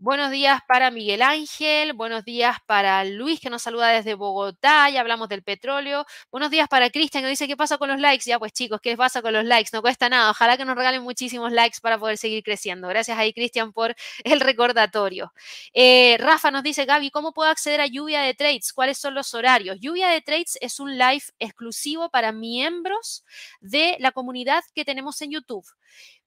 Buenos 0.00 0.30
días 0.30 0.60
para 0.68 0.92
Miguel 0.92 1.22
Ángel, 1.22 1.92
buenos 1.92 2.24
días 2.24 2.58
para 2.66 3.02
Luis 3.04 3.40
que 3.40 3.50
nos 3.50 3.62
saluda 3.62 3.88
desde 3.88 4.14
Bogotá, 4.14 4.88
ya 4.90 5.00
hablamos 5.00 5.28
del 5.28 5.42
petróleo. 5.42 6.06
Buenos 6.30 6.52
días 6.52 6.68
para 6.68 6.88
Cristian 6.88 7.24
que 7.24 7.30
dice 7.30 7.48
qué 7.48 7.56
pasa 7.56 7.78
con 7.78 7.88
los 7.88 7.98
likes. 7.98 8.22
Ya 8.24 8.38
pues 8.38 8.52
chicos, 8.52 8.80
¿qué 8.80 8.96
pasa 8.96 9.22
con 9.22 9.32
los 9.32 9.44
likes? 9.44 9.70
No 9.72 9.82
cuesta 9.82 10.08
nada, 10.08 10.30
ojalá 10.30 10.56
que 10.56 10.64
nos 10.64 10.76
regalen 10.76 11.02
muchísimos 11.02 11.50
likes 11.50 11.78
para 11.82 11.98
poder 11.98 12.16
seguir 12.16 12.44
creciendo. 12.44 12.86
Gracias 12.86 13.18
ahí 13.18 13.32
Cristian 13.32 13.72
por 13.72 13.96
el 14.24 14.38
recordatorio. 14.38 15.32
Eh, 15.74 16.16
Rafa 16.20 16.52
nos 16.52 16.62
dice, 16.62 16.84
Gaby, 16.84 17.10
¿cómo 17.10 17.32
puedo 17.32 17.50
acceder 17.50 17.80
a 17.80 17.88
Lluvia 17.88 18.20
de 18.20 18.34
Trades? 18.34 18.72
¿Cuáles 18.72 18.98
son 18.98 19.16
los 19.16 19.34
horarios? 19.34 19.78
Lluvia 19.80 20.10
de 20.10 20.20
Trades 20.20 20.58
es 20.60 20.78
un 20.78 20.96
live 20.96 21.24
exclusivo 21.40 22.08
para 22.08 22.30
miembros 22.30 23.24
de 23.60 23.96
la 23.98 24.12
comunidad 24.12 24.62
que 24.76 24.84
tenemos 24.84 25.20
en 25.22 25.32
YouTube. 25.32 25.66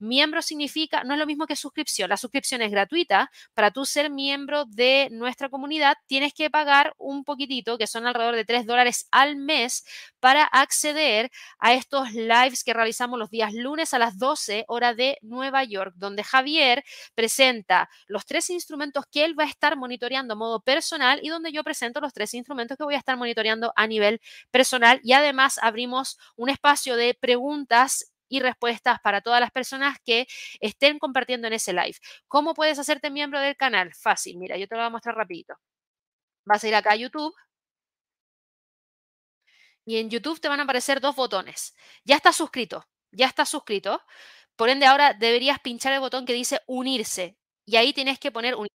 Miembro 0.02 0.42
significa, 0.42 1.04
no 1.04 1.14
es 1.14 1.20
lo 1.20 1.26
mismo 1.26 1.46
que 1.46 1.56
suscripción, 1.56 2.10
la 2.10 2.18
suscripción 2.18 2.62
es 2.62 2.72
gratuita 2.72 3.32
para 3.54 3.72
tú 3.72 3.86
ser 3.86 4.10
miembro 4.10 4.66
de 4.66 5.10
nuestra 5.12 5.50
comunidad, 5.50 5.96
tienes 6.08 6.34
que 6.34 6.50
pagar 6.50 6.94
un 6.98 7.24
poquitito, 7.24 7.78
que 7.78 7.88
son 7.88 8.08
alrededor 8.08 8.36
de 8.36 8.46
3 8.46 8.66
dólares 8.66 9.08
al 9.12 9.36
mes, 9.36 9.86
para 10.20 10.44
acceder 10.44 11.32
a 11.60 11.74
estos 11.74 12.12
lives 12.14 12.64
que 12.64 12.74
realizamos 12.74 13.20
los 13.20 13.30
días 13.30 13.54
lunes 13.54 13.94
a 13.94 14.00
las 14.00 14.18
12 14.18 14.66
hora 14.68 14.94
de 14.94 15.18
Nueva 15.22 15.64
York, 15.64 15.94
donde 15.96 16.24
Javier 16.24 16.84
presenta 17.16 17.90
los 18.08 18.26
tres 18.26 18.50
instrumentos 18.50 19.06
que 19.12 19.26
él 19.26 19.38
va 19.40 19.44
a 19.44 19.48
estar 19.48 19.78
monitoreando 19.78 20.34
a 20.34 20.38
modo 20.38 20.62
personal 20.62 21.20
y 21.24 21.30
donde 21.30 21.52
yo 21.52 21.64
presento 21.64 22.02
los 22.02 22.14
tres 22.14 22.34
instrumentos 22.34 22.78
que 22.78 22.84
voy 22.84 22.96
a 22.96 23.00
estar 23.00 23.18
monitoreando 23.18 23.74
a 23.76 23.88
nivel 23.88 24.22
personal. 24.52 25.00
Y 25.04 25.14
además 25.14 25.60
abrimos 25.62 26.18
un 26.36 26.50
espacio 26.50 26.96
de 26.96 27.14
preguntas 27.14 28.11
y 28.32 28.40
respuestas 28.40 29.00
para 29.04 29.22
todas 29.22 29.42
las 29.42 29.52
personas 29.52 29.98
que 30.06 30.26
estén 30.62 30.98
compartiendo 31.00 31.48
en 31.48 31.54
ese 31.54 31.74
live. 31.74 31.98
¿Cómo 32.28 32.54
puedes 32.56 32.80
hacerte 32.80 33.12
miembro 33.12 33.40
del 33.40 33.58
canal? 33.58 33.94
Fácil, 33.94 34.38
mira, 34.38 34.58
yo 34.58 34.68
te 34.68 34.76
lo 34.76 34.82
voy 34.82 34.88
a 34.88 34.90
mostrar 34.92 35.16
rapidito. 35.16 35.56
Vas 36.46 36.64
a 36.64 36.68
ir 36.68 36.76
acá 36.76 36.92
a 36.92 36.96
YouTube 36.98 37.34
y 39.86 39.98
en 39.98 40.10
YouTube 40.10 40.40
te 40.40 40.48
van 40.50 40.60
a 40.60 40.64
aparecer 40.64 41.02
dos 41.02 41.16
botones. 41.16 41.76
Ya 42.04 42.16
estás 42.16 42.36
suscrito, 42.36 42.88
ya 43.12 43.28
estás 43.28 43.50
suscrito. 43.50 44.02
Por 44.56 44.70
ende, 44.70 44.86
ahora 44.86 45.14
deberías 45.14 45.60
pinchar 45.60 45.94
el 45.94 46.00
botón 46.02 46.26
que 46.26 46.34
dice 46.34 46.62
unirse 46.68 47.38
y 47.66 47.78
ahí 47.78 47.94
tienes 47.94 48.20
que 48.20 48.32
poner 48.32 48.56
un 48.56 48.68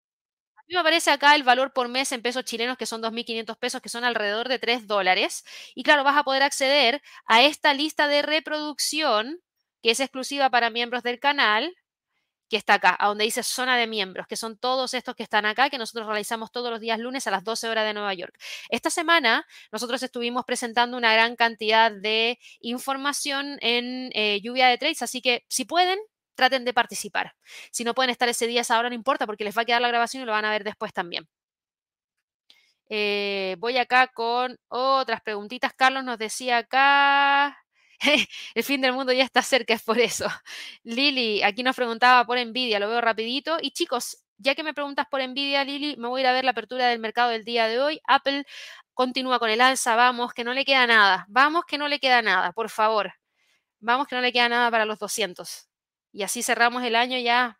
a 0.56 0.62
mí 0.68 0.74
me 0.74 0.80
aparece 0.80 1.10
acá 1.12 1.34
el 1.36 1.44
valor 1.44 1.72
por 1.72 1.88
mes 1.88 2.12
en 2.12 2.22
pesos 2.22 2.44
chilenos, 2.44 2.76
que 2.78 2.86
son 2.86 3.02
2.500 3.02 3.56
pesos, 3.58 3.80
que 3.82 3.88
son 3.88 4.04
alrededor 4.04 4.48
de 4.48 4.58
3 4.58 4.86
dólares. 4.88 5.44
Y 5.76 5.82
claro, 5.84 6.04
vas 6.04 6.16
a 6.16 6.24
poder 6.24 6.42
acceder 6.42 7.02
a 7.26 7.42
esta 7.42 7.74
lista 7.74 8.08
de 8.08 8.22
reproducción, 8.22 9.40
que 9.86 9.92
es 9.92 10.00
exclusiva 10.00 10.50
para 10.50 10.68
miembros 10.68 11.04
del 11.04 11.20
canal, 11.20 11.72
que 12.48 12.56
está 12.56 12.74
acá, 12.74 12.96
a 12.98 13.06
donde 13.06 13.22
dice 13.22 13.44
zona 13.44 13.76
de 13.76 13.86
miembros, 13.86 14.26
que 14.26 14.34
son 14.34 14.58
todos 14.58 14.94
estos 14.94 15.14
que 15.14 15.22
están 15.22 15.46
acá, 15.46 15.70
que 15.70 15.78
nosotros 15.78 16.08
realizamos 16.08 16.50
todos 16.50 16.72
los 16.72 16.80
días 16.80 16.98
lunes 16.98 17.28
a 17.28 17.30
las 17.30 17.44
12 17.44 17.68
horas 17.68 17.86
de 17.86 17.94
Nueva 17.94 18.12
York. 18.12 18.36
Esta 18.68 18.90
semana 18.90 19.46
nosotros 19.70 20.02
estuvimos 20.02 20.44
presentando 20.44 20.96
una 20.96 21.12
gran 21.12 21.36
cantidad 21.36 21.92
de 21.92 22.40
información 22.58 23.58
en 23.60 24.10
eh, 24.14 24.40
lluvia 24.42 24.66
de 24.66 24.76
trades, 24.76 25.02
así 25.02 25.22
que 25.22 25.44
si 25.48 25.64
pueden, 25.66 26.00
traten 26.34 26.64
de 26.64 26.74
participar. 26.74 27.36
Si 27.70 27.84
no 27.84 27.94
pueden 27.94 28.10
estar 28.10 28.28
ese 28.28 28.48
día, 28.48 28.62
esa 28.62 28.80
hora, 28.80 28.88
no 28.88 28.96
importa, 28.96 29.24
porque 29.24 29.44
les 29.44 29.56
va 29.56 29.62
a 29.62 29.66
quedar 29.66 29.82
la 29.82 29.86
grabación 29.86 30.20
y 30.24 30.26
lo 30.26 30.32
van 30.32 30.46
a 30.46 30.50
ver 30.50 30.64
después 30.64 30.92
también. 30.92 31.28
Eh, 32.88 33.54
voy 33.60 33.78
acá 33.78 34.08
con 34.08 34.58
otras 34.66 35.20
preguntitas. 35.22 35.72
Carlos 35.74 36.02
nos 36.02 36.18
decía 36.18 36.58
acá. 36.58 37.65
el 38.54 38.64
fin 38.64 38.80
del 38.80 38.92
mundo 38.92 39.12
ya 39.12 39.24
está 39.24 39.42
cerca, 39.42 39.74
es 39.74 39.82
por 39.82 39.98
eso. 39.98 40.26
Lili, 40.84 41.42
aquí 41.42 41.62
nos 41.62 41.76
preguntaba 41.76 42.24
por 42.26 42.38
Nvidia, 42.38 42.78
lo 42.78 42.88
veo 42.88 43.00
rapidito. 43.00 43.58
Y 43.60 43.70
chicos, 43.72 44.18
ya 44.38 44.54
que 44.54 44.62
me 44.62 44.74
preguntas 44.74 45.06
por 45.10 45.26
Nvidia, 45.26 45.64
Lili, 45.64 45.96
me 45.96 46.08
voy 46.08 46.20
a 46.20 46.24
ir 46.24 46.26
a 46.28 46.32
ver 46.32 46.44
la 46.44 46.50
apertura 46.52 46.88
del 46.88 46.98
mercado 46.98 47.30
del 47.30 47.44
día 47.44 47.66
de 47.68 47.80
hoy. 47.80 48.00
Apple 48.06 48.44
continúa 48.94 49.38
con 49.38 49.50
el 49.50 49.60
alza, 49.60 49.96
vamos, 49.96 50.32
que 50.34 50.44
no 50.44 50.54
le 50.54 50.64
queda 50.64 50.86
nada. 50.86 51.26
Vamos, 51.28 51.64
que 51.66 51.78
no 51.78 51.88
le 51.88 52.00
queda 52.00 52.22
nada, 52.22 52.52
por 52.52 52.70
favor. 52.70 53.12
Vamos, 53.80 54.08
que 54.08 54.16
no 54.16 54.22
le 54.22 54.32
queda 54.32 54.48
nada 54.48 54.70
para 54.70 54.86
los 54.86 54.98
200. 54.98 55.68
Y 56.12 56.22
así 56.22 56.42
cerramos 56.42 56.82
el 56.84 56.96
año 56.96 57.18
ya 57.18 57.58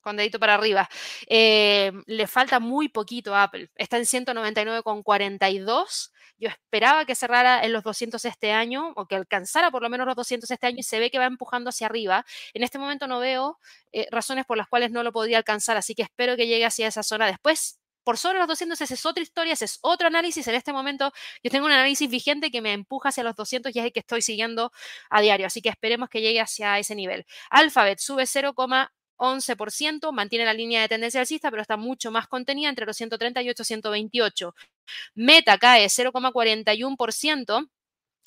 con 0.00 0.16
dedito 0.16 0.38
para 0.38 0.54
arriba. 0.54 0.88
Eh, 1.26 1.92
le 2.06 2.26
falta 2.26 2.60
muy 2.60 2.88
poquito 2.88 3.34
a 3.34 3.44
Apple. 3.44 3.70
Está 3.76 3.98
en 3.98 4.04
199,42. 4.04 6.10
Yo 6.38 6.48
esperaba 6.48 7.04
que 7.04 7.14
cerrara 7.14 7.62
en 7.62 7.72
los 7.72 7.84
200 7.84 8.24
este 8.24 8.52
año 8.52 8.92
o 8.96 9.06
que 9.06 9.14
alcanzara 9.14 9.70
por 9.70 9.82
lo 9.82 9.90
menos 9.90 10.06
los 10.06 10.16
200 10.16 10.50
este 10.50 10.66
año 10.66 10.78
y 10.78 10.82
se 10.82 10.98
ve 10.98 11.10
que 11.10 11.18
va 11.18 11.26
empujando 11.26 11.68
hacia 11.68 11.86
arriba. 11.86 12.24
En 12.54 12.62
este 12.62 12.78
momento 12.78 13.06
no 13.06 13.20
veo 13.20 13.58
eh, 13.92 14.06
razones 14.10 14.46
por 14.46 14.56
las 14.56 14.66
cuales 14.66 14.90
no 14.90 15.02
lo 15.02 15.12
podría 15.12 15.36
alcanzar, 15.36 15.76
así 15.76 15.94
que 15.94 16.02
espero 16.02 16.36
que 16.36 16.46
llegue 16.46 16.64
hacia 16.64 16.88
esa 16.88 17.02
zona 17.02 17.26
después. 17.26 17.78
Por 18.04 18.16
sobre 18.16 18.38
los 18.38 18.48
200 18.48 18.80
esa 18.80 18.94
es 18.94 19.04
otra 19.04 19.22
historia, 19.22 19.52
ese 19.52 19.66
es 19.66 19.78
otro 19.82 20.06
análisis. 20.06 20.48
En 20.48 20.54
este 20.54 20.72
momento 20.72 21.12
yo 21.42 21.50
tengo 21.50 21.66
un 21.66 21.72
análisis 21.72 22.08
vigente 22.08 22.50
que 22.50 22.62
me 22.62 22.72
empuja 22.72 23.10
hacia 23.10 23.22
los 23.22 23.36
200 23.36 23.76
y 23.76 23.78
es 23.78 23.84
el 23.84 23.92
que 23.92 24.00
estoy 24.00 24.22
siguiendo 24.22 24.72
a 25.10 25.20
diario. 25.20 25.46
Así 25.46 25.60
que 25.60 25.68
esperemos 25.68 26.08
que 26.08 26.22
llegue 26.22 26.40
hacia 26.40 26.78
ese 26.78 26.94
nivel. 26.94 27.26
Alphabet 27.50 27.98
sube 27.98 28.26
0, 28.26 28.54
11%, 29.20 30.12
mantiene 30.12 30.46
la 30.46 30.54
línea 30.54 30.80
de 30.80 30.88
tendencia 30.88 31.20
alcista, 31.20 31.50
pero 31.50 31.62
está 31.62 31.76
mucho 31.76 32.10
más 32.10 32.26
contenida 32.26 32.70
entre 32.70 32.86
los 32.86 32.96
130 32.96 33.42
y 33.42 33.50
828. 33.50 34.54
Meta 35.14 35.58
cae 35.58 35.86
0,41% 35.86 37.68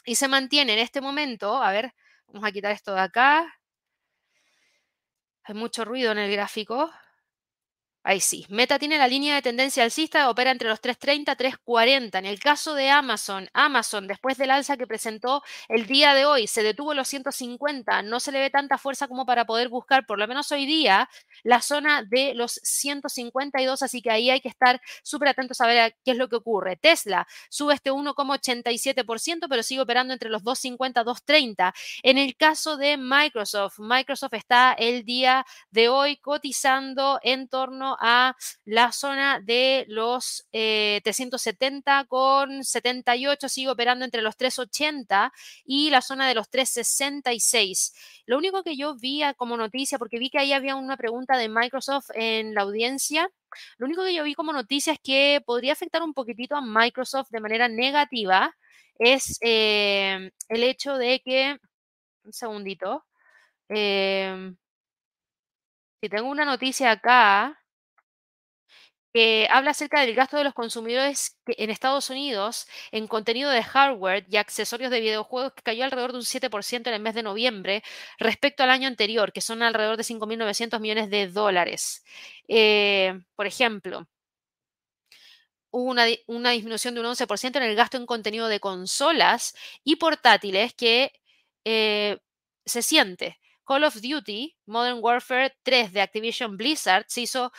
y 0.05 0.15
se 0.15 0.27
mantiene 0.27 0.73
en 0.73 0.79
este 0.79 1.01
momento, 1.01 1.61
a 1.61 1.71
ver, 1.71 1.93
vamos 2.27 2.47
a 2.47 2.51
quitar 2.51 2.71
esto 2.71 2.93
de 2.93 3.01
acá. 3.01 3.59
Hay 5.45 5.55
mucho 5.55 5.83
ruido 5.83 6.11
en 6.11 6.19
el 6.19 6.31
gráfico. 6.31 6.91
Ahí 8.05 8.19
sí. 8.19 8.45
Meta 8.49 8.79
tiene 8.79 8.97
la 8.97 9.07
línea 9.07 9.35
de 9.35 9.41
tendencia 9.41 9.81
alcista, 9.81 10.29
opera 10.29 10.51
entre 10.51 10.67
los 10.67 10.81
3.30 10.81 11.21
y 11.21 11.35
3.40. 11.37 12.19
En 12.19 12.25
el 12.25 12.37
caso 12.37 12.73
de 12.75 12.89
Amazon, 12.89 13.47
Amazon, 13.53 14.07
después 14.07 14.37
del 14.37 14.51
alza 14.51 14.75
que 14.75 14.85
presentó 14.85 15.41
el 15.69 15.87
día 15.87 16.13
de 16.13 16.25
hoy, 16.25 16.47
se 16.47 16.63
detuvo 16.63 16.93
los 16.93 17.07
150. 17.07 18.01
No 18.01 18.19
se 18.19 18.33
le 18.33 18.41
ve 18.41 18.49
tanta 18.49 18.77
fuerza 18.77 19.07
como 19.07 19.25
para 19.25 19.45
poder 19.45 19.69
buscar, 19.69 20.05
por 20.05 20.19
lo 20.19 20.27
menos 20.27 20.51
hoy 20.51 20.65
día, 20.65 21.09
la 21.43 21.61
zona 21.61 22.03
de 22.03 22.33
los 22.35 22.59
152. 22.63 23.81
Así 23.81 24.01
que 24.01 24.11
ahí 24.11 24.29
hay 24.29 24.41
que 24.41 24.49
estar 24.49 24.81
súper 25.01 25.29
atentos 25.29 25.61
a 25.61 25.67
ver 25.67 25.95
qué 26.03 26.11
es 26.11 26.17
lo 26.17 26.27
que 26.27 26.35
ocurre. 26.35 26.75
Tesla 26.75 27.25
sube 27.49 27.73
este 27.73 27.93
1,87%, 27.93 29.47
pero 29.49 29.63
sigue 29.63 29.79
operando 29.79 30.11
entre 30.11 30.29
los 30.29 30.43
2.50 30.43 31.01
y 31.01 31.05
2.30. 31.05 31.73
En 32.03 32.17
el 32.17 32.35
caso 32.35 32.75
de 32.75 32.97
Microsoft, 32.97 33.79
Microsoft 33.79 34.33
está 34.33 34.73
el 34.73 35.05
día 35.05 35.45
de 35.71 35.87
hoy 35.87 36.17
cotizando 36.17 37.21
en 37.23 37.47
torno 37.47 37.92
a 37.99 38.35
la 38.65 38.91
zona 38.91 39.39
de 39.39 39.85
los 39.87 40.47
370 40.51 41.99
eh, 42.01 42.05
con 42.07 42.63
78, 42.63 43.49
sigue 43.49 43.69
operando 43.69 44.05
entre 44.05 44.21
los 44.21 44.37
380 44.37 45.31
y 45.65 45.89
la 45.89 46.01
zona 46.01 46.27
de 46.27 46.35
los 46.35 46.49
366. 46.49 47.93
Lo 48.25 48.37
único 48.37 48.63
que 48.63 48.77
yo 48.77 48.95
vi 48.95 49.21
como 49.37 49.57
noticia, 49.57 49.97
porque 49.97 50.19
vi 50.19 50.29
que 50.29 50.39
ahí 50.39 50.53
había 50.53 50.75
una 50.75 50.97
pregunta 50.97 51.37
de 51.37 51.49
Microsoft 51.49 52.09
en 52.13 52.53
la 52.53 52.61
audiencia, 52.61 53.29
lo 53.77 53.85
único 53.85 54.03
que 54.03 54.13
yo 54.13 54.23
vi 54.23 54.33
como 54.35 54.53
noticia 54.53 54.93
es 54.93 54.99
que 55.03 55.41
podría 55.45 55.73
afectar 55.73 56.01
un 56.03 56.13
poquitito 56.13 56.55
a 56.55 56.61
Microsoft 56.61 57.29
de 57.29 57.39
manera 57.39 57.67
negativa, 57.67 58.55
es 58.99 59.37
eh, 59.41 60.31
el 60.49 60.63
hecho 60.63 60.97
de 60.97 61.21
que, 61.21 61.57
un 62.23 62.33
segundito, 62.33 63.05
em, 63.69 64.55
si 66.01 66.09
tengo 66.09 66.29
una 66.29 66.45
noticia 66.45 66.91
acá, 66.91 67.62
que 69.13 69.47
habla 69.51 69.71
acerca 69.71 70.01
del 70.01 70.15
gasto 70.15 70.37
de 70.37 70.43
los 70.43 70.53
consumidores 70.55 71.37
en 71.45 71.69
Estados 71.69 72.09
Unidos 72.09 72.67
en 72.91 73.07
contenido 73.07 73.51
de 73.51 73.63
hardware 73.63 74.25
y 74.27 74.37
accesorios 74.37 74.89
de 74.89 75.01
videojuegos 75.01 75.53
que 75.53 75.61
cayó 75.61 75.83
alrededor 75.83 76.13
de 76.13 76.17
un 76.17 76.23
7% 76.23 76.87
en 76.87 76.93
el 76.95 77.01
mes 77.01 77.13
de 77.13 77.23
noviembre 77.23 77.83
respecto 78.17 78.63
al 78.63 78.71
año 78.71 78.87
anterior, 78.87 79.31
que 79.31 79.41
son 79.41 79.61
alrededor 79.61 79.97
de 79.97 80.03
5.900 80.03 80.79
millones 80.79 81.09
de 81.11 81.27
dólares. 81.27 82.03
Eh, 82.47 83.19
por 83.35 83.45
ejemplo, 83.45 84.07
hubo 85.71 85.91
una, 85.91 86.51
disminución 86.51 86.95
de 86.95 87.01
un 87.01 87.07
11% 87.07 87.57
en 87.57 87.63
el 87.63 87.75
gasto 87.75 87.97
en 87.97 88.05
contenido 88.05 88.47
de 88.47 88.59
consolas 88.59 89.55
y 89.83 89.97
portátiles 89.97 90.73
que 90.73 91.11
eh, 91.65 92.17
se 92.65 92.81
siente. 92.81 93.39
Call 93.65 93.83
of 93.83 94.01
Duty 94.01 94.55
Modern 94.65 94.99
Warfare 95.01 95.55
3 95.63 95.93
de 95.93 96.01
Activision 96.01 96.57
Blizzard 96.57 97.05
se 97.07 97.21
hizo 97.21 97.51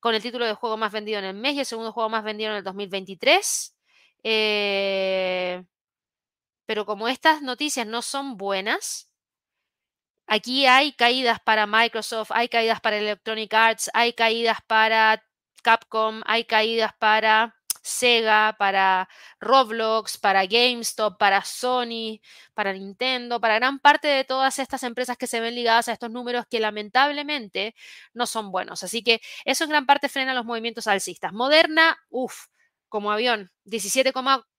con 0.00 0.14
el 0.14 0.22
título 0.22 0.46
de 0.46 0.54
juego 0.54 0.76
más 0.76 0.92
vendido 0.92 1.18
en 1.18 1.24
el 1.24 1.34
mes 1.34 1.54
y 1.54 1.60
el 1.60 1.66
segundo 1.66 1.92
juego 1.92 2.08
más 2.08 2.24
vendido 2.24 2.50
en 2.50 2.58
el 2.58 2.64
2023. 2.64 3.76
Eh, 4.24 5.64
pero 6.66 6.84
como 6.86 7.08
estas 7.08 7.42
noticias 7.42 7.86
no 7.86 8.02
son 8.02 8.36
buenas, 8.36 9.10
aquí 10.26 10.66
hay 10.66 10.92
caídas 10.92 11.40
para 11.40 11.66
Microsoft, 11.66 12.30
hay 12.32 12.48
caídas 12.48 12.80
para 12.80 12.98
Electronic 12.98 13.52
Arts, 13.54 13.90
hay 13.94 14.12
caídas 14.12 14.58
para 14.66 15.24
Capcom, 15.62 16.22
hay 16.26 16.44
caídas 16.44 16.92
para 16.98 17.57
Sega, 17.82 18.56
para 18.58 19.08
Roblox, 19.40 20.18
para 20.18 20.46
GameStop, 20.46 21.18
para 21.18 21.44
Sony, 21.44 22.20
para 22.54 22.72
Nintendo, 22.72 23.40
para 23.40 23.56
gran 23.56 23.78
parte 23.78 24.08
de 24.08 24.24
todas 24.24 24.58
estas 24.58 24.82
empresas 24.82 25.16
que 25.16 25.26
se 25.26 25.40
ven 25.40 25.54
ligadas 25.54 25.88
a 25.88 25.92
estos 25.92 26.10
números 26.10 26.46
que 26.50 26.60
lamentablemente 26.60 27.74
no 28.14 28.26
son 28.26 28.50
buenos. 28.50 28.82
Así 28.82 29.02
que 29.02 29.20
eso 29.44 29.64
en 29.64 29.70
gran 29.70 29.86
parte 29.86 30.08
frena 30.08 30.34
los 30.34 30.44
movimientos 30.44 30.86
alcistas. 30.86 31.32
Moderna, 31.32 31.98
uff, 32.10 32.46
como 32.88 33.12
avión, 33.12 33.50
17, 33.64 34.12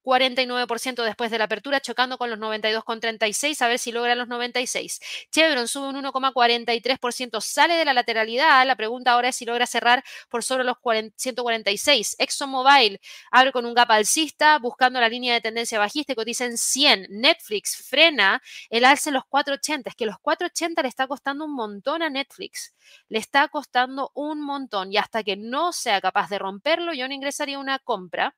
49% 0.03 1.03
después 1.03 1.31
de 1.31 1.37
la 1.37 1.45
apertura, 1.45 1.79
chocando 1.79 2.17
con 2.17 2.29
los 2.29 2.39
92,36, 2.39 3.61
a 3.61 3.67
ver 3.67 3.79
si 3.79 3.91
logra 3.91 4.15
los 4.15 4.27
96. 4.27 4.99
Chevron 5.31 5.67
sube 5.67 5.89
un 5.89 6.03
1,43%, 6.03 7.41
sale 7.41 7.75
de 7.75 7.85
la 7.85 7.93
lateralidad. 7.93 8.65
La 8.65 8.75
pregunta 8.75 9.11
ahora 9.11 9.29
es 9.29 9.35
si 9.35 9.45
logra 9.45 9.65
cerrar 9.65 10.03
por 10.29 10.43
sobre 10.43 10.63
los 10.63 10.77
146. 11.15 12.15
ExxonMobil 12.19 12.99
abre 13.31 13.51
con 13.51 13.65
un 13.65 13.73
gap 13.73 13.91
alcista, 13.91 14.57
buscando 14.59 14.99
la 14.99 15.09
línea 15.09 15.33
de 15.33 15.41
tendencia 15.41 15.79
bajista 15.79 16.13
y 16.13 16.15
cotiza 16.15 16.45
en 16.45 16.57
100. 16.57 17.07
Netflix 17.09 17.77
frena 17.87 18.41
el 18.69 18.85
alce 18.85 19.09
en 19.09 19.15
los 19.15 19.25
480. 19.25 19.89
Es 19.89 19.95
que 19.95 20.05
los 20.05 20.19
480 20.19 20.81
le 20.81 20.87
está 20.87 21.07
costando 21.07 21.45
un 21.45 21.53
montón 21.53 22.01
a 22.01 22.09
Netflix. 22.09 22.73
Le 23.07 23.19
está 23.19 23.47
costando 23.47 24.11
un 24.15 24.41
montón 24.41 24.91
y 24.91 24.97
hasta 24.97 25.23
que 25.23 25.35
no 25.35 25.71
sea 25.73 26.01
capaz 26.01 26.29
de 26.29 26.39
romperlo, 26.39 26.93
yo 26.93 27.07
no 27.07 27.13
ingresaría 27.13 27.59
una 27.59 27.79
compra 27.79 28.35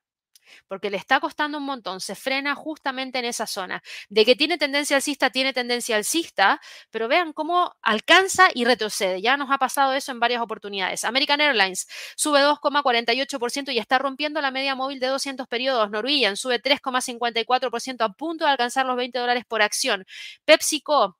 porque 0.68 0.90
le 0.90 0.96
está 0.96 1.20
costando 1.20 1.58
un 1.58 1.64
montón, 1.64 2.00
se 2.00 2.14
frena 2.14 2.54
justamente 2.54 3.18
en 3.18 3.24
esa 3.24 3.46
zona. 3.46 3.82
De 4.08 4.24
que 4.24 4.36
tiene 4.36 4.58
tendencia 4.58 4.96
alcista, 4.96 5.30
tiene 5.30 5.52
tendencia 5.52 5.96
alcista, 5.96 6.60
pero 6.90 7.08
vean 7.08 7.32
cómo 7.32 7.74
alcanza 7.82 8.48
y 8.54 8.64
retrocede. 8.64 9.20
Ya 9.22 9.36
nos 9.36 9.50
ha 9.50 9.58
pasado 9.58 9.92
eso 9.94 10.12
en 10.12 10.20
varias 10.20 10.42
oportunidades. 10.42 11.04
American 11.04 11.40
Airlines 11.40 11.88
sube 12.16 12.40
2,48% 12.40 13.72
y 13.72 13.78
está 13.78 13.98
rompiendo 13.98 14.40
la 14.40 14.50
media 14.50 14.74
móvil 14.74 15.00
de 15.00 15.08
200 15.08 15.46
periodos. 15.48 15.90
Norwegian 15.90 16.36
sube 16.36 16.62
3,54% 16.62 18.04
a 18.04 18.12
punto 18.12 18.44
de 18.44 18.50
alcanzar 18.50 18.86
los 18.86 18.96
20 18.96 19.18
dólares 19.18 19.44
por 19.46 19.62
acción. 19.62 20.06
PepsiCo 20.44 21.16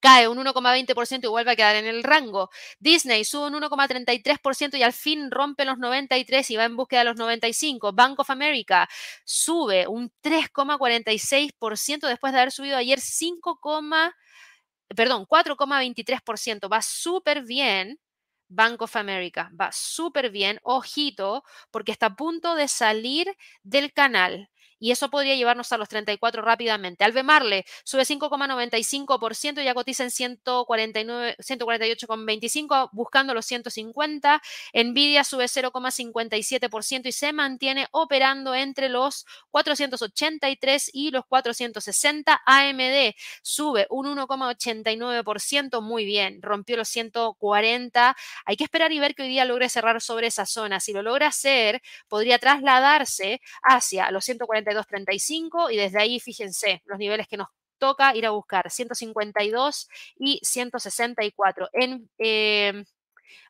cae 0.00 0.28
un 0.28 0.38
1,20% 0.38 1.24
y 1.24 1.28
vuelve 1.28 1.52
a 1.52 1.56
quedar 1.56 1.76
en 1.76 1.86
el 1.86 2.02
rango. 2.02 2.50
Disney 2.78 3.24
sube 3.24 3.48
un 3.48 3.54
1,33% 3.54 4.78
y 4.78 4.82
al 4.82 4.92
fin 4.92 5.30
rompe 5.30 5.64
los 5.64 5.78
93 5.78 6.50
y 6.50 6.56
va 6.56 6.64
en 6.64 6.76
búsqueda 6.76 7.00
de 7.00 7.06
los 7.06 7.16
95. 7.16 7.92
Bank 7.92 8.20
of 8.20 8.30
America 8.30 8.88
sube 9.24 9.86
un 9.86 10.12
3,46% 10.22 12.06
después 12.06 12.32
de 12.32 12.38
haber 12.38 12.52
subido 12.52 12.76
ayer 12.76 13.00
5, 13.00 13.58
perdón, 14.94 15.26
4,23%. 15.26 16.70
Va 16.72 16.82
súper 16.82 17.42
bien. 17.42 17.98
Bank 18.50 18.80
of 18.80 18.96
America 18.96 19.50
va 19.60 19.70
súper 19.72 20.30
bien, 20.30 20.58
ojito, 20.62 21.44
porque 21.70 21.92
está 21.92 22.06
a 22.06 22.16
punto 22.16 22.54
de 22.54 22.66
salir 22.66 23.36
del 23.62 23.92
canal 23.92 24.48
y 24.78 24.92
eso 24.92 25.10
podría 25.10 25.34
llevarnos 25.34 25.72
a 25.72 25.78
los 25.78 25.88
34 25.88 26.42
rápidamente. 26.42 27.04
Albemarle 27.04 27.64
sube 27.84 28.04
5,95% 28.04 29.60
y 29.60 29.64
ya 29.64 29.74
cotiza 29.74 30.04
en 30.04 30.10
148,25 30.10 32.90
buscando 32.92 33.34
los 33.34 33.46
150. 33.46 34.40
Nvidia 34.74 35.24
sube 35.24 35.46
0,57% 35.46 37.06
y 37.06 37.12
se 37.12 37.32
mantiene 37.32 37.88
operando 37.90 38.54
entre 38.54 38.88
los 38.88 39.26
483 39.50 40.90
y 40.92 41.10
los 41.10 41.26
460. 41.26 42.40
AMD 42.44 43.14
sube 43.42 43.86
un 43.90 44.06
1,89%, 44.06 45.80
muy 45.80 46.04
bien, 46.04 46.40
rompió 46.42 46.76
los 46.76 46.88
140. 46.88 48.16
Hay 48.44 48.56
que 48.56 48.64
esperar 48.64 48.92
y 48.92 49.00
ver 49.00 49.14
que 49.14 49.22
hoy 49.22 49.28
día 49.28 49.44
logre 49.44 49.68
cerrar 49.68 50.00
sobre 50.00 50.28
esa 50.28 50.46
zona. 50.46 50.80
Si 50.80 50.92
lo 50.92 51.02
logra 51.02 51.28
hacer, 51.28 51.82
podría 52.08 52.38
trasladarse 52.38 53.40
hacia 53.62 54.10
los 54.10 54.24
140 54.24 54.67
235 54.74 55.70
y 55.70 55.76
desde 55.76 56.00
ahí 56.00 56.20
fíjense 56.20 56.82
los 56.86 56.98
niveles 56.98 57.28
que 57.28 57.36
nos 57.36 57.48
toca 57.78 58.14
ir 58.16 58.26
a 58.26 58.30
buscar 58.30 58.70
152 58.70 59.88
y 60.18 60.40
164. 60.42 61.68
En 61.72 62.10
eh, 62.18 62.84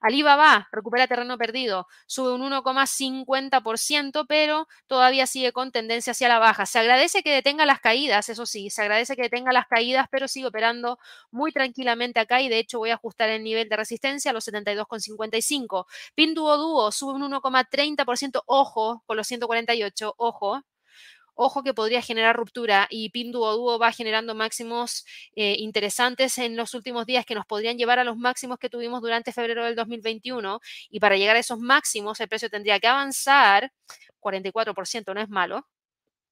Alibaba 0.00 0.68
recupera 0.72 1.06
terreno 1.06 1.38
perdido, 1.38 1.86
sube 2.06 2.32
un 2.32 2.42
1,50%, 2.42 4.26
pero 4.28 4.68
todavía 4.86 5.26
sigue 5.26 5.52
con 5.52 5.72
tendencia 5.72 6.12
hacia 6.12 6.28
la 6.28 6.38
baja. 6.38 6.66
Se 6.66 6.78
agradece 6.78 7.22
que 7.22 7.32
detenga 7.32 7.66
las 7.66 7.80
caídas, 7.80 8.28
eso 8.28 8.46
sí, 8.46 8.70
se 8.70 8.82
agradece 8.82 9.16
que 9.16 9.22
detenga 9.22 9.52
las 9.52 9.66
caídas, 9.66 10.06
pero 10.10 10.28
sigue 10.28 10.46
operando 10.46 10.98
muy 11.30 11.52
tranquilamente 11.52 12.20
acá 12.20 12.40
y 12.40 12.48
de 12.48 12.58
hecho 12.58 12.78
voy 12.78 12.90
a 12.90 12.94
ajustar 12.94 13.28
el 13.30 13.42
nivel 13.42 13.68
de 13.68 13.76
resistencia 13.76 14.30
a 14.30 14.34
los 14.34 14.46
72,55. 14.46 15.86
Pinduoduo 16.14 16.92
sube 16.92 17.14
un 17.14 17.22
1,30%, 17.32 18.42
ojo 18.46 19.02
con 19.06 19.16
los 19.16 19.26
148, 19.26 20.14
ojo, 20.16 20.62
ojo 21.38 21.62
que 21.62 21.72
podría 21.72 22.02
generar 22.02 22.36
ruptura 22.36 22.88
y 22.90 23.10
Pinduoduo 23.10 23.78
va 23.78 23.92
generando 23.92 24.34
máximos 24.34 25.06
eh, 25.36 25.54
interesantes 25.58 26.36
en 26.38 26.56
los 26.56 26.74
últimos 26.74 27.06
días 27.06 27.24
que 27.24 27.36
nos 27.36 27.46
podrían 27.46 27.78
llevar 27.78 28.00
a 28.00 28.04
los 28.04 28.16
máximos 28.16 28.58
que 28.58 28.68
tuvimos 28.68 29.00
durante 29.00 29.32
febrero 29.32 29.64
del 29.64 29.76
2021 29.76 30.60
y 30.90 30.98
para 30.98 31.16
llegar 31.16 31.36
a 31.36 31.38
esos 31.38 31.60
máximos 31.60 32.18
el 32.20 32.28
precio 32.28 32.50
tendría 32.50 32.80
que 32.80 32.88
avanzar 32.88 33.72
44%, 34.20 35.14
no 35.14 35.20
es 35.20 35.28
malo, 35.28 35.68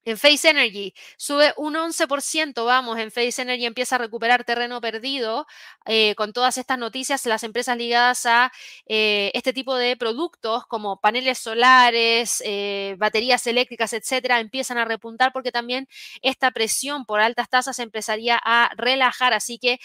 en 0.07 0.16
Face 0.16 0.49
Energy 0.49 0.95
sube 1.19 1.53
un 1.57 1.74
11%, 1.74 2.65
vamos, 2.65 2.99
en 2.99 3.11
Face 3.11 3.43
Energy 3.43 3.66
empieza 3.66 3.97
a 3.97 3.99
recuperar 3.99 4.45
terreno 4.45 4.81
perdido 4.81 5.47
eh, 5.85 6.15
con 6.15 6.33
todas 6.33 6.57
estas 6.59 6.78
noticias, 6.78 7.27
las 7.27 7.43
empresas 7.43 7.77
ligadas 7.77 8.24
a 8.24 8.53
eh, 8.87 9.31
este 9.35 9.53
tipo 9.53 9.74
de 9.74 9.97
productos 9.97 10.65
como 10.66 11.01
paneles 11.01 11.39
solares, 11.39 12.43
eh, 12.47 12.95
baterías 12.99 13.47
eléctricas, 13.49 13.93
etcétera, 13.93 14.41
empiezan 14.41 14.78
a 14.78 14.85
repuntar 14.85 15.33
porque 15.33 15.51
también 15.53 15.89
esta 16.23 16.53
presión 16.53 17.05
por 17.05 17.20
altas 17.20 17.49
tasas 17.51 17.78
empezaría 17.81 18.41
a 18.43 18.70
relajar, 18.77 19.35
así 19.35 19.59
que 19.59 19.81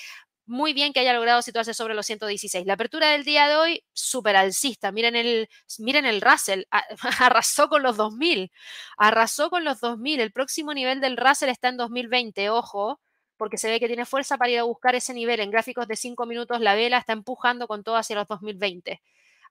muy 0.46 0.74
bien 0.74 0.94
que 0.94 1.00
haya 1.00 1.14
logrado 1.14 1.42
situarse 1.42 1.74
sobre 1.74 1.94
los 1.96 2.06
116. 2.06 2.66
La 2.66 2.74
apertura 2.74 3.10
del 3.12 3.24
día 3.24 3.48
de 3.48 3.56
hoy, 3.56 3.84
súper 3.94 4.36
alcista. 4.36 4.92
Miren 4.92 5.16
el, 5.16 5.50
miren 5.80 6.06
el 6.06 6.22
Russell, 6.22 6.64
arrasó 7.20 7.70
con 7.70 7.84
los 7.84 7.98
2000. 7.98 8.52
Arrasó 8.98 9.50
con 9.50 9.64
los 9.64 9.80
2000. 9.80 10.20
El 10.20 10.32
próximo 10.32 10.74
nivel 10.74 11.02
del 11.02 11.18
Russell 11.18 11.50
está 11.50 11.70
en 11.70 11.78
2020, 11.78 12.50
ojo, 12.50 13.00
porque 13.38 13.58
se 13.58 13.70
ve 13.70 13.80
que 13.80 13.88
tiene 13.88 14.06
fuerza 14.06 14.38
para 14.38 14.52
ir 14.52 14.60
a 14.60 14.64
buscar 14.64 14.96
ese 14.96 15.14
nivel. 15.14 15.40
En 15.40 15.52
gráficos 15.52 15.88
de 15.88 15.96
5 15.96 16.26
minutos, 16.26 16.60
la 16.62 16.76
vela 16.76 16.98
está 16.98 17.14
empujando 17.14 17.68
con 17.68 17.84
todo 17.84 17.96
hacia 17.96 18.16
los 18.16 18.28
2020. 18.28 19.02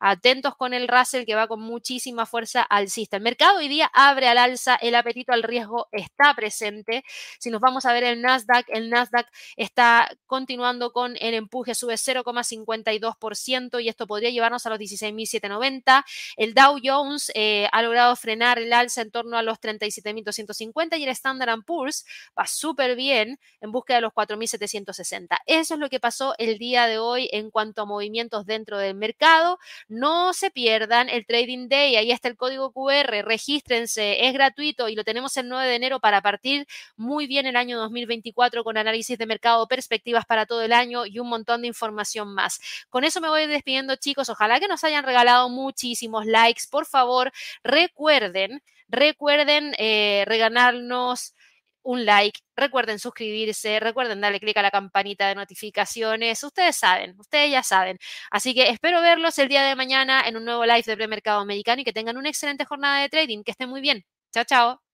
Atentos 0.00 0.56
con 0.56 0.72
el 0.72 0.88
Russell 0.88 1.26
que 1.26 1.34
va 1.34 1.46
con 1.46 1.60
muchísima 1.60 2.24
fuerza 2.26 2.62
alcista. 2.62 3.18
El 3.18 3.22
mercado 3.22 3.58
hoy 3.58 3.68
día 3.68 3.90
abre 3.92 4.28
al 4.28 4.38
alza, 4.38 4.76
el 4.76 4.94
apetito 4.94 5.32
al 5.32 5.42
riesgo 5.42 5.88
está 5.92 6.34
presente. 6.34 7.04
Si 7.38 7.50
nos 7.50 7.60
vamos 7.60 7.84
a 7.84 7.92
ver 7.92 8.04
el 8.04 8.22
Nasdaq, 8.22 8.64
el 8.68 8.88
Nasdaq 8.88 9.28
está 9.56 10.10
continuando 10.26 10.92
con 10.92 11.16
el 11.20 11.34
empuje, 11.34 11.74
sube 11.74 11.94
0,52% 11.94 13.82
y 13.82 13.88
esto 13.88 14.06
podría 14.06 14.30
llevarnos 14.30 14.64
a 14.66 14.70
los 14.70 14.78
16.790. 14.78 16.04
El 16.36 16.54
Dow 16.54 16.78
Jones 16.82 17.30
eh, 17.34 17.68
ha 17.70 17.82
logrado 17.82 18.16
frenar 18.16 18.58
el 18.58 18.72
alza 18.72 19.02
en 19.02 19.10
torno 19.10 19.36
a 19.36 19.42
los 19.42 19.60
37.250 19.60 20.98
y 20.98 21.04
el 21.04 21.10
Standard 21.10 21.62
Poor's 21.66 22.06
va 22.38 22.46
súper 22.46 22.96
bien 22.96 23.38
en 23.60 23.72
búsqueda 23.72 23.98
de 23.98 24.02
los 24.02 24.12
4.760. 24.12 25.38
Eso 25.46 25.74
es 25.74 25.80
lo 25.80 25.88
que 25.90 26.00
pasó 26.00 26.34
el 26.38 26.58
día 26.58 26.86
de 26.86 26.98
hoy 26.98 27.28
en 27.32 27.50
cuanto 27.50 27.82
a 27.82 27.84
movimientos 27.84 28.46
dentro 28.46 28.78
del 28.78 28.94
mercado. 28.94 29.58
No 29.90 30.34
se 30.34 30.52
pierdan 30.52 31.08
el 31.08 31.26
Trading 31.26 31.68
Day, 31.68 31.96
ahí 31.96 32.12
está 32.12 32.28
el 32.28 32.36
código 32.36 32.72
QR, 32.72 33.24
regístrense, 33.24 34.24
es 34.24 34.32
gratuito 34.32 34.88
y 34.88 34.94
lo 34.94 35.02
tenemos 35.02 35.36
el 35.36 35.48
9 35.48 35.66
de 35.66 35.74
enero 35.74 35.98
para 35.98 36.22
partir 36.22 36.68
muy 36.96 37.26
bien 37.26 37.44
el 37.46 37.56
año 37.56 37.76
2024 37.76 38.62
con 38.62 38.76
análisis 38.76 39.18
de 39.18 39.26
mercado, 39.26 39.66
perspectivas 39.66 40.24
para 40.26 40.46
todo 40.46 40.62
el 40.62 40.72
año 40.72 41.06
y 41.06 41.18
un 41.18 41.28
montón 41.28 41.62
de 41.62 41.66
información 41.66 42.32
más. 42.32 42.60
Con 42.88 43.02
eso 43.02 43.20
me 43.20 43.30
voy 43.30 43.48
despidiendo 43.48 43.96
chicos, 43.96 44.28
ojalá 44.28 44.60
que 44.60 44.68
nos 44.68 44.84
hayan 44.84 45.04
regalado 45.04 45.48
muchísimos 45.48 46.24
likes, 46.24 46.62
por 46.70 46.86
favor 46.86 47.32
recuerden, 47.64 48.62
recuerden 48.88 49.74
eh, 49.76 50.22
regalarnos 50.24 51.34
un 51.82 52.04
like, 52.04 52.40
recuerden 52.56 52.98
suscribirse, 52.98 53.80
recuerden 53.80 54.20
darle 54.20 54.40
clic 54.40 54.56
a 54.56 54.62
la 54.62 54.70
campanita 54.70 55.28
de 55.28 55.34
notificaciones, 55.34 56.42
ustedes 56.44 56.76
saben, 56.76 57.14
ustedes 57.18 57.50
ya 57.50 57.62
saben. 57.62 57.98
Así 58.30 58.54
que 58.54 58.68
espero 58.70 59.00
verlos 59.02 59.38
el 59.38 59.48
día 59.48 59.62
de 59.64 59.76
mañana 59.76 60.22
en 60.26 60.36
un 60.36 60.44
nuevo 60.44 60.64
live 60.66 60.82
de 60.84 60.96
premercado 60.96 61.40
americano 61.40 61.80
y 61.82 61.84
que 61.84 61.92
tengan 61.92 62.16
una 62.16 62.28
excelente 62.28 62.64
jornada 62.64 63.00
de 63.00 63.08
trading, 63.08 63.42
que 63.44 63.52
estén 63.52 63.68
muy 63.70 63.80
bien. 63.80 64.04
Chao, 64.32 64.44
chao. 64.44 64.89